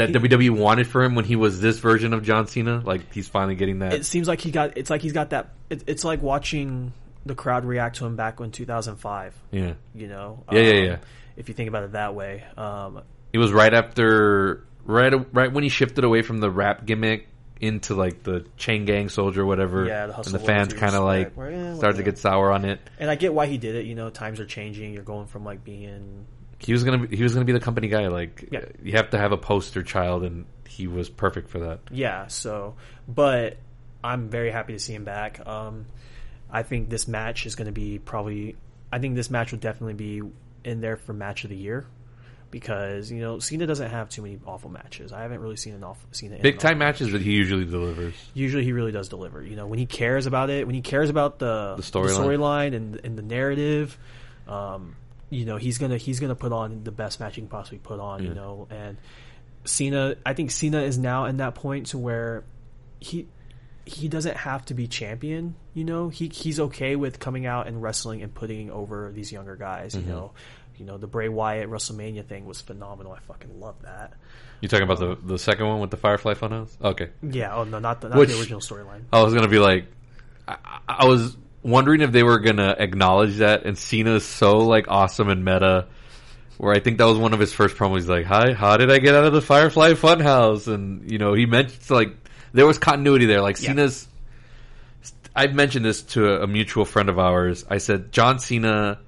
that 0.00 0.12
WWE 0.12 0.50
wanted 0.50 0.86
for 0.86 1.02
him 1.02 1.14
when 1.14 1.24
he 1.24 1.36
was 1.36 1.60
this 1.60 1.78
version 1.78 2.12
of 2.12 2.22
John 2.22 2.46
Cena. 2.46 2.80
Like 2.84 3.12
he's 3.12 3.28
finally 3.28 3.54
getting 3.54 3.80
that. 3.80 3.92
it 3.94 4.06
seems 4.06 4.28
like 4.28 4.40
he 4.40 4.50
got, 4.50 4.76
it's 4.76 4.90
like 4.90 5.02
he's 5.02 5.12
got 5.12 5.30
that. 5.30 5.50
It, 5.68 5.84
it's 5.86 6.04
like 6.04 6.22
watching 6.22 6.92
the 7.26 7.34
crowd 7.34 7.64
react 7.64 7.96
to 7.96 8.06
him 8.06 8.16
back 8.16 8.40
in 8.40 8.50
2005. 8.50 9.34
yeah, 9.50 9.74
You 9.94 10.08
know, 10.08 10.44
Yeah, 10.50 10.60
yeah, 10.60 10.70
Um, 10.70 10.84
yeah. 10.84 10.96
If 11.36 11.48
you 11.48 11.54
think 11.54 11.68
about 11.68 11.84
it 11.84 11.92
that 11.92 12.14
way, 12.14 12.44
um, 12.56 13.02
it 13.32 13.38
was 13.38 13.52
right 13.52 13.72
after 13.72 14.66
right 14.84 15.12
right 15.34 15.52
when 15.52 15.62
he 15.62 15.70
shifted 15.70 16.04
away 16.04 16.22
from 16.22 16.40
the 16.40 16.50
rap 16.50 16.84
gimmick 16.84 17.28
into 17.60 17.94
like 17.94 18.22
the 18.22 18.44
chain 18.56 18.84
gang 18.84 19.08
soldier, 19.08 19.44
whatever. 19.44 19.86
Yeah, 19.86 20.06
the 20.06 20.16
and 20.16 20.24
the 20.26 20.38
fans 20.38 20.74
kind 20.74 20.94
of 20.94 21.04
like 21.04 21.36
eh, 21.38 21.74
started 21.76 21.98
to 21.98 22.02
get 22.02 22.18
sour 22.18 22.50
on 22.50 22.64
it. 22.64 22.80
And 22.98 23.10
I 23.10 23.14
get 23.14 23.32
why 23.34 23.46
he 23.46 23.58
did 23.58 23.74
it. 23.74 23.86
You 23.86 23.94
know, 23.94 24.10
times 24.10 24.40
are 24.40 24.46
changing. 24.46 24.94
You're 24.94 25.02
going 25.02 25.26
from 25.26 25.44
like 25.44 25.62
being 25.62 26.26
He 26.60 26.72
was 26.72 26.84
gonna 26.84 27.06
be, 27.06 27.16
he 27.16 27.22
was 27.22 27.32
gonna 27.34 27.44
be 27.46 27.52
the 27.52 27.60
company 27.60 27.88
guy. 27.88 28.08
Like 28.08 28.48
Yeah. 28.50 28.64
you 28.82 28.92
have 28.92 29.10
to 29.10 29.18
have 29.18 29.32
a 29.32 29.36
poster 29.38 29.82
child, 29.82 30.24
and 30.24 30.46
he 30.68 30.86
was 30.86 31.08
perfect 31.08 31.48
for 31.50 31.58
that. 31.60 31.80
yeah. 31.90 32.26
So, 32.28 32.76
but 33.08 33.56
I'm 34.04 34.28
very 34.28 34.50
happy 34.50 34.72
to 34.74 34.78
see 34.78 34.94
him 34.94 35.04
back. 35.04 35.46
Um, 35.46 35.86
I 36.50 36.62
think 36.62 36.88
this 36.90 37.06
match 37.08 37.46
is 37.46 37.54
going 37.54 37.66
to 37.66 37.72
be 37.72 37.98
probably. 37.98 38.56
I 38.92 38.98
think 38.98 39.14
this 39.14 39.30
match 39.30 39.52
will 39.52 39.58
definitely 39.60 39.94
be 39.94 40.22
in 40.64 40.80
there 40.80 40.96
for 40.96 41.12
match 41.12 41.44
of 41.44 41.50
the 41.50 41.56
year 41.56 41.86
because 42.50 43.10
you 43.12 43.20
know 43.20 43.38
Cena 43.38 43.66
doesn't 43.66 43.88
have 43.90 44.08
too 44.08 44.22
many 44.22 44.38
awful 44.46 44.70
matches. 44.70 45.12
I 45.12 45.22
haven't 45.22 45.40
really 45.40 45.56
seen 45.56 45.74
an 45.74 45.84
awful 45.84 46.08
Cena 46.10 46.38
Big 46.40 46.58
time 46.58 46.78
matches 46.78 47.12
that 47.12 47.22
he 47.22 47.32
usually 47.32 47.64
delivers. 47.64 48.14
usually 48.34 48.64
he 48.64 48.72
really 48.72 48.90
does 48.92 49.08
deliver. 49.08 49.42
You 49.42 49.54
know, 49.56 49.66
when 49.66 49.78
he 49.78 49.86
cares 49.86 50.26
about 50.26 50.50
it, 50.50 50.66
when 50.66 50.74
he 50.74 50.82
cares 50.82 51.08
about 51.10 51.38
the 51.38 51.74
The 51.76 51.82
storyline. 51.82 52.18
storyline 52.18 52.74
and 52.74 53.00
and 53.04 53.16
the 53.16 53.22
narrative, 53.22 53.96
um, 54.48 54.96
you 55.30 55.44
know, 55.44 55.56
he's 55.56 55.78
gonna 55.78 55.96
he's 55.96 56.20
gonna 56.20 56.34
put 56.34 56.52
on 56.52 56.84
the 56.84 56.90
best 56.90 57.20
match 57.20 57.36
he 57.36 57.40
can 57.40 57.48
possibly 57.48 57.78
put 57.78 58.00
on. 58.00 58.22
You 58.22 58.34
know, 58.34 58.66
and 58.68 58.98
Cena, 59.64 60.16
I 60.26 60.34
think 60.34 60.50
Cena 60.50 60.82
is 60.82 60.98
now 60.98 61.24
in 61.26 61.38
that 61.38 61.54
point 61.54 61.86
to 61.88 61.98
where 61.98 62.44
he 62.98 63.28
he 63.86 64.08
doesn't 64.08 64.36
have 64.36 64.64
to 64.66 64.74
be 64.74 64.86
champion. 64.88 65.54
You 65.72 65.84
know, 65.84 66.08
he 66.08 66.28
he's 66.28 66.60
okay 66.60 66.96
with 66.96 67.18
coming 67.18 67.46
out 67.46 67.68
and 67.68 67.80
wrestling 67.80 68.22
and 68.22 68.34
putting 68.34 68.70
over 68.70 69.12
these 69.12 69.32
younger 69.32 69.56
guys. 69.56 69.94
Mm-hmm. 69.94 70.08
You 70.08 70.14
know. 70.14 70.32
You 70.76 70.86
know 70.86 70.96
the 70.96 71.06
Bray 71.06 71.28
Wyatt 71.28 71.68
WrestleMania 71.68 72.24
thing 72.24 72.46
was 72.46 72.62
phenomenal. 72.62 73.12
I 73.12 73.18
fucking 73.18 73.60
love 73.60 73.74
that. 73.82 74.14
You 74.62 74.68
talking 74.68 74.84
about 74.84 74.98
the 74.98 75.14
the 75.22 75.38
second 75.38 75.66
one 75.68 75.78
with 75.78 75.90
the 75.90 75.98
Firefly 75.98 76.32
Funhouse? 76.32 76.70
Okay. 76.82 77.10
Yeah. 77.22 77.54
Oh 77.54 77.64
no, 77.64 77.80
not 77.80 78.00
the 78.00 78.08
not 78.08 78.16
Which- 78.16 78.30
the 78.30 78.40
original 78.40 78.60
storyline. 78.60 79.02
I 79.12 79.22
was 79.22 79.34
gonna 79.34 79.48
be 79.48 79.58
like, 79.58 79.84
I, 80.48 80.56
I 80.88 81.04
was 81.04 81.36
wondering 81.62 82.00
if 82.00 82.12
they 82.12 82.22
were 82.22 82.38
gonna 82.38 82.74
acknowledge 82.78 83.36
that, 83.38 83.64
and 83.64 83.76
Cena's 83.76 84.24
so 84.24 84.58
like 84.58 84.86
awesome 84.88 85.28
and 85.28 85.44
meta. 85.44 85.86
Where 86.58 86.74
I 86.74 86.80
think 86.80 86.98
that 86.98 87.04
was 87.06 87.16
one 87.16 87.32
of 87.32 87.40
his 87.40 87.52
first 87.54 87.76
promos. 87.76 88.06
Like, 88.06 88.26
"Hi, 88.26 88.52
how 88.52 88.76
did 88.76 88.90
I 88.90 88.98
get 88.98 89.14
out 89.14 89.24
of 89.24 89.32
the 89.32 89.40
Firefly 89.40 89.92
Funhouse?" 89.94 90.68
And 90.68 91.10
you 91.10 91.16
know, 91.18 91.32
he 91.32 91.46
mentions 91.46 91.90
like 91.90 92.14
there 92.52 92.66
was 92.66 92.78
continuity 92.78 93.26
there. 93.26 93.40
Like 93.40 93.60
Yeah. 93.60 93.68
Cena's. 93.70 94.06
I've 95.34 95.54
mentioned 95.54 95.84
this 95.84 96.02
to 96.02 96.42
a 96.42 96.46
mutual 96.46 96.84
friend 96.84 97.08
of 97.08 97.18
ours. 97.18 97.64
I 97.70 97.78
said 97.78 98.12
John 98.12 98.38
Cena 98.40 98.98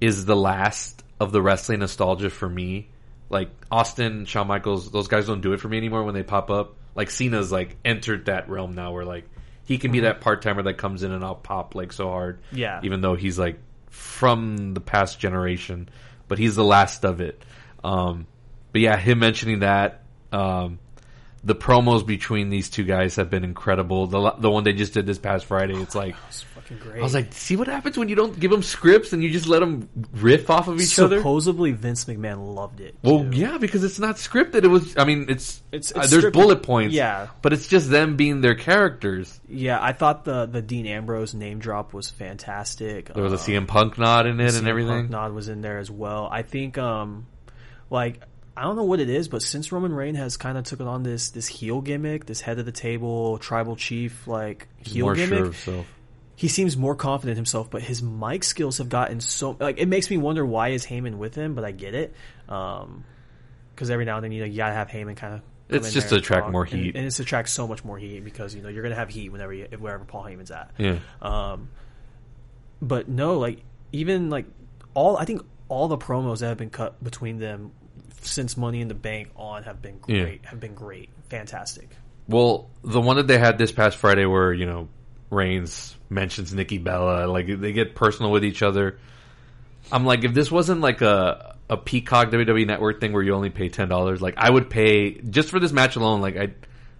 is 0.00 0.24
the 0.26 0.36
last 0.36 1.02
of 1.20 1.32
the 1.32 1.40
wrestling 1.40 1.78
nostalgia 1.78 2.28
for 2.30 2.48
me. 2.48 2.88
Like 3.30 3.50
Austin, 3.70 4.24
Shawn 4.26 4.46
Michaels, 4.46 4.90
those 4.90 5.08
guys 5.08 5.26
don't 5.26 5.40
do 5.40 5.52
it 5.52 5.60
for 5.60 5.68
me 5.68 5.78
anymore 5.78 6.04
when 6.04 6.14
they 6.14 6.22
pop 6.24 6.50
up. 6.50 6.74
Like 6.94 7.10
Cena's 7.10 7.50
like 7.50 7.76
entered 7.84 8.26
that 8.26 8.48
realm 8.50 8.74
now 8.74 8.92
where 8.92 9.04
like 9.04 9.24
he 9.66 9.78
can 9.78 9.92
be 9.92 10.00
that 10.00 10.20
part 10.20 10.42
timer 10.42 10.62
that 10.62 10.78
comes 10.78 11.02
in 11.02 11.12
and 11.12 11.22
I'll 11.22 11.34
pop 11.34 11.74
like 11.74 11.92
so 11.92 12.08
hard. 12.08 12.38
Yeah. 12.52 12.80
Even 12.84 13.02
though 13.02 13.16
he's 13.16 13.38
like 13.38 13.58
from 13.90 14.72
the 14.74 14.80
past 14.80 15.18
generation, 15.18 15.88
but 16.28 16.38
he's 16.38 16.54
the 16.56 16.64
last 16.64 17.04
of 17.04 17.20
it. 17.20 17.44
Um, 17.84 18.26
but 18.72 18.80
yeah, 18.80 18.96
him 18.96 19.18
mentioning 19.18 19.60
that, 19.60 20.02
um, 20.32 20.78
the 21.42 21.54
promos 21.54 22.04
between 22.06 22.48
these 22.48 22.70
two 22.70 22.84
guys 22.84 23.16
have 23.16 23.30
been 23.30 23.44
incredible. 23.44 24.06
The 24.06 24.34
the 24.38 24.50
one 24.50 24.64
they 24.64 24.72
just 24.72 24.94
did 24.94 25.06
this 25.06 25.18
past 25.18 25.46
Friday, 25.46 25.76
it's 25.80 25.94
like 25.94 26.16
fucking 26.68 26.78
great. 26.90 27.00
I 27.00 27.02
was 27.02 27.14
like, 27.14 27.32
see 27.32 27.56
what 27.56 27.66
happens 27.68 27.96
when 27.96 28.08
you 28.08 28.16
don't 28.16 28.38
give 28.38 28.50
them 28.50 28.62
scripts 28.62 29.12
and 29.12 29.22
you 29.22 29.30
just 29.30 29.46
let 29.46 29.60
them 29.60 29.88
riff 30.12 30.50
off 30.50 30.68
of 30.68 30.80
each 30.80 30.98
other. 30.98 31.18
supposedly 31.18 31.72
Vince 31.72 32.04
McMahon 32.06 32.54
loved 32.54 32.80
it. 32.80 32.94
Well, 33.02 33.20
too. 33.24 33.30
yeah, 33.36 33.58
because 33.58 33.84
it's 33.84 33.98
not 33.98 34.16
scripted. 34.16 34.64
It 34.64 34.68
was. 34.68 34.96
I 34.96 35.04
mean, 35.04 35.26
it's, 35.28 35.62
It's- 35.72 35.92
uh, 35.94 36.06
there's 36.06 36.24
scripted. 36.24 36.32
bullet 36.32 36.62
points. 36.62 36.94
Yeah. 36.94 37.28
but 37.42 37.52
it's 37.52 37.68
just 37.68 37.90
them 37.90 38.16
being 38.16 38.40
their 38.40 38.54
characters. 38.54 39.40
yeah. 39.48 39.78
I 39.80 39.92
thought 39.92 40.24
the 40.24 40.46
the 40.46 40.62
Dean 40.62 40.86
Ambrose 40.86 41.34
name 41.34 41.58
drop 41.58 41.92
was 41.92 42.10
fantastic. 42.10 43.12
There 43.12 43.22
was 43.22 43.32
a 43.32 43.36
Um, 43.36 43.64
CM 43.64 43.66
Punk 43.68 43.98
nod 43.98 44.26
in 44.26 44.40
it 44.40 44.54
and 44.56 44.66
everything. 44.68 45.08
Punk 45.08 45.10
nod 45.10 45.32
was 45.32 45.48
in 45.48 45.60
there 45.60 45.78
as 45.78 45.90
well. 45.90 46.28
I 46.30 46.42
think, 46.42 46.76
um, 46.78 47.26
like, 47.90 48.20
I 48.56 48.62
don't 48.62 48.76
know 48.76 48.84
what 48.84 49.00
it 49.00 49.10
is, 49.10 49.28
but 49.28 49.42
since 49.42 49.70
Roman 49.70 49.92
Reigns 49.92 50.16
has 50.16 50.36
kind 50.36 50.56
of 50.56 50.64
taken 50.64 50.86
on 50.86 51.02
this 51.02 51.30
this 51.30 51.46
heel 51.46 51.80
gimmick, 51.82 52.24
this 52.26 52.40
head 52.40 52.58
of 52.58 52.64
the 52.64 52.72
table, 52.72 53.36
tribal 53.38 53.76
chief, 53.76 54.26
like 54.26 54.66
heel 54.82 55.06
More 55.06 55.14
gimmick, 55.14 55.52
sure. 55.54 55.84
He 56.36 56.48
seems 56.48 56.76
more 56.76 56.94
confident 56.94 57.36
himself. 57.36 57.70
But 57.70 57.82
his 57.82 58.02
mic 58.02 58.44
skills 58.44 58.78
have 58.78 58.88
gotten 58.88 59.20
so 59.20 59.56
like 59.58 59.78
it 59.78 59.88
makes 59.88 60.08
me 60.10 60.18
wonder 60.18 60.44
why 60.46 60.68
is 60.68 60.86
Heyman 60.86 61.16
with 61.16 61.34
him. 61.34 61.54
But 61.54 61.64
I 61.64 61.72
get 61.72 61.94
it, 61.94 62.14
Um, 62.48 63.04
because 63.74 63.90
every 63.90 64.04
now 64.04 64.16
and 64.16 64.24
then 64.24 64.32
you 64.32 64.40
know 64.40 64.46
you 64.46 64.56
gotta 64.56 64.74
have 64.74 64.88
Heyman 64.88 65.16
kind 65.16 65.34
of. 65.34 65.40
It's 65.68 65.92
just 65.92 66.10
to 66.10 66.14
attract 66.16 66.50
more 66.52 66.64
heat. 66.64 66.88
and, 66.90 66.96
and 66.98 67.06
it's 67.06 67.16
to 67.16 67.22
attract 67.24 67.48
so 67.48 67.66
much 67.66 67.84
more 67.84 67.98
heat 67.98 68.22
because 68.24 68.54
you 68.54 68.62
know 68.62 68.68
you're 68.68 68.84
gonna 68.84 68.94
have 68.94 69.08
heat 69.08 69.30
whenever 69.30 69.52
you, 69.52 69.66
wherever 69.78 70.04
Paul 70.04 70.22
Heyman's 70.24 70.52
at 70.52 70.70
Yeah, 70.78 70.98
Um, 71.20 71.70
but 72.80 73.08
no, 73.08 73.38
like 73.38 73.62
even 73.92 74.30
like 74.30 74.44
all 74.94 75.16
I 75.16 75.24
think 75.24 75.42
all 75.68 75.88
the 75.88 75.98
promos 75.98 76.38
that 76.38 76.46
have 76.48 76.58
been 76.58 76.70
cut 76.70 77.02
between 77.02 77.38
them 77.38 77.72
since 78.22 78.56
Money 78.56 78.80
in 78.80 78.86
the 78.88 78.94
Bank 78.94 79.30
on 79.36 79.64
have 79.64 79.82
been 79.82 79.98
Yeah. 80.06 80.22
great. 80.22 80.44
Have 80.44 80.60
been 80.60 80.74
great, 80.74 81.08
fantastic. 81.30 81.88
Well, 82.28 82.68
the 82.84 83.00
one 83.00 83.16
that 83.16 83.26
they 83.26 83.38
had 83.38 83.58
this 83.58 83.72
past 83.72 83.96
Friday, 83.96 84.24
where 84.26 84.52
you 84.52 84.66
know 84.66 84.88
Reigns 85.30 85.95
mentions 86.08 86.52
Nikki 86.54 86.78
Bella, 86.78 87.26
like 87.26 87.46
they 87.46 87.72
get 87.72 87.94
personal 87.94 88.30
with 88.30 88.44
each 88.44 88.62
other. 88.62 88.98
I'm 89.92 90.04
like, 90.04 90.24
if 90.24 90.34
this 90.34 90.50
wasn't 90.50 90.80
like 90.80 91.00
a 91.02 91.56
a 91.68 91.76
Peacock 91.76 92.30
WWE 92.30 92.66
Network 92.66 93.00
thing 93.00 93.12
where 93.12 93.22
you 93.22 93.34
only 93.34 93.50
pay 93.50 93.68
ten 93.68 93.88
dollars, 93.88 94.22
like 94.22 94.34
I 94.36 94.50
would 94.50 94.70
pay 94.70 95.12
just 95.20 95.50
for 95.50 95.58
this 95.60 95.72
match 95.72 95.96
alone. 95.96 96.20
Like 96.20 96.36
I, 96.36 96.50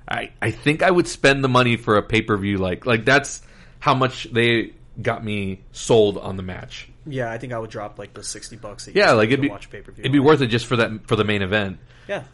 I, 0.08 0.30
I 0.40 0.50
think 0.50 0.82
I 0.82 0.90
would 0.90 1.06
spend 1.08 1.42
the 1.42 1.48
money 1.48 1.76
for 1.76 1.96
a 1.96 2.02
pay 2.02 2.22
per 2.22 2.36
view. 2.36 2.58
Like 2.58 2.86
like 2.86 3.04
that's 3.04 3.42
how 3.78 3.94
much 3.94 4.24
they 4.32 4.72
got 5.00 5.24
me 5.24 5.62
sold 5.72 6.18
on 6.18 6.36
the 6.36 6.42
match. 6.42 6.88
Yeah, 7.08 7.30
I 7.30 7.38
think 7.38 7.52
I 7.52 7.58
would 7.58 7.70
drop 7.70 7.98
like 7.98 8.14
the 8.14 8.24
sixty 8.24 8.56
bucks. 8.56 8.86
That 8.86 8.96
Yeah, 8.96 9.12
like 9.12 9.28
it'd 9.28 9.40
be 9.40 9.48
watch 9.48 9.70
pay 9.70 9.80
per 9.80 9.92
view. 9.92 10.02
it'd 10.02 10.12
be 10.12 10.18
worth 10.20 10.40
it 10.40 10.48
just 10.48 10.66
for 10.66 10.76
that 10.76 11.06
for 11.06 11.14
the 11.16 11.24
main 11.24 11.42
event. 11.42 11.78
Yeah, 12.08 12.24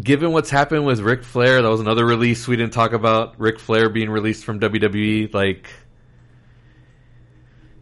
given 0.00 0.32
what's 0.32 0.50
happened 0.50 0.84
with 0.84 1.00
Ric 1.00 1.22
Flair, 1.22 1.62
that 1.62 1.68
was 1.68 1.80
another 1.80 2.04
release 2.04 2.48
we 2.48 2.56
didn't 2.56 2.72
talk 2.72 2.92
about. 2.92 3.38
Ric 3.38 3.58
Flair 3.58 3.88
being 3.88 4.10
released 4.10 4.44
from 4.44 4.60
WWE. 4.60 5.32
Like, 5.32 5.68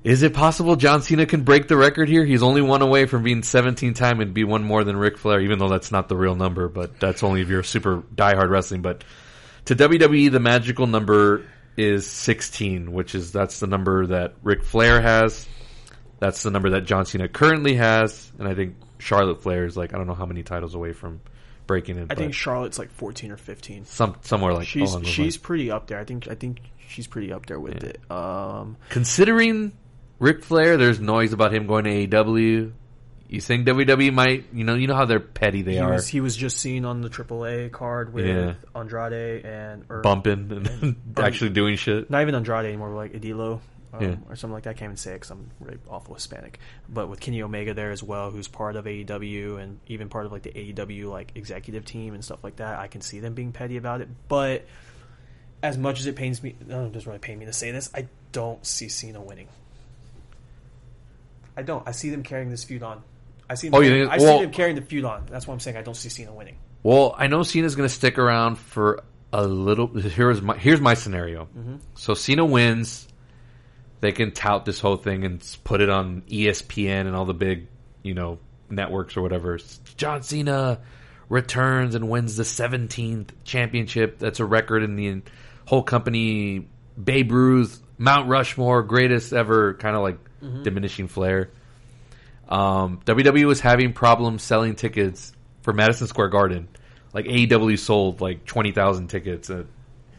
is 0.04 0.22
it 0.22 0.34
possible 0.34 0.76
John 0.76 1.02
Cena 1.02 1.26
can 1.26 1.44
break 1.44 1.68
the 1.68 1.76
record 1.76 2.08
here? 2.08 2.24
He's 2.24 2.42
only 2.42 2.60
one 2.60 2.82
away 2.82 3.06
from 3.06 3.22
being 3.22 3.42
17 3.42 3.94
time 3.94 4.20
and 4.20 4.34
be 4.34 4.44
one 4.44 4.64
more 4.64 4.84
than 4.84 4.96
Ric 4.96 5.16
Flair, 5.16 5.40
even 5.40 5.58
though 5.58 5.68
that's 5.68 5.92
not 5.92 6.08
the 6.08 6.16
real 6.16 6.34
number, 6.34 6.68
but 6.68 7.00
that's 7.00 7.22
only 7.22 7.40
if 7.40 7.48
you're 7.48 7.62
super 7.62 8.02
diehard 8.14 8.50
wrestling. 8.50 8.82
But 8.82 9.04
to 9.66 9.76
WWE, 9.76 10.30
the 10.30 10.40
magical 10.40 10.86
number 10.86 11.46
is 11.76 12.06
16, 12.06 12.92
which 12.92 13.14
is 13.14 13.32
that's 13.32 13.60
the 13.60 13.66
number 13.66 14.08
that 14.08 14.34
Ric 14.42 14.64
Flair 14.64 15.00
has. 15.00 15.46
That's 16.18 16.42
the 16.42 16.50
number 16.50 16.70
that 16.70 16.84
John 16.84 17.06
Cena 17.06 17.26
currently 17.28 17.74
has, 17.74 18.30
and 18.38 18.46
I 18.46 18.54
think 18.54 18.76
Charlotte 18.98 19.42
Flair 19.42 19.64
is 19.64 19.76
like 19.76 19.94
I 19.94 19.98
don't 19.98 20.06
know 20.06 20.14
how 20.14 20.26
many 20.26 20.42
titles 20.42 20.74
away 20.74 20.92
from 20.92 21.20
breaking 21.72 21.98
it. 21.98 22.06
I 22.10 22.14
think 22.14 22.34
Charlotte's 22.34 22.78
like 22.78 22.90
fourteen 22.90 23.30
or 23.32 23.36
fifteen. 23.36 23.84
some 23.86 24.16
somewhere 24.22 24.52
like 24.52 24.66
She's 24.66 24.90
along 24.90 25.04
she's 25.04 25.18
lines. 25.18 25.36
pretty 25.38 25.70
up 25.70 25.86
there. 25.86 25.98
I 25.98 26.04
think 26.04 26.28
I 26.28 26.34
think 26.34 26.60
she's 26.88 27.06
pretty 27.06 27.32
up 27.32 27.46
there 27.46 27.58
with 27.60 27.82
it. 27.84 27.98
Um, 28.10 28.76
considering 28.90 29.72
Ric 30.18 30.44
Flair. 30.44 30.76
There's 30.76 31.00
noise 31.00 31.32
about 31.32 31.52
him 31.54 31.66
going 31.66 31.84
to 31.84 31.90
AEW. 32.06 32.72
You 33.28 33.40
think 33.40 33.66
WWE 33.66 34.12
might? 34.12 34.44
You 34.52 34.62
know, 34.64 34.74
you 34.74 34.86
know 34.86 34.94
how 34.94 35.06
they're 35.06 35.18
petty 35.18 35.62
they 35.62 35.72
he 35.72 35.78
are, 35.78 35.92
was 35.92 36.06
he 36.06 36.20
was 36.20 36.36
just 36.36 36.58
seen 36.58 36.84
on 36.84 37.00
the 37.00 37.08
AAA 37.08 37.72
card 37.72 38.12
with 38.12 38.26
Yeah. 38.26 38.54
Andrade 38.74 39.44
and 39.46 39.84
or 39.88 40.02
bumping 40.02 40.52
and 40.52 40.96
actually 41.16 41.50
doing 41.50 41.76
shit. 41.76 42.10
not 42.10 42.20
even 42.22 42.34
Andrade 42.34 42.66
anymore, 42.66 42.90
but 42.90 42.96
like 42.96 43.12
Adilo 43.14 43.60
Yeah. 44.00 44.16
or 44.28 44.36
something 44.36 44.54
like 44.54 44.62
that. 44.64 44.70
I 44.70 44.72
can't 44.74 44.88
even 44.88 44.96
say 44.96 45.10
it 45.10 45.14
because 45.16 45.30
I'm 45.30 45.50
really 45.60 45.78
awful 45.88 46.14
Hispanic. 46.14 46.58
But 46.88 47.08
with 47.08 47.20
Kenny 47.20 47.42
Omega 47.42 47.74
there 47.74 47.90
as 47.90 48.02
well, 48.02 48.30
who's 48.30 48.48
part 48.48 48.76
of 48.76 48.86
AEW 48.86 49.60
and 49.62 49.80
even 49.86 50.08
part 50.08 50.24
of 50.26 50.32
like 50.32 50.42
the 50.42 50.50
AEW 50.50 51.10
like 51.10 51.32
executive 51.34 51.84
team 51.84 52.14
and 52.14 52.24
stuff 52.24 52.42
like 52.42 52.56
that, 52.56 52.78
I 52.78 52.86
can 52.86 53.00
see 53.02 53.20
them 53.20 53.34
being 53.34 53.52
petty 53.52 53.76
about 53.76 54.00
it. 54.00 54.08
But 54.28 54.64
as 55.62 55.76
much 55.76 56.00
as 56.00 56.06
it 56.06 56.16
pains 56.16 56.42
me, 56.42 56.54
no, 56.66 56.86
it 56.86 56.92
doesn't 56.92 57.06
really 57.06 57.18
pain 57.18 57.38
me 57.38 57.44
to 57.46 57.52
say 57.52 57.70
this. 57.70 57.90
I 57.94 58.06
don't 58.32 58.64
see 58.64 58.88
Cena 58.88 59.20
winning. 59.20 59.48
I 61.56 61.62
don't. 61.62 61.86
I 61.86 61.92
see 61.92 62.10
them 62.10 62.22
carrying 62.22 62.50
this 62.50 62.64
feud 62.64 62.82
on. 62.82 63.02
I 63.50 63.54
see. 63.54 63.68
Them 63.68 63.74
Oh, 63.74 63.80
you 63.82 63.90
carrying- 63.90 64.08
think- 64.08 64.20
I 64.22 64.24
well- 64.24 64.38
see 64.38 64.44
them 64.44 64.52
carrying 64.52 64.76
the 64.76 64.82
feud 64.82 65.04
on. 65.04 65.26
That's 65.30 65.46
why 65.46 65.52
I'm 65.54 65.60
saying. 65.60 65.76
I 65.76 65.82
don't 65.82 65.96
see 65.96 66.08
Cena 66.08 66.32
winning. 66.32 66.56
Well, 66.82 67.14
I 67.16 67.26
know 67.26 67.42
Cena's 67.42 67.76
going 67.76 67.88
to 67.88 67.94
stick 67.94 68.18
around 68.18 68.56
for 68.56 69.02
a 69.32 69.46
little. 69.46 69.86
Here's 69.88 70.40
my 70.40 70.56
here's 70.56 70.80
my 70.80 70.94
scenario. 70.94 71.44
Mm-hmm. 71.56 71.76
So 71.94 72.14
Cena 72.14 72.44
wins. 72.44 73.06
They 74.02 74.10
can 74.10 74.32
tout 74.32 74.64
this 74.64 74.80
whole 74.80 74.96
thing 74.96 75.24
and 75.24 75.58
put 75.62 75.80
it 75.80 75.88
on 75.88 76.22
ESPN 76.22 77.02
and 77.02 77.14
all 77.14 77.24
the 77.24 77.34
big, 77.34 77.68
you 78.02 78.14
know, 78.14 78.40
networks 78.68 79.16
or 79.16 79.22
whatever. 79.22 79.60
John 79.96 80.24
Cena 80.24 80.80
returns 81.28 81.94
and 81.94 82.10
wins 82.10 82.36
the 82.36 82.42
17th 82.42 83.28
championship. 83.44 84.18
That's 84.18 84.40
a 84.40 84.44
record 84.44 84.82
in 84.82 84.96
the 84.96 85.22
whole 85.66 85.84
company. 85.84 86.66
Babe 87.02 87.30
Ruth, 87.30 87.80
Mount 87.96 88.28
Rushmore, 88.28 88.82
greatest 88.82 89.32
ever, 89.32 89.74
kind 89.74 89.94
of 89.94 90.02
like 90.02 90.18
diminishing 90.64 91.06
Flair. 91.06 91.50
Um, 92.48 93.02
WWE 93.04 93.44
was 93.44 93.60
having 93.60 93.92
problems 93.92 94.42
selling 94.42 94.74
tickets 94.74 95.32
for 95.62 95.72
Madison 95.72 96.08
Square 96.08 96.30
Garden. 96.30 96.66
Like 97.14 97.26
AEW 97.26 97.78
sold 97.78 98.20
like 98.20 98.46
twenty 98.46 98.72
thousand 98.72 99.08
tickets, 99.08 99.48
and 99.48 99.68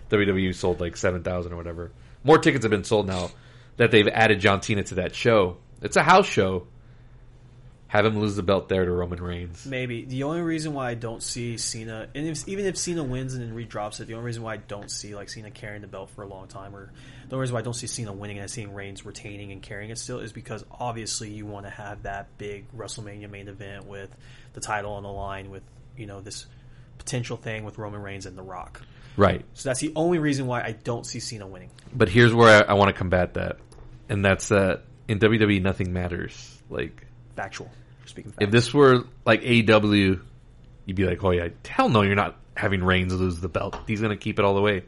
WWE 0.09 0.55
sold 0.55 0.79
like 0.79 0.95
seven 0.95 1.21
thousand 1.21 1.51
or 1.51 1.57
whatever. 1.57 1.91
More 2.23 2.37
tickets 2.37 2.63
have 2.63 2.71
been 2.71 2.85
sold 2.85 3.07
now 3.07 3.29
that 3.77 3.91
they've 3.91 4.07
added 4.07 4.39
John 4.39 4.61
Cena 4.61 4.83
to 4.83 4.95
that 4.95 5.15
show. 5.15 5.57
It's 5.81 5.95
a 5.95 6.03
house 6.03 6.27
show. 6.27 6.67
Have 7.87 8.05
him 8.05 8.19
lose 8.19 8.35
the 8.35 8.41
belt 8.41 8.69
there 8.69 8.85
to 8.85 8.91
Roman 8.91 9.21
Reigns. 9.21 9.67
Maybe 9.67 10.03
the 10.03 10.23
only 10.23 10.41
reason 10.41 10.73
why 10.73 10.89
I 10.89 10.93
don't 10.95 11.21
see 11.21 11.57
Cena, 11.57 12.07
and 12.15 12.25
if, 12.25 12.47
even 12.47 12.65
if 12.65 12.75
Cena 12.75 13.03
wins 13.03 13.35
and 13.35 13.43
then 13.43 13.55
redrops 13.55 13.99
it, 13.99 14.07
the 14.07 14.15
only 14.15 14.25
reason 14.25 14.41
why 14.41 14.55
I 14.55 14.57
don't 14.57 14.89
see 14.89 15.13
like 15.13 15.29
Cena 15.29 15.51
carrying 15.51 15.81
the 15.81 15.87
belt 15.87 16.09
for 16.09 16.23
a 16.23 16.27
long 16.27 16.47
time, 16.47 16.75
or 16.75 16.91
the 17.29 17.35
only 17.35 17.41
reason 17.41 17.53
why 17.53 17.59
I 17.59 17.63
don't 17.63 17.75
see 17.75 17.85
Cena 17.85 18.11
winning 18.11 18.39
and 18.39 18.49
seeing 18.49 18.73
Reigns 18.73 19.05
retaining 19.05 19.51
and 19.51 19.61
carrying 19.61 19.91
it 19.91 19.99
still, 19.99 20.21
is 20.21 20.31
because 20.31 20.65
obviously 20.71 21.29
you 21.29 21.45
want 21.45 21.67
to 21.67 21.69
have 21.69 22.01
that 22.01 22.35
big 22.39 22.65
WrestleMania 22.75 23.29
main 23.29 23.47
event 23.47 23.85
with 23.85 24.09
the 24.53 24.59
title 24.59 24.93
on 24.93 25.03
the 25.03 25.11
line, 25.11 25.51
with 25.51 25.61
you 25.95 26.07
know 26.07 26.19
this 26.19 26.47
potential 26.97 27.37
thing 27.37 27.63
with 27.63 27.77
Roman 27.77 28.01
Reigns 28.01 28.25
and 28.25 28.35
The 28.35 28.41
Rock. 28.41 28.81
Right. 29.15 29.45
So 29.53 29.69
that's 29.69 29.79
the 29.79 29.93
only 29.95 30.19
reason 30.19 30.47
why 30.47 30.61
I 30.61 30.71
don't 30.71 31.05
see 31.05 31.19
Cena 31.19 31.45
winning. 31.47 31.69
But 31.93 32.09
here's 32.09 32.33
where 32.33 32.63
I, 32.63 32.71
I 32.71 32.73
want 32.73 32.89
to 32.89 32.93
combat 32.93 33.35
that, 33.35 33.57
and 34.09 34.25
that's 34.25 34.49
that 34.49 34.83
in 35.07 35.19
WWE 35.19 35.61
nothing 35.61 35.93
matters. 35.93 36.61
Like 36.69 37.05
Factual. 37.35 37.69
Speaking 38.05 38.31
facts. 38.31 38.43
if 38.43 38.51
this 38.51 38.73
were 38.73 39.05
like 39.25 39.41
AEW, 39.43 40.21
you'd 40.85 40.95
be 40.95 41.05
like, 41.05 41.23
oh 41.23 41.31
yeah, 41.31 41.49
hell 41.67 41.89
no, 41.89 42.01
you're 42.01 42.15
not 42.15 42.37
having 42.55 42.83
Reigns 42.83 43.13
lose 43.13 43.39
the 43.39 43.49
belt. 43.49 43.77
He's 43.87 44.01
gonna 44.01 44.17
keep 44.17 44.39
it 44.39 44.45
all 44.45 44.55
the 44.55 44.61
way. 44.61 44.83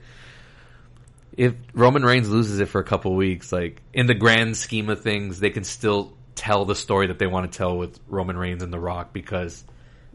If 1.38 1.54
Roman 1.74 2.04
Reigns 2.04 2.30
loses 2.30 2.60
it 2.60 2.70
for 2.70 2.80
a 2.80 2.84
couple 2.84 3.14
weeks, 3.16 3.52
like 3.52 3.82
in 3.94 4.08
the 4.08 4.14
grand 4.14 4.58
scheme 4.58 4.90
of 4.90 5.02
things, 5.02 5.40
they 5.40 5.50
can 5.50 5.64
still 5.64 6.14
tell 6.36 6.66
the 6.66 6.76
story 6.76 7.08
that 7.08 7.20
they 7.20 7.28
want 7.28 7.52
to 7.52 7.58
tell 7.58 7.78
with 7.78 8.00
Roman 8.08 8.38
Reigns 8.38 8.64
and 8.64 8.72
The 8.72 8.80
Rock 8.80 9.14
because 9.14 9.64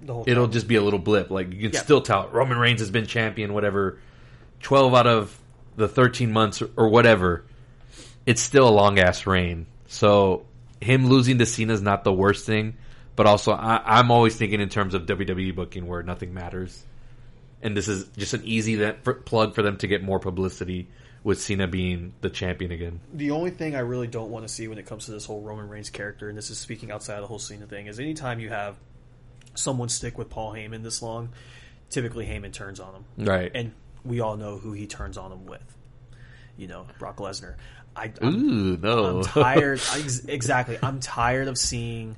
the 0.02 0.14
whole 0.14 0.24
it'll 0.26 0.48
just 0.48 0.68
be 0.68 0.76
a 0.76 0.82
little 0.82 0.98
blip. 0.98 1.30
Like 1.30 1.52
you 1.52 1.60
can 1.62 1.72
Yeah. 1.72 1.80
still 1.82 2.00
tell 2.00 2.28
Roman 2.28 2.58
Reigns 2.58 2.80
has 2.80 2.90
been 2.90 3.06
champion, 3.06 3.52
whatever, 3.52 3.98
twelve 4.60 4.94
out 4.94 5.06
of 5.06 5.36
the 5.76 5.88
thirteen 5.88 6.32
months 6.32 6.62
or, 6.76 6.88
whatever. 6.88 7.44
It's 8.26 8.42
still 8.42 8.68
a 8.68 8.70
long 8.70 8.98
ass 8.98 9.26
reign. 9.26 9.66
So 9.88 10.46
him 10.80 11.06
losing 11.08 11.38
to 11.38 11.46
Cena 11.46 11.72
is 11.72 11.82
not 11.82 12.04
the 12.04 12.12
worst 12.12 12.46
thing, 12.46 12.76
but 13.16 13.26
also 13.26 13.52
I, 13.52 13.80
I'm 13.84 14.10
always 14.10 14.36
thinking 14.36 14.60
in 14.60 14.68
terms 14.68 14.94
of 14.94 15.06
WWE 15.06 15.54
booking 15.54 15.86
where 15.86 16.02
nothing 16.02 16.32
matters, 16.34 16.84
and 17.62 17.76
this 17.76 17.88
is 17.88 18.06
just 18.16 18.34
an 18.34 18.42
easy 18.44 18.76
that 18.76 19.04
for, 19.04 19.14
plug 19.14 19.54
for 19.54 19.62
them 19.62 19.76
to 19.78 19.86
get 19.86 20.02
more 20.02 20.18
publicity 20.18 20.88
with 21.22 21.38
Cena 21.40 21.66
being 21.66 22.14
the 22.22 22.30
champion 22.30 22.70
again. 22.72 22.98
The 23.12 23.32
only 23.32 23.50
thing 23.50 23.74
I 23.76 23.80
really 23.80 24.06
don't 24.06 24.30
want 24.30 24.46
to 24.48 24.52
see 24.52 24.68
when 24.68 24.78
it 24.78 24.86
comes 24.86 25.04
to 25.04 25.10
this 25.10 25.26
whole 25.26 25.42
Roman 25.42 25.68
Reigns 25.68 25.90
character, 25.90 26.28
and 26.30 26.38
this 26.38 26.48
is 26.50 26.56
speaking 26.58 26.90
outside 26.90 27.16
of 27.16 27.20
the 27.22 27.26
whole 27.26 27.38
Cena 27.38 27.66
thing, 27.66 27.86
is 27.88 28.00
anytime 28.00 28.40
you 28.40 28.48
have 28.48 28.76
someone 29.54 29.88
stick 29.88 30.16
with 30.18 30.30
Paul 30.30 30.52
Heyman 30.52 30.82
this 30.82 31.02
long, 31.02 31.30
typically 31.90 32.26
Heyman 32.26 32.52
turns 32.52 32.80
on 32.80 32.94
him. 32.94 33.04
Right. 33.26 33.50
And 33.54 33.72
we 34.04 34.20
all 34.20 34.36
know 34.36 34.56
who 34.58 34.72
he 34.72 34.86
turns 34.86 35.16
on 35.18 35.32
him 35.32 35.46
with. 35.46 35.62
You 36.56 36.66
know, 36.68 36.86
Brock 36.98 37.16
Lesnar. 37.16 37.54
I, 37.96 38.12
I'm, 38.22 38.34
Ooh 38.34 38.76
no! 38.76 39.18
I'm 39.18 39.24
tired. 39.24 39.80
I, 39.90 40.04
exactly. 40.28 40.78
I'm 40.82 41.00
tired 41.00 41.48
of 41.48 41.58
seeing 41.58 42.16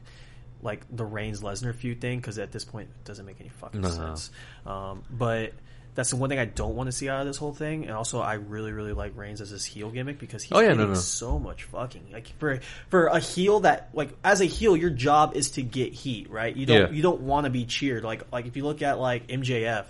like 0.63 0.83
the 0.95 1.05
Reigns 1.05 1.41
Lesnar 1.41 1.75
feud 1.75 2.01
thing 2.01 2.19
because 2.19 2.39
at 2.39 2.53
this 2.53 2.65
point 2.65 2.89
it 2.91 3.05
doesn't 3.05 3.25
make 3.25 3.41
any 3.41 3.49
fucking 3.49 3.81
No. 3.81 3.89
sense. 3.89 4.31
Um, 4.67 5.03
but 5.11 5.53
that's 5.95 6.11
the 6.11 6.17
one 6.17 6.31
thing 6.31 6.39
I 6.39 6.47
don't 6.47 6.75
want 6.75 6.89
to 6.89 6.93
see 6.93 7.09
out 7.09 7.21
of 7.21 7.27
this 7.27 7.37
whole 7.37 7.53
thing. 7.53 7.85
And 7.85 7.93
also, 7.93 8.21
I 8.21 8.35
really, 8.35 8.73
really 8.73 8.93
like 8.95 9.17
Reigns 9.17 9.41
as 9.43 9.51
his 9.51 9.65
heel 9.65 9.91
gimmick 9.91 10.19
because 10.19 10.43
he's 10.43 10.53
Oh, 10.57 10.61
yeah, 10.61 10.69
getting 10.73 10.89
no. 10.89 10.95
so 10.95 11.39
much 11.39 11.65
fucking 11.65 12.07
like 12.13 12.29
for 12.39 12.61
for 12.89 13.07
a 13.07 13.19
heel 13.19 13.61
that 13.61 13.91
like 13.93 14.11
as 14.25 14.41
a 14.41 14.47
heel, 14.47 14.77
your 14.77 14.91
job 14.91 15.37
is 15.37 15.51
to 15.53 15.63
get 15.63 15.93
heat, 15.93 16.31
right? 16.31 16.57
You 16.57 16.65
don't 16.67 16.77
Yeah. 16.79 16.91
you 16.91 17.03
don't 17.03 17.21
want 17.21 17.45
to 17.45 17.51
be 17.51 17.65
cheered. 17.67 18.05
Like 18.05 18.23
like 18.33 18.47
if 18.47 18.57
you 18.57 18.65
look 18.65 18.81
at 18.83 18.99
like 18.99 19.27
MJF 19.29 19.85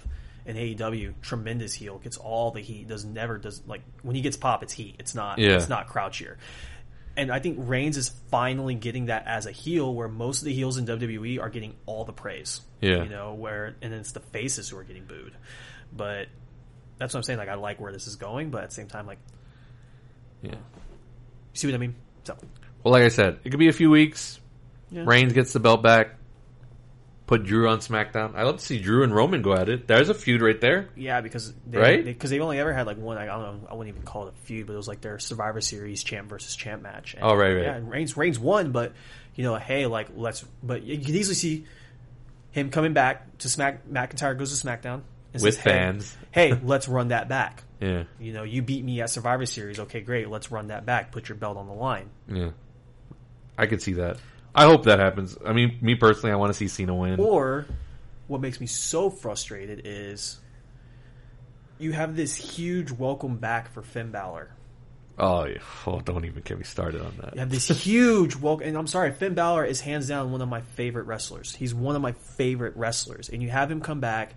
and 0.45 0.59
AEW, 0.59 1.15
tremendous 1.23 1.73
heel 1.73 1.99
gets 1.99 2.17
all 2.17 2.51
the 2.51 2.61
heat. 2.61 2.89
Does 2.89 3.05
never 3.05 3.39
does 3.39 3.63
like 3.69 3.83
when 4.03 4.17
he 4.17 4.23
gets 4.23 4.37
pop, 4.37 4.65
it's 4.65 4.73
heat. 4.73 4.97
It's 4.99 5.15
not 5.15 5.39
Yeah. 5.39 5.51
it's 5.57 5.69
not 5.69 5.87
crowd 5.87 6.13
cheer. 6.15 6.37
And 7.15 7.31
I 7.31 7.41
think 7.41 7.59
Reigns 7.61 7.99
is 7.99 8.09
finally 8.31 8.75
getting 8.75 9.07
that 9.07 9.27
as 9.27 9.45
a 9.45 9.53
heel, 9.53 9.95
where 9.95 10.09
most 10.09 10.39
of 10.41 10.47
the 10.47 10.53
heels 10.55 10.79
in 10.79 10.87
WWE 10.87 11.39
are 11.41 11.51
getting 11.51 11.75
all 11.85 12.05
the 12.07 12.13
praise. 12.13 12.63
Yeah. 12.81 13.03
you 13.05 13.11
know 13.11 13.35
where, 13.35 13.77
and 13.83 13.93
it's 13.95 14.13
the 14.13 14.21
faces 14.21 14.71
who 14.71 14.79
are 14.79 14.83
getting 14.83 15.05
booed. 15.05 15.35
But 15.95 16.29
that's 16.99 17.13
what 17.15 17.19
I'm 17.19 17.25
saying. 17.25 17.39
Like 17.39 17.49
I 17.49 17.55
like 17.55 17.81
where 17.81 17.93
this 17.93 18.07
is 18.07 18.17
going, 18.17 18.51
but 18.51 18.63
at 18.65 18.71
the 18.71 18.75
same 18.75 18.89
time, 18.89 19.07
like 19.07 19.19
Yeah. 20.43 20.53
you 20.53 20.59
see 21.55 21.67
what 21.69 21.75
I 21.75 21.79
mean? 21.79 21.95
So 22.25 22.37
Well, 22.83 22.93
like 22.93 23.03
I 23.03 23.09
said, 23.09 23.41
it 23.45 23.51
could 23.51 23.59
be 23.61 23.69
a 23.69 23.73
few 23.73 23.91
weeks. 23.91 24.41
Yeah. 24.91 25.05
Reigns 25.07 25.33
gets 25.33 25.53
the 25.53 25.61
belt 25.61 25.83
back. 25.83 26.17
Put 27.27 27.45
Drew 27.45 27.69
on 27.69 27.79
SmackDown. 27.79 28.35
I 28.35 28.43
love 28.43 28.59
to 28.59 28.65
see 28.65 28.79
Drew 28.79 29.05
and 29.05 29.15
Roman 29.15 29.41
go 29.43 29.55
at 29.55 29.69
it. 29.71 29.87
There's 29.87 30.09
a 30.11 30.15
feud 30.15 30.43
right 30.43 30.61
there. 30.61 30.91
yeah, 30.97 31.21
because 31.23 31.55
they, 31.67 31.79
Right? 31.79 32.05
because 32.05 32.29
they, 32.31 32.37
have 32.37 32.43
only 32.43 32.59
ever 32.59 32.73
had 32.75 32.87
like 32.87 32.99
one. 32.99 33.17
I 33.17 33.25
don't 33.27 33.41
know. 33.63 33.69
I 33.71 33.75
wouldn't 33.75 33.95
even 33.97 34.05
call 34.07 34.27
it 34.27 34.35
a 34.37 34.47
feud, 34.47 34.67
but 34.67 34.75
it 34.75 34.77
was 34.77 34.89
like 34.89 35.01
their 35.01 35.19
Survivor 35.19 35.61
Series 35.63 36.03
champ 36.05 36.29
versus 36.29 36.55
champ 36.57 36.83
match. 36.83 37.15
And, 37.15 37.23
Oh, 37.23 37.35
right, 37.35 37.55
right. 37.55 37.63
Yeah, 37.63 37.75
and 37.77 37.89
Reigns 37.91 38.17
Reigns 38.17 38.39
won, 38.39 38.73
but 38.73 38.93
you 39.35 39.45
know, 39.45 39.55
hey, 39.57 39.87
like 39.87 40.09
let's. 40.15 40.45
But 40.63 40.83
you 40.83 40.99
can 40.99 41.15
easily 41.15 41.37
see 41.37 41.65
him 42.51 42.69
coming 42.71 42.93
back 42.93 43.39
to 43.39 43.49
Smack. 43.49 43.87
McIntyre 43.89 44.37
goes 44.37 44.59
to 44.61 44.67
SmackDown 44.67 45.03
With 45.33 45.43
says, 45.43 45.57
hey, 45.57 45.71
fans. 45.71 46.17
Hey, 46.31 46.59
let's 46.63 46.89
run 46.89 47.09
that 47.09 47.29
back. 47.29 47.63
Yeah. 47.81 48.05
You 48.21 48.33
know, 48.33 48.43
you 48.43 48.63
beat 48.63 48.85
me 48.85 49.01
at 49.01 49.11
Survivor 49.11 49.47
Series. 49.47 49.81
Okay, 49.81 50.01
great. 50.01 50.29
Let's 50.29 50.51
run 50.51 50.69
that 50.69 50.87
back. 50.87 51.13
Put 51.13 51.29
your 51.29 51.37
belt 51.37 51.57
on 51.57 51.67
the 51.67 51.75
line. 51.75 52.11
Yeah. 52.29 52.51
I 53.57 53.67
could 53.67 53.83
see 53.83 53.95
that. 53.95 54.19
I 54.55 54.65
hope 54.65 54.85
that 54.85 54.99
happens. 54.99 55.37
I 55.45 55.53
mean, 55.53 55.79
me 55.81 55.95
personally, 55.95 56.33
I 56.33 56.37
want 56.37 56.51
to 56.51 56.55
see 56.55 56.69
Cena 56.69 56.95
win. 56.95 57.19
Or 57.19 57.67
what 58.27 58.41
makes 58.41 58.61
me 58.61 58.67
so 58.67 59.11
frustrated 59.11 59.83
is 59.85 60.39
you 61.79 61.93
have 61.93 62.15
this 62.17 62.37
huge 62.37 62.91
welcome 62.93 63.37
back 63.39 63.73
for 63.73 63.83
Finn 63.83 64.11
Balor. 64.11 64.51
Oh, 65.19 65.45
yeah. 65.45 65.59
oh, 65.87 66.01
don't 66.01 66.25
even 66.25 66.43
get 66.43 66.59
me 66.59 66.65
started 66.65 67.03
on 67.03 67.15
that. 67.21 67.35
You 67.35 67.41
have 67.41 67.51
this 67.51 67.69
huge 67.69 68.37
welcome, 68.37 68.67
and 68.67 68.77
I'm 68.77 68.87
sorry, 68.87 69.13
Finn 69.13 69.35
Balor 69.35 69.65
is 69.65 69.81
hands 69.81 70.09
down 70.09 70.33
one 70.33 70.41
of 70.41 70.49
my 70.49 70.63
favorite 70.63 71.05
wrestlers. 71.05 71.55
He's 71.55 71.75
one 71.75 71.97
of 71.97 72.03
my 72.03 72.13
favorite 72.13 72.77
wrestlers, 72.77 73.29
and 73.29 73.43
you 73.43 73.51
have 73.51 73.71
him 73.71 73.81
come 73.81 74.01
back. 74.01 74.35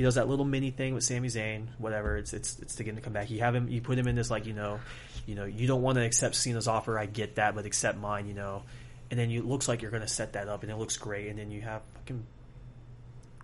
He 0.00 0.04
does 0.04 0.14
that 0.14 0.30
little 0.30 0.46
mini 0.46 0.70
thing 0.70 0.94
with 0.94 1.04
Sami 1.04 1.28
Zayn, 1.28 1.66
whatever. 1.76 2.16
It's 2.16 2.32
it's 2.32 2.58
it's 2.60 2.76
to 2.76 2.84
get 2.84 2.92
him 2.92 2.96
to 2.96 3.02
come 3.02 3.12
back. 3.12 3.28
You 3.28 3.40
have 3.40 3.54
him, 3.54 3.68
you 3.68 3.82
put 3.82 3.98
him 3.98 4.08
in 4.08 4.14
this 4.14 4.30
like 4.30 4.46
you 4.46 4.54
know, 4.54 4.80
you 5.26 5.34
know, 5.34 5.44
you 5.44 5.66
don't 5.66 5.82
want 5.82 5.96
to 5.98 6.02
accept 6.02 6.36
Cena's 6.36 6.66
offer. 6.66 6.98
I 6.98 7.04
get 7.04 7.34
that, 7.34 7.54
but 7.54 7.66
accept 7.66 7.98
mine, 7.98 8.26
you 8.26 8.32
know. 8.32 8.62
And 9.10 9.20
then 9.20 9.28
you, 9.28 9.40
it 9.40 9.44
looks 9.44 9.68
like 9.68 9.82
you're 9.82 9.90
going 9.90 10.00
to 10.00 10.08
set 10.08 10.32
that 10.32 10.48
up, 10.48 10.62
and 10.62 10.72
it 10.72 10.78
looks 10.78 10.96
great. 10.96 11.28
And 11.28 11.38
then 11.38 11.50
you 11.50 11.60
have 11.60 11.82
fucking 11.96 12.24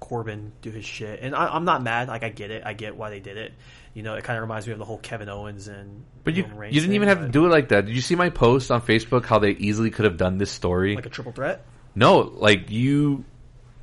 Corbin 0.01 0.51
do 0.63 0.71
his 0.71 0.87
shit, 0.87 1.21
and 1.21 1.37
I, 1.37 1.47
I'm 1.49 1.67
not 1.67 1.83
mad. 1.83 2.09
Like 2.09 2.23
I 2.23 2.31
get 2.31 2.51
it, 2.51 2.63
I 2.65 2.73
get 2.73 2.97
why 2.97 3.11
they 3.11 3.21
did 3.21 3.37
it. 3.37 3.53
You 3.93 4.03
know, 4.03 4.15
it 4.15 4.25
kind 4.25 4.39
of 4.39 4.41
reminds 4.41 4.67
me 4.67 4.73
of 4.73 4.79
the 4.79 4.87
whole 4.87 4.97
Kevin 4.97 5.29
Owens 5.29 5.69
and 5.69 6.07
But 6.25 6.37
you, 6.37 6.45
you 6.45 6.49
didn't 6.49 6.87
thing, 6.87 6.95
even 6.95 7.09
have 7.09 7.21
to 7.21 7.29
do 7.29 7.45
it 7.45 7.51
like 7.51 7.69
that. 7.69 7.85
Did 7.85 7.95
you 7.95 8.01
see 8.01 8.15
my 8.15 8.31
post 8.31 8.71
on 8.71 8.81
Facebook 8.81 9.27
how 9.27 9.41
they 9.41 9.51
easily 9.51 9.91
could 9.91 10.07
have 10.07 10.17
done 10.17 10.39
this 10.39 10.51
story? 10.51 10.97
like 10.97 11.05
a 11.05 11.11
triple 11.11 11.33
threat. 11.33 11.67
no, 11.95 12.21
like 12.21 12.71
you, 12.71 13.27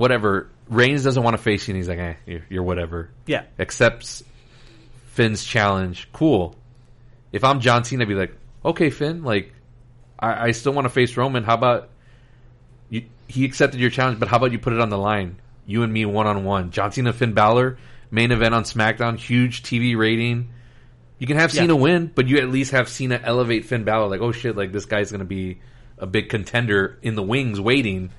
whatever. 0.03 0.49
Reigns 0.67 1.03
doesn't 1.05 1.23
want 1.23 1.35
to 1.38 1.41
face 1.41 1.65
you, 1.65 1.71
and 1.71 1.77
he's 1.77 1.88
like, 1.88 1.97
eh, 1.99 2.13
you're, 2.25 2.45
you're 2.49 2.63
whatever. 2.63 3.09
Yeah, 3.25 3.45
Accepts 3.57 4.21
Finn's 5.07 5.45
challenge. 5.45 6.09
Cool. 6.11 6.55
If 7.31 7.45
I'm 7.45 7.61
John 7.61 7.85
Cena, 7.85 8.03
I'd 8.03 8.09
be 8.09 8.13
like, 8.13 8.35
okay, 8.65 8.89
Finn, 8.89 9.23
like, 9.23 9.53
I, 10.19 10.47
I 10.47 10.51
still 10.51 10.73
want 10.73 10.84
to 10.85 10.89
face 10.89 11.15
Roman. 11.15 11.43
How 11.45 11.53
about 11.53 11.88
you? 12.89 13.03
He 13.30 13.45
accepted 13.45 13.80
your 13.80 13.89
challenge, 13.89 14.19
but 14.19 14.27
how 14.27 14.35
about 14.38 14.51
you 14.51 14.59
put 14.59 14.73
it 14.73 14.81
on 14.81 14.89
the 14.89 14.97
line? 14.97 15.38
You 15.65 15.84
and 15.84 15.93
me 15.93 16.05
one 16.05 16.27
on 16.27 16.43
one. 16.43 16.71
John 16.71 16.91
Cena, 16.91 17.13
Finn 17.13 17.34
Balor, 17.34 17.77
main 18.11 18.31
event 18.34 18.53
on 18.53 18.63
SmackDown, 18.63 19.17
huge 19.17 19.63
TV 19.63 19.95
rating. 19.97 20.49
You 21.17 21.27
can 21.27 21.38
have 21.38 21.53
Yeah. 21.53 21.61
Cena 21.61 21.77
win, 21.77 22.11
but 22.13 22.27
you 22.27 22.39
at 22.39 22.49
least 22.49 22.71
have 22.71 22.89
Cena 22.89 23.21
elevate 23.23 23.63
Finn 23.65 23.85
Balor. 23.85 24.09
Like, 24.09 24.19
oh 24.21 24.34
shit, 24.34 24.57
like 24.57 24.73
this 24.73 24.84
guy's 24.85 25.11
gonna 25.13 25.23
be 25.23 25.61
a 25.97 26.05
big 26.05 26.27
contender 26.27 26.97
in 27.01 27.15
the 27.15 27.23
wings 27.23 27.61
waiting, 27.61 28.11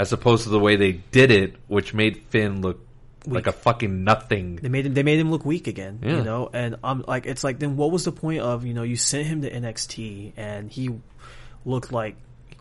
as 0.00 0.12
opposed 0.12 0.44
to 0.44 0.48
the 0.48 0.58
way 0.58 0.76
they 0.76 0.92
did 0.92 1.30
it, 1.30 1.56
which 1.68 1.92
made 1.92 2.16
Finn 2.30 2.62
look 2.62 2.80
like 3.26 3.46
a 3.46 3.52
fucking 3.52 4.02
nothing. 4.02 4.56
they 4.56 4.70
made 4.70 4.86
him. 4.86 4.94
They 4.94 5.02
made 5.02 5.18
him 5.20 5.30
look 5.30 5.44
weak 5.44 5.66
again. 5.66 5.98
Yeah. 6.02 6.16
You 6.16 6.22
know, 6.24 6.48
and 6.52 6.76
I'm 6.82 7.04
like, 7.06 7.26
it's 7.26 7.44
like, 7.44 7.58
then 7.58 7.76
what 7.76 7.90
was 7.90 8.04
the 8.04 8.12
point 8.12 8.40
of 8.40 8.64
you 8.64 8.72
know 8.72 8.82
you 8.82 8.96
sent 8.96 9.26
him 9.26 9.42
to 9.42 9.50
NXT 9.50 10.32
and 10.38 10.70
he 10.72 10.88
looked 11.66 11.92
like 11.92 12.16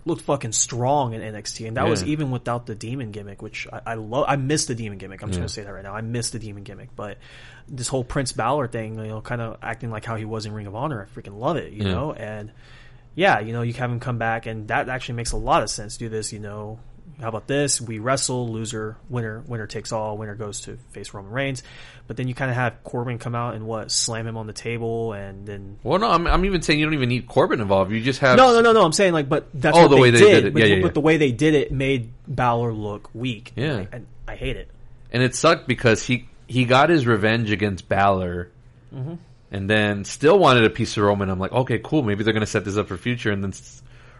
looked 0.05 0.23
fucking 0.23 0.51
strong 0.51 1.13
in 1.13 1.21
NXT, 1.21 1.67
and 1.67 1.77
that 1.77 1.87
was 1.87 2.03
even 2.03 2.31
without 2.31 2.65
the 2.65 2.75
demon 2.75 3.11
gimmick, 3.11 3.41
which 3.41 3.67
I, 3.71 3.81
I 3.87 3.93
love. 3.93 4.25
I 4.27 4.35
miss 4.35 4.65
the 4.65 4.75
demon 4.75 4.97
gimmick. 4.97 5.21
I'm 5.21 5.29
just 5.29 5.37
Yeah. 5.37 5.41
gonna 5.43 5.49
say 5.49 5.63
that 5.63 5.71
right 5.73 5.83
now. 5.83 5.93
I 5.95 6.01
miss 6.01 6.31
the 6.31 6.39
demon 6.39 6.63
gimmick, 6.63 6.89
but 6.95 7.17
this 7.69 7.87
whole 7.87 8.03
Prince 8.03 8.31
Balor 8.33 8.67
thing, 8.67 8.95
you 8.99 9.07
know, 9.07 9.21
kind 9.21 9.39
of 9.41 9.57
acting 9.61 9.91
like 9.91 10.03
how 10.03 10.15
he 10.17 10.25
was 10.25 10.45
in 10.45 10.51
Ring 10.53 10.67
of 10.67 10.75
Honor, 10.75 11.07
I 11.07 11.19
freaking 11.19 11.37
love 11.39 11.55
it. 11.57 11.71
You 11.71 11.85
Yeah. 11.85 11.91
know, 11.91 12.13
and 12.13 12.51
yeah, 13.15 13.39
you 13.39 13.53
know, 13.53 13.61
you 13.61 13.73
have 13.73 13.91
him 13.91 13.99
come 14.01 14.17
back, 14.17 14.45
and 14.45 14.67
that 14.69 14.89
actually 14.89 15.15
makes 15.15 15.31
a 15.31 15.37
lot 15.37 15.63
of 15.63 15.69
sense. 15.69 15.95
Do 15.97 16.09
this, 16.09 16.33
you 16.33 16.39
know. 16.39 16.79
How 17.21 17.27
about 17.27 17.47
this? 17.47 17.81
We 17.81 17.99
wrestle, 17.99 18.47
loser, 18.49 18.95
winner, 19.09 19.41
winner 19.45 19.67
takes 19.67 19.91
all. 19.91 20.17
Winner 20.17 20.35
goes 20.35 20.61
to 20.61 20.77
face 20.91 21.13
Roman 21.13 21.31
Reigns, 21.31 21.63
but 22.07 22.15
then 22.15 22.27
you 22.29 22.33
kind 22.33 22.49
of 22.49 22.55
have 22.55 22.81
Corbin 22.83 23.17
come 23.19 23.35
out 23.35 23.55
and 23.55 23.67
what 23.67 23.91
slam 23.91 24.25
him 24.25 24.37
on 24.37 24.47
the 24.47 24.53
table, 24.53 25.11
and 25.13 25.45
then 25.45 25.77
Well, 25.83 25.99
no, 25.99 26.09
I'm, 26.09 26.25
I'm 26.27 26.45
even 26.45 26.61
saying 26.61 26.79
you 26.79 26.85
don't 26.85 26.93
even 26.93 27.09
need 27.09 27.27
Corbin 27.27 27.59
involved. 27.59 27.91
You 27.91 28.01
just 28.01 28.19
have 28.21 28.37
no, 28.37 28.53
no, 28.53 28.61
no, 28.61 28.71
no. 28.71 28.85
I'm 28.85 28.93
saying 28.93 29.11
like, 29.13 29.27
but 29.27 29.49
that's 29.53 29.77
Oh, 29.77 29.81
what 29.81 29.87
the 29.89 29.95
they 29.97 30.01
way 30.01 30.11
they 30.11 30.19
did. 30.19 30.31
did 30.31 30.45
it. 30.45 30.53
But, 30.53 30.59
Yeah, 30.61 30.75
yeah, 30.75 30.81
but 30.81 30.87
yeah. 30.87 30.93
the 30.93 31.01
way 31.01 31.17
they 31.17 31.31
did 31.33 31.55
it 31.55 31.71
made 31.73 32.11
Balor 32.27 32.71
look 32.73 33.09
weak. 33.13 33.51
Yeah. 33.55 33.85
and 33.91 34.07
I 34.27 34.35
hate 34.35 34.55
it. 34.55 34.69
and 35.11 35.21
it 35.21 35.35
sucked 35.35 35.67
because 35.67 36.03
he 36.03 36.29
he 36.47 36.63
got 36.65 36.89
his 36.89 37.05
revenge 37.05 37.51
against 37.51 37.89
Balor, 37.89 38.49
Mm-hmm. 38.95 39.15
and 39.51 39.69
then 39.69 40.03
still 40.05 40.39
wanted 40.39 40.63
a 40.63 40.69
piece 40.69 40.95
of 40.97 41.03
Roman. 41.03 41.29
I'm 41.29 41.37
like, 41.37 41.51
okay, 41.51 41.79
cool. 41.83 42.01
Maybe 42.01 42.23
they're 42.23 42.33
gonna 42.33 42.45
set 42.47 42.63
this 42.65 42.77
up 42.77 42.87
for 42.87 42.97
future, 42.97 43.29
and 43.31 43.43
then 43.43 43.53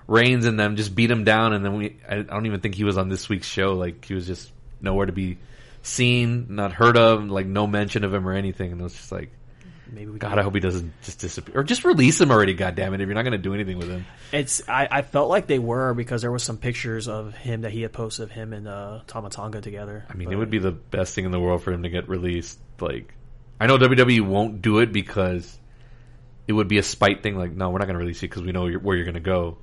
Reigns 0.09 0.45
and 0.45 0.59
them 0.59 0.75
just 0.75 0.95
beat 0.95 1.11
him 1.11 1.23
down, 1.23 1.53
and 1.53 1.63
then 1.63 1.77
we 1.77 1.97
I, 2.07 2.21
don't 2.23 2.45
even 2.45 2.59
think 2.61 2.75
he 2.75 2.83
was 2.83 2.97
on 2.97 3.09
this 3.09 3.29
week's 3.29 3.47
show. 3.47 3.73
Like 3.73 4.05
he 4.05 4.13
was 4.13 4.25
just 4.27 4.51
nowhere 4.81 5.05
to 5.05 5.11
be 5.11 5.37
seen, 5.81 6.47
not 6.49 6.73
heard 6.73 6.97
of, 6.97 7.29
like 7.29 7.45
no 7.45 7.67
mention 7.67 8.03
of 8.03 8.13
him 8.13 8.27
or 8.27 8.33
anything. 8.33 8.71
And 8.71 8.81
it 8.81 8.83
was 8.83 8.93
just 8.93 9.11
like, 9.11 9.31
Maybe 9.91 10.11
we. 10.11 10.19
God, 10.19 10.37
I 10.37 10.43
hope 10.43 10.53
he 10.53 10.59
doesn't 10.59 10.93
just 11.03 11.19
disappear 11.19 11.59
or 11.59 11.63
just 11.63 11.83
release 11.83 12.19
him 12.19 12.31
already. 12.31 12.53
God 12.53 12.75
damn 12.75 12.93
it! 12.93 13.01
If 13.01 13.07
you're 13.07 13.15
not 13.15 13.23
gonna 13.23 13.37
do 13.37 13.53
anything 13.53 13.77
with 13.77 13.89
him, 13.89 14.05
It's. 14.31 14.67
I, 14.67 14.87
I 14.89 15.01
felt 15.01 15.29
like 15.29 15.47
they 15.47 15.59
were 15.59 15.93
because 15.93 16.21
there 16.21 16.31
was 16.31 16.43
some 16.43 16.57
pictures 16.57 17.07
of 17.07 17.33
him 17.33 17.61
that 17.61 17.71
he 17.71 17.81
had 17.81 17.91
posted 17.91 18.23
of 18.23 18.31
him 18.31 18.53
and 18.53 18.67
uh, 18.67 18.99
Tama 19.07 19.29
Tonga 19.29 19.61
together. 19.61 20.05
I 20.09 20.13
mean, 20.13 20.27
But- 20.27 20.33
it 20.33 20.37
would 20.37 20.49
be 20.49 20.59
the 20.59 20.71
best 20.71 21.15
thing 21.15 21.25
in 21.25 21.31
the 21.31 21.39
world 21.39 21.63
for 21.63 21.71
him 21.71 21.83
to 21.83 21.89
get 21.89 22.07
released. 22.07 22.59
Like, 22.79 23.13
I 23.59 23.67
know 23.67 23.77
WWE 23.77 24.21
won't 24.21 24.61
do 24.61 24.79
it 24.79 24.91
because 24.93 25.57
it 26.47 26.53
would 26.53 26.67
be 26.67 26.77
a 26.77 26.83
spite 26.83 27.23
thing. 27.23 27.37
Like, 27.37 27.51
no, 27.51 27.69
we're 27.69 27.79
not 27.79 27.85
going 27.85 27.95
to 27.95 27.99
release 27.99 28.21
you 28.21 28.29
because 28.29 28.43
we 28.43 28.51
know 28.51 28.67
you're, 28.67 28.79
where 28.79 28.95
you're 28.95 29.05
going 29.05 29.15
to 29.15 29.19
go. 29.19 29.57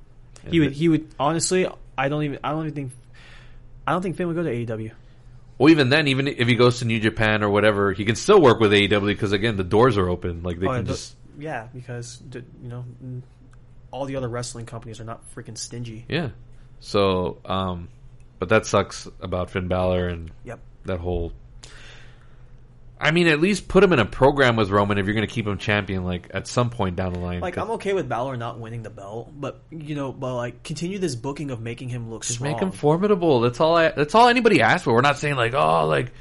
He 0.51 0.59
would. 0.59 0.71
He 0.71 0.89
would. 0.89 1.07
Honestly, 1.19 1.67
I 1.97 2.09
don't 2.09 2.23
even. 2.23 2.39
I 2.43 2.51
don't 2.51 2.63
even 2.63 2.73
think. 2.75 2.91
I 3.85 3.91
don't 3.91 4.01
think 4.01 4.15
Finn 4.17 4.27
would 4.27 4.35
go 4.35 4.43
to 4.43 4.49
AEW. 4.49 4.91
well, 5.57 5.69
even 5.69 5.89
then, 5.89 6.07
even 6.07 6.27
if 6.27 6.47
he 6.47 6.55
goes 6.55 6.79
to 6.79 6.85
New 6.85 6.99
Japan 6.99 7.43
or 7.43 7.49
whatever, 7.49 7.93
he 7.93 8.03
can 8.05 8.15
still 8.15 8.41
work 8.41 8.59
with 8.59 8.71
AEW 8.71 9.05
because 9.07 9.31
again, 9.31 9.55
the 9.55 9.63
doors 9.63 9.97
are 9.97 10.09
open. 10.09 10.43
Like 10.43 10.59
they 10.59 10.67
Oh, 10.67 10.73
can 10.73 10.83
but- 10.83 10.91
just 10.91 11.15
yeah, 11.39 11.67
because 11.73 12.21
you 12.33 12.43
know, 12.63 12.83
all 13.91 14.05
the 14.05 14.15
other 14.17 14.27
wrestling 14.27 14.65
companies 14.65 14.99
are 14.99 15.05
not 15.05 15.21
freaking 15.33 15.57
stingy. 15.57 16.05
yeah. 16.09 16.29
So, 16.79 17.37
um, 17.45 17.87
but 18.39 18.49
that 18.49 18.65
sucks 18.67 19.07
about 19.21 19.49
Finn 19.49 19.67
Balor 19.67 20.07
and 20.09 20.31
Yep. 20.43 20.59
that 20.85 20.99
whole. 20.99 21.31
I 22.99 23.11
mean, 23.11 23.27
at 23.27 23.39
least 23.39 23.67
put 23.67 23.83
him 23.83 23.93
in 23.93 23.99
a 23.99 24.05
program 24.05 24.55
with 24.55 24.69
Roman 24.69 24.97
if 24.97 25.05
you're 25.05 25.13
going 25.13 25.27
to 25.27 25.33
keep 25.33 25.47
him 25.47 25.57
champion. 25.57 26.03
Like 26.03 26.31
at 26.33 26.47
some 26.47 26.69
point 26.69 26.95
down 26.95 27.13
the 27.13 27.19
line, 27.19 27.41
like 27.41 27.57
I'm 27.57 27.71
okay 27.71 27.93
with 27.93 28.09
Balor 28.09 28.37
not 28.37 28.59
winning 28.59 28.83
the 28.83 28.89
belt, 28.89 29.31
but 29.35 29.61
you 29.69 29.95
know, 29.95 30.11
but 30.11 30.35
like 30.35 30.63
continue 30.63 30.99
this 30.99 31.15
booking 31.15 31.51
of 31.51 31.61
making 31.61 31.89
him 31.89 32.09
look 32.09 32.23
Just 32.23 32.35
strong. 32.35 32.51
make 32.51 32.61
him 32.61 32.71
formidable. 32.71 33.41
That's 33.41 33.59
all. 33.59 33.77
I, 33.77 33.89
that's 33.89 34.15
all 34.15 34.27
anybody 34.27 34.61
asks 34.61 34.83
for. 34.83 34.93
We're 34.93 35.01
not 35.01 35.17
saying 35.17 35.35
like, 35.35 35.53
oh, 35.53 35.85
like 35.85 36.11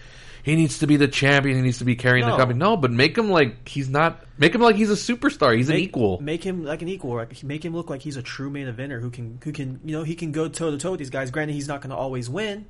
he 0.47 0.55
needs 0.55 0.79
to 0.79 0.87
be 0.87 0.97
the 0.97 1.09
champion. 1.09 1.57
He 1.57 1.63
needs 1.63 1.79
to 1.79 1.85
be 1.85 1.97
carrying 1.97 2.25
the 2.25 2.37
company. 2.37 2.61
No, 2.61 2.77
but 2.77 2.93
make 2.93 3.19
him 3.19 3.31
like 3.31 3.67
he's 3.67 3.89
not. 3.89 4.23
Make 4.39 4.55
him 4.55 4.61
like 4.61 4.77
he's 4.77 4.91
a 4.91 4.95
superstar. 4.95 5.57
He's 5.57 5.69
an 5.69 5.77
equal. 5.77 6.21
Make 6.21 6.45
him 6.45 6.63
like 6.63 6.83
an 6.83 6.89
equal. 6.89 7.17
Like, 7.17 7.43
make 7.43 7.65
him 7.65 7.75
look 7.75 7.91
like 7.91 8.01
he's 8.01 8.17
a 8.17 8.23
true 8.23 8.49
main 8.49 8.69
eventer 8.69 9.01
who 9.01 9.11
can 9.11 9.41
who 9.43 9.51
can 9.51 9.81
you 9.85 9.91
know 9.97 10.05
he 10.05 10.15
can 10.15 10.31
go 10.31 10.49
toe 10.49 10.71
to 10.71 10.79
toe 10.79 10.93
with 10.93 11.01
these 11.01 11.11
guys. 11.11 11.33
Granted, 11.33 11.55
he's 11.55 11.67
not 11.67 11.81
going 11.81 11.91
to 11.91 11.97
always 11.97 12.31
win, 12.31 12.67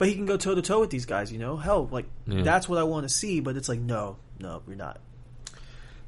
but 0.00 0.08
he 0.08 0.14
can 0.14 0.24
go 0.26 0.36
toe 0.36 0.54
to 0.56 0.62
toe 0.62 0.80
with 0.80 0.88
these 0.90 1.04
guys. 1.06 1.30
You 1.30 1.38
know, 1.38 1.56
hell, 1.56 1.86
like 1.92 2.06
Yeah. 2.26 2.42
that's 2.42 2.66
what 2.68 2.78
I 2.80 2.82
want 2.84 3.04
to 3.04 3.08
see. 3.14 3.38
But 3.40 3.56
it's 3.56 3.68
like 3.68 3.78
no, 3.80 4.16
no, 4.40 4.62
you're 4.66 4.74
not. 4.76 4.98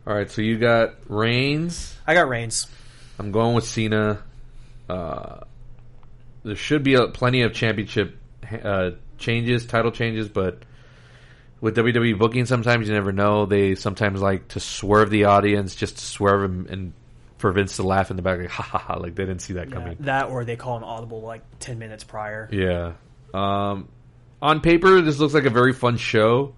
all 0.06 0.14
right, 0.14 0.28
so 0.30 0.40
you 0.42 0.58
got 0.58 0.94
Reigns. 1.08 1.94
I 2.06 2.14
got 2.14 2.28
Reigns. 2.28 2.66
I'm 3.18 3.30
going 3.30 3.54
with 3.54 3.64
Cena. 3.64 4.22
Uh, 4.88 5.40
there 6.42 6.56
should 6.56 6.82
be 6.82 6.94
a, 6.94 7.06
plenty 7.08 7.42
of 7.42 7.52
championship 7.54 8.16
uh, 8.64 8.92
changes, 9.18 9.64
title 9.66 9.92
changes, 9.92 10.28
but 10.28 10.62
with 11.60 11.76
WWE 11.76 12.18
booking, 12.18 12.46
sometimes 12.46 12.88
you 12.88 12.94
never 12.94 13.12
know. 13.12 13.46
They 13.46 13.74
sometimes 13.76 14.20
like 14.20 14.48
to 14.48 14.60
swerve 14.60 15.10
the 15.10 15.26
audience, 15.26 15.76
just 15.76 15.98
to 15.98 16.04
swerve 16.04 16.42
them 16.42 16.66
and 16.68 16.92
for 17.38 17.52
Vince 17.52 17.76
to 17.76 17.82
laugh 17.84 18.10
in 18.10 18.16
the 18.16 18.22
back, 18.22 18.38
like 18.40 18.48
ha 18.50 18.62
ha 18.62 18.78
ha, 18.78 18.94
like 18.94 19.14
they 19.14 19.24
didn't 19.24 19.42
see 19.42 19.52
that 19.54 19.68
Yeah, 19.68 19.74
coming. 19.74 19.96
that 20.00 20.30
or 20.30 20.44
they 20.44 20.56
call 20.56 20.76
an 20.78 20.82
audible 20.84 21.20
like 21.22 21.42
ten 21.60 21.78
minutes 21.78 22.02
prior. 22.04 22.48
Yeah. 22.50 22.92
Um, 23.32 23.88
on 24.40 24.60
paper, 24.60 25.00
this 25.00 25.18
looks 25.18 25.34
like 25.34 25.44
a 25.44 25.50
very 25.50 25.72
fun 25.72 25.96
show. 25.96 26.54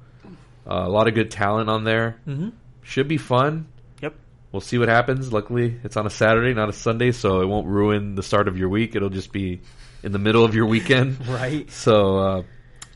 Uh, 0.66 0.84
a 0.86 0.88
lot 0.88 1.08
of 1.08 1.14
good 1.14 1.30
talent 1.30 1.68
on 1.68 1.84
there. 1.84 2.16
Mm-hmm. 2.26 2.50
Should 2.82 3.08
be 3.08 3.18
fun. 3.18 3.66
Yep. 4.00 4.14
We'll 4.52 4.60
see 4.60 4.78
what 4.78 4.88
happens. 4.88 5.32
Luckily, 5.32 5.78
it's 5.84 5.96
on 5.96 6.06
a 6.06 6.10
Saturday, 6.10 6.54
not 6.54 6.68
a 6.68 6.72
Sunday, 6.72 7.12
so 7.12 7.40
it 7.42 7.46
won't 7.46 7.66
ruin 7.66 8.14
the 8.14 8.22
start 8.22 8.48
of 8.48 8.58
your 8.58 8.68
week. 8.68 8.96
It'll 8.96 9.10
just 9.10 9.32
be 9.32 9.60
in 10.02 10.12
the 10.12 10.18
middle 10.18 10.44
of 10.44 10.54
your 10.54 10.66
weekend. 10.66 11.18
Right. 11.28 11.70
So, 11.70 12.18
uh, 12.18 12.42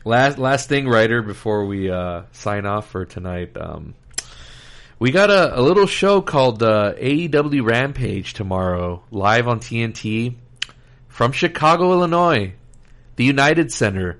last 0.05 0.37
last 0.37 0.69
thing, 0.69 0.87
Ryder, 0.87 1.21
before 1.21 1.65
we 1.65 1.89
uh, 1.91 2.23
sign 2.31 2.65
off 2.65 2.89
for 2.89 3.05
tonight, 3.05 3.55
um, 3.57 3.93
we 4.97 5.11
got 5.11 5.29
a, 5.29 5.59
a 5.59 5.61
little 5.61 5.87
show 5.87 6.21
called 6.21 6.63
uh, 6.63 6.93
AEW 6.95 7.63
Rampage 7.63 8.33
tomorrow, 8.33 9.03
live 9.11 9.47
on 9.47 9.59
TNT 9.59 10.35
from 11.07 11.31
Chicago, 11.31 11.91
Illinois, 11.91 12.53
the 13.19 13.25
United 13.25 13.69
Center. 13.69 14.17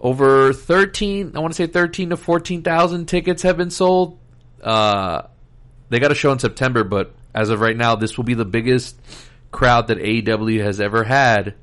Over 0.00 0.52
thirteen, 0.52 1.36
I 1.36 1.38
want 1.38 1.52
to 1.52 1.56
say 1.56 1.68
thirteen 1.68 2.10
to 2.10 2.16
fourteen 2.16 2.62
thousand 2.62 3.06
tickets 3.06 3.42
have 3.42 3.56
been 3.56 3.70
sold. 3.70 4.18
Uh, 4.60 5.22
they 5.88 6.00
got 6.00 6.10
a 6.10 6.16
show 6.16 6.32
in 6.32 6.40
September, 6.40 6.82
but 6.82 7.14
as 7.32 7.48
of 7.48 7.60
right 7.60 7.76
now, 7.76 7.94
this 7.94 8.16
will 8.16 8.24
be 8.24 8.34
the 8.34 8.44
biggest 8.44 8.98
crowd 9.52 9.86
that 9.86 9.98
AEW 9.98 10.64
has 10.64 10.80
ever 10.80 11.04
had. 11.04 11.54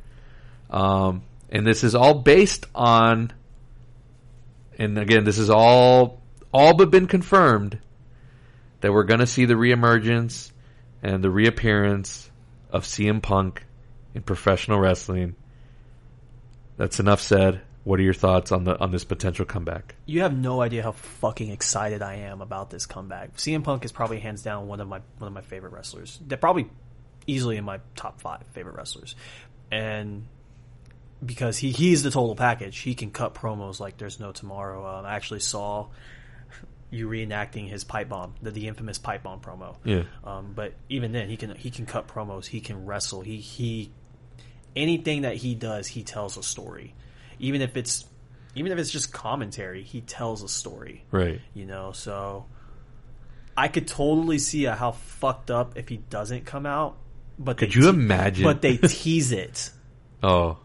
Um, 0.69 1.23
and 1.49 1.67
this 1.67 1.84
is 1.84 1.93
all 1.93 2.13
based 2.13 2.67
on, 2.73 3.34
and 4.77 4.97
again, 4.97 5.25
this 5.25 5.38
is 5.38 5.49
all 5.49 6.21
all 6.53 6.73
but 6.73 6.89
been 6.89 7.07
confirmed 7.07 7.79
that 8.79 8.93
we're 8.93 9.03
going 9.03 9.19
to 9.19 9.27
see 9.27 9.43
the 9.43 9.55
reemergence 9.55 10.53
and 11.03 11.21
the 11.21 11.29
reappearance 11.29 12.31
of 12.71 12.85
CM 12.85 13.21
Punk 13.21 13.65
in 14.15 14.21
professional 14.21 14.79
wrestling. 14.79 15.35
That's 16.77 16.99
enough 16.99 17.21
said. 17.21 17.61
What 17.83 17.99
are 17.99 18.03
your 18.03 18.13
thoughts 18.13 18.51
on 18.51 18.65
the 18.65 18.77
on 18.79 18.91
this 18.91 19.05
potential 19.05 19.45
comeback? 19.45 19.95
You 20.05 20.21
have 20.21 20.37
no 20.37 20.61
idea 20.61 20.83
how 20.83 20.91
fucking 20.91 21.51
excited 21.51 22.01
I 22.01 22.15
am 22.15 22.41
about 22.41 22.69
this 22.69 22.85
comeback. 22.85 23.37
CM 23.37 23.63
Punk 23.63 23.85
is 23.85 23.93
probably 23.93 24.19
hands 24.19 24.41
down 24.43 24.67
one 24.67 24.81
of 24.81 24.87
my 24.87 24.99
one 25.19 25.27
of 25.27 25.33
my 25.33 25.41
favorite 25.41 25.71
wrestlers. 25.71 26.19
They're 26.25 26.37
probably 26.37 26.69
easily 27.27 27.55
in 27.55 27.63
my 27.63 27.79
top 27.95 28.19
five 28.19 28.43
favorite 28.51 28.75
wrestlers, 28.75 29.15
and 29.71 30.25
because 31.25 31.57
he 31.57 31.71
he's 31.71 32.03
the 32.03 32.11
total 32.11 32.35
package. 32.35 32.77
He 32.77 32.93
can 32.93 33.11
cut 33.11 33.33
promos 33.33 33.79
like 33.79 33.97
there's 33.97 34.19
no 34.19 34.31
tomorrow. 34.31 34.85
Um, 34.85 35.05
I 35.05 35.15
actually 35.15 35.39
saw 35.39 35.87
you 36.89 37.07
reenacting 37.07 37.67
his 37.67 37.83
pipe 37.83 38.09
bomb, 38.09 38.35
the, 38.41 38.51
the 38.51 38.67
infamous 38.67 38.97
pipe 38.97 39.23
bomb 39.23 39.39
promo. 39.41 39.75
Yeah. 39.83 40.03
Um, 40.23 40.53
but 40.55 40.73
even 40.89 41.11
then, 41.11 41.29
he 41.29 41.37
can 41.37 41.55
he 41.55 41.69
can 41.69 41.85
cut 41.85 42.07
promos. 42.07 42.45
He 42.45 42.61
can 42.61 42.85
wrestle. 42.85 43.21
He 43.21 43.37
he 43.37 43.91
anything 44.77 45.23
that 45.23 45.35
he 45.35 45.55
does, 45.55 45.87
he 45.87 46.03
tells 46.03 46.37
a 46.37 46.43
story. 46.43 46.93
Even 47.39 47.61
if 47.61 47.75
it's 47.75 48.05
even 48.55 48.71
if 48.71 48.77
it's 48.79 48.89
just 48.91 49.11
commentary, 49.11 49.83
he 49.83 50.01
tells 50.01 50.41
a 50.43 50.47
story. 50.47 51.03
Right. 51.11 51.41
You 51.53 51.65
know, 51.65 51.91
so 51.91 52.45
I 53.55 53.67
could 53.67 53.87
totally 53.87 54.39
see 54.39 54.63
how 54.63 54.91
fucked 54.91 55.51
up 55.51 55.77
if 55.77 55.89
he 55.89 55.97
doesn't 55.97 56.45
come 56.45 56.65
out. 56.65 56.95
But 57.39 57.57
Could 57.57 57.75
you 57.75 57.83
te- 57.83 57.89
imagine? 57.89 58.43
But 58.45 58.61
they 58.61 58.77
tease 58.77 59.31
it, 59.31 59.69
Oh, 60.23 60.57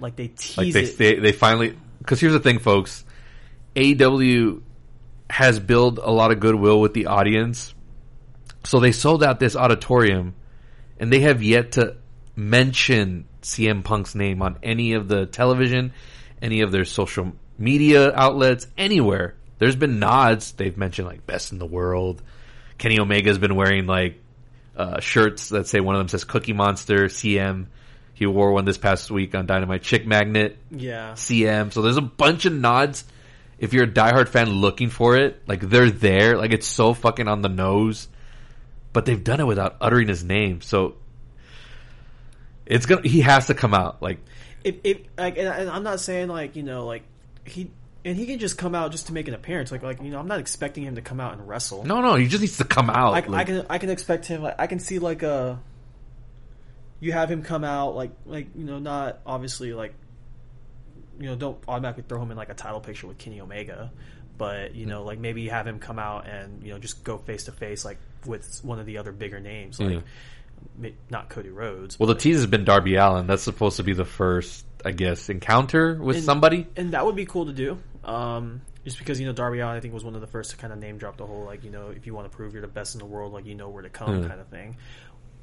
like 0.00 0.16
they 0.16 0.28
tease 0.28 0.56
like 0.58 0.72
they 0.72 0.82
it. 0.84 0.98
they, 0.98 1.14
they 1.16 1.32
finally 1.32 1.76
because 1.98 2.20
here's 2.20 2.32
the 2.32 2.40
thing, 2.40 2.58
folks. 2.58 3.04
AEW 3.76 4.62
has 5.30 5.58
built 5.60 5.98
a 6.02 6.10
lot 6.10 6.30
of 6.32 6.40
goodwill 6.40 6.80
with 6.80 6.94
the 6.94 7.06
audience, 7.06 7.74
so 8.64 8.80
they 8.80 8.90
sold 8.92 9.22
out 9.22 9.38
this 9.38 9.54
auditorium, 9.54 10.34
and 10.98 11.12
they 11.12 11.20
have 11.20 11.42
yet 11.42 11.72
to 11.72 11.96
mention 12.36 13.26
CM 13.42 13.82
Punk's 13.82 14.14
name 14.14 14.42
on 14.42 14.58
any 14.62 14.92
of 14.92 15.08
the 15.08 15.26
television, 15.26 15.92
any 16.42 16.60
of 16.60 16.70
their 16.70 16.84
social 16.84 17.32
media 17.58 18.12
outlets, 18.14 18.66
anywhere. 18.76 19.34
There's 19.58 19.76
been 19.76 19.98
nods. 19.98 20.52
They've 20.52 20.76
mentioned 20.76 21.08
like 21.08 21.26
best 21.26 21.52
in 21.52 21.58
the 21.58 21.66
world. 21.66 22.22
Kenny 22.78 22.98
Omega's 22.98 23.38
been 23.38 23.54
wearing 23.54 23.86
like 23.86 24.20
uh, 24.76 25.00
shirts 25.00 25.48
that 25.48 25.66
say 25.66 25.80
one 25.80 25.94
of 25.94 26.00
them 26.00 26.08
says 26.08 26.24
Cookie 26.24 26.52
Monster 26.52 27.06
CM. 27.06 27.66
He 28.12 28.26
wore 28.26 28.52
one 28.52 28.64
this 28.64 28.78
past 28.78 29.10
week 29.10 29.34
on 29.34 29.46
Dynamite 29.46 29.82
Chick 29.82 30.06
Magnet 30.06 30.56
yeah, 30.70 31.12
CM. 31.12 31.72
So 31.72 31.82
there's 31.82 31.96
a 31.96 32.02
bunch 32.02 32.44
of 32.46 32.52
nods. 32.52 33.04
If 33.58 33.72
you're 33.72 33.84
a 33.84 33.90
diehard 33.90 34.28
fan 34.28 34.50
looking 34.50 34.90
for 34.90 35.16
it, 35.16 35.42
like 35.46 35.60
they're 35.60 35.90
there. 35.90 36.36
Like 36.36 36.52
it's 36.52 36.66
so 36.66 36.92
fucking 36.92 37.28
on 37.28 37.40
the 37.40 37.48
nose, 37.48 38.08
but 38.92 39.06
they've 39.06 39.22
done 39.22 39.40
it 39.40 39.46
without 39.46 39.76
uttering 39.80 40.08
his 40.08 40.24
name. 40.24 40.60
So 40.60 40.96
it's 42.66 42.86
gonna. 42.86 43.06
He 43.06 43.20
has 43.22 43.46
to 43.46 43.54
come 43.54 43.72
out. 43.74 44.02
Like 44.02 44.18
if, 44.64 44.76
if 44.84 44.98
like, 45.16 45.38
and, 45.38 45.48
I- 45.48 45.56
and 45.58 45.70
I'm 45.70 45.82
not 45.82 46.00
saying 46.00 46.28
like 46.28 46.56
you 46.56 46.62
know 46.62 46.86
like 46.86 47.02
he 47.44 47.70
and 48.04 48.16
he 48.16 48.26
can 48.26 48.38
just 48.38 48.58
come 48.58 48.74
out 48.74 48.92
just 48.92 49.06
to 49.08 49.12
make 49.12 49.26
an 49.28 49.34
appearance. 49.34 49.72
Like 49.72 49.82
like 49.82 50.02
you 50.02 50.10
know 50.10 50.18
I'm 50.18 50.28
not 50.28 50.40
expecting 50.40 50.84
him 50.84 50.94
to 50.96 51.02
come 51.02 51.20
out 51.20 51.32
and 51.32 51.46
wrestle. 51.48 51.84
no, 51.84 52.00
no. 52.00 52.14
He 52.16 52.26
just 52.26 52.40
needs 52.40 52.58
to 52.58 52.64
come 52.64 52.90
out. 52.90 53.14
I, 53.14 53.38
I 53.38 53.44
can 53.44 53.66
I 53.70 53.78
can 53.78 53.90
expect 53.90 54.26
him 54.26 54.42
like 54.42 54.56
I 54.58 54.66
can 54.66 54.78
see 54.80 54.98
like 54.98 55.22
a 55.22 55.60
you 57.00 57.12
have 57.12 57.30
him 57.30 57.42
come 57.42 57.62
out 57.64 57.94
like 57.94 58.10
like 58.24 58.48
you 58.56 58.64
know 58.64 58.78
not 58.78 59.20
obviously 59.26 59.72
like 59.74 59.94
you 61.20 61.26
know 61.26 61.36
don't 61.36 61.58
automatically 61.68 62.04
throw 62.08 62.20
him 62.22 62.30
in 62.30 62.36
like 62.36 62.48
a 62.48 62.54
title 62.54 62.80
picture 62.80 63.06
with 63.06 63.18
Kenny 63.18 63.40
Omega 63.40 63.90
but 64.38 64.74
you 64.74 64.86
know 64.86 65.02
like 65.02 65.18
maybe 65.18 65.42
you 65.42 65.50
have 65.50 65.66
him 65.66 65.78
come 65.78 65.98
out 65.98 66.26
and 66.26 66.62
you 66.62 66.72
know 66.72 66.78
just 66.78 67.04
go 67.04 67.18
face 67.18 67.44
to 67.44 67.52
face 67.52 67.84
like 67.84 67.98
with 68.26 68.60
one 68.62 68.78
of 68.78 68.86
the 68.86 68.98
other 68.98 69.12
bigger 69.12 69.40
names 69.40 69.78
like 69.80 69.90
Yeah. 69.92 70.00
Not 71.10 71.30
Cody 71.30 71.48
Rhodes 71.50 71.98
well, 71.98 72.06
the 72.06 72.14
tease 72.14 72.36
has 72.36 72.46
been 72.46 72.64
Darby 72.64 72.96
Allin. 72.96 73.26
That's 73.26 73.42
supposed 73.42 73.78
to 73.78 73.82
be 73.82 73.94
the 73.94 74.04
first, 74.04 74.66
I 74.84 74.90
guess, 74.92 75.28
encounter 75.30 75.94
with 75.94 76.16
and- 76.16 76.24
somebody. 76.24 76.66
and 76.76 76.92
that 76.92 77.04
would 77.06 77.16
be 77.16 77.24
cool 77.26 77.46
to 77.46 77.52
do. 77.52 77.78
Um, 78.04 78.60
just 78.84 78.98
because 78.98 79.18
you 79.18 79.26
know 79.26 79.32
Darby 79.32 79.60
Allin, 79.60 79.76
I 79.76 79.80
think 79.80 79.94
was 79.94 80.04
one 80.04 80.14
of 80.14 80.20
the 80.20 80.26
first 80.26 80.50
to 80.50 80.56
kind 80.56 80.72
of 80.72 80.78
name 80.78 80.98
drop 80.98 81.16
the 81.16 81.26
whole 81.26 81.44
like 81.44 81.64
you 81.64 81.70
know 81.70 81.88
if 81.88 82.06
you 82.06 82.14
want 82.14 82.30
to 82.30 82.36
prove 82.36 82.52
you're 82.52 82.62
the 82.62 82.68
best 82.68 82.94
in 82.94 82.98
the 82.98 83.06
world, 83.06 83.32
like 83.32 83.46
you 83.46 83.54
know 83.54 83.68
where 83.68 83.82
to 83.82 83.88
come 83.88 84.22
Hmm. 84.22 84.28
kind 84.28 84.40
of 84.40 84.48
thing. 84.48 84.76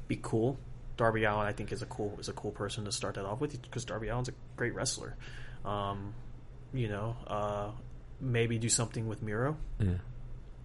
Be 0.08 0.18
cool. 0.22 0.58
Darby 0.96 1.24
Allin, 1.24 1.46
I 1.46 1.52
think, 1.52 1.72
is 1.72 1.82
a 1.82 1.86
cool 1.86 2.16
is 2.20 2.28
a 2.28 2.32
cool 2.32 2.52
person 2.52 2.84
to 2.84 2.92
start 2.92 3.16
that 3.16 3.24
off 3.24 3.40
with 3.40 3.60
because 3.60 3.84
Darby 3.84 4.08
Allin's 4.10 4.28
a 4.28 4.34
great 4.56 4.74
wrestler. 4.74 5.16
Um, 5.64 6.14
you 6.72 6.88
know, 6.88 7.16
uh, 7.26 7.70
maybe 8.20 8.58
do 8.58 8.68
something 8.68 9.08
with 9.08 9.20
Miro. 9.22 9.56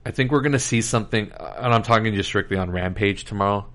I 0.05 0.11
think 0.11 0.31
we're 0.31 0.41
going 0.41 0.53
to 0.53 0.59
see 0.59 0.81
something, 0.81 1.31
and 1.37 1.73
I'm 1.73 1.83
talking 1.83 2.13
just 2.15 2.29
strictly 2.29 2.57
on 2.57 2.71
Rampage 2.71 3.25
tomorrow. 3.25 3.65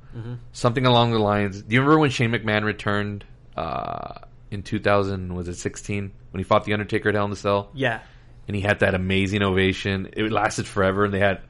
Something 0.53 0.87
along 0.87 1.13
the 1.13 1.19
lines. 1.19 1.63
Do 1.63 1.75
you 1.75 1.81
remember 1.81 1.99
when 2.01 2.11
Shane 2.11 2.31
McMahon 2.31 2.65
returned 2.65 3.25
uh, 3.57 4.21
in 4.51 4.63
2000? 4.63 5.35
Was 5.35 5.49
it 5.49 5.57
16 5.57 6.13
when 6.31 6.39
he 6.39 6.45
fought 6.45 6.65
the 6.65 6.73
Undertaker 6.73 7.09
at 7.09 7.15
Hell 7.15 7.25
in 7.25 7.31
the 7.31 7.37
Cell? 7.37 7.71
Yeah, 7.75 8.01
And 8.47 8.55
he 8.57 8.63
had 8.63 8.81
that 8.81 8.95
amazing 8.95 9.43
ovation. 9.43 10.11
It 10.13 10.31
lasted 10.31 10.67
forever, 10.67 11.05
and 11.05 11.13
they 11.13 11.19
had 11.19 11.41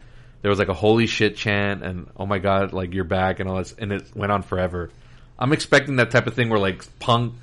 there 0.42 0.50
was 0.50 0.58
like 0.58 0.68
a 0.68 0.74
holy 0.74 1.06
shit 1.06 1.36
chant, 1.36 1.82
and 1.82 2.10
oh 2.16 2.26
my 2.26 2.38
god, 2.38 2.72
like 2.72 2.92
you're 2.92 3.04
back, 3.04 3.40
and 3.40 3.48
all 3.48 3.56
this, 3.56 3.74
and 3.78 3.92
it 3.92 4.14
went 4.14 4.30
on 4.30 4.42
forever. 4.42 4.90
I'm 5.38 5.52
expecting 5.52 5.96
that 5.96 6.10
type 6.10 6.26
of 6.26 6.34
thing 6.34 6.48
where 6.50 6.58
like 6.58 6.84
Punk 6.98 7.34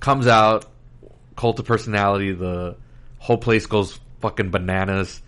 comes 0.00 0.26
out, 0.26 0.64
cult 1.36 1.58
of 1.58 1.66
personality, 1.66 2.32
the 2.32 2.76
whole 3.18 3.38
place 3.38 3.66
goes 3.66 3.98
fucking 4.20 4.50
bananas. 4.50 5.20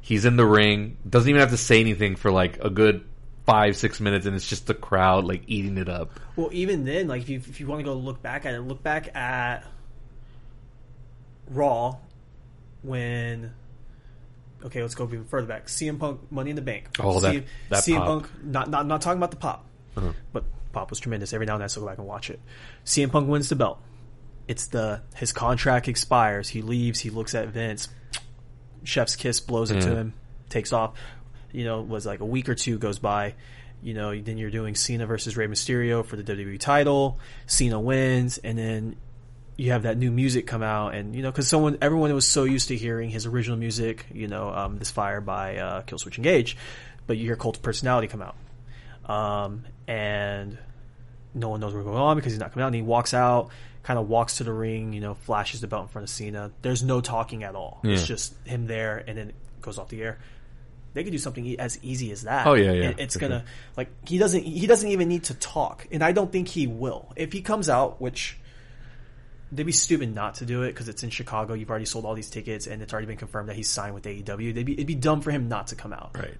He's 0.00 0.24
in 0.24 0.36
the 0.36 0.46
ring, 0.46 0.96
doesn't 1.08 1.28
even 1.28 1.40
have 1.40 1.50
to 1.50 1.56
say 1.56 1.80
anything 1.80 2.16
for 2.16 2.30
like 2.30 2.58
a 2.64 2.70
good 2.70 3.04
five, 3.48 3.76
six 3.76 3.98
minutes, 4.00 4.26
and 4.26 4.36
it's 4.36 4.46
just 4.48 4.66
the 4.66 4.74
crowd 4.74 5.24
like 5.24 5.42
eating 5.46 5.78
it 5.78 5.88
up. 5.88 6.10
Well, 6.36 6.50
even 6.52 6.84
then, 6.84 7.08
like 7.08 7.22
if 7.22 7.28
you, 7.28 7.36
if 7.38 7.60
you 7.60 7.66
want 7.66 7.80
to 7.80 7.84
go 7.84 7.94
look 7.94 8.22
back 8.22 8.44
at 8.46 8.54
it, 8.54 8.60
look 8.60 8.82
back 8.82 9.14
at 9.16 9.64
Raw 11.48 11.96
when. 12.82 13.52
Okay, 14.64 14.82
let's 14.82 14.94
go 14.94 15.04
even 15.04 15.24
further 15.24 15.46
back. 15.46 15.66
CM 15.66 15.98
Punk, 15.98 16.20
Money 16.30 16.50
in 16.50 16.56
the 16.56 16.62
Bank. 16.62 16.88
Oh, 16.98 17.20
that- 17.20 17.34
CM, 17.34 17.44
that 17.70 17.84
CM 17.84 17.96
pop. 17.98 18.02
Uh-huh. 18.08 18.20
Punk. 18.20 18.44
Not 18.44 18.70
not 18.70 18.86
not 18.86 19.00
talking 19.00 19.18
about 19.18 19.30
the 19.30 19.36
pop, 19.36 19.64
but 20.32 20.44
pop 20.72 20.90
was 20.90 21.00
tremendous. 21.00 21.32
Every 21.32 21.46
now 21.46 21.54
and 21.54 21.60
then, 21.60 21.64
I 21.64 21.68
still 21.68 21.82
go 21.82 21.88
back 21.88 21.98
and 21.98 22.06
watch 22.06 22.30
it. 22.30 22.40
CM 22.84 23.10
Punk 23.10 23.28
wins 23.28 23.48
the 23.48 23.56
belt. 23.56 23.80
It's 24.48 24.66
the 24.66 25.02
his 25.14 25.32
contract 25.32 25.88
expires. 25.88 26.48
He 26.48 26.62
leaves. 26.62 27.00
He 27.00 27.10
looks 27.10 27.34
at 27.34 27.48
Vince. 27.48 27.88
Chef's 28.84 29.16
kiss 29.16 29.40
blows 29.40 29.70
it 29.70 29.80
to 29.82 29.94
him. 29.94 30.14
Takes 30.48 30.72
off. 30.72 30.94
You 31.52 31.64
know, 31.64 31.80
was 31.80 32.06
like 32.06 32.20
a 32.20 32.26
week 32.26 32.48
or 32.48 32.54
two 32.54 32.78
goes 32.78 32.98
by. 32.98 33.34
You 33.82 33.94
know, 33.94 34.18
then 34.18 34.38
you're 34.38 34.50
doing 34.50 34.74
Cena 34.74 35.06
versus 35.06 35.36
Rey 35.36 35.46
Mysterio 35.46 36.04
for 36.04 36.16
the 36.16 36.24
WWE 36.24 36.58
title. 36.58 37.18
Cena 37.46 37.78
wins, 37.78 38.38
and 38.38 38.58
then 38.58 38.96
you 39.56 39.72
have 39.72 39.82
that 39.82 39.96
new 39.96 40.10
music 40.10 40.46
come 40.46 40.62
out, 40.62 40.94
and 40.94 41.14
you 41.14 41.22
know, 41.22 41.30
because 41.30 41.48
someone, 41.48 41.78
everyone 41.80 42.12
was 42.12 42.26
so 42.26 42.44
used 42.44 42.68
to 42.68 42.76
hearing 42.76 43.10
his 43.10 43.26
original 43.26 43.56
music. 43.56 44.06
You 44.12 44.28
know, 44.28 44.50
um, 44.50 44.78
"This 44.78 44.90
Fire" 44.90 45.20
by 45.20 45.58
uh, 45.58 45.82
Killswitch 45.82 46.16
Engage, 46.16 46.56
but 47.06 47.16
you 47.16 47.24
hear 47.24 47.36
Cult 47.36 47.56
of 47.56 47.62
Personality 47.62 48.08
come 48.08 48.22
out, 48.22 48.36
um, 49.08 49.64
and 49.86 50.58
no 51.34 51.48
one 51.48 51.60
knows 51.60 51.74
what's 51.74 51.84
going 51.84 51.96
on 51.96 52.16
because 52.16 52.32
he's 52.32 52.40
not 52.40 52.52
coming 52.52 52.64
out. 52.64 52.68
And 52.68 52.76
he 52.76 52.82
walks 52.82 53.14
out, 53.14 53.50
kind 53.82 53.98
of 53.98 54.08
walks 54.08 54.38
to 54.38 54.44
the 54.44 54.52
ring, 54.52 54.92
you 54.92 55.00
know, 55.00 55.14
flashes 55.14 55.60
the 55.60 55.66
belt 55.66 55.82
in 55.82 55.88
front 55.88 56.04
of 56.04 56.10
Cena. 56.10 56.50
There's 56.62 56.82
no 56.82 57.00
talking 57.00 57.44
at 57.44 57.54
all. 57.54 57.80
It's 57.92 58.06
just 58.06 58.34
him 58.44 58.66
there, 58.66 59.02
and 59.06 59.18
then 59.18 59.28
it 59.28 59.34
goes 59.60 59.78
off 59.78 59.88
the 59.88 60.02
air. 60.02 60.18
They 60.98 61.04
could 61.04 61.12
do 61.12 61.18
something 61.18 61.46
e- 61.46 61.58
as 61.58 61.78
easy 61.80 62.10
as 62.10 62.22
that. 62.22 62.44
Oh, 62.48 62.54
yeah, 62.54 62.72
yeah, 62.72 62.88
It- 62.88 62.98
it's 62.98 63.16
gonna 63.16 63.38
sure. 63.38 63.48
like 63.76 63.88
he 64.08 64.18
doesn't 64.18 64.42
he 64.42 64.66
doesn't 64.66 64.90
even 64.90 65.08
need 65.08 65.22
to 65.24 65.34
talk, 65.34 65.86
and 65.92 66.02
I 66.02 66.10
don't 66.10 66.32
think 66.32 66.48
he 66.48 66.66
will. 66.66 67.12
If 67.14 67.32
he 67.32 67.40
comes 67.40 67.68
out, 67.68 68.00
which 68.00 68.36
they'd 69.52 69.62
be 69.62 69.70
stupid 69.72 70.12
not 70.12 70.34
to 70.34 70.44
do 70.44 70.62
it 70.64 70.72
because 70.72 70.88
it's 70.88 71.04
in 71.04 71.10
Chicago. 71.10 71.54
You've 71.54 71.70
already 71.70 71.84
sold 71.84 72.04
all 72.04 72.14
these 72.14 72.30
tickets, 72.30 72.66
and 72.66 72.82
it's 72.82 72.92
already 72.92 73.06
been 73.06 73.16
confirmed 73.16 73.48
that 73.48 73.54
he's 73.56 73.70
signed 73.70 73.94
with 73.94 74.04
AEW. 74.04 74.52
They'd 74.52 74.66
be, 74.66 74.72
it'd 74.72 74.86
be 74.88 74.94
dumb 74.96 75.20
for 75.20 75.30
him 75.30 75.48
not 75.48 75.68
to 75.68 75.76
come 75.76 75.92
out. 75.92 76.10
Right. 76.18 76.34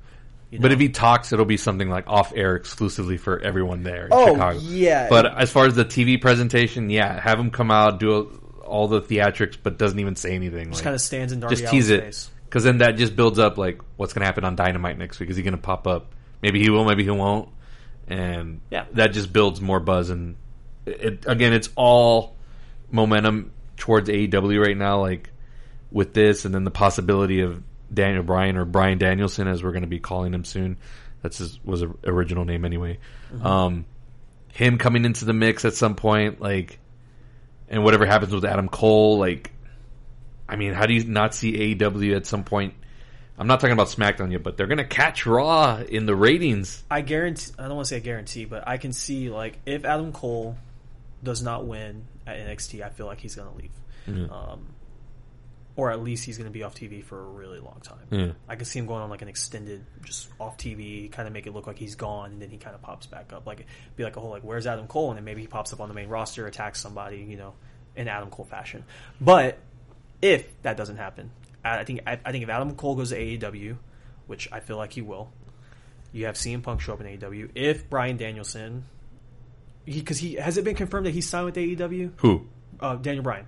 You 0.51 0.59
But 0.59 0.73
if 0.73 0.81
he 0.81 0.89
talks, 0.89 1.33
it'll 1.33 1.45
be 1.45 1.57
something 1.57 1.89
like 1.89 2.09
off 2.09 2.33
air 2.35 2.57
exclusively 2.57 3.17
for 3.17 3.39
everyone 3.39 3.83
there 3.83 4.07
in 4.07 4.13
Oh, 4.13 4.33
Chicago. 4.33 4.59
yeah. 4.63 5.07
But 5.09 5.39
as 5.39 5.51
far 5.53 5.67
as 5.67 5.75
the 5.75 5.85
TV 5.85 6.21
presentation, 6.21 6.91
yeah, 6.91 7.21
have 7.21 7.39
him 7.39 7.51
come 7.51 7.71
out, 7.71 8.01
do 8.01 8.41
all 8.67 8.89
the 8.89 9.01
theatrics, 9.01 9.57
but 9.63 9.79
doesn't 9.79 9.99
even 10.01 10.17
say 10.17 10.35
anything. 10.35 10.67
just 10.71 10.79
like, 10.81 10.85
kind 10.85 10.95
of 10.95 11.01
stands 11.01 11.33
in 11.33 11.41
Darby 11.41 11.57
just 11.57 11.71
tease 11.71 11.91
it. 11.91 12.03
face. 12.03 12.31
Because 12.49 12.65
then 12.65 12.79
that 12.79 12.93
just 12.97 13.15
builds 13.15 13.39
up 13.39 13.59
like 13.59 13.81
what's 13.97 14.13
going 14.13 14.21
to 14.23 14.27
happen 14.27 14.45
on 14.45 14.57
Dynamite 14.57 14.97
next 14.99 15.21
week. 15.21 15.29
Is 15.31 15.37
he 15.37 15.43
going 15.43 15.53
to 15.57 15.61
pop 15.61 15.87
up? 15.87 16.15
Maybe 16.43 16.61
he 16.63 16.71
will, 16.71 16.85
maybe 16.85 17.05
he 17.05 17.11
won't. 17.11 17.51
And 18.07 18.61
Yeah. 18.71 18.87
that 18.93 19.13
just 19.13 19.33
builds 19.33 19.61
more 19.61 19.81
buzz. 19.81 20.09
And 20.11 20.37
it, 20.87 21.25
again, 21.27 21.53
it's 21.53 21.69
all 21.77 22.37
momentum 22.91 23.53
towards 23.77 24.09
AEW 24.09 24.65
right 24.65 24.77
now. 24.77 25.01
Like 25.01 25.31
with 25.91 26.15
this, 26.15 26.45
and 26.45 26.55
then 26.55 26.65
the 26.65 26.71
possibility 26.71 27.41
of 27.41 27.63
Daniel 27.93 28.23
Bryan 28.23 28.57
or 28.57 28.65
Bryan 28.65 28.99
Danielson, 28.99 29.47
as 29.49 29.63
we're 29.63 29.73
going 29.73 29.83
to 29.83 29.89
be 29.89 29.99
calling 30.01 30.33
him 30.35 30.45
soon. 30.45 30.77
That's 31.23 31.39
his 31.39 31.59
was 31.65 31.83
a 31.83 31.91
original 32.05 32.45
name 32.45 32.65
anyway. 32.65 32.99
Um, 33.43 33.85
him 34.53 34.79
coming 34.79 35.05
into 35.05 35.25
the 35.25 35.33
mix 35.33 35.65
at 35.65 35.75
some 35.75 35.95
point, 35.97 36.41
like, 36.41 36.79
and 37.69 37.83
whatever 37.85 38.07
happens 38.07 38.33
with 38.33 38.45
Adam 38.45 38.69
Cole, 38.69 39.19
like, 39.19 39.53
I 40.49 40.57
mean, 40.57 40.73
how 40.73 40.87
do 40.87 40.95
you 40.95 41.05
not 41.05 41.35
see 41.35 41.75
AEW 41.75 42.17
at 42.17 42.27
some 42.27 42.45
point? 42.45 42.75
I'm 43.39 43.47
not 43.47 43.61
talking 43.61 43.73
about 43.73 43.87
SmackDown 43.87 44.33
yet, 44.33 44.43
but 44.43 44.57
they're 44.57 44.67
going 44.67 44.79
to 44.79 44.85
catch 44.85 45.25
Raw 45.25 45.79
in 45.79 46.07
the 46.07 46.17
ratings. 46.17 46.83
I 46.91 47.03
guarantee. 47.03 47.53
I 47.59 47.69
don't 47.69 47.77
want 47.77 47.87
to 47.87 47.95
say 47.95 48.01
guarantee, 48.01 48.47
but 48.47 48.67
I 48.67 48.79
can 48.79 48.93
see 48.93 49.31
like 49.31 49.59
if 49.65 49.85
Adam 49.85 50.13
Cole 50.13 50.57
does 51.23 51.43
not 51.43 51.67
win 51.67 52.05
at 52.27 52.37
NXT, 52.37 52.83
I 52.83 52.89
feel 52.89 53.07
like 53.07 53.21
he's 53.21 53.37
going 53.37 53.49
to 53.49 53.57
leave, 53.57 54.31
um, 54.31 54.67
or 55.77 55.93
at 55.93 56.03
least 56.03 56.25
he's 56.25 56.37
going 56.37 56.51
to 56.51 56.53
be 56.53 56.65
off 56.65 56.75
TV 56.75 57.05
for 57.05 57.21
a 57.21 57.29
really 57.29 57.61
long 57.61 57.81
time. 57.83 58.07
Yeah. 58.11 58.33
I 58.49 58.57
can 58.57 58.65
see 58.65 58.81
him 58.81 58.87
going 58.87 59.03
on 59.03 59.11
like 59.11 59.23
an 59.23 59.29
extended, 59.29 59.85
just 60.03 60.29
off 60.41 60.57
TV, 60.59 61.11
kind 61.11 61.29
of 61.29 61.33
make 61.33 61.47
it 61.47 61.53
look 61.53 61.69
like 61.69 61.79
he's 61.79 61.95
gone, 61.95 62.33
and 62.33 62.43
then 62.43 62.51
he 62.51 62.57
kind 62.57 62.75
of 62.75 62.83
pops 62.83 63.07
back 63.07 63.33
up, 63.33 63.47
like 63.47 63.67
be 63.95 64.03
like 64.03 64.17
a 64.17 64.21
whole 64.21 64.31
like 64.31 64.43
where's 64.43 64.67
Adam 64.67 64.89
Cole, 64.89 65.11
and 65.11 65.17
then 65.17 65.25
maybe 65.25 65.43
he 65.43 65.47
pops 65.47 65.73
up 65.73 65.81
on 65.81 65.89
the 65.89 65.95
main 65.95 66.09
roster, 66.09 66.47
attacks 66.49 66.81
somebody, 66.81 67.19
you 67.19 67.37
know, 67.37 67.55
in 67.95 68.09
Adam 68.09 68.31
Cole 68.31 68.47
fashion. 68.47 68.85
But 69.21 69.59
if 70.21 70.63
that 70.63 70.77
doesn't 70.77 70.97
happen, 70.97 71.31
I 71.65 71.85
think 71.85 72.01
I, 72.07 72.19
I 72.25 72.33
think 72.33 72.45
if 72.45 72.51
Adam 72.51 72.75
Cole 72.75 72.97
goes 72.97 73.11
to 73.11 73.19
AEW, 73.19 73.77
which 74.27 74.49
I 74.53 74.61
feel 74.61 74.77
like 74.77 74.93
he 74.93 75.03
will, 75.03 75.31
you 76.13 76.27
have 76.27 76.37
CM 76.37 76.63
Punk 76.63 76.81
show 76.81 76.95
up 76.95 77.01
in 77.01 77.07
AEW. 77.07 77.51
If 77.55 77.89
Bryan 77.89 78.17
Danielson, 78.17 78.85
because 79.85 80.19
he, 80.19 80.35
has 80.35 80.59
it 80.59 80.65
been 80.65 80.75
confirmed 80.75 81.07
that 81.07 81.13
he's 81.15 81.29
signed 81.29 81.47
with 81.47 81.57
AEW? 81.57 82.13
Who? 82.19 82.47
Uh, 82.81 82.97
Daniel 82.97 83.25
Bryan. 83.25 83.47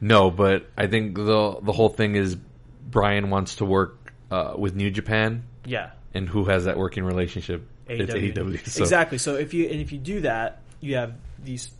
No, 0.00 0.30
but 0.30 0.66
I 0.76 0.86
think 0.86 1.16
the 1.16 1.58
the 1.62 1.72
whole 1.72 1.88
thing 1.88 2.16
is 2.16 2.36
Bryan 2.36 3.30
wants 3.30 3.56
to 3.56 3.64
work 3.64 4.12
uh, 4.30 4.54
with 4.56 4.74
New 4.74 4.90
Japan, 4.90 5.44
Yeah, 5.64 5.90
and 6.12 6.28
who 6.28 6.44
has 6.44 6.64
that 6.64 6.76
working 6.76 7.04
relationship? 7.04 7.66
It's 7.86 8.12
AEW. 8.12 8.66
So. 8.66 8.82
Exactly. 8.82 9.18
So 9.18 9.36
if 9.36 9.54
you 9.54 9.68
and 9.68 9.80
if 9.80 9.92
you 9.92 9.98
do 9.98 10.22
that, 10.22 10.62
you 10.80 10.96
have 10.96 11.14
these 11.42 11.70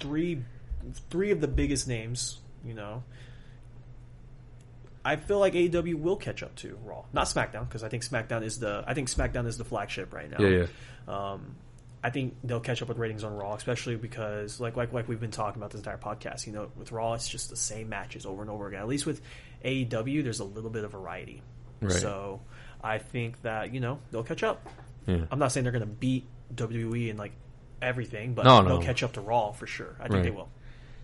three 0.00 0.42
three 1.10 1.30
of 1.30 1.40
the 1.40 1.48
biggest 1.48 1.88
names. 1.88 2.38
You 2.64 2.74
know, 2.74 3.04
I 5.06 5.16
feel 5.16 5.38
like 5.38 5.52
AEW 5.54 5.94
will 5.94 6.16
catch 6.16 6.42
up 6.42 6.54
to 6.56 6.76
Raw, 6.84 7.04
not 7.12 7.26
SmackDown, 7.26 7.66
because 7.68 7.82
I 7.84 7.88
think 7.88 8.02
SmackDown 8.04 8.42
is 8.42 8.58
the 8.58 8.82
I 8.86 8.94
think 8.94 9.08
SmackDown 9.08 9.46
is 9.46 9.56
the 9.56 9.64
flagship 9.64 10.12
right 10.12 10.30
now. 10.30 10.40
Yeah, 10.44 10.66
Um, 11.06 11.56
I 12.02 12.10
think 12.10 12.36
they'll 12.44 12.60
catch 12.60 12.82
up 12.82 12.88
with 12.88 12.98
ratings 12.98 13.24
on 13.24 13.34
Raw, 13.34 13.54
especially 13.54 13.96
because 13.96 14.60
like 14.60 14.76
like 14.76 14.92
like 14.92 15.08
we've 15.08 15.20
been 15.20 15.30
talking 15.30 15.60
about 15.60 15.70
this 15.70 15.80
entire 15.80 15.98
podcast. 15.98 16.46
You 16.46 16.52
know, 16.52 16.68
with 16.76 16.92
Raw, 16.92 17.14
it's 17.14 17.28
just 17.28 17.50
the 17.50 17.56
same 17.56 17.88
matches 17.88 18.26
over 18.26 18.42
and 18.42 18.50
over 18.50 18.66
again. 18.68 18.80
At 18.80 18.88
least 18.88 19.06
with 19.06 19.20
AEW, 19.64 20.22
there's 20.22 20.40
a 20.40 20.44
little 20.44 20.70
bit 20.70 20.84
of 20.84 20.92
variety. 20.92 21.42
Right. 21.80 21.92
So 21.92 22.40
I 22.82 22.98
think 22.98 23.42
that 23.42 23.72
you 23.74 23.80
know 23.80 23.98
they'll 24.10 24.22
catch 24.24 24.42
up. 24.42 24.68
Yeah. 25.06 25.24
I'm 25.30 25.38
not 25.38 25.52
saying 25.52 25.64
they're 25.64 25.72
going 25.72 25.84
to 25.84 25.86
beat 25.86 26.26
WWE 26.54 27.08
in 27.10 27.16
like 27.16 27.32
everything, 27.82 28.34
but 28.34 28.44
No, 28.44 28.60
no. 28.60 28.68
they'll 28.68 28.82
catch 28.82 29.02
up 29.02 29.12
to 29.14 29.20
Raw 29.20 29.52
for 29.52 29.66
sure. 29.66 29.96
I 30.00 30.08
think 30.08 30.24
they 30.24 30.30
will. 30.30 30.48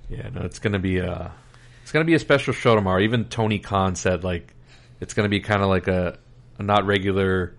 Yeah, 0.08 0.28
no, 0.28 0.42
it's 0.42 0.58
gonna 0.58 0.78
be 0.80 0.98
a 0.98 1.32
it's 1.82 1.92
gonna 1.92 2.04
be 2.04 2.14
a 2.14 2.18
special 2.18 2.52
show 2.52 2.74
tomorrow. 2.74 3.00
Even 3.00 3.26
Tony 3.26 3.58
Khan 3.58 3.94
said 3.94 4.24
like 4.24 4.54
it's 5.00 5.14
gonna 5.14 5.28
be 5.28 5.40
kind 5.40 5.62
of 5.62 5.68
like 5.68 5.88
a, 5.88 6.18
a 6.58 6.62
not 6.62 6.86
regular, 6.86 7.54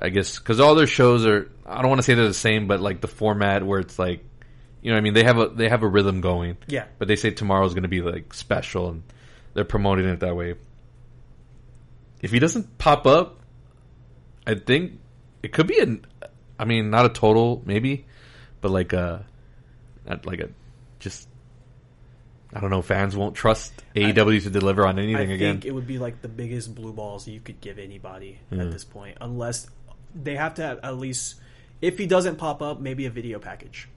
I 0.00 0.08
guess, 0.08 0.38
because 0.38 0.60
all 0.60 0.74
their 0.74 0.86
shows 0.86 1.26
are. 1.26 1.50
I 1.66 1.80
don't 1.80 1.88
want 1.88 1.98
to 1.98 2.02
say 2.04 2.14
they're 2.14 2.28
the 2.28 2.34
same, 2.34 2.68
but 2.68 2.80
like 2.80 3.00
the 3.00 3.08
format 3.08 3.66
where 3.66 3.80
it's 3.80 3.98
like, 3.98 4.24
you 4.80 4.90
know, 4.90 4.94
what 4.94 4.98
I 4.98 5.02
mean, 5.02 5.14
they 5.14 5.24
have 5.24 5.38
a 5.38 5.48
they 5.48 5.68
have 5.68 5.82
a 5.82 5.88
rhythm 5.88 6.20
going. 6.20 6.58
Yeah. 6.68 6.84
But 6.98 7.08
they 7.08 7.16
say 7.16 7.30
tomorrow's 7.30 7.74
gonna 7.74 7.88
be 7.88 8.02
like 8.02 8.32
special, 8.34 8.90
and 8.90 9.02
they're 9.54 9.64
promoting 9.64 10.06
it 10.06 10.20
that 10.20 10.36
way. 10.36 10.54
If 12.22 12.30
he 12.30 12.38
doesn't 12.38 12.78
pop 12.78 13.06
up, 13.06 13.40
I 14.46 14.54
think 14.54 15.00
it 15.42 15.52
could 15.52 15.66
be 15.66 15.80
an. 15.80 16.06
I 16.58 16.66
mean, 16.66 16.90
not 16.90 17.06
a 17.06 17.08
total 17.08 17.62
maybe, 17.66 18.06
but 18.60 18.70
like 18.70 18.92
a, 18.92 19.26
like 20.24 20.40
a, 20.40 20.50
just. 21.00 21.28
I 22.54 22.60
don't 22.60 22.70
know. 22.70 22.82
Fans 22.82 23.16
won't 23.16 23.34
trust 23.34 23.72
AEW 23.96 24.42
to 24.44 24.50
deliver 24.50 24.86
on 24.86 24.98
anything 24.98 25.16
again. 25.16 25.30
I 25.30 25.34
again. 25.34 25.54
think 25.56 25.64
it 25.66 25.72
would 25.72 25.86
be 25.86 25.98
like 25.98 26.22
the 26.22 26.28
biggest 26.28 26.74
blue 26.74 26.92
balls 26.92 27.26
you 27.26 27.40
could 27.40 27.60
give 27.60 27.78
anybody 27.78 28.38
at 28.52 28.70
this 28.70 28.84
point, 28.84 29.18
unless 29.20 29.66
they 30.14 30.36
have 30.36 30.54
to 30.54 30.62
have 30.62 30.78
at 30.82 30.96
least. 30.98 31.36
If 31.82 31.98
he 31.98 32.06
doesn't 32.06 32.36
pop 32.36 32.62
up, 32.62 32.80
maybe 32.80 33.06
a 33.06 33.10
video 33.10 33.38
package. 33.38 33.88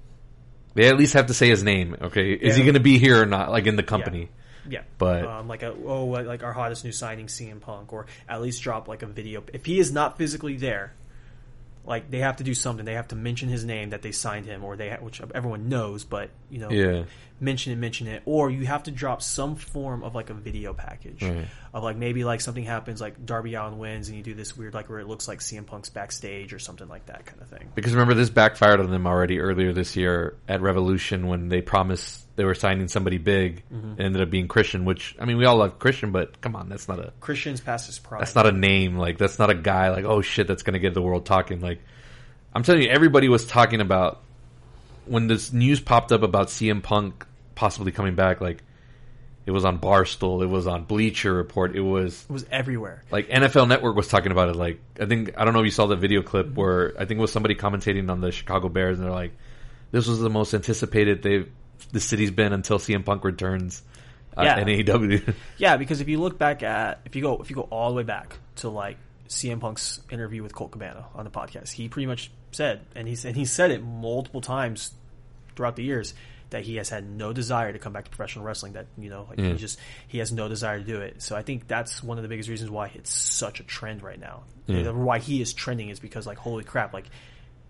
They 0.74 0.88
at 0.90 0.98
least 0.98 1.14
have 1.14 1.28
to 1.28 1.34
say 1.34 1.48
his 1.50 1.64
name. 1.64 1.96
Okay, 2.02 2.34
is 2.34 2.56
he 2.56 2.62
Yeah. 2.62 2.66
going 2.66 2.74
to 2.74 2.80
be 2.80 2.98
here 2.98 3.22
or 3.22 3.26
not? 3.26 3.50
Like 3.52 3.66
in 3.68 3.76
the 3.76 3.84
company. 3.84 4.30
Yeah, 4.70 4.82
But- 4.98 5.24
um, 5.26 5.48
like 5.48 5.64
a 5.64 5.74
oh, 5.86 6.06
like 6.08 6.44
our 6.44 6.52
hottest 6.52 6.84
new 6.84 6.92
signing, 6.92 7.28
CM 7.28 7.62
Punk, 7.62 7.94
or 7.94 8.08
at 8.28 8.42
least 8.42 8.62
drop 8.62 8.88
like 8.88 9.02
a 9.04 9.08
video. 9.08 9.44
If 9.54 9.66
he 9.66 9.80
is 9.80 9.92
not 9.94 10.18
physically 10.18 10.58
there, 10.58 10.94
like 11.88 12.12
they 12.12 12.20
have 12.20 12.38
to 12.38 12.44
do 12.44 12.54
something. 12.54 12.86
They 12.86 12.94
have 12.94 13.08
to 13.08 13.16
mention 13.16 13.50
his 13.50 13.66
name 13.66 13.90
that 13.92 14.02
they 14.04 14.12
signed 14.12 14.46
him, 14.46 14.64
or 14.64 14.76
they 14.76 14.90
ha- 14.90 14.98
which 15.00 15.22
everyone 15.34 15.70
knows, 15.70 16.04
but 16.04 16.30
you 16.52 16.60
know, 16.60 16.70
Yeah. 16.70 17.06
mention 17.40 17.72
it, 17.74 17.78
mention 17.78 18.08
it, 18.08 18.22
or 18.26 18.50
you 18.52 18.66
have 18.66 18.84
to 18.84 18.92
drop 18.92 19.22
some 19.22 19.56
form 19.56 20.04
of 20.04 20.14
like 20.14 20.30
a 20.30 20.34
video 20.34 20.74
package 20.74 21.24
Right. 21.24 21.46
Of 21.78 21.84
like 21.84 21.98
maybe 21.98 22.24
like 22.24 22.42
something 22.42 22.64
happens, 22.64 23.00
like 23.00 23.26
Darby 23.26 23.54
Allin 23.56 23.78
wins, 23.78 24.08
and 24.08 24.18
you 24.18 24.24
do 24.24 24.34
this 24.34 24.58
weird 24.58 24.74
like 24.74 24.90
where 24.90 25.00
it 25.00 25.08
looks 25.08 25.28
like 25.28 25.40
CM 25.40 25.66
Punk's 25.66 25.90
backstage 25.90 26.54
or 26.54 26.60
something 26.60 26.88
like 26.88 27.06
that 27.06 27.26
kind 27.26 27.42
of 27.42 27.48
thing. 27.48 27.70
Because 27.76 27.94
remember, 27.94 28.14
this 28.14 28.30
backfired 28.30 28.80
on 28.80 28.90
them 28.90 29.08
already 29.08 29.40
earlier 29.40 29.74
this 29.74 29.96
year 29.96 30.36
at 30.48 30.62
Revolution 30.62 31.28
when 31.28 31.50
they 31.50 31.62
promised 31.62 32.26
they 32.36 32.46
were 32.46 32.56
signing 32.56 32.88
somebody 32.88 33.18
big. 33.18 33.64
Mm-hmm. 33.74 34.00
It 34.00 34.06
ended 34.06 34.22
up 34.22 34.30
being 34.30 34.48
Christian, 34.48 34.86
which 34.86 35.16
I 35.20 35.26
mean, 35.26 35.38
we 35.38 35.46
all 35.46 35.58
love 35.58 35.80
Christian, 35.80 36.12
but 36.12 36.42
come 36.42 36.56
on, 36.56 36.70
that's 36.70 36.88
not 36.88 37.00
a 37.00 37.14
Christian's 37.20 37.62
past 37.62 37.88
his 37.88 38.00
prime. 38.00 38.20
that's 38.20 38.36
not 38.36 38.48
a 38.48 38.52
name. 38.52 38.98
Like 38.98 39.18
that's 39.18 39.40
not 39.40 39.50
a 39.50 39.56
guy. 39.56 39.90
Like 39.92 40.06
oh 40.06 40.22
shit, 40.22 40.48
that's 40.48 40.64
gonna 40.64 40.80
get 40.80 40.94
the 40.94 41.02
world 41.02 41.26
talking. 41.26 41.62
Like 41.62 41.80
I'm 42.54 42.64
telling 42.64 42.82
you, 42.82 42.90
everybody 42.90 43.30
was 43.30 43.46
talking 43.46 43.82
about 43.82 44.22
when 45.06 45.28
this 45.28 45.54
news 45.54 45.80
popped 45.80 46.12
up 46.12 46.24
about 46.24 46.48
CM 46.48 46.84
Punk 46.84 47.26
possibly 47.56 47.92
coming 47.92 48.16
back. 48.16 48.42
Like 48.42 48.64
it 49.48 49.52
was 49.52 49.66
on 49.66 49.80
Barstool, 49.80 50.44
it 50.44 50.48
was 50.48 50.68
on 50.68 50.84
Bleacher 50.84 51.34
Report, 51.34 51.76
it 51.76 51.82
was 51.82 52.26
It 52.30 52.34
was 52.34 52.46
everywhere. 52.52 53.02
like 53.10 53.30
NFL 53.30 53.68
Network 53.68 53.96
was 53.96 54.08
talking 54.08 54.32
about 54.32 54.50
it. 54.50 54.56
Like 54.56 54.80
I 55.00 55.06
think 55.08 55.34
I 55.38 55.46
don't 55.46 55.54
know 55.56 55.62
if 55.62 55.66
you 55.66 55.72
saw 55.72 55.88
the 55.88 55.96
video 55.96 56.22
clip 56.22 56.54
where 56.54 56.94
I 56.96 57.06
think 57.06 57.18
it 57.18 57.22
was 57.22 57.32
somebody 57.32 57.56
commentating 57.56 58.12
on 58.12 58.22
the 58.22 58.32
Chicago 58.32 58.70
Bears, 58.70 58.98
and 59.00 59.08
they're 59.08 59.14
like, 59.14 59.32
"This 59.92 60.06
was 60.08 60.20
the 60.20 60.30
most 60.30 60.54
anticipated 60.54 61.24
they've 61.24 61.50
the 61.94 62.00
city's 62.02 62.30
been 62.32 62.54
until 62.54 62.78
CM 62.78 63.04
Punk 63.04 63.24
returns." 63.24 63.82
Uh, 64.38 64.44
Yeah. 64.44 64.60
in 64.60 64.68
AEW. 64.68 65.34
Yeah, 65.58 65.78
because 65.78 66.00
if 66.00 66.08
you 66.08 66.20
look 66.20 66.38
back 66.38 66.62
at 66.62 67.00
if 67.06 67.16
you 67.16 67.24
go 67.24 67.40
if 67.42 67.50
you 67.50 67.56
go 67.56 67.64
all 67.72 67.90
the 67.90 67.96
way 67.96 68.04
back 68.04 68.38
to 68.58 68.70
like 68.70 68.98
CM 69.30 69.60
Punk's 69.60 70.00
interview 70.12 70.44
with 70.44 70.54
Colt 70.54 70.72
Cabana 70.72 71.06
on 71.16 71.26
the 71.26 71.32
podcast, 71.32 71.72
he 71.72 71.88
pretty 71.90 72.06
much 72.06 72.30
said, 72.52 72.82
and 72.96 73.08
he 73.08 73.16
said 73.16 73.36
he 73.36 73.46
said 73.46 73.72
it 73.72 73.82
multiple 73.84 74.42
times 74.42 74.92
throughout 75.56 75.76
the 75.76 75.84
years 75.84 76.14
that 76.50 76.64
he 76.64 76.78
has 76.78 76.90
had 76.90 77.10
no 77.10 77.34
desire 77.34 77.74
to 77.74 77.80
come 77.80 77.94
back 77.94 78.06
to 78.06 78.10
professional 78.10 78.46
wrestling. 78.46 78.74
That 78.74 78.88
you 78.98 79.10
know, 79.10 79.26
like 79.30 79.40
he 79.40 79.54
just 79.58 79.80
he 80.08 80.20
has 80.20 80.32
no 80.32 80.48
desire 80.48 80.80
to 80.80 80.84
do 80.86 81.02
it. 81.02 81.22
So 81.22 81.36
I 81.36 81.42
think 81.42 81.68
that's 81.68 82.02
one 82.04 82.18
of 82.18 82.24
the 82.24 82.30
biggest 82.30 82.50
reasons 82.50 82.70
why 82.70 82.92
it's 82.96 83.12
such 83.12 83.60
a 83.60 83.64
trend 83.64 84.02
right 84.04 84.20
now. 84.20 84.44
Yeah. 84.66 84.90
Why 84.92 85.20
he 85.20 85.42
is 85.42 85.54
trending 85.54 85.90
is 85.90 86.00
because 86.00 86.26
like 86.28 86.38
holy 86.38 86.64
crap, 86.64 86.94
like 86.94 87.06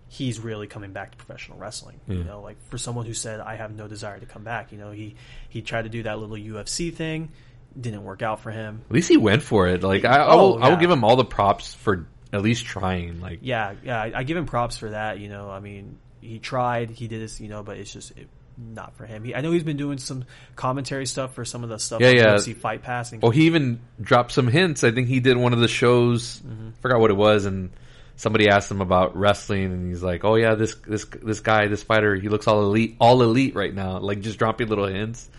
he's 0.09 0.39
really 0.39 0.67
coming 0.67 0.93
back 0.93 1.11
to 1.11 1.17
professional 1.17 1.57
wrestling. 1.57 1.99
You 2.07 2.23
know, 2.23 2.41
like 2.41 2.57
for 2.69 2.77
someone 2.77 3.05
who 3.05 3.13
said 3.13 3.39
I 3.39 3.55
have 3.55 3.75
no 3.75 3.87
desire 3.87 4.19
to 4.19 4.25
come 4.25 4.43
back, 4.43 4.71
you 4.71 4.77
know, 4.77 4.91
he 4.91 5.15
he 5.49 5.61
tried 5.61 5.83
to 5.83 5.89
do 5.89 6.03
that 6.03 6.19
little 6.19 6.37
UFC 6.37 6.93
thing, 6.93 7.31
didn't 7.79 8.03
work 8.03 8.21
out 8.21 8.39
for 8.41 8.51
him. 8.51 8.83
At 8.89 8.91
least 8.93 9.09
he 9.09 9.17
went 9.17 9.41
for 9.43 9.67
it. 9.67 9.83
Like 9.83 10.05
I, 10.05 10.17
I 10.17 10.27
Oh, 10.33 10.37
will, 10.53 10.63
I 10.63 10.69
will 10.69 10.77
give 10.77 10.89
him 10.91 11.03
all 11.03 11.15
the 11.15 11.25
props 11.25 11.73
for 11.73 12.07
at 12.31 12.41
least 12.41 12.65
trying. 12.65 13.19
Like 13.21 13.39
Yeah, 13.41 13.73
yeah, 13.83 14.01
I, 14.01 14.11
I 14.19 14.23
give 14.23 14.37
him 14.37 14.45
props 14.45 14.77
for 14.77 14.91
that. 14.91 15.19
You 15.19 15.29
know, 15.29 15.49
I 15.49 15.59
mean, 15.59 15.97
he 16.21 16.39
tried, 16.39 16.89
he 16.91 17.07
did 17.07 17.21
this, 17.21 17.39
you 17.39 17.47
know, 17.49 17.63
but 17.63 17.77
it's 17.77 17.91
just 17.91 18.11
it, 18.17 18.27
not 18.57 18.95
for 18.95 19.05
him. 19.05 19.23
He, 19.23 19.35
I 19.35 19.41
know 19.41 19.51
he's 19.51 19.63
been 19.63 19.77
doing 19.77 19.97
some 19.99 20.25
commentary 20.55 21.05
stuff 21.05 21.35
for 21.35 21.45
some 21.45 21.63
of 21.63 21.69
the 21.69 21.77
stuff 21.79 22.01
Yeah, 22.01 22.09
yeah. 22.09 22.35
UFC 22.35 22.55
Fight 22.55 22.81
passing. 22.81 23.19
Well, 23.19 23.31
he 23.31 23.45
even 23.45 23.79
dropped 24.01 24.31
some 24.31 24.47
hints. 24.47 24.83
I 24.83 24.91
think 24.91 25.07
he 25.07 25.19
did 25.19 25.37
one 25.37 25.53
of 25.53 25.59
the 25.59 25.67
shows. 25.67 26.39
Mm-hmm. 26.39 26.69
Forgot 26.81 26.99
what 26.99 27.11
it 27.11 27.17
was, 27.17 27.45
and 27.45 27.69
somebody 28.15 28.49
asked 28.49 28.71
him 28.71 28.81
about 28.81 29.15
wrestling, 29.15 29.65
and 29.65 29.87
he's 29.89 30.01
like, 30.01 30.23
"Oh 30.25 30.35
yeah, 30.35 30.55
this 30.55 30.75
this 30.87 31.05
this 31.21 31.39
guy, 31.39 31.67
this 31.67 31.83
fighter, 31.83 32.15
he 32.15 32.29
looks 32.29 32.47
all 32.47 32.61
elite, 32.63 32.95
all 32.99 33.21
elite 33.21 33.55
right 33.55 33.73
now." 33.73 33.99
Like 33.99 34.21
just 34.21 34.39
dropping 34.39 34.67
little 34.69 34.87
hints. 34.87 35.29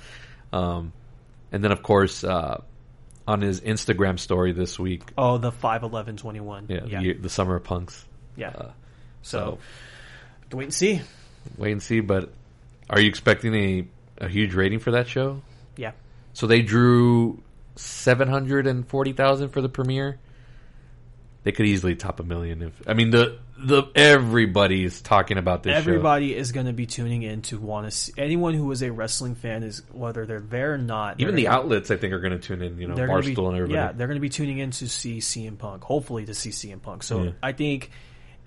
Um, 0.53 0.93
and 1.51 1.63
then 1.65 1.73
of 1.73 1.83
course 1.83 2.23
uh, 2.25 2.63
on 3.27 3.41
his 3.41 3.61
Instagram 3.61 4.19
story 4.19 4.53
this 4.53 4.79
week, 4.79 5.03
oh, 5.19 5.39
the 5.39 5.51
five 5.53 5.83
eleven 5.83 6.17
twenty 6.17 6.41
one. 6.41 6.67
yeah, 6.69 6.85
yeah, 6.87 7.01
The, 7.01 7.13
the 7.15 7.29
summer 7.29 7.57
of 7.57 7.65
punks. 7.65 8.05
yeah. 8.37 8.49
uh, 8.51 8.71
so, 9.23 9.59
wait 10.53 10.65
and 10.65 10.73
see. 10.75 11.01
Wait 11.57 11.73
and 11.73 11.83
see. 11.83 12.01
But 12.01 12.33
are 12.91 13.01
you 13.01 13.09
expecting 13.09 13.55
a 13.55 13.87
a 14.19 14.29
huge 14.29 14.55
rating 14.55 14.79
for 14.81 14.93
that 14.93 15.07
show? 15.09 15.43
Yeah, 15.77 15.93
So 16.33 16.47
they 16.47 16.63
drew 16.63 17.41
seven 17.77 18.29
hundred 18.29 18.67
and 18.67 18.87
forty 18.87 19.13
thousand 19.13 19.51
for 19.51 19.61
the 19.61 19.69
premiere. 19.69 20.19
They 21.45 21.53
could 21.53 21.67
easily 21.67 21.95
top 21.95 22.19
a 22.21 22.25
million. 22.25 22.63
If 22.63 22.83
I 22.87 22.95
mean 22.95 23.11
the 23.11 23.39
the 23.57 23.85
everybody 23.95 24.85
is 24.85 25.01
talking 25.01 25.39
about 25.39 25.63
this. 25.63 25.73
show. 25.73 25.79
everybody 25.79 26.35
is 26.35 26.53
going 26.53 26.67
to 26.67 26.73
be 26.73 26.87
tuning 26.87 27.23
in 27.23 27.43
to 27.43 27.59
want 27.59 27.87
to 27.87 27.91
see. 27.91 28.13
Anyone 28.19 28.55
who 28.55 28.71
is 28.73 28.83
a 28.83 28.91
wrestling 28.93 29.35
fan 29.35 29.63
is 29.63 29.83
whether 29.93 30.27
they're 30.27 30.41
there 30.41 30.75
or 30.75 30.79
not. 30.79 31.21
even 31.21 31.35
the 31.37 31.45
gonna- 31.45 31.57
outlets, 31.57 31.91
I 31.91 31.97
think, 31.97 32.13
are 32.13 32.21
going 32.21 32.33
to 32.33 32.39
tune 32.39 32.63
in. 32.63 32.79
You 32.79 32.89
know, 32.89 32.95
Barstool 32.95 33.25
be, 33.25 33.45
and 33.47 33.57
everybody. 33.57 33.73
Yeah, 33.75 33.93
they're 33.93 34.07
going 34.09 34.17
to 34.17 34.21
be 34.21 34.29
tuning 34.29 34.59
in 34.59 34.71
to 34.73 34.89
see 34.89 35.19
CM 35.19 35.59
Punk. 35.59 35.83
Hopefully, 35.85 36.27
to 36.27 36.35
see 36.35 36.51
CM 36.51 36.83
Punk. 36.83 37.03
So 37.03 37.23
Yeah. 37.25 37.31
I 37.43 37.53
think 37.53 37.91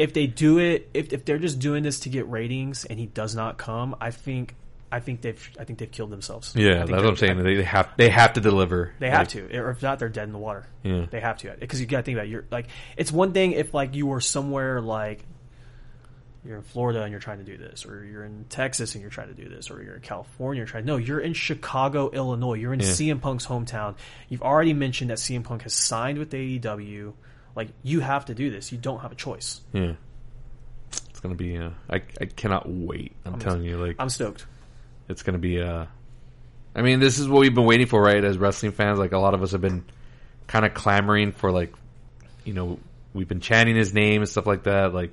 if 0.02 0.14
they 0.14 0.28
do 0.28 0.58
it, 0.60 0.90
if 0.94 1.14
if 1.14 1.26
they're 1.26 1.38
just 1.40 1.60
doing 1.60 1.84
this 1.84 2.02
to 2.02 2.10
get 2.10 2.28
ratings 2.30 2.86
and 2.86 3.00
he 3.00 3.06
does 3.06 3.36
not 3.36 3.58
come, 3.58 3.96
I 4.02 4.12
think 4.12 4.56
I 4.92 5.00
think 5.00 5.22
they've 5.22 5.50
I 5.60 5.64
think 5.64 5.80
they've 5.80 5.92
killed 5.92 6.10
themselves. 6.10 6.54
Yeah, 6.56 6.80
that's 6.80 6.92
what 6.92 7.06
I'm 7.06 7.16
saying. 7.16 7.42
They 7.44 7.64
have 7.64 7.90
they 7.98 8.10
have 8.10 8.34
to 8.34 8.42
deliver. 8.42 8.92
They 9.00 9.08
Like, 9.10 9.18
have 9.20 9.28
to, 9.30 9.58
or 9.58 9.70
if 9.72 9.82
not, 9.82 10.00
they're 10.00 10.10
dead 10.10 10.24
in 10.26 10.34
the 10.34 10.38
water. 10.40 10.66
Yeah. 10.84 11.06
They 11.10 11.20
have 11.22 11.38
to, 11.40 11.56
because 11.60 11.80
you 11.80 11.86
got 11.88 11.98
to 12.00 12.04
think 12.04 12.18
about 12.18 12.26
it. 12.28 12.30
you're 12.32 12.46
like 12.52 12.68
it's 12.98 13.12
one 13.12 13.32
thing 13.32 13.54
if 13.54 13.74
like 13.74 13.96
you 13.96 14.08
were 14.08 14.20
somewhere 14.22 14.82
like 14.82 15.24
you're 16.44 16.58
in 16.58 16.64
Florida 16.64 17.04
and 17.04 17.12
you're 17.12 17.20
trying 17.20 17.38
to 17.38 17.44
do 17.44 17.56
this, 17.56 17.86
or 17.86 18.04
you're 18.04 18.24
in 18.24 18.46
Texas 18.50 18.96
and 18.96 19.02
you're 19.04 19.12
trying 19.12 19.28
to 19.28 19.36
do 19.36 19.48
this, 19.48 19.70
or 19.70 19.84
you're 19.84 19.96
in 19.96 20.02
California 20.02 20.60
you're 20.62 20.68
trying. 20.68 20.86
No, 20.86 20.98
you're 20.98 21.20
in 21.20 21.34
Chicago, 21.34 22.10
Illinois. 22.10 22.56
You're 22.56 22.74
in 22.74 22.80
Yeah. 22.80 22.88
CM 22.88 23.22
Punk's 23.22 23.46
hometown. 23.46 23.96
You've 24.28 24.42
already 24.42 24.74
mentioned 24.74 25.12
that 25.12 25.20
CM 25.20 25.44
Punk 25.44 25.62
has 25.62 25.74
signed 25.74 26.18
with 26.18 26.32
AEW. 26.32 27.14
Like 27.56 27.70
you 27.84 28.00
have 28.00 28.26
to 28.26 28.34
do 28.34 28.50
this. 28.50 28.72
You 28.72 28.78
don't 28.78 29.00
have 29.00 29.12
a 29.12 29.16
choice. 29.16 29.62
Yeah, 29.74 29.94
it's 31.10 31.20
going 31.20 31.36
to 31.36 31.44
be. 31.44 31.58
Uh, 31.58 31.72
I 31.90 32.02
I 32.20 32.26
cannot 32.26 32.70
wait. 32.70 33.14
I'm, 33.26 33.40
telling 33.40 33.64
you, 33.64 33.78
like 33.78 33.96
I'm 34.00 34.10
stoked. 34.10 34.46
it's 35.10 35.24
going 35.24 35.34
to 35.34 35.40
be. 35.40 35.62
Uh, 35.62 35.86
I 36.76 36.82
mean, 36.82 37.00
this 37.00 37.20
is 37.20 37.28
what 37.28 37.42
we've 37.42 37.54
been 37.54 37.66
waiting 37.66 37.88
for, 37.88 38.02
right? 38.02 38.24
As 38.24 38.38
wrestling 38.38 38.72
fans, 38.72 38.98
like 38.98 39.12
a 39.12 39.18
lot 39.18 39.34
of 39.34 39.44
us 39.44 39.52
have 39.52 39.62
been 39.62 39.84
kind 40.48 40.66
of 40.66 40.74
clamoring 40.74 41.34
for, 41.34 41.52
like, 41.52 41.74
you 42.46 42.54
know, 42.54 42.80
we've 43.14 43.28
been 43.28 43.42
chanting 43.42 43.76
his 43.76 43.94
name 43.94 44.22
and 44.22 44.30
stuff 44.30 44.48
like 44.48 44.64
that. 44.64 44.94
Like, 44.94 45.12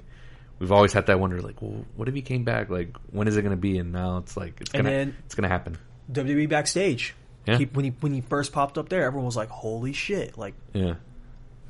we've 0.59 0.71
always 0.71 0.93
had 0.93 1.07
that 1.07 1.19
wonder, 1.19 1.41
like, 1.41 1.61
well, 1.61 1.85
what 1.97 2.09
if 2.09 2.15
he 2.15 2.23
came 2.23 2.45
back? 2.45 2.71
Like, 2.71 2.97
when 3.11 3.27
is 3.27 3.37
it 3.37 3.43
going 3.43 3.51
to 3.51 3.61
be? 3.61 3.79
And 3.79 3.93
now 3.93 4.19
it's 4.19 4.37
like 4.37 4.61
it's 4.61 4.71
gonna 4.71 5.13
it's 5.27 5.35
gonna 5.35 5.49
happen. 5.49 5.79
WWE 6.13 6.49
backstage. 6.49 7.15
Yeah. 7.47 7.59
He, 7.59 7.65
when 7.65 7.85
he 7.85 7.91
when 8.01 8.13
he 8.13 8.21
first 8.21 8.53
popped 8.53 8.79
up 8.79 8.89
there, 8.89 9.05
everyone 9.05 9.27
was 9.27 9.37
like, 9.37 9.49
"Holy 9.49 9.93
shit!" 9.93 10.37
Like 10.37 10.55
Yeah, 10.75 10.95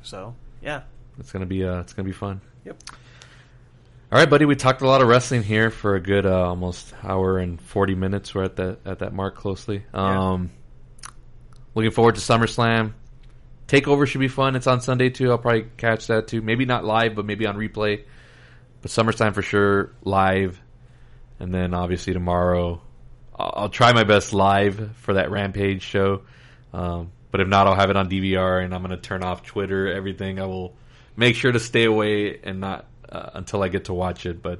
so. 0.01 0.35
Yeah. 0.61 0.81
it's 1.19 1.31
gonna 1.31 1.45
be. 1.45 1.63
Uh, 1.63 1.79
it's 1.79 1.93
gonna 1.93 2.05
be 2.07 2.13
fun. 2.13 2.41
Yep. 2.65 2.77
All 4.11 4.17
right, 4.17 4.29
buddy. 4.29 4.45
We 4.45 4.55
talked 4.55 4.81
a 4.81 4.87
lot 4.87 5.01
of 5.01 5.07
wrestling 5.07 5.43
here 5.43 5.69
for 5.69 5.95
a 5.95 6.01
good 6.01 6.25
uh, 6.25 6.47
almost 6.47 6.93
hour 7.03 7.37
and 7.37 7.61
forty 7.61 7.95
minutes. 7.95 8.33
We're 8.33 8.45
at 8.45 8.55
that 8.55 8.79
at 8.85 8.99
that 8.99 9.13
mark 9.13 9.35
closely. 9.35 9.83
Yeah. 9.93 10.31
Um, 10.31 10.51
looking 11.75 11.91
forward 11.91 12.15
to 12.15 12.21
SummerSlam. 12.21 12.93
Takeover 13.67 14.07
should 14.07 14.19
be 14.19 14.27
fun. 14.27 14.55
It's 14.55 14.65
on 14.65 14.81
Sunday 14.81 15.09
too. 15.09 15.29
I'll 15.29 15.37
probably 15.37 15.67
catch 15.77 16.07
that 16.07 16.27
too. 16.27 16.41
Maybe 16.41 16.65
not 16.65 16.85
live, 16.85 17.15
but 17.15 17.25
maybe 17.25 17.45
on 17.45 17.55
replay. 17.55 18.03
But 18.81 18.89
SummerSlam 18.89 19.35
for 19.35 19.43
sure 19.43 19.91
live, 20.03 20.59
and 21.39 21.53
then 21.53 21.73
obviously 21.73 22.13
tomorrow. 22.13 22.81
I'll, 23.37 23.53
I'll 23.55 23.69
try 23.69 23.93
my 23.93 24.05
best 24.05 24.33
live 24.33 24.95
for 24.97 25.13
that 25.13 25.29
Rampage 25.29 25.83
show. 25.83 26.23
Um, 26.73 27.11
but 27.31 27.41
if 27.41 27.47
not, 27.47 27.67
I'll 27.67 27.75
have 27.75 27.89
it 27.89 27.95
on 27.95 28.09
DVR, 28.09 28.63
and 28.63 28.73
I'm 28.73 28.81
going 28.83 28.95
to 28.95 29.01
turn 29.01 29.23
off 29.23 29.43
Twitter, 29.43 29.91
everything. 29.91 30.39
I 30.39 30.45
will 30.45 30.75
make 31.15 31.35
sure 31.35 31.51
to 31.51 31.59
stay 31.59 31.83
away 31.85 32.39
and 32.43 32.59
not 32.59 32.85
uh, 33.07 33.31
until 33.33 33.61
I 33.63 33.67
get 33.69 33.85
to 33.85 33.93
watch 33.93 34.25
it. 34.25 34.41
But 34.41 34.59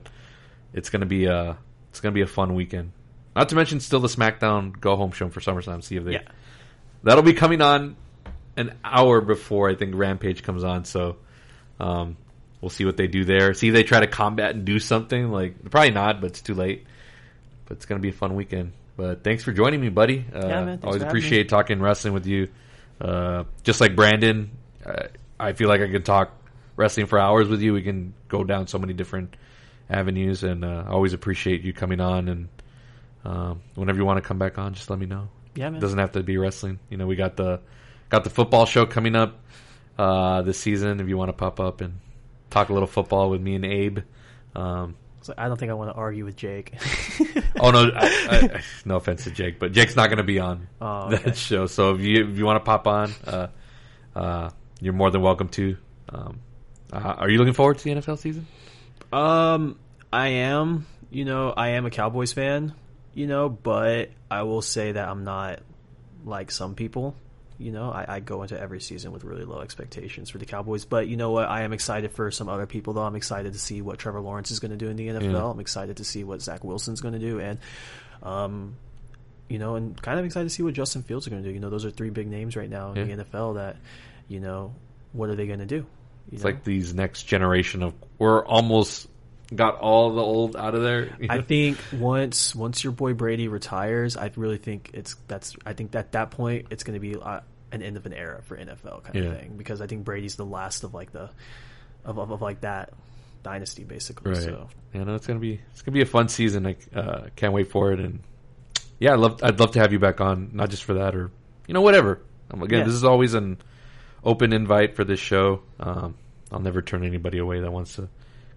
it's 0.73 0.89
going 0.89 1.01
to 1.01 1.05
be 1.07 1.25
a 1.25 1.57
it's 1.89 1.99
going 2.01 2.13
to 2.13 2.15
be 2.15 2.21
a 2.21 2.27
fun 2.27 2.53
weekend. 2.55 2.91
Not 3.35 3.49
to 3.49 3.55
mention, 3.55 3.79
still 3.79 3.99
the 3.99 4.07
SmackDown 4.07 4.79
Go 4.79 4.95
Home 4.95 5.11
show 5.11 5.29
for 5.29 5.39
SummerSlam. 5.39 5.83
See 5.83 5.95
if 5.95 6.03
they 6.03 6.13
Yeah. 6.13 6.21
that'll 7.03 7.23
be 7.23 7.33
coming 7.33 7.61
on 7.61 7.95
an 8.57 8.73
hour 8.83 9.21
before 9.21 9.69
I 9.69 9.75
think 9.75 9.95
Rampage 9.95 10.43
comes 10.43 10.63
on. 10.63 10.83
So 10.85 11.17
um, 11.79 12.17
we'll 12.59 12.69
see 12.69 12.85
what 12.85 12.97
they 12.97 13.07
do 13.07 13.23
there. 13.25 13.53
See 13.53 13.69
if 13.69 13.73
they 13.73 13.83
try 13.83 14.01
to 14.01 14.07
combat 14.07 14.53
and 14.55 14.65
do 14.65 14.79
something. 14.79 15.31
Like 15.31 15.69
probably 15.71 15.91
not, 15.91 16.21
but 16.21 16.31
it's 16.31 16.41
too 16.41 16.53
late. 16.55 16.85
But 17.65 17.77
it's 17.77 17.85
gonna 17.85 18.01
be 18.01 18.09
a 18.09 18.13
fun 18.13 18.35
weekend. 18.35 18.73
But 18.99 19.23
thanks 19.23 19.45
for 19.45 19.53
joining 19.53 19.79
me, 19.79 19.87
buddy. 19.87 20.25
Uh, 20.35 20.45
Yeah, 20.45 20.65
man. 20.65 20.79
Always 20.83 20.97
for 20.97 21.05
having 21.05 21.07
appreciate 21.07 21.47
talking 21.47 21.79
wrestling 21.79 22.13
with 22.13 22.25
you. 22.25 22.49
Uh, 22.99 23.45
just 23.63 23.79
like 23.79 23.95
Brandon, 23.95 24.51
uh, 24.85 25.03
I 25.39 25.53
feel 25.53 25.69
like 25.69 25.79
I 25.79 25.89
could 25.89 26.03
talk 26.03 26.33
wrestling 26.75 27.05
for 27.05 27.17
hours 27.17 27.47
with 27.47 27.61
you. 27.61 27.71
We 27.71 27.81
can 27.81 28.13
go 28.27 28.43
down 28.43 28.67
so 28.67 28.77
many 28.77 28.91
different 28.91 29.37
avenues, 29.89 30.43
and 30.43 30.65
uh, 30.65 30.83
always 30.89 31.13
appreciate 31.13 31.61
you 31.61 31.71
coming 31.71 32.01
on. 32.01 32.27
And 32.27 32.49
um, 33.23 33.61
whenever 33.75 33.97
you 33.97 34.03
want 34.03 34.21
to 34.21 34.27
come 34.27 34.37
back 34.37 34.57
on, 34.57 34.73
just 34.73 34.89
let 34.89 34.99
me 34.99 35.05
know. 35.05 35.29
Yeah, 35.55 35.69
man. 35.69 35.79
Doesn't 35.79 35.99
have 35.99 36.11
to 36.11 36.21
be 36.21 36.37
wrestling. 36.37 36.79
You 36.89 36.97
know, 36.97 37.07
we 37.07 37.15
got 37.15 37.37
the 37.37 37.61
got 38.09 38.25
the 38.25 38.29
football 38.29 38.65
show 38.65 38.85
coming 38.85 39.15
up 39.15 39.39
uh, 39.97 40.41
this 40.41 40.59
season. 40.59 40.99
If 40.99 41.07
you 41.07 41.15
want 41.15 41.29
to 41.29 41.33
pop 41.33 41.61
up 41.61 41.79
and 41.79 42.01
talk 42.49 42.67
a 42.67 42.73
little 42.73 42.85
football 42.85 43.29
with 43.29 43.39
me 43.39 43.55
and 43.55 43.63
Abe. 43.63 43.99
Um, 44.57 44.95
So 45.21 45.33
I 45.37 45.47
don't 45.47 45.57
think 45.59 45.69
I 45.69 45.73
want 45.73 45.91
to 45.91 45.95
argue 45.95 46.25
with 46.25 46.35
Jake. 46.35 46.73
oh 47.59 47.71
no, 47.71 47.91
I, 47.95 48.07
I, 48.31 48.61
no 48.85 48.95
offense 48.95 49.25
to 49.25 49.31
Jake, 49.31 49.59
but 49.59 49.71
Jake's 49.73 49.95
not 49.95 50.07
going 50.07 50.17
to 50.17 50.23
be 50.23 50.39
on 50.39 50.67
Oh, 50.79 51.09
that 51.15 51.35
show. 51.35 51.65
So 51.67 51.93
if 51.95 52.01
you 52.01 52.29
if 52.29 52.37
you 52.37 52.45
want 52.45 52.57
to 52.57 52.65
pop 52.65 52.87
on, 52.87 53.11
uh, 53.27 53.47
uh, 54.15 54.49
you're 54.79 54.93
more 54.93 55.11
than 55.11 55.21
welcome 55.21 55.49
to. 55.49 55.77
Um, 56.09 56.39
uh, 56.91 56.97
are 57.17 57.29
you 57.29 57.37
looking 57.37 57.53
forward 57.53 57.77
to 57.79 57.83
the 57.83 57.91
NFL 57.91 58.17
season? 58.19 58.47
Um, 59.11 59.77
I 60.11 60.27
am. 60.29 60.85
You 61.11 61.25
know, 61.25 61.51
I 61.55 61.69
am 61.69 61.85
a 61.85 61.89
Cowboys 61.89 62.33
fan. 62.33 62.73
You 63.13 63.27
know, 63.27 63.49
but 63.49 64.11
I 64.31 64.43
will 64.43 64.61
say 64.61 64.93
that 64.93 65.07
I'm 65.09 65.23
not 65.23 65.59
like 66.23 66.51
some 66.51 66.75
people. 66.75 67.15
You 67.59 67.71
know, 67.73 67.91
I, 67.91 68.05
I 68.07 68.19
go 68.21 68.41
into 68.41 68.57
every 68.59 68.79
season 68.79 69.11
with 69.11 69.23
really 69.25 69.43
low 69.43 69.59
expectations 69.59 70.29
for 70.29 70.37
the 70.37 70.45
Cowboys. 70.45 70.85
But 70.85 71.07
you 71.09 71.17
know 71.17 71.31
what? 71.31 71.49
I 71.49 71.63
am 71.63 71.73
excited 71.73 72.13
for 72.13 72.31
some 72.31 72.47
other 72.47 72.65
people, 72.65 72.93
though. 72.93 73.03
I'm 73.03 73.15
excited 73.15 73.51
to 73.53 73.59
see 73.59 73.81
what 73.81 73.99
Trevor 73.99 74.21
Lawrence 74.21 74.49
is 74.49 74.59
going 74.59 74.71
to 74.71 74.77
do 74.77 74.87
in 74.87 74.95
the 74.95 75.07
NFL. 75.09 75.33
Yeah. 75.33 75.45
I'm 75.51 75.59
excited 75.59 75.97
to 75.97 76.05
see 76.05 76.23
what 76.23 76.41
Zach 76.41 76.63
Wilson's 76.63 77.01
going 77.01 77.13
to 77.15 77.19
do, 77.19 77.39
and 77.41 77.59
um, 78.23 78.75
you 79.49 79.59
know, 79.59 79.75
and 79.75 80.01
kind 80.01 80.19
of 80.19 80.25
excited 80.25 80.47
to 80.47 80.53
see 80.55 80.63
what 80.63 80.73
Justin 80.73 81.03
Fields 81.03 81.25
is 81.27 81.31
going 81.31 81.43
to 81.43 81.49
do. 81.49 81.53
You 81.53 81.59
know, 81.59 81.69
those 81.69 81.83
are 81.85 81.91
three 81.91 82.11
big 82.11 82.27
names 82.27 82.55
right 82.55 82.69
now 82.69 82.91
in 82.93 83.09
Yeah. 83.09 83.15
the 83.17 83.23
NFL 83.25 83.55
that, 83.55 83.77
you 84.27 84.39
know, 84.39 84.73
what 85.11 85.29
are 85.29 85.35
they 85.35 85.47
going 85.47 85.59
to 85.59 85.65
do? 85.65 85.75
You 85.77 85.85
It's 86.33 86.43
know? 86.43 86.49
like 86.51 86.63
these 86.63 86.93
next 86.93 87.23
generation 87.23 87.81
of 87.83 87.93
we're 88.19 88.45
almost 88.45 89.07
got 89.55 89.79
all 89.79 90.13
the 90.13 90.21
old 90.21 90.55
out 90.55 90.75
of 90.75 90.83
there. 90.83 91.05
you 91.19 91.25
I 91.29 91.41
think 91.41 91.79
once 91.91 92.53
once 92.53 92.83
your 92.83 92.93
boy 92.93 93.13
Brady 93.15 93.47
retires, 93.47 94.15
I 94.15 94.29
really 94.35 94.59
think 94.59 94.91
it's 94.93 95.15
that's 95.27 95.55
I 95.65 95.73
think 95.73 95.95
at 95.95 96.11
that 96.11 96.29
point 96.29 96.67
it's 96.69 96.83
going 96.83 96.93
to 96.93 96.99
be 96.99 97.15
uh, 97.15 97.39
an 97.71 97.81
end 97.83 97.97
of 97.97 98.05
an 98.05 98.13
era 98.13 98.41
for 98.43 98.57
NFL 98.57 99.03
kind 99.03 99.15
Yeah. 99.15 99.31
of 99.31 99.39
thing 99.39 99.57
because 99.57 99.81
I 99.81 99.87
think 99.87 100.03
Brady's 100.05 100.35
the 100.35 100.45
last 100.45 100.83
of 100.83 100.93
like 100.93 101.11
the 101.11 101.29
of 102.05 102.17
of, 102.17 102.31
of 102.31 102.41
like 102.41 102.61
that 102.61 102.93
dynasty 103.43 103.83
basically. 103.83 104.31
Right. 104.31 104.41
So 104.41 104.69
Yeah, 104.93 105.03
no, 105.03 105.15
it's 105.15 105.27
gonna 105.27 105.39
be 105.39 105.59
it's 105.71 105.81
gonna 105.81 105.93
be 105.93 106.01
a 106.01 106.05
fun 106.05 106.27
season. 106.29 106.65
I 106.67 106.75
uh, 106.97 107.27
can't 107.35 107.53
wait 107.53 107.69
for 107.71 107.91
it, 107.93 107.99
and 107.99 108.19
yeah, 108.99 109.13
I'd 109.13 109.19
love 109.19 109.39
I'd 109.43 109.59
love 109.59 109.71
to 109.71 109.79
have 109.79 109.93
you 109.93 109.99
back 109.99 110.19
on, 110.21 110.49
not 110.53 110.69
just 110.69 110.83
for 110.83 110.95
that 110.95 111.15
or 111.15 111.29
you 111.67 111.73
know 111.73 111.81
whatever. 111.81 112.21
Um, 112.51 112.63
again, 112.63 112.79
Yeah. 112.79 112.85
this 112.85 112.95
is 112.95 113.03
always 113.03 113.33
an 113.35 113.57
open 114.23 114.51
invite 114.53 114.95
for 114.95 115.03
this 115.03 115.19
show. 115.19 115.61
Um, 115.79 116.15
I'll 116.51 116.59
never 116.59 116.81
turn 116.81 117.05
anybody 117.05 117.37
away 117.37 117.59
that 117.61 117.71
wants 117.71 117.95
to 117.97 118.09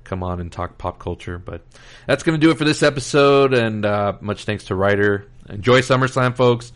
come 0.05 0.23
on 0.23 0.41
and 0.41 0.51
talk 0.51 0.79
pop 0.79 0.99
culture. 0.99 1.39
But 1.39 1.61
that's 2.07 2.23
gonna 2.23 2.39
do 2.39 2.51
it 2.51 2.59
for 2.59 2.65
this 2.65 2.83
episode, 2.83 3.53
and 3.55 3.85
uh, 3.85 4.15
much 4.21 4.45
thanks 4.47 4.65
to 4.65 4.75
Ryder. 4.75 5.27
Enjoy 5.49 5.81
SummerSlam, 5.83 6.35
folks. 6.37 6.73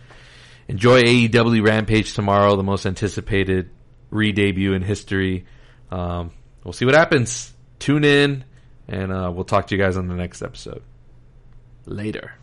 Enjoy 0.68 1.02
AEW 1.02 1.64
Rampage 1.64 2.14
tomorrow, 2.14 2.56
the 2.56 2.62
most 2.62 2.86
anticipated 2.86 3.70
re-debut 4.10 4.72
in 4.72 4.82
history. 4.82 5.47
Um, 5.90 6.32
we'll 6.64 6.72
see 6.72 6.84
what 6.84 6.94
happens. 6.94 7.52
Tune 7.78 8.05
in, 8.05 8.44
and 8.88 9.12
uh, 9.12 9.30
we'll 9.32 9.44
talk 9.44 9.68
to 9.68 9.76
you 9.76 9.82
guys 9.82 9.97
on 9.97 10.09
the 10.09 10.14
next 10.14 10.43
episode. 10.43 10.82
Later. 11.84 12.34